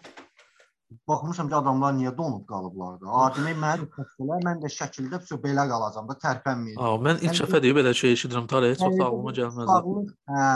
Baxmışam 1.06 1.46
ki, 1.46 1.54
adamlar 1.54 1.92
niyə 1.94 2.10
donub 2.18 2.42
qalıblar 2.50 2.96
da. 2.98 3.06
A, 3.14 3.28
demək 3.36 3.58
mənə 3.62 3.86
şəkillər, 3.94 4.40
mən 4.48 4.62
də 4.64 4.70
şəkildə 4.74 5.20
vəsə 5.22 5.36
belə 5.44 5.68
qalacam 5.70 6.08
da, 6.10 6.16
tərpənməyəcəm. 6.24 6.82
Aa, 6.82 6.96
mən 7.06 7.20
ilk 7.22 7.28
Yəni- 7.30 7.42
dəfə 7.44 7.60
deyib 7.62 7.76
belə 7.78 7.92
şey 8.00 8.16
eşidirəm. 8.16 8.48
Vaxt 8.50 8.82
Yəni, 8.82 9.04
ağlıma 9.06 9.34
gəlməzdi. 9.38 10.02
Hə, 10.34 10.48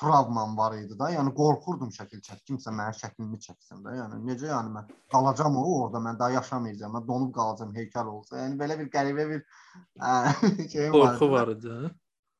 travmam 0.00 0.56
var 0.58 0.76
idi 0.78 0.98
da. 0.98 1.08
Yəni 1.14 1.32
qorxurdum 1.38 1.90
şəkil 1.94 2.22
çək, 2.26 2.40
kimsə 2.48 2.72
mənim 2.74 2.96
şəklimi 2.98 3.38
çəksin 3.46 3.82
də. 3.84 3.96
Yəni 4.00 4.20
necə 4.28 4.50
yəni 4.50 4.72
mən 4.74 4.88
qalacam 5.12 5.58
o 5.60 5.64
orada, 5.78 6.02
mən 6.06 6.18
daha 6.18 6.34
yaşamayacağam. 6.38 6.96
Mən 6.98 7.06
donub 7.08 7.34
qalacam 7.36 7.74
heykəl 7.76 8.10
olsa. 8.10 8.40
Yəni 8.42 8.58
belə 8.60 8.78
bir 8.80 8.90
qəribə 8.94 9.28
bir 9.30 9.44
hə, 10.02 10.14
şeyim 10.74 10.92
var. 10.92 11.14
Qorxu 11.14 11.30
var 11.32 11.54
idi. 11.54 11.76
hə? 11.78 11.92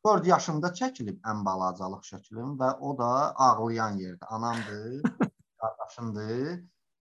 4 0.05 0.27
yaşımda 0.29 0.69
çəkilib 0.77 1.23
ən 1.31 1.41
balacalıq 1.47 2.05
şəklim 2.11 2.59
və 2.61 2.75
o 2.85 2.93
da 2.99 3.11
ağlayan 3.47 3.97
yerdə. 4.03 4.27
Anamdır, 4.37 5.03
qardaşımdır. 5.63 6.63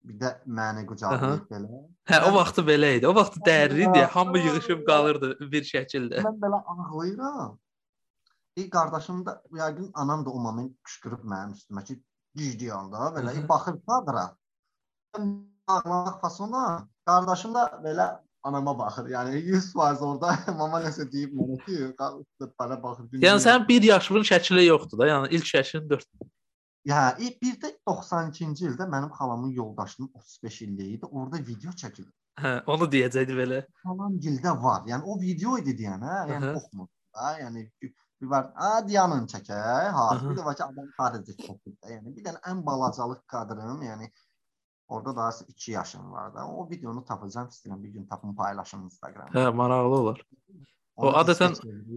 Bir 0.04 0.16
də 0.20 0.30
məni 0.46 0.82
qucaqlayıb 0.84 1.48
belə. 1.48 1.78
Hə, 2.12 2.18
o 2.28 2.34
vaxtı 2.36 2.66
belə 2.68 2.90
idi. 2.98 3.08
O 3.08 3.16
vaxtı 3.16 3.40
dərli 3.48 3.86
idi. 3.88 4.02
Aa, 4.04 4.10
Hamı 4.16 4.42
yığılıb 4.44 4.82
qalırdı 4.90 5.30
bir 5.54 5.64
şəkildə. 5.70 6.20
Mən 6.26 6.42
belə 6.42 6.60
ağlayıram. 6.74 7.54
Bir 8.58 8.70
qardaşım 8.70 9.26
da 9.26 9.42
yəqin 9.52 9.92
anam 9.94 10.26
da 10.26 10.30
o 10.30 10.40
moment 10.40 10.74
qışqırıb 10.86 11.24
mənim 11.26 11.56
üstümə 11.58 11.84
ki, 11.88 11.96
gicdi 12.36 12.74
anda 12.74 13.10
belə 13.16 13.34
hı. 13.38 13.48
baxır 13.50 13.80
kadra. 13.88 14.26
Ağlamaq 15.68 16.20
fasona. 16.22 16.88
Qardaşım 17.06 17.54
da 17.54 17.64
belə 17.86 18.08
anama 18.44 18.78
baxır. 18.80 19.10
Yəni 19.10 19.42
100% 19.48 20.06
orada 20.06 20.38
mama 20.60 20.84
nəsə 20.86 21.08
deyib 21.12 21.34
mənə 21.40 21.58
ki, 21.66 21.80
bana 22.60 22.78
baxır. 22.84 23.10
Yəni 23.26 23.44
sənin 23.48 23.68
1 23.68 23.90
yaşının 23.90 24.30
şəkli 24.32 24.68
yoxdur 24.68 25.02
da. 25.02 25.10
Yəni 25.14 25.34
ilk 25.40 25.50
şəklin 25.56 25.90
4. 25.90 26.08
Ya, 26.86 27.18
e, 27.20 27.32
bir 27.42 27.56
də 27.64 27.70
92-ci 27.88 28.68
ildə 28.68 28.86
mənim 28.92 29.12
xalamın 29.18 29.52
yoldaşının 29.56 30.12
35 30.14 30.62
illiyi 30.62 30.98
idi. 30.98 31.06
Orada 31.06 31.40
video 31.48 31.72
çəkildi. 31.72 32.12
Hə, 32.44 32.52
onu 32.74 32.90
deyəcəkdi 32.92 33.38
belə. 33.38 33.62
Xalam 33.86 34.18
gildə 34.26 34.52
var. 34.64 34.82
Yəni 34.90 35.08
o 35.08 35.16
video 35.22 35.56
idi 35.62 35.78
deyən, 35.80 36.04
hə? 36.04 36.18
Yəni 36.34 36.50
oxumur. 36.58 36.90
Ha, 37.16 37.36
yəni 37.40 37.70
bir 38.24 38.30
var, 38.32 38.52
a 38.56 38.74
Diyanın 38.88 39.26
çəkək, 39.32 39.90
ha, 39.98 40.06
bir 40.24 40.38
də 40.38 40.46
var 40.46 40.56
ki, 40.60 40.64
adam 40.66 40.92
xarici 40.98 41.36
çəkir 41.46 41.76
də. 41.78 41.98
Yəni 41.98 42.16
bir 42.16 42.30
dənə 42.30 42.42
ən 42.52 42.66
balacalıq 42.66 43.22
kadrım, 43.28 43.82
yəni 43.84 44.10
orada 44.88 45.16
da 45.16 45.30
2 45.48 45.72
yaşım 45.72 46.12
var 46.12 46.36
da. 46.36 46.48
O 46.48 46.70
videonu 46.70 47.06
tapacağam 47.06 47.48
istəyirəm 47.48 47.84
bir 47.84 47.90
gün 48.00 48.06
tapım 48.08 48.36
paylaşım 48.36 48.84
Instagramda. 48.90 49.40
Hə, 49.40 49.54
maraqlı 49.56 50.02
olar. 50.02 50.26
O 50.96 51.10
adətən. 51.20 51.56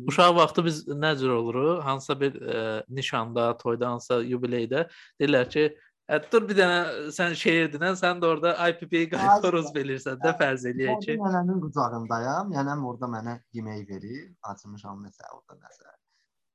Uşaq 0.09 0.37
vaxtı 0.37 0.65
biz 0.65 0.87
nə 0.89 1.17
cür 1.21 1.35
oluruq? 1.39 1.83
Hansısa 1.85 2.21
bir 2.21 2.41
e, 2.43 2.85
nişanda, 2.89 3.57
toyda, 3.59 3.91
hansısa 3.91 4.23
yubileydə 4.25 4.87
deyirlər 5.21 5.51
ki, 5.53 5.65
"Ə, 6.09 6.21
dur 6.33 6.47
bir 6.49 6.57
dənə 6.57 7.11
sən 7.19 7.35
şeir 7.43 7.69
dinən, 7.75 7.99
sən 8.01 8.23
də 8.23 8.31
orada 8.33 8.55
IPP-yi 8.71 9.11
qaytarız 9.13 9.69
bilirsən 9.77 10.17
də 10.25 10.33
fərz 10.41 10.65
eləyək 10.73 11.05
ki. 11.05 11.19
Nənənin 11.21 11.61
qucağındayam. 11.67 12.55
Nənəm 12.57 12.89
orada 12.93 13.13
mənə 13.17 13.37
yemək 13.59 13.85
verir. 13.91 14.33
Acımışam 14.43 15.05
nəsə 15.05 15.29
orada 15.35 15.61
nəsə. 15.61 15.96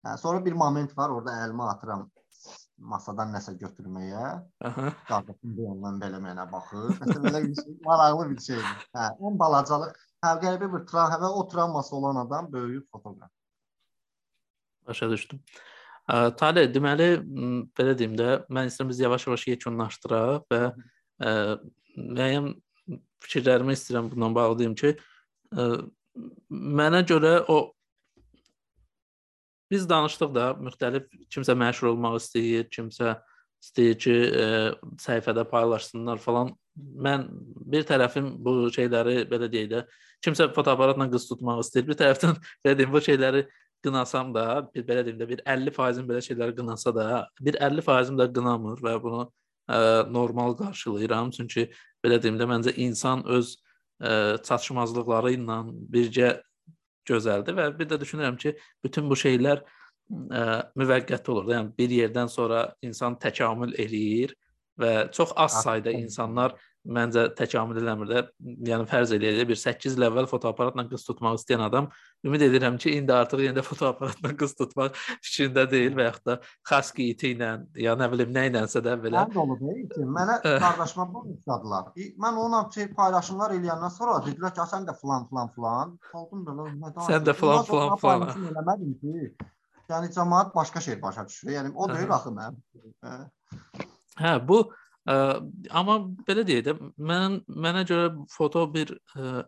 Hə, 0.02 0.18
sonra 0.18 0.42
bir 0.46 0.54
moment 0.58 0.98
var, 0.98 1.12
orada 1.14 1.34
əlimi 1.44 1.66
atıram 1.70 2.08
masadan 2.92 3.30
nəsə 3.36 3.54
götürməyə. 3.60 4.30
Qardaşım 5.10 5.58
da 5.58 5.68
ondan 5.74 6.00
belə 6.02 6.22
mənə 6.24 6.48
baxır. 6.52 6.96
Məsələn 7.02 7.28
belə 7.28 7.42
bir 7.44 7.60
şey, 7.60 7.76
maraqlı 7.86 8.30
bir 8.32 8.40
şeydir. 8.46 8.88
Hə, 8.98 9.10
ən 9.30 9.38
balacalıq, 9.42 10.00
hə, 10.26 10.32
qəribə 10.42 10.70
bir 10.74 10.88
travma, 10.90 11.30
o 11.30 11.44
travması 11.52 11.96
olan 11.96 12.22
adam 12.26 12.50
böyük 12.54 12.88
fotoqraf. 12.92 13.30
Başa 14.88 15.10
düşdüm. 15.12 15.44
Ə, 16.10 16.36
Talih, 16.40 16.66
deməli, 16.74 17.12
belə 17.78 17.94
deyim 17.98 18.16
də, 18.18 18.32
mən 18.50 18.72
istəyirəm 18.72 18.90
biz 18.90 19.04
yavaş-yavaş 19.04 19.46
yekunlaşdıraq 19.52 20.48
və 20.50 20.62
ə, 21.22 21.36
müəyyən 21.94 22.50
fikirlərimi 23.22 23.78
istəyirəm 23.78 24.10
bununla 24.16 24.36
bağlı 24.40 24.60
deyim 24.64 24.74
ki, 24.82 24.96
ə, 25.54 25.70
mənə 26.50 27.04
görə 27.06 27.36
o 27.54 27.60
biz 29.72 29.88
danışdıq 29.90 30.34
da, 30.36 30.48
müxtəlif 30.60 31.08
kimsə 31.32 31.56
məşhur 31.58 31.94
olmaq 31.94 32.18
istəyir, 32.20 32.68
kimsə 32.74 33.16
istəyir 33.62 33.98
ki, 34.02 34.16
ə, 34.16 34.48
səhifədə 35.02 35.46
paylaşsınlar 35.50 36.22
falan. 36.22 36.52
Mən 36.76 37.28
bir 37.72 37.86
tərəfim 37.88 38.34
bu 38.44 38.72
şeyləri 38.74 39.26
belə 39.32 39.50
deyək 39.52 39.70
də, 39.72 39.84
kimsə 40.26 40.50
fotoaparatla 40.56 41.08
qız 41.12 41.28
tutmaq 41.30 41.64
istəyir, 41.66 41.88
bir 41.90 42.00
tərəfdən 42.02 42.40
belə 42.66 42.78
deyim 42.80 42.94
bu 42.94 43.04
şeyləri 43.06 43.46
qınasam 43.86 44.34
da, 44.36 44.46
bir 44.76 44.86
belə 44.88 45.06
deyim 45.06 45.20
də 45.22 45.30
bir 45.30 45.44
50%-im 45.46 46.10
belə 46.10 46.22
şeyləri 46.26 46.58
qınasa 46.58 46.94
da, 46.96 47.08
bir 47.42 47.58
50%-im 47.62 48.20
də 48.20 48.30
qınamır 48.36 48.84
və 48.86 48.96
bunu 49.04 49.26
ə, 49.26 49.82
normal 50.12 50.56
qarşılayıram. 50.60 51.32
Çünki 51.38 51.70
belə 52.04 52.22
deyim 52.22 52.40
də 52.42 52.50
məncə 52.50 52.76
insan 52.82 53.24
öz 53.26 53.56
ə, 54.02 54.42
çatışmazlıqları 54.46 55.36
ilə 55.38 55.62
birgə 55.96 56.36
gözəldir 57.10 57.58
və 57.58 57.68
bir 57.80 57.90
də 57.92 58.00
düşünürəm 58.02 58.38
ki, 58.42 58.56
bütün 58.84 59.10
bu 59.10 59.18
şeylər 59.20 59.62
ə, 59.62 60.44
müvəqqəti 60.80 61.34
olur 61.34 61.48
da. 61.48 61.58
Yəni 61.60 61.74
bir 61.78 61.96
yerdən 61.98 62.32
sonra 62.32 62.66
insan 62.86 63.18
təkamül 63.22 63.76
eləyir 63.80 64.36
və 64.82 65.12
çox 65.14 65.34
az 65.36 65.62
sayda 65.64 65.94
insanlar 65.96 66.56
məncə 66.88 67.28
təkamül 67.38 67.78
eləmir 67.78 68.10
də. 68.10 68.22
Yəni 68.68 68.86
fərz 68.90 69.12
eləyək 69.14 69.36
də 69.42 69.44
bir 69.52 69.60
8 69.60 69.98
il 69.98 70.06
əvvəl 70.08 70.28
fotoaparatla 70.32 70.86
qız 70.90 71.04
tutmaq 71.06 71.38
istəyən 71.38 71.62
adam 71.68 71.90
ümid 72.26 72.42
edirəm 72.48 72.78
ki, 72.82 72.96
indi 72.98 73.14
artıq 73.14 73.44
yenə 73.46 73.60
də 73.60 73.64
fotoaparatla 73.68 74.32
qız 74.42 74.56
tutmaq 74.58 74.98
fikrində 75.22 75.68
deyil 75.70 75.94
və 76.00 76.08
yaxud 76.10 76.26
da 76.32 76.36
xaski 76.72 77.10
iti 77.14 77.34
ilə 77.36 77.52
ya 77.78 77.94
nə 78.00 78.10
bilim 78.14 78.34
nə 78.34 78.48
ilənsə 78.50 78.82
də 78.82 78.96
belə. 79.04 79.28
Mən 79.28 79.36
də 79.36 79.44
olub 79.46 79.62
ki, 79.94 80.08
mənə 80.18 80.40
Hə. 80.42 80.56
qardaşıma 80.66 81.08
bağışladılar. 81.14 81.92
E, 81.98 82.10
Mən 82.22 82.42
ona 82.48 82.64
şey 82.74 82.90
paylaşımlar 82.98 83.54
eləyəndən 83.60 83.94
sonra 83.98 84.18
dedilər 84.26 84.54
ki, 84.56 84.62
"A, 84.62 84.68
sən 84.74 84.90
də 84.90 84.98
falan 85.02 85.28
falan 85.30 85.54
falan." 85.56 85.98
Oldum 86.14 86.46
lan, 86.46 86.76
nə 86.82 86.94
Sən 87.08 87.22
də 87.22 87.34
danışırsan? 87.34 87.42
falan 87.42 87.58
Ondan 87.58 87.66
sonra 87.66 87.86
falan 87.86 87.98
falan. 87.98 88.20
paylaşım 88.28 88.50
eləmədim 88.52 88.94
ki. 89.02 89.36
Yəni 89.92 90.08
cəmaət 90.16 90.54
başqa 90.56 90.82
şey 90.82 91.02
başa 91.02 91.28
düşür. 91.28 91.50
Yəni 91.52 91.72
o 91.76 91.88
deyil 91.90 92.10
Aha. 92.12 92.16
axı 92.18 92.30
mənim. 92.30 92.62
Hə. 93.04 93.16
Hə, 94.22 94.48
bu 94.48 94.72
ə, 95.10 95.16
amma 95.70 95.98
belə 96.28 96.46
deyək 96.48 96.68
də, 96.68 96.76
mən 96.98 97.42
mənə 97.48 97.86
görə 97.90 98.12
foto 98.32 98.66
bir 98.72 98.94
ə, 99.16 99.42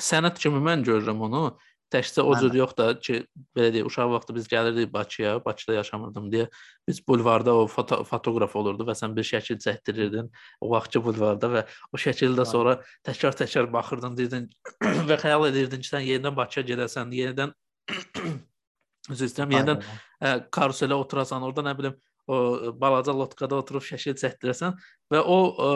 sənət 0.00 0.42
kimi 0.42 0.60
mən 0.62 0.84
görürəm 0.86 1.22
onu. 1.28 1.46
Təkcə 1.92 2.24
o 2.26 2.32
cür 2.40 2.54
yox 2.56 2.72
da 2.74 2.86
ki, 2.98 3.20
belə 3.54 3.68
deyək, 3.74 3.86
uşaq 3.86 4.08
vaxtı 4.10 4.34
biz 4.34 4.48
gəlirdik 4.50 4.88
Bakıya, 4.92 5.36
Bakıda 5.44 5.76
yaşamırdım 5.76 6.30
deyə 6.32 6.46
biz 6.88 6.98
bulvarda 7.06 7.54
o 7.54 7.66
foto 7.70 8.00
fotoqraf 8.08 8.56
olurdu 8.58 8.86
və 8.88 8.96
sən 8.98 9.14
bir 9.14 9.26
şəkil 9.28 9.60
çəkdirirdin 9.62 10.30
o 10.60 10.70
vaxtki 10.72 11.02
bulvarda 11.04 11.50
və 11.52 11.62
o 11.92 12.00
şəkildə 12.00 12.48
sonra 12.50 12.80
təkrar-təkrar 13.06 13.70
baxırdın, 13.72 14.16
deyirdin 14.18 14.48
və 15.10 15.20
xəyal 15.22 15.46
edirdin 15.52 15.84
ki, 15.84 15.90
sən 15.92 16.08
yenidən 16.08 16.34
Bakıya 16.40 16.66
gedəsən, 16.72 17.14
yenidən 17.20 17.54
üzr 19.14 19.28
istəyirəm, 19.28 19.54
yenidən 19.60 19.84
ə, 19.84 20.34
karuselə 20.50 20.98
oturasan, 20.98 21.46
orada 21.46 21.68
nə 21.68 21.76
bilim 21.78 22.00
o 22.26 22.36
ə, 22.36 22.72
balaca 22.80 23.14
lotkada 23.16 23.58
oturub 23.62 23.84
şəkil 23.84 24.16
çəkdirəsən 24.20 24.76
və 25.12 25.22
o 25.24 25.38
ə, 25.50 25.72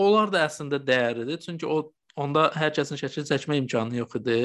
onlar 0.00 0.30
da 0.32 0.44
əslində 0.46 0.80
dəyərlidir. 0.82 1.40
Çünki 1.44 1.68
o 1.68 1.80
onda 2.20 2.48
hər 2.56 2.72
kəsin 2.76 2.98
şəkil 3.00 3.26
çəkmə 3.28 3.58
imkanı 3.62 4.00
yox 4.00 4.18
idi. 4.20 4.38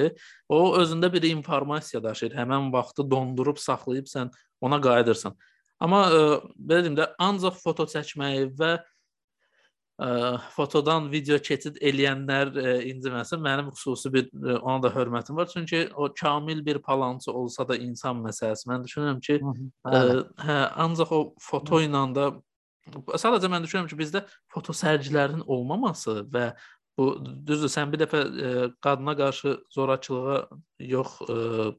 O 0.49 0.75
özündə 0.79 1.11
bir 1.13 1.25
informasiya 1.29 2.03
daşıyır. 2.03 2.37
Həmin 2.39 2.71
vaxtı 2.73 3.05
dondurub 3.09 3.59
saxlayıb 3.61 4.09
sən 4.11 4.31
ona 4.61 4.79
qayıdırsan. 4.81 5.35
Amma 5.83 6.01
ə, 6.07 6.25
belə 6.55 6.85
deyim 6.85 6.99
də 6.99 7.09
ancaq 7.19 7.57
foto 7.61 7.87
çəkməyi 7.91 8.51
və 8.59 8.77
ə, 10.01 10.37
fotodan 10.55 11.09
video 11.11 11.37
keçid 11.39 11.77
eləyənlər 11.81 12.51
ə, 12.55 12.73
inciməsin. 12.91 13.41
Mənim 13.43 13.71
xüsusi 13.75 14.11
bir 14.13 14.27
ə, 14.31 14.57
ona 14.59 14.79
da 14.85 14.91
hörmətim 14.95 15.37
var. 15.39 15.49
Çünki 15.51 15.87
o 15.95 16.09
kamil 16.13 16.65
bir 16.65 16.81
palançı 16.83 17.31
olsa 17.31 17.67
da 17.67 17.77
insan 17.77 18.21
məsələsi. 18.25 18.67
Mən 18.71 18.85
düşünürəm 18.87 19.21
ki, 19.23 19.39
Hı 19.43 19.53
hı, 19.55 19.69
Ə, 19.85 20.03
hə, 20.45 20.59
ancaq 20.85 21.15
o 21.15 21.21
foto 21.41 21.81
ilə 21.83 22.05
də 22.15 22.29
sadəcə 23.17 23.49
mən 23.49 23.65
düşünürəm 23.65 23.89
ki, 23.89 23.97
bizdə 23.97 24.25
foto 24.53 24.73
sərgilərinin 24.75 25.45
olmaması 25.47 26.21
və 26.31 26.51
bu 26.95 27.15
düzdür, 27.47 27.71
sən 27.71 27.91
bir 27.91 28.05
dəfə 28.05 28.21
ə, 28.21 28.53
qadına 28.83 29.15
qarşı 29.17 29.57
zorakılığa 29.75 30.45
yox 30.91 31.17
ə, 31.25 31.73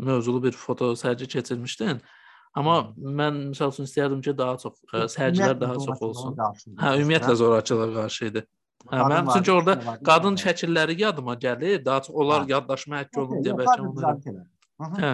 mövzulu 0.00 0.42
bir 0.42 0.52
foto 0.56 0.92
sərgi 0.96 1.28
keçirmişdin. 1.28 2.00
Amma 2.58 2.76
mən 2.98 3.36
məsəl 3.52 3.70
üçün 3.70 3.86
istərdim 3.86 4.22
ki, 4.24 4.34
daha 4.38 4.56
çox 4.58 4.80
ə, 4.90 5.04
sərgilər 5.12 5.54
daha 5.60 5.76
çox 5.78 6.00
olsun. 6.02 6.34
Hə, 6.80 6.96
ümumiyyətlə 6.98 7.36
zorakılığa 7.38 7.90
qarşı 7.94 8.30
idi. 8.30 8.42
Hə, 8.88 8.98
mənim 9.04 9.28
var, 9.28 9.36
çünki 9.36 9.52
orada 9.54 9.96
qadın 10.06 10.38
şəkilləri 10.40 10.96
yadıma 10.98 11.36
gəlir. 11.38 11.78
Daha 11.84 12.02
çox 12.08 12.16
onlar 12.16 12.42
Hə. 12.42 12.50
yaddaşma 12.56 13.04
həkk 13.04 13.20
olunur 13.22 13.44
deyə 13.46 13.56
bəlkə 13.60 14.34
hı. 14.34 14.90
Hə. 14.98 15.12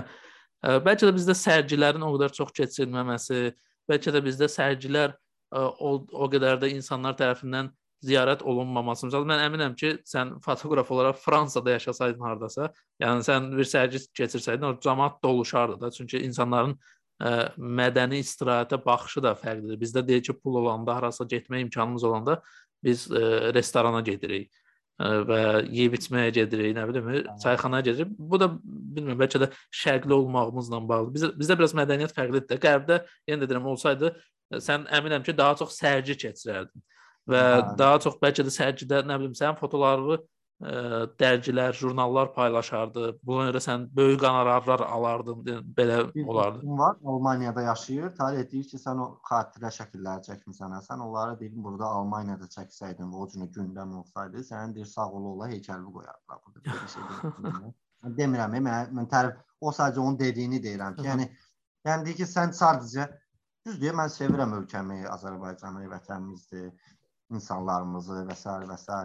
Ə, 0.65 0.79
Bəlkə 0.87 1.11
də 1.11 1.15
bizdə 1.19 1.37
sərgilərin 1.37 2.07
o 2.07 2.13
qədər 2.17 2.33
çox 2.41 2.55
keçirilməməsi, 2.57 3.43
bəlkə 3.91 4.17
də 4.17 4.23
bizdə 4.25 4.49
sərgilər 4.51 5.13
ə, 5.13 5.61
o, 5.61 5.99
o 6.09 6.31
qədər 6.33 6.63
də 6.63 6.73
insanlar 6.73 7.19
tərəfindən 7.21 7.69
ziyarət 8.07 8.43
olunmaması. 8.47 9.07
Məsələn, 9.09 9.29
mən 9.29 9.45
əminəm 9.47 9.77
ki, 9.79 9.93
sən 10.09 10.37
fotoqraf 10.45 10.91
olaraq 10.93 11.21
Fransada 11.21 11.77
yaşasaydın 11.77 12.25
hardasa, 12.29 12.71
yəni 13.03 13.25
sən 13.27 13.49
bir 13.57 13.69
sərgi 13.69 14.03
keçirsəydin, 14.17 14.69
o 14.69 14.75
cəmaət 14.85 15.21
doluşardı 15.25 15.81
da. 15.81 15.91
Çünki 15.91 16.21
insanların 16.25 16.77
ə, 17.23 17.33
mədəni 17.57 18.21
istirahətə 18.25 18.79
baxışı 18.85 19.23
da 19.25 19.35
fərqlidir. 19.39 19.81
Bizdə 19.81 20.05
deyir 20.07 20.23
ki, 20.27 20.37
pul 20.37 20.61
olanda, 20.63 20.97
harasa 20.97 21.25
getmək 21.29 21.67
imkanımız 21.67 22.05
olanda 22.05 22.41
biz 22.85 23.07
ə, 23.11 23.53
restorana 23.57 24.03
gedirik 24.07 24.51
ə, 25.01 25.13
və 25.29 25.41
yeyib 25.65 25.97
içməyə 26.01 26.35
gedirik, 26.41 26.77
nə 26.77 26.87
bilim, 26.91 27.13
çayxanaya 27.43 27.89
gedirik. 27.91 28.13
Bu 28.19 28.41
da 28.41 28.51
bilmirəm, 28.63 29.21
bəlkə 29.25 29.43
də 29.45 29.51
şərqli 29.85 30.19
olmağımızla 30.21 30.83
bağlı. 30.89 31.15
Bizdə 31.17 31.33
bizdə 31.41 31.59
biraz 31.61 31.77
mədəniyyət 31.79 32.17
fərqlidir. 32.17 32.63
Qərbdə 32.63 33.03
yenə 33.29 33.43
də 33.45 33.51
deyirəm, 33.51 33.71
olsaydı 33.73 34.13
sən 34.63 34.87
əminəm 34.95 35.25
ki, 35.27 35.35
daha 35.37 35.57
çox 35.59 35.75
sərgi 35.81 36.15
keçirərdin 36.27 36.85
və 37.27 37.43
hə. 37.43 37.77
daha 37.79 37.99
çox 38.03 38.19
bəlkə 38.23 38.45
də 38.47 38.53
sərgidə 38.55 39.03
nə 39.07 39.19
bilim 39.19 39.35
sənin 39.35 39.59
fotolarını 39.59 40.21
ə, 40.63 41.07
dərgilər, 41.21 41.75
jurnallar 41.77 42.33
paylaşardı. 42.35 43.17
Buna 43.27 43.49
görə 43.51 43.63
sən 43.65 43.87
böyük 43.97 44.21
qonorarlar 44.23 44.85
alardın, 44.87 45.43
belə 45.77 45.99
olardı. 46.25 46.61
var, 46.79 46.97
Almaniyada 47.05 47.63
yaşayır. 47.63 48.15
Tarih 48.17 48.51
deyir 48.53 48.69
ki, 48.71 48.81
sən 48.83 49.03
o 49.03 49.09
xatirə 49.31 49.73
şəkilləri 49.79 50.29
çəkmisən. 50.29 50.79
Sən 50.89 51.03
onları 51.07 51.41
deyim 51.41 51.65
burada 51.65 51.91
Almaniyada 52.01 52.49
çəksəydin 52.57 53.11
və 53.13 53.25
o 53.25 53.29
cür 53.29 53.51
gündəm 53.59 53.99
olsaydı, 54.01 54.45
sənin 54.51 54.75
deyir 54.75 54.87
sağ 54.87 55.11
ol 55.11 55.33
ola 55.35 55.51
heykəlini 55.53 55.93
qoyardılar 55.93 56.41
burada. 56.47 56.65
Belə 56.71 56.89
şey 56.95 57.75
demirəm, 58.21 58.57
mən, 58.61 58.97
mən 58.97 59.09
tərif 59.11 59.39
o 59.61 59.73
sadəcə 59.73 60.01
onun 60.01 60.19
dediyini 60.19 60.61
deyirəm 60.63 60.97
ki, 60.97 61.07
yəni 61.09 61.31
yəni 61.89 62.05
deyir 62.07 62.19
ki, 62.21 62.27
sən 62.29 62.53
sadəcə 62.57 63.07
düzdür, 63.67 63.95
mən 63.99 64.13
sevirəm 64.13 64.53
ölkəmi, 64.61 65.01
Azərbaycanı, 65.11 65.87
vətənimizdir, 65.91 66.69
insanlarımızı 67.35 68.23
və 68.29 68.37
s. 68.37 68.55
və 68.71 68.79
s. 68.79 69.01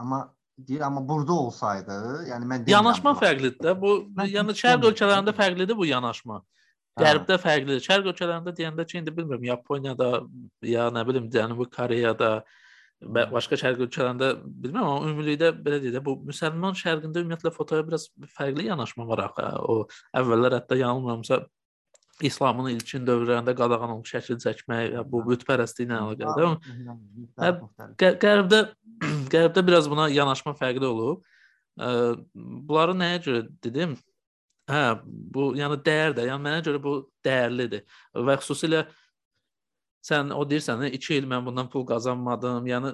Amma 0.00 0.20
deyir 0.68 0.84
amma 0.86 1.02
burada 1.08 1.32
olsaydı, 1.32 1.98
yəni 2.28 2.46
mən 2.46 2.64
demirəm. 2.64 2.70
Yanaşma 2.76 3.12
fərqlidir 3.18 3.60
də. 3.66 3.74
Bu 3.80 3.92
Mən 4.16 4.30
yəni 4.34 4.56
şərq 4.60 4.88
ölkələrində 4.90 5.34
fərqlidir 5.36 5.78
bu 5.78 5.86
yanaşma. 5.88 6.40
Qərbdə 7.00 7.38
fərqlidir. 7.40 7.84
Şərq 7.84 8.10
ölkələrində 8.12 8.54
deyəndə 8.56 8.86
ki, 8.86 8.98
indi 9.00 9.14
bilmirəm, 9.16 9.46
Yaponiyada 9.50 10.10
ya 10.66 10.88
nə 10.94 11.04
bilim, 11.08 11.30
Cənubi 11.32 11.68
Koreyada 11.72 12.32
başqa 13.00 13.56
şərq 13.56 13.86
ölkələrində 13.86 14.34
bilmirəm, 14.44 14.84
amma 14.84 15.06
ümumilikdə 15.08 15.54
belə 15.64 15.78
deyək 15.80 15.96
də 15.96 16.02
bu 16.04 16.18
müsəlman 16.28 16.76
şərqində 16.76 17.22
ümumiyyətlə 17.22 17.54
fotoya 17.54 17.86
biraz 17.86 18.10
fərqli 18.36 18.66
yanaşma 18.68 19.06
var 19.08 19.24
axı. 19.28 19.46
O 19.64 19.86
əvvəllər 20.20 20.58
hətta 20.58 20.76
yanılmıramsa 20.82 21.40
İslamın 22.26 22.70
ilkin 22.74 23.06
dövrlərində 23.08 23.54
qadağan 23.56 23.94
olmuş 23.96 24.12
şəkil 24.14 24.38
çəkmək 24.42 24.92
ya 24.94 25.04
bu 25.08 25.22
bütpərəstliklə 25.30 25.96
əlaqəlidir. 26.02 26.46
Amma 26.46 26.58
Hə, 27.40 27.50
Qə- 28.02 28.16
Qərbdə 28.22 28.60
Qərbdə 29.34 29.64
biraz 29.66 29.88
buna 29.90 30.08
yanaşma 30.12 30.52
fərqli 30.58 30.86
olub. 30.88 31.22
Bunları 31.80 32.96
nəyə 33.00 33.20
görə 33.24 33.42
dedim? 33.64 33.94
Hə, 34.70 34.82
bu 35.04 35.50
yəni 35.58 35.78
dəyər 35.86 36.12
də, 36.18 36.26
yəni 36.28 36.44
mənə 36.44 36.60
görə 36.66 36.82
bu 36.84 36.92
dəyərlidir. 37.26 37.86
Və 38.14 38.36
xüsusilə 38.42 38.84
sən 40.04 40.30
o 40.32 40.44
deyirsən, 40.48 40.86
2 40.96 41.14
il 41.18 41.26
mən 41.28 41.44
bundan 41.46 41.68
pul 41.70 41.84
qazanmadım. 41.88 42.66
Yəni 42.66 42.92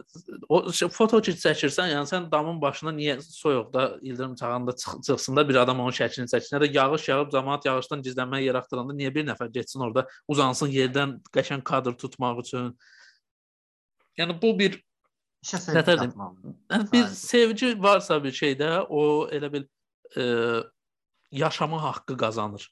o 0.49 0.59
foto 0.91 1.21
ki 1.23 1.37
çəkirsən, 1.39 1.93
yəni 1.95 2.11
sən 2.11 2.31
damın 2.33 2.59
başına 2.63 2.93
niyə 2.97 3.21
soyuqda 3.23 3.99
ildırım 4.03 4.35
çağında 4.35 4.73
çıx 4.77 5.07
çıxsın 5.07 5.37
da 5.37 5.49
bir 5.49 5.61
adam 5.63 5.81
onun 5.81 5.95
şəklini 5.95 6.31
çəksin. 6.33 6.55
Ya 6.57 6.61
da 6.61 6.67
yağış 6.79 7.09
yağıb 7.09 7.31
cəmaət 7.35 7.69
yağışdan 7.71 8.03
gizlənməyə 8.03 8.49
yer 8.49 8.59
axtaranda 8.63 8.97
niyə 8.99 9.15
bir 9.15 9.29
nəfər 9.31 9.53
getsin 9.55 9.87
orada 9.87 10.07
uzansın 10.29 10.73
yerdən 10.75 11.21
qəşəng 11.37 11.63
kadr 11.63 11.95
tutmaq 11.95 12.43
üçün. 12.43 12.75
Yəni 14.19 14.41
bu 14.43 14.59
bir 14.59 14.83
İşə 15.47 15.61
Nətər 15.63 15.85
sevgi 15.85 15.99
deyim? 16.01 16.11
qatmalı. 16.11 16.55
Yəni 16.73 16.93
bir 16.93 17.03
Sahibi. 17.03 17.17
sevgi 17.17 17.69
varsa 17.83 18.17
bir 18.25 18.33
şeydə, 18.35 18.71
o 18.89 19.29
elə 19.31 19.53
bil 19.53 19.67
e, 20.19 20.25
yaşama 21.31 21.83
haqqı 21.83 22.17
qazanır. 22.17 22.65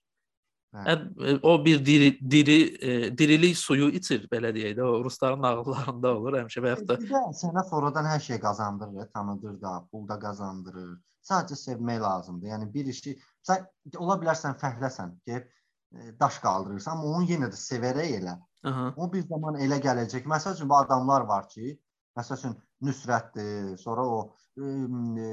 Hə. 0.74 0.94
E, 1.28 1.38
o 1.42 1.64
bir 1.64 1.86
diri 1.86 2.08
diri 2.30 2.58
e, 2.82 3.18
dirilik 3.18 3.58
suyu 3.58 3.88
içir 3.94 4.24
belə 4.32 4.50
deyək 4.54 4.74
də. 4.78 4.82
O 4.82 5.04
rusların 5.04 5.42
nağıllarında 5.46 6.14
olur 6.18 6.38
həmişə 6.40 6.62
və 6.64 6.72
yaxud 6.72 6.88
da 6.88 6.96
Bir 7.02 7.12
də 7.12 7.20
sənə 7.40 7.62
sonradan 7.68 8.08
hər 8.10 8.22
şey 8.24 8.40
qazandırır, 8.42 9.10
tanıdır 9.14 9.60
da, 9.62 9.74
pul 9.90 10.08
da 10.08 10.18
qazandırır. 10.24 10.96
Sadəcə 11.30 11.60
sevmək 11.60 12.00
lazımdır. 12.02 12.50
Yəni 12.56 12.68
bir 12.74 12.90
işi 12.90 13.14
sən 13.46 13.62
ola 14.02 14.18
bilər 14.22 14.40
sən 14.40 14.58
fəhləsən, 14.58 15.14
deyib 15.30 15.46
e, 15.46 16.10
daş 16.20 16.40
qaldırırsan, 16.42 16.98
amma 16.98 17.16
onu 17.20 17.30
yenə 17.30 17.52
də 17.54 17.60
sevərək 17.60 18.18
elə. 18.18 18.36
aha, 18.66 18.90
O 18.96 19.12
bir 19.12 19.22
zaman 19.30 19.60
elə 19.62 19.78
gələcək. 19.86 20.26
Məsəl 20.26 20.58
üçün 20.58 20.68
bu 20.68 20.80
adamlar 20.80 21.28
var 21.30 21.48
ki, 21.48 21.78
məsəl 22.18 22.40
üçün 22.40 22.58
Nüsrətdir, 22.84 23.76
sonra 23.78 24.02
o 24.10 24.18
ım, 24.58 25.16
e, 25.16 25.30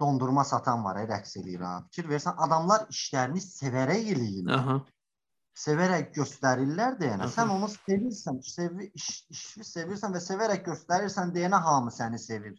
dondurma 0.00 0.44
satan 0.44 0.84
var, 0.84 1.00
rəqs 1.08 1.38
eləyir 1.40 1.64
ha. 1.66 1.72
Fikir 1.90 2.10
versən, 2.10 2.36
adamlar 2.46 2.86
işlərini 2.92 3.42
sevərək 3.44 4.12
eləyirlər. 4.14 4.60
aha. 4.60 4.76
sevərək 5.56 6.10
göstərirlər 6.12 6.98
deyənə. 7.00 7.24
Aha. 7.24 7.32
Sən 7.32 7.52
onu 7.54 7.68
sevirsən, 7.72 8.40
sevi, 8.44 8.90
iş, 8.94 9.10
işi 9.32 9.64
sevirsən 9.64 10.12
və 10.12 10.20
sevərək 10.20 10.64
göstərirsən 10.66 11.32
deyənə 11.36 11.60
hamı 11.68 11.92
səni 11.98 12.20
sevir. 12.20 12.56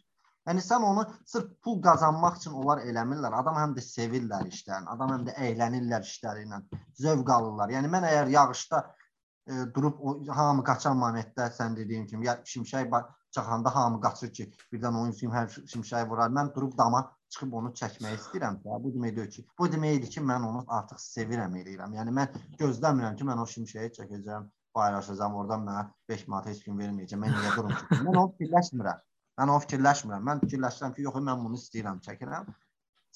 Yəni 0.48 0.62
sən 0.64 0.82
onu 0.82 1.04
sırf 1.28 1.50
pul 1.62 1.76
qazanmaq 1.84 2.38
üçün 2.40 2.54
onlar 2.56 2.80
eləmirlər. 2.80 3.34
Adam 3.36 3.58
həm 3.60 3.74
də 3.76 3.84
sevirlər 3.84 4.46
işlərini, 4.48 4.88
adam 4.94 5.12
həm 5.14 5.26
də 5.26 5.34
əylənirlər 5.46 6.06
işləri 6.08 6.46
ilə, 6.46 6.62
zövq 7.02 7.32
alırlar. 7.34 7.74
Yəni 7.76 7.90
mən 7.92 8.06
əgər 8.08 8.32
yağışda 8.32 8.80
e, 8.88 9.58
durub 9.76 10.00
o 10.00 10.14
hamı 10.40 10.64
qaçan 10.64 10.96
momentdə 10.98 11.50
sən 11.54 11.76
dediyin 11.76 12.06
kimi 12.08 12.26
ya 12.26 12.38
şimşək 12.54 12.88
çaxanda 13.30 13.74
hamı 13.74 14.00
qaçır 14.00 14.32
ki, 14.32 14.48
birdən 14.72 14.96
onun 14.96 15.12
üçün 15.12 15.30
hər 15.30 15.52
şimşək 15.52 16.08
vurar. 16.08 16.32
Mən 16.32 16.54
durub 16.54 16.76
dama 16.78 17.04
çıxıb 17.34 17.52
onu 17.60 17.72
çəkmək 17.80 18.14
istəyirəm. 18.18 18.60
Ya, 18.64 18.78
bu 18.82 18.92
deməkdir 18.94 19.28
ki, 19.34 19.44
bu 19.58 19.68
deməkdir 19.72 20.12
ki, 20.14 20.22
mən 20.30 20.46
onu 20.48 20.62
artıq 20.78 21.00
sevirəm 21.02 21.56
eləyirəm. 21.60 21.96
Yəni 21.98 22.14
mən 22.18 22.38
gözləmirəm 22.60 23.18
ki, 23.18 23.26
mən 23.28 23.42
o 23.42 23.46
şimşəyi 23.52 23.92
çəkəcəm, 23.98 24.48
paylaşacağam, 24.78 25.36
oradan 25.42 25.66
mənə 25.66 25.84
5 26.12 26.24
manat 26.32 26.48
heç 26.52 26.62
kim 26.64 26.80
verməyəcəm. 26.80 27.24
Mən 27.24 27.36
niyə 27.36 27.54
durum 27.56 27.74
ki? 27.74 28.00
Mən 28.06 28.14
onu 28.14 28.32
fikirləşmirəm. 28.36 29.04
Mən 29.40 29.52
onu 29.54 29.64
fikirləşmirəm. 29.66 30.26
Mən 30.30 30.42
fikirləşirəm 30.46 30.96
ki, 30.96 31.06
yox, 31.08 31.20
mən 31.28 31.44
bunu 31.44 31.60
istəyirəm, 31.60 32.02
çəkirəm. 32.08 32.48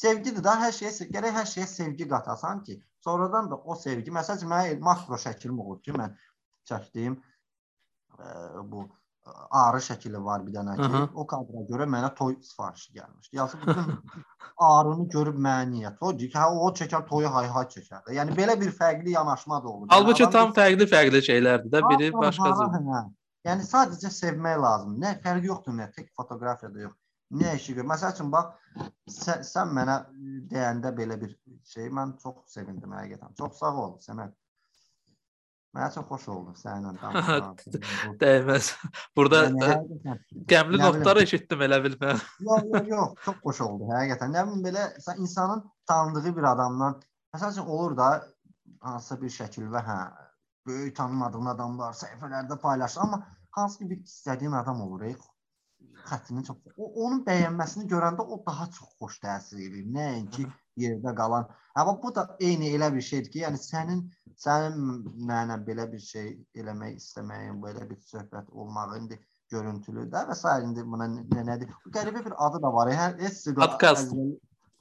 Sevgidir 0.03 0.45
da 0.45 0.57
hər 0.61 0.73
şeyə, 0.77 1.09
gərək 1.13 1.37
hər 1.37 1.49
şeyə 1.49 1.69
sevgi 1.71 2.09
qatasan 2.09 2.63
ki, 2.67 2.79
sonradan 3.05 3.51
da 3.51 3.59
o 3.59 3.77
sevgi, 3.79 4.13
məsələn, 4.15 4.49
mənim 4.51 4.81
makro 4.83 5.19
şəklim 5.21 5.61
olur 5.63 5.83
ki, 5.85 5.95
mən 5.99 6.17
çəkdiyim 6.71 7.19
ə, 8.19 8.63
bu 8.73 8.87
ə, 9.27 9.33
arı 9.63 9.81
şəkili 9.87 10.21
var 10.25 10.45
bir 10.47 10.55
dənə 10.57 10.77
ki, 10.81 10.89
Aha. 10.89 11.03
o 11.15 11.27
kadra 11.27 11.65
görə 11.71 11.87
mənə 11.95 12.13
toy 12.19 12.37
sifarişi 12.43 12.93
gəlmişdi. 12.99 13.37
Yazı 13.37 13.61
bütün 13.63 13.93
arını 14.73 15.09
görüb 15.15 15.39
mənə 15.47 15.69
niyə 15.71 15.95
toy 15.99 16.19
deyir 16.19 16.33
ki, 16.35 16.39
hə 16.39 16.47
o 16.67 16.71
çəkər 16.81 17.07
toyu 17.09 17.31
hay-hay 17.37 17.69
çəkər. 17.75 18.13
Yəni 18.19 18.37
belə 18.39 18.59
bir 18.61 18.73
fərqli 18.79 19.15
yanaşma 19.17 19.63
da 19.63 19.69
olur. 19.69 19.87
Yəni 19.87 19.95
Halbuki 19.97 20.27
adam 20.27 20.33
tam 20.39 20.57
fərqli 20.59 20.89
fərqli 20.95 21.23
şeylərdir 21.31 21.73
də. 21.77 21.85
Biri 21.91 22.11
Hara, 22.13 22.27
başqası. 22.27 22.67
hara, 22.73 22.83
hə. 22.91 23.05
Yəni 23.49 23.65
sadəcə 23.67 24.11
sevmək 24.15 24.59
lazımdır. 24.63 25.01
Nə 25.07 25.15
fərqi 25.25 25.51
yoxdur 25.51 25.75
nə, 25.79 25.89
tək 25.97 26.13
fotoqrafiyada 26.19 26.85
yox. 26.87 26.99
Nə 27.41 27.55
işi 27.57 27.75
gör. 27.79 27.87
Məsəl 27.89 28.13
üçün 28.13 28.29
bax 28.33 28.51
sən, 29.11 29.41
sən 29.49 29.71
mənə 29.73 29.97
deyəndə 30.51 30.93
belə 30.99 31.17
bir 31.21 31.33
şey 31.73 31.89
mən 31.97 32.13
çox 32.23 32.43
sevindim 32.55 32.93
həqiqətən. 32.93 33.33
Çox 33.39 33.59
sağ 33.63 33.73
ol 33.83 33.95
Səməd. 34.05 34.35
Mənə 35.73 35.87
çox 35.95 36.05
xoş 36.09 36.25
oldu 36.35 36.53
səninlə 36.61 36.91
danışmaq. 37.01 37.63
Dəyməz. 38.21 38.67
Burada 39.17 39.39
yəni, 39.49 40.17
qəmli 40.53 40.81
notlar 40.83 41.21
eşitdim 41.23 41.65
elə 41.65 41.79
bil 41.87 41.97
mən. 42.03 42.21
Yox, 42.49 42.67
yox, 42.75 42.91
yox, 42.91 43.15
çox 43.25 43.39
xoş 43.47 43.63
oldu 43.67 43.89
həqiqətən. 43.89 44.35
Nə 44.37 44.45
bilim 44.51 44.67
belə 44.67 44.85
sən 45.01 45.23
insanın 45.25 45.65
tanıdığı 45.89 46.35
bir 46.37 46.51
adamdan 46.51 46.99
məsəl 47.33 47.55
üçün 47.57 47.73
olur 47.77 47.97
da 47.97 48.11
hansısa 48.85 49.21
bir 49.23 49.33
şəkildə 49.39 49.83
hə 49.87 49.99
böyük 50.69 50.97
tanımadığın 50.97 51.55
adamlar 51.55 51.97
səhifələrdə 51.99 52.59
paylaşır, 52.61 53.01
amma 53.07 53.23
hansı 53.57 53.79
ki 53.79 53.91
bir 53.91 54.05
istədiyin 54.05 54.53
adam 54.61 54.83
olur, 54.85 55.09
ey 55.09 55.17
xəttini 56.09 56.43
çox 56.47 56.57
o, 56.77 56.87
onun 57.05 57.23
bəyənməsini 57.27 57.87
görəndə 57.91 58.25
o 58.27 58.39
daha 58.47 58.67
çox 58.77 58.95
xoş 59.01 59.19
təsir 59.25 59.61
edir. 59.67 59.85
Nəinki 59.97 60.47
yerdə 60.83 61.15
qalan. 61.17 61.47
Amma 61.75 61.95
bu 62.03 62.15
da 62.15 62.25
eyni 62.41 62.73
elə 62.77 62.89
bir 62.95 63.05
şeydir 63.09 63.31
ki, 63.33 63.43
yəni 63.45 63.61
sənin 63.63 64.01
sənin 64.45 64.79
mənə 65.29 65.59
belə 65.67 65.87
bir 65.93 66.01
şey 66.05 66.33
eləmək 66.63 66.97
istəməyin, 67.01 67.61
belə 67.63 67.85
bir 67.91 68.01
söhbət 68.13 68.49
olmağı 68.51 68.99
indi 69.03 69.19
görüntülü 69.53 70.07
də 70.13 70.25
və 70.29 70.35
s. 70.37 70.49
indi 70.65 70.85
buna 70.95 71.07
nə 71.13 71.45
nədir? 71.51 71.71
Qəribə 71.95 72.25
bir 72.25 72.35
adı 72.47 72.63
da 72.63 72.73
var. 72.73 72.89
Hər 72.89 73.19
heç 73.21 73.43
əzbəl- 74.01 74.33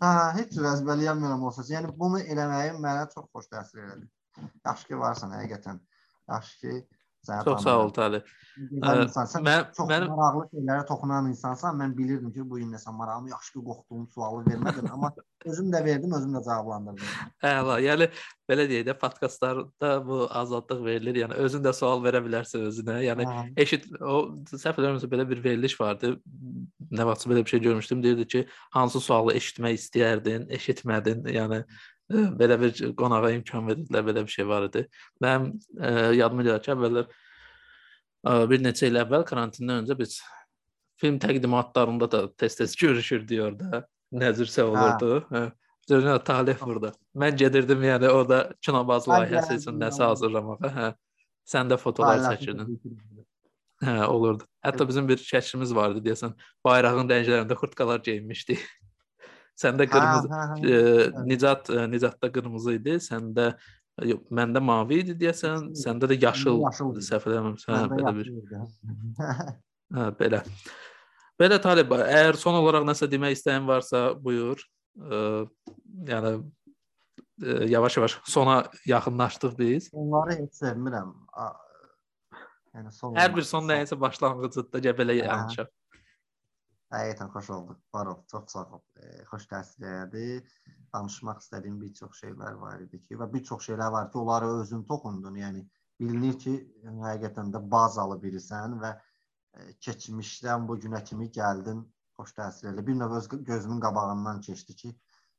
Hə, 0.01 0.11
heç 0.39 0.55
cür 0.55 0.65
əzbərləyəmirəm 0.71 1.43
olsa. 1.45 1.61
Yəni 1.69 1.91
bunu 1.97 2.19
eləməyim 2.23 2.79
mənə 2.81 3.03
çox 3.13 3.27
xoş 3.35 3.49
təsir 3.51 3.83
elədi. 3.85 4.07
Yaxşı 4.65 4.87
ki 4.87 4.97
varsan 4.97 5.35
həqiqətən. 5.35 5.77
Yaxşı 6.31 6.57
ki 6.61 6.87
səni 7.27 7.43
Çox 7.45 7.63
sağ 7.63 7.79
ol 7.85 7.91
Tali. 7.95 8.21
Gözəl 8.71 9.05
insan. 9.05 9.27
Sən 9.31 9.45
Mən 9.45 9.69
çox 9.77 9.87
mənim 9.89 10.11
maraqlı 10.11 10.43
şeylərə 10.51 10.85
toxunan 10.89 11.29
insansan. 11.31 11.77
Mən 11.79 11.93
bilirdim 11.97 12.33
ki, 12.35 12.43
bu 12.49 12.59
gün 12.59 12.73
nəsə 12.75 12.91
marağımı 12.93 13.31
yaxşı 13.31 13.53
ki 13.53 13.63
qorxduğum 13.67 14.07
sualı 14.11 14.43
vermədin, 14.49 14.89
amma 14.91 15.11
özüm 15.51 15.71
də 15.71 15.83
verdim, 15.85 16.13
özüm 16.17 16.35
də 16.35 16.41
cavablandırdım. 16.45 17.13
əla. 17.51 17.77
Yəni 17.85 18.09
belə 18.51 18.65
deyək 18.69 18.85
də 18.89 18.97
podkastlarda 18.99 19.93
bu 20.05 20.19
azadlıq 20.41 20.83
verilir. 20.85 21.21
Yəni 21.23 21.39
özün 21.45 21.63
də 21.63 21.73
sual 21.77 22.03
verə 22.03 22.21
bilərsən 22.25 22.67
özünə. 22.67 22.99
Yəni 23.07 23.29
Hə. 23.29 23.45
eşit 23.65 23.87
o 24.01 24.17
səhv 24.51 24.81
eləmirəmsə 24.81 25.09
belə 25.15 25.27
bir 25.29 25.43
veriliş 25.43 25.79
vardı. 25.79 26.17
Nə 26.91 27.07
vaxtsa 27.07 27.31
belə 27.31 27.45
bir 27.45 27.55
şey 27.55 27.63
görmüşdüm. 27.69 28.03
Deyirdi 28.03 28.27
ki, 28.27 28.45
hansı 28.75 28.99
sualı 28.99 29.37
eşitmək 29.39 29.79
istəyərdin, 29.79 30.49
eşitmədin. 30.59 31.23
Yəni 31.31 31.63
belə 32.39 32.57
bir 32.61 32.75
qonağa 32.97 33.31
imkan 33.37 33.67
verdilər, 33.69 34.05
belə 34.07 34.25
bir 34.25 34.35
şey 34.35 34.47
var 34.47 34.67
idi. 34.67 34.85
Mənim 35.23 35.53
ə, 35.79 36.11
yadıma 36.17 36.45
gəlir 36.47 36.63
ki, 36.65 36.73
əvvəllər 36.75 37.07
ə, 37.07 38.35
bir 38.51 38.63
neçə 38.63 38.89
il 38.91 38.99
əvvəl 39.01 39.25
karantindən 39.29 39.83
öncə 39.83 39.97
biz 39.99 40.19
film 41.01 41.17
təqdimatlarında 41.21 42.11
da 42.11 42.21
tez-tez 42.37 42.75
görüşürdük 42.77 43.43
orada. 43.47 43.85
Nəzirsə 44.11 44.67
olurdu. 44.67 45.23
Hə. 45.31 45.47
Dönə 45.89 46.17
talih 46.23 46.59
burada. 46.61 46.91
Mən 47.17 47.37
gedirdim, 47.39 47.81
yəni 47.87 48.11
o 48.13 48.21
da 48.27 48.43
kinobaz 48.61 49.07
layihəsi 49.09 49.57
üçün 49.61 49.79
nəsə 49.81 50.05
hazırlamağa. 50.11 50.71
Hə. 50.75 50.91
Sən 51.47 51.71
də 51.71 51.77
fotolar 51.81 52.21
çəkirdin. 52.27 52.77
Hə, 53.81 53.95
olurdu. 54.05 54.45
Hətta 54.61 54.85
bizim 54.87 55.07
bir 55.09 55.17
şəklimiz 55.25 55.73
vardı 55.75 56.03
deyəsən. 56.05 56.35
Bayrağın 56.67 57.09
rənglərində 57.09 57.57
xurtkalar 57.57 58.03
geyinmişdik. 58.05 58.61
Səndə 59.61 59.87
qırmızı, 59.89 60.31
hə, 60.31 60.41
hə, 60.49 60.57
hə. 60.61 60.75
E, 60.75 61.25
Nicat 61.29 61.69
e, 61.69 61.85
Nicatda 61.91 62.29
qırmızı 62.33 62.75
idi, 62.79 62.95
səndə 63.03 63.51
yox, 64.09 64.23
məndə 64.33 64.61
mavi 64.63 65.01
idi 65.03 65.17
deyəsən, 65.21 65.71
səndə 65.77 66.09
də 66.11 66.17
yaşıl, 66.21 66.61
yaşıl 66.65 66.93
səhv 67.07 67.27
eləmirəmsə, 67.29 67.75
hə, 67.75 67.83
belə 67.91 68.13
bir. 68.17 68.31
hə, 69.97 70.07
belə. 70.21 70.41
Belə 71.41 71.59
Talib, 71.61 71.93
əgər 71.97 72.39
son 72.41 72.57
olaraq 72.61 72.87
nəsə 72.87 73.09
demək 73.11 73.37
istəyin 73.37 73.67
varsa, 73.69 74.11
buyur. 74.25 74.63
E, 74.97 75.21
yəni 76.09 76.35
yavaş-yavaş 77.71 78.19
sona 78.23 78.63
yaxınlaşdıq 78.85 79.57
biz. 79.57 79.89
Onları 79.93 80.37
heç 80.43 80.61
sevmirəm. 80.61 81.13
Yəni 82.75 82.91
son 82.95 83.15
Hər 83.17 83.33
bir 83.35 83.45
son 83.47 83.65
nəyəsə 83.67 83.97
başlanğıcıdır, 83.99 84.83
gəbələ 84.85 85.17
yanlışam. 85.21 85.69
Həqiqətən 86.91 87.29
xoş 87.31 87.49
oldu. 87.55 87.77
Varol, 87.95 88.17
çox 88.31 88.51
sağ 88.51 88.65
ol. 88.75 88.81
E, 88.99 89.23
xoş 89.29 89.45
təsir 89.51 89.85
elədi. 89.87 90.25
Danışmaq 90.93 91.39
istədiyim 91.39 91.77
bir 91.81 91.93
çox 91.99 92.17
şeylər 92.23 92.57
var 92.59 92.81
idi 92.83 92.99
ki, 93.05 93.15
və 93.21 93.29
bir 93.33 93.43
çox 93.47 93.69
şeylər 93.69 93.93
var 93.95 94.09
ki, 94.11 94.19
onları 94.19 94.49
özün 94.63 94.83
toxundun. 94.89 95.37
Yəni 95.39 95.63
bilinir 96.01 96.35
ki, 96.41 96.57
həqiqətən 97.05 97.53
də 97.55 97.63
bazalı 97.75 98.19
birisən 98.25 98.75
və 98.83 98.91
e, 98.97 99.71
keçmişdən 99.87 100.67
bu 100.67 100.77
günə 100.83 101.03
kimi 101.07 101.29
gəldin. 101.39 101.85
Xoş 102.19 102.35
təsir 102.41 102.73
elədi. 102.73 102.87
Bir 102.91 102.99
növ 102.99 103.17
öz 103.21 103.31
gözümün 103.31 103.79
qabağından 103.87 104.43
keçdi 104.49 104.75
ki, 104.83 104.93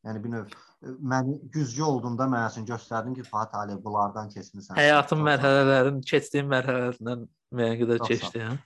yəni 0.09 0.25
bir 0.25 0.37
növ 0.39 0.49
e, 0.49 0.97
məni 1.15 1.39
güzgü 1.53 1.85
olduğunda 1.93 2.33
mənə 2.33 2.49
üçün 2.55 2.69
göstərdin 2.73 3.21
ki, 3.21 3.29
Fatih 3.29 3.61
Ali 3.61 3.77
bunlardan 3.85 4.33
keçmisən. 4.33 4.81
Həyatın 4.81 5.21
mərhələlərin, 5.29 6.01
keçdiyin 6.15 6.49
mərhələlərdən 6.57 7.29
müəyyən 7.53 7.81
qədər 7.85 8.07
keçdi, 8.09 8.47
hə? 8.49 8.57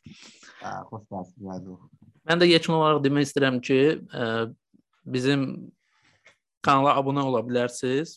Hə, 0.63 0.77
xoş 0.93 1.11
təsir 1.11 1.51
elədi. 1.51 1.81
Mən 2.27 2.43
də 2.43 2.49
yekun 2.51 2.77
olaraq 2.79 3.03
demək 3.05 3.29
istəyirəm 3.29 3.59
ki, 3.63 3.81
ə, 4.11 4.29
bizim 5.07 5.47
kanala 6.67 6.97
abunə 6.99 7.23
ola 7.29 7.43
bilərsiniz 7.47 8.17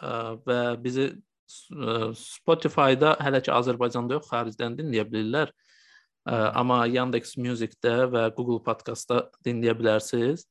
ə, 0.00 0.36
və 0.46 0.60
bizi 0.82 1.10
ə, 1.10 2.10
Spotify-da 2.18 3.14
hələ 3.22 3.42
ki 3.46 3.54
Azərbaycanda 3.54 4.18
yox, 4.18 4.30
xaricdən 4.32 4.78
dinləyə 4.80 5.06
bilirlər. 5.10 5.52
Ə, 6.26 6.40
amma 6.58 6.82
Yandex 6.90 7.36
Music-də 7.38 7.94
və 8.10 8.26
Google 8.36 8.58
Podcast-da 8.66 9.28
dinləyə 9.46 9.76
bilərsiniz. 9.78 10.48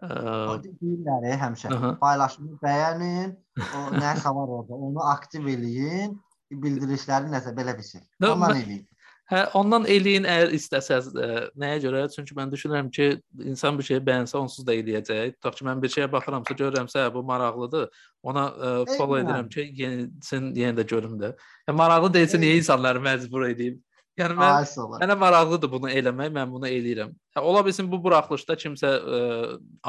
Deyirlər 0.00 1.26
həmişə. 1.40 1.72
Aha. 1.76 1.90
Paylaşımı 2.00 2.56
bəyənin, 2.62 3.34
o 3.60 3.82
nəsə 3.96 4.32
var 4.36 4.54
orada, 4.58 4.76
onu 4.88 5.02
aktiv 5.10 5.48
eləyin, 5.52 6.14
bildirişləri 6.62 7.32
nəsə 7.32 7.52
belə 7.56 7.76
bir 7.76 7.86
şey. 7.88 8.04
Ondan 8.24 8.56
eləyin. 8.56 8.86
Hə, 9.30 9.44
ondan 9.54 9.84
eləyin 9.86 10.24
əgər 10.26 10.54
istəsəz. 10.56 11.12
Ə, 11.14 11.26
e, 11.26 11.42
nəyə 11.62 11.82
görə? 11.84 12.00
Çünki 12.10 12.34
mən 12.34 12.50
düşünürəm 12.50 12.88
ki, 12.90 13.04
insan 13.52 13.76
bir 13.78 13.86
şeyi 13.86 14.00
bəyənsə 14.08 14.34
onsuz 14.40 14.64
da 14.66 14.74
eləyəcək. 14.74 15.36
Tutaq 15.36 15.58
ki, 15.58 15.66
mən 15.68 15.82
bir 15.82 15.92
şeyə 15.92 16.08
baxıramsa, 16.10 16.56
görürəmsə, 16.58 17.04
hə, 17.04 17.12
bu 17.14 17.22
maraqlıdır. 17.28 17.84
Ona 18.26 18.48
ə, 18.50 18.72
e, 18.80 18.96
follow 18.96 19.20
edirəm 19.20 19.46
ki, 19.52 19.68
yenisin, 19.78 20.50
yenə 20.58 20.80
də 20.80 20.86
görüm 20.90 21.14
də. 21.20 21.30
Yəni 21.68 21.78
maraqlı 21.78 22.10
deyilsə 22.16 22.40
niyə 22.42 22.56
insanları 22.58 23.02
məcbur 23.04 23.46
edeyim? 23.52 23.78
Yəni 24.18 24.34
mən 24.36 24.66
mənə 24.98 25.16
maraqlıdır 25.22 25.70
bunu 25.76 25.92
eləmək, 25.94 26.34
mən 26.34 26.50
bunu 26.50 26.66
eləyirəm. 26.66 27.14
Hə, 27.36 27.44
ola 27.52 27.62
bilsin 27.64 27.86
bu 27.92 28.02
buraxılışda 28.02 28.58
kimsə 28.64 28.90
ə, 28.98 29.22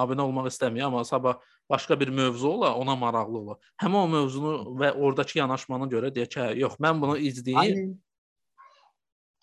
abunə 0.06 0.28
olmaq 0.28 0.52
istəmir, 0.52 0.86
amma 0.86 1.02
sabah 1.08 1.42
başqa 1.72 1.98
bir 2.00 2.14
mövzu 2.14 2.54
ola, 2.60 2.76
ona 2.78 2.96
maraqlı 2.96 3.42
ola. 3.42 3.58
Həmin 3.82 4.04
o 4.04 4.06
mövzunu 4.14 4.54
və 4.78 4.94
oradakı 4.94 5.42
yanaşmana 5.42 5.90
görə 5.90 6.14
deyək 6.14 6.32
ki, 6.38 6.42
hə, 6.46 6.48
yox, 6.62 6.78
mən 6.86 7.02
bunu 7.02 7.18
izləyim. 7.18 7.66
Aynen. 7.66 7.92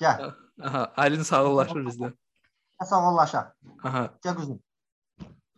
Gəl. 0.02 0.32
Aha, 0.66 0.92
Aylin 0.96 1.22
sağollaşır 1.22 1.84
bizdə. 1.86 2.12
Sağollaşa. 2.84 3.42
Aha. 3.82 4.04
Gəl 4.24 4.38
quzum. 4.38 4.62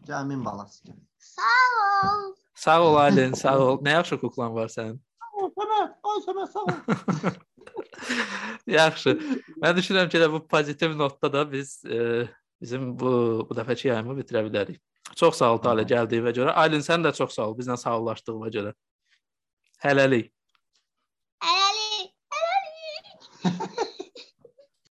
Gəl 0.08 0.26
min 0.28 0.44
balası 0.44 0.84
gəl. 0.88 0.98
Sağ 1.18 2.10
ol. 2.10 2.26
Sağ 2.54 2.82
ol 2.82 2.96
Aylin, 3.04 3.32
sağ 3.34 3.58
ol. 3.58 3.78
Nə 3.84 3.96
yaxşı 3.98 4.20
kuklan 4.20 4.54
var 4.56 4.72
sənin. 4.72 4.98
Səmət, 5.40 5.94
ay 6.10 6.20
Səmət, 6.26 6.52
sağ 6.52 6.60
ol. 6.66 7.38
yaxşı. 8.80 9.16
Mən 9.62 9.76
düşünürəm 9.78 10.08
ki, 10.12 10.20
bu 10.32 10.42
pozitiv 10.48 10.98
notda 10.98 11.32
da 11.32 11.44
biz 11.52 11.84
e, 11.84 12.28
bizim 12.60 12.92
bu 13.00 13.12
bu 13.48 13.56
dəfəki 13.56 13.88
yayımı 13.88 14.16
bitirə 14.20 14.44
bilərik. 14.48 14.80
Çox 15.16 15.40
sağ 15.40 15.54
ol 15.54 15.62
Talə 15.64 15.84
gəldiyinə 15.88 16.32
görə. 16.36 16.54
Aylin 16.62 16.84
sən 16.84 17.04
də 17.06 17.14
çox 17.16 17.34
sağ 17.36 17.48
ol 17.50 17.58
bizlə 17.58 17.76
sağollaşdığına 17.80 18.52
görə. 18.56 18.74
Hələlik. 19.84 20.32
Hələlik. 21.44 22.12
Hələlik. 22.36 23.78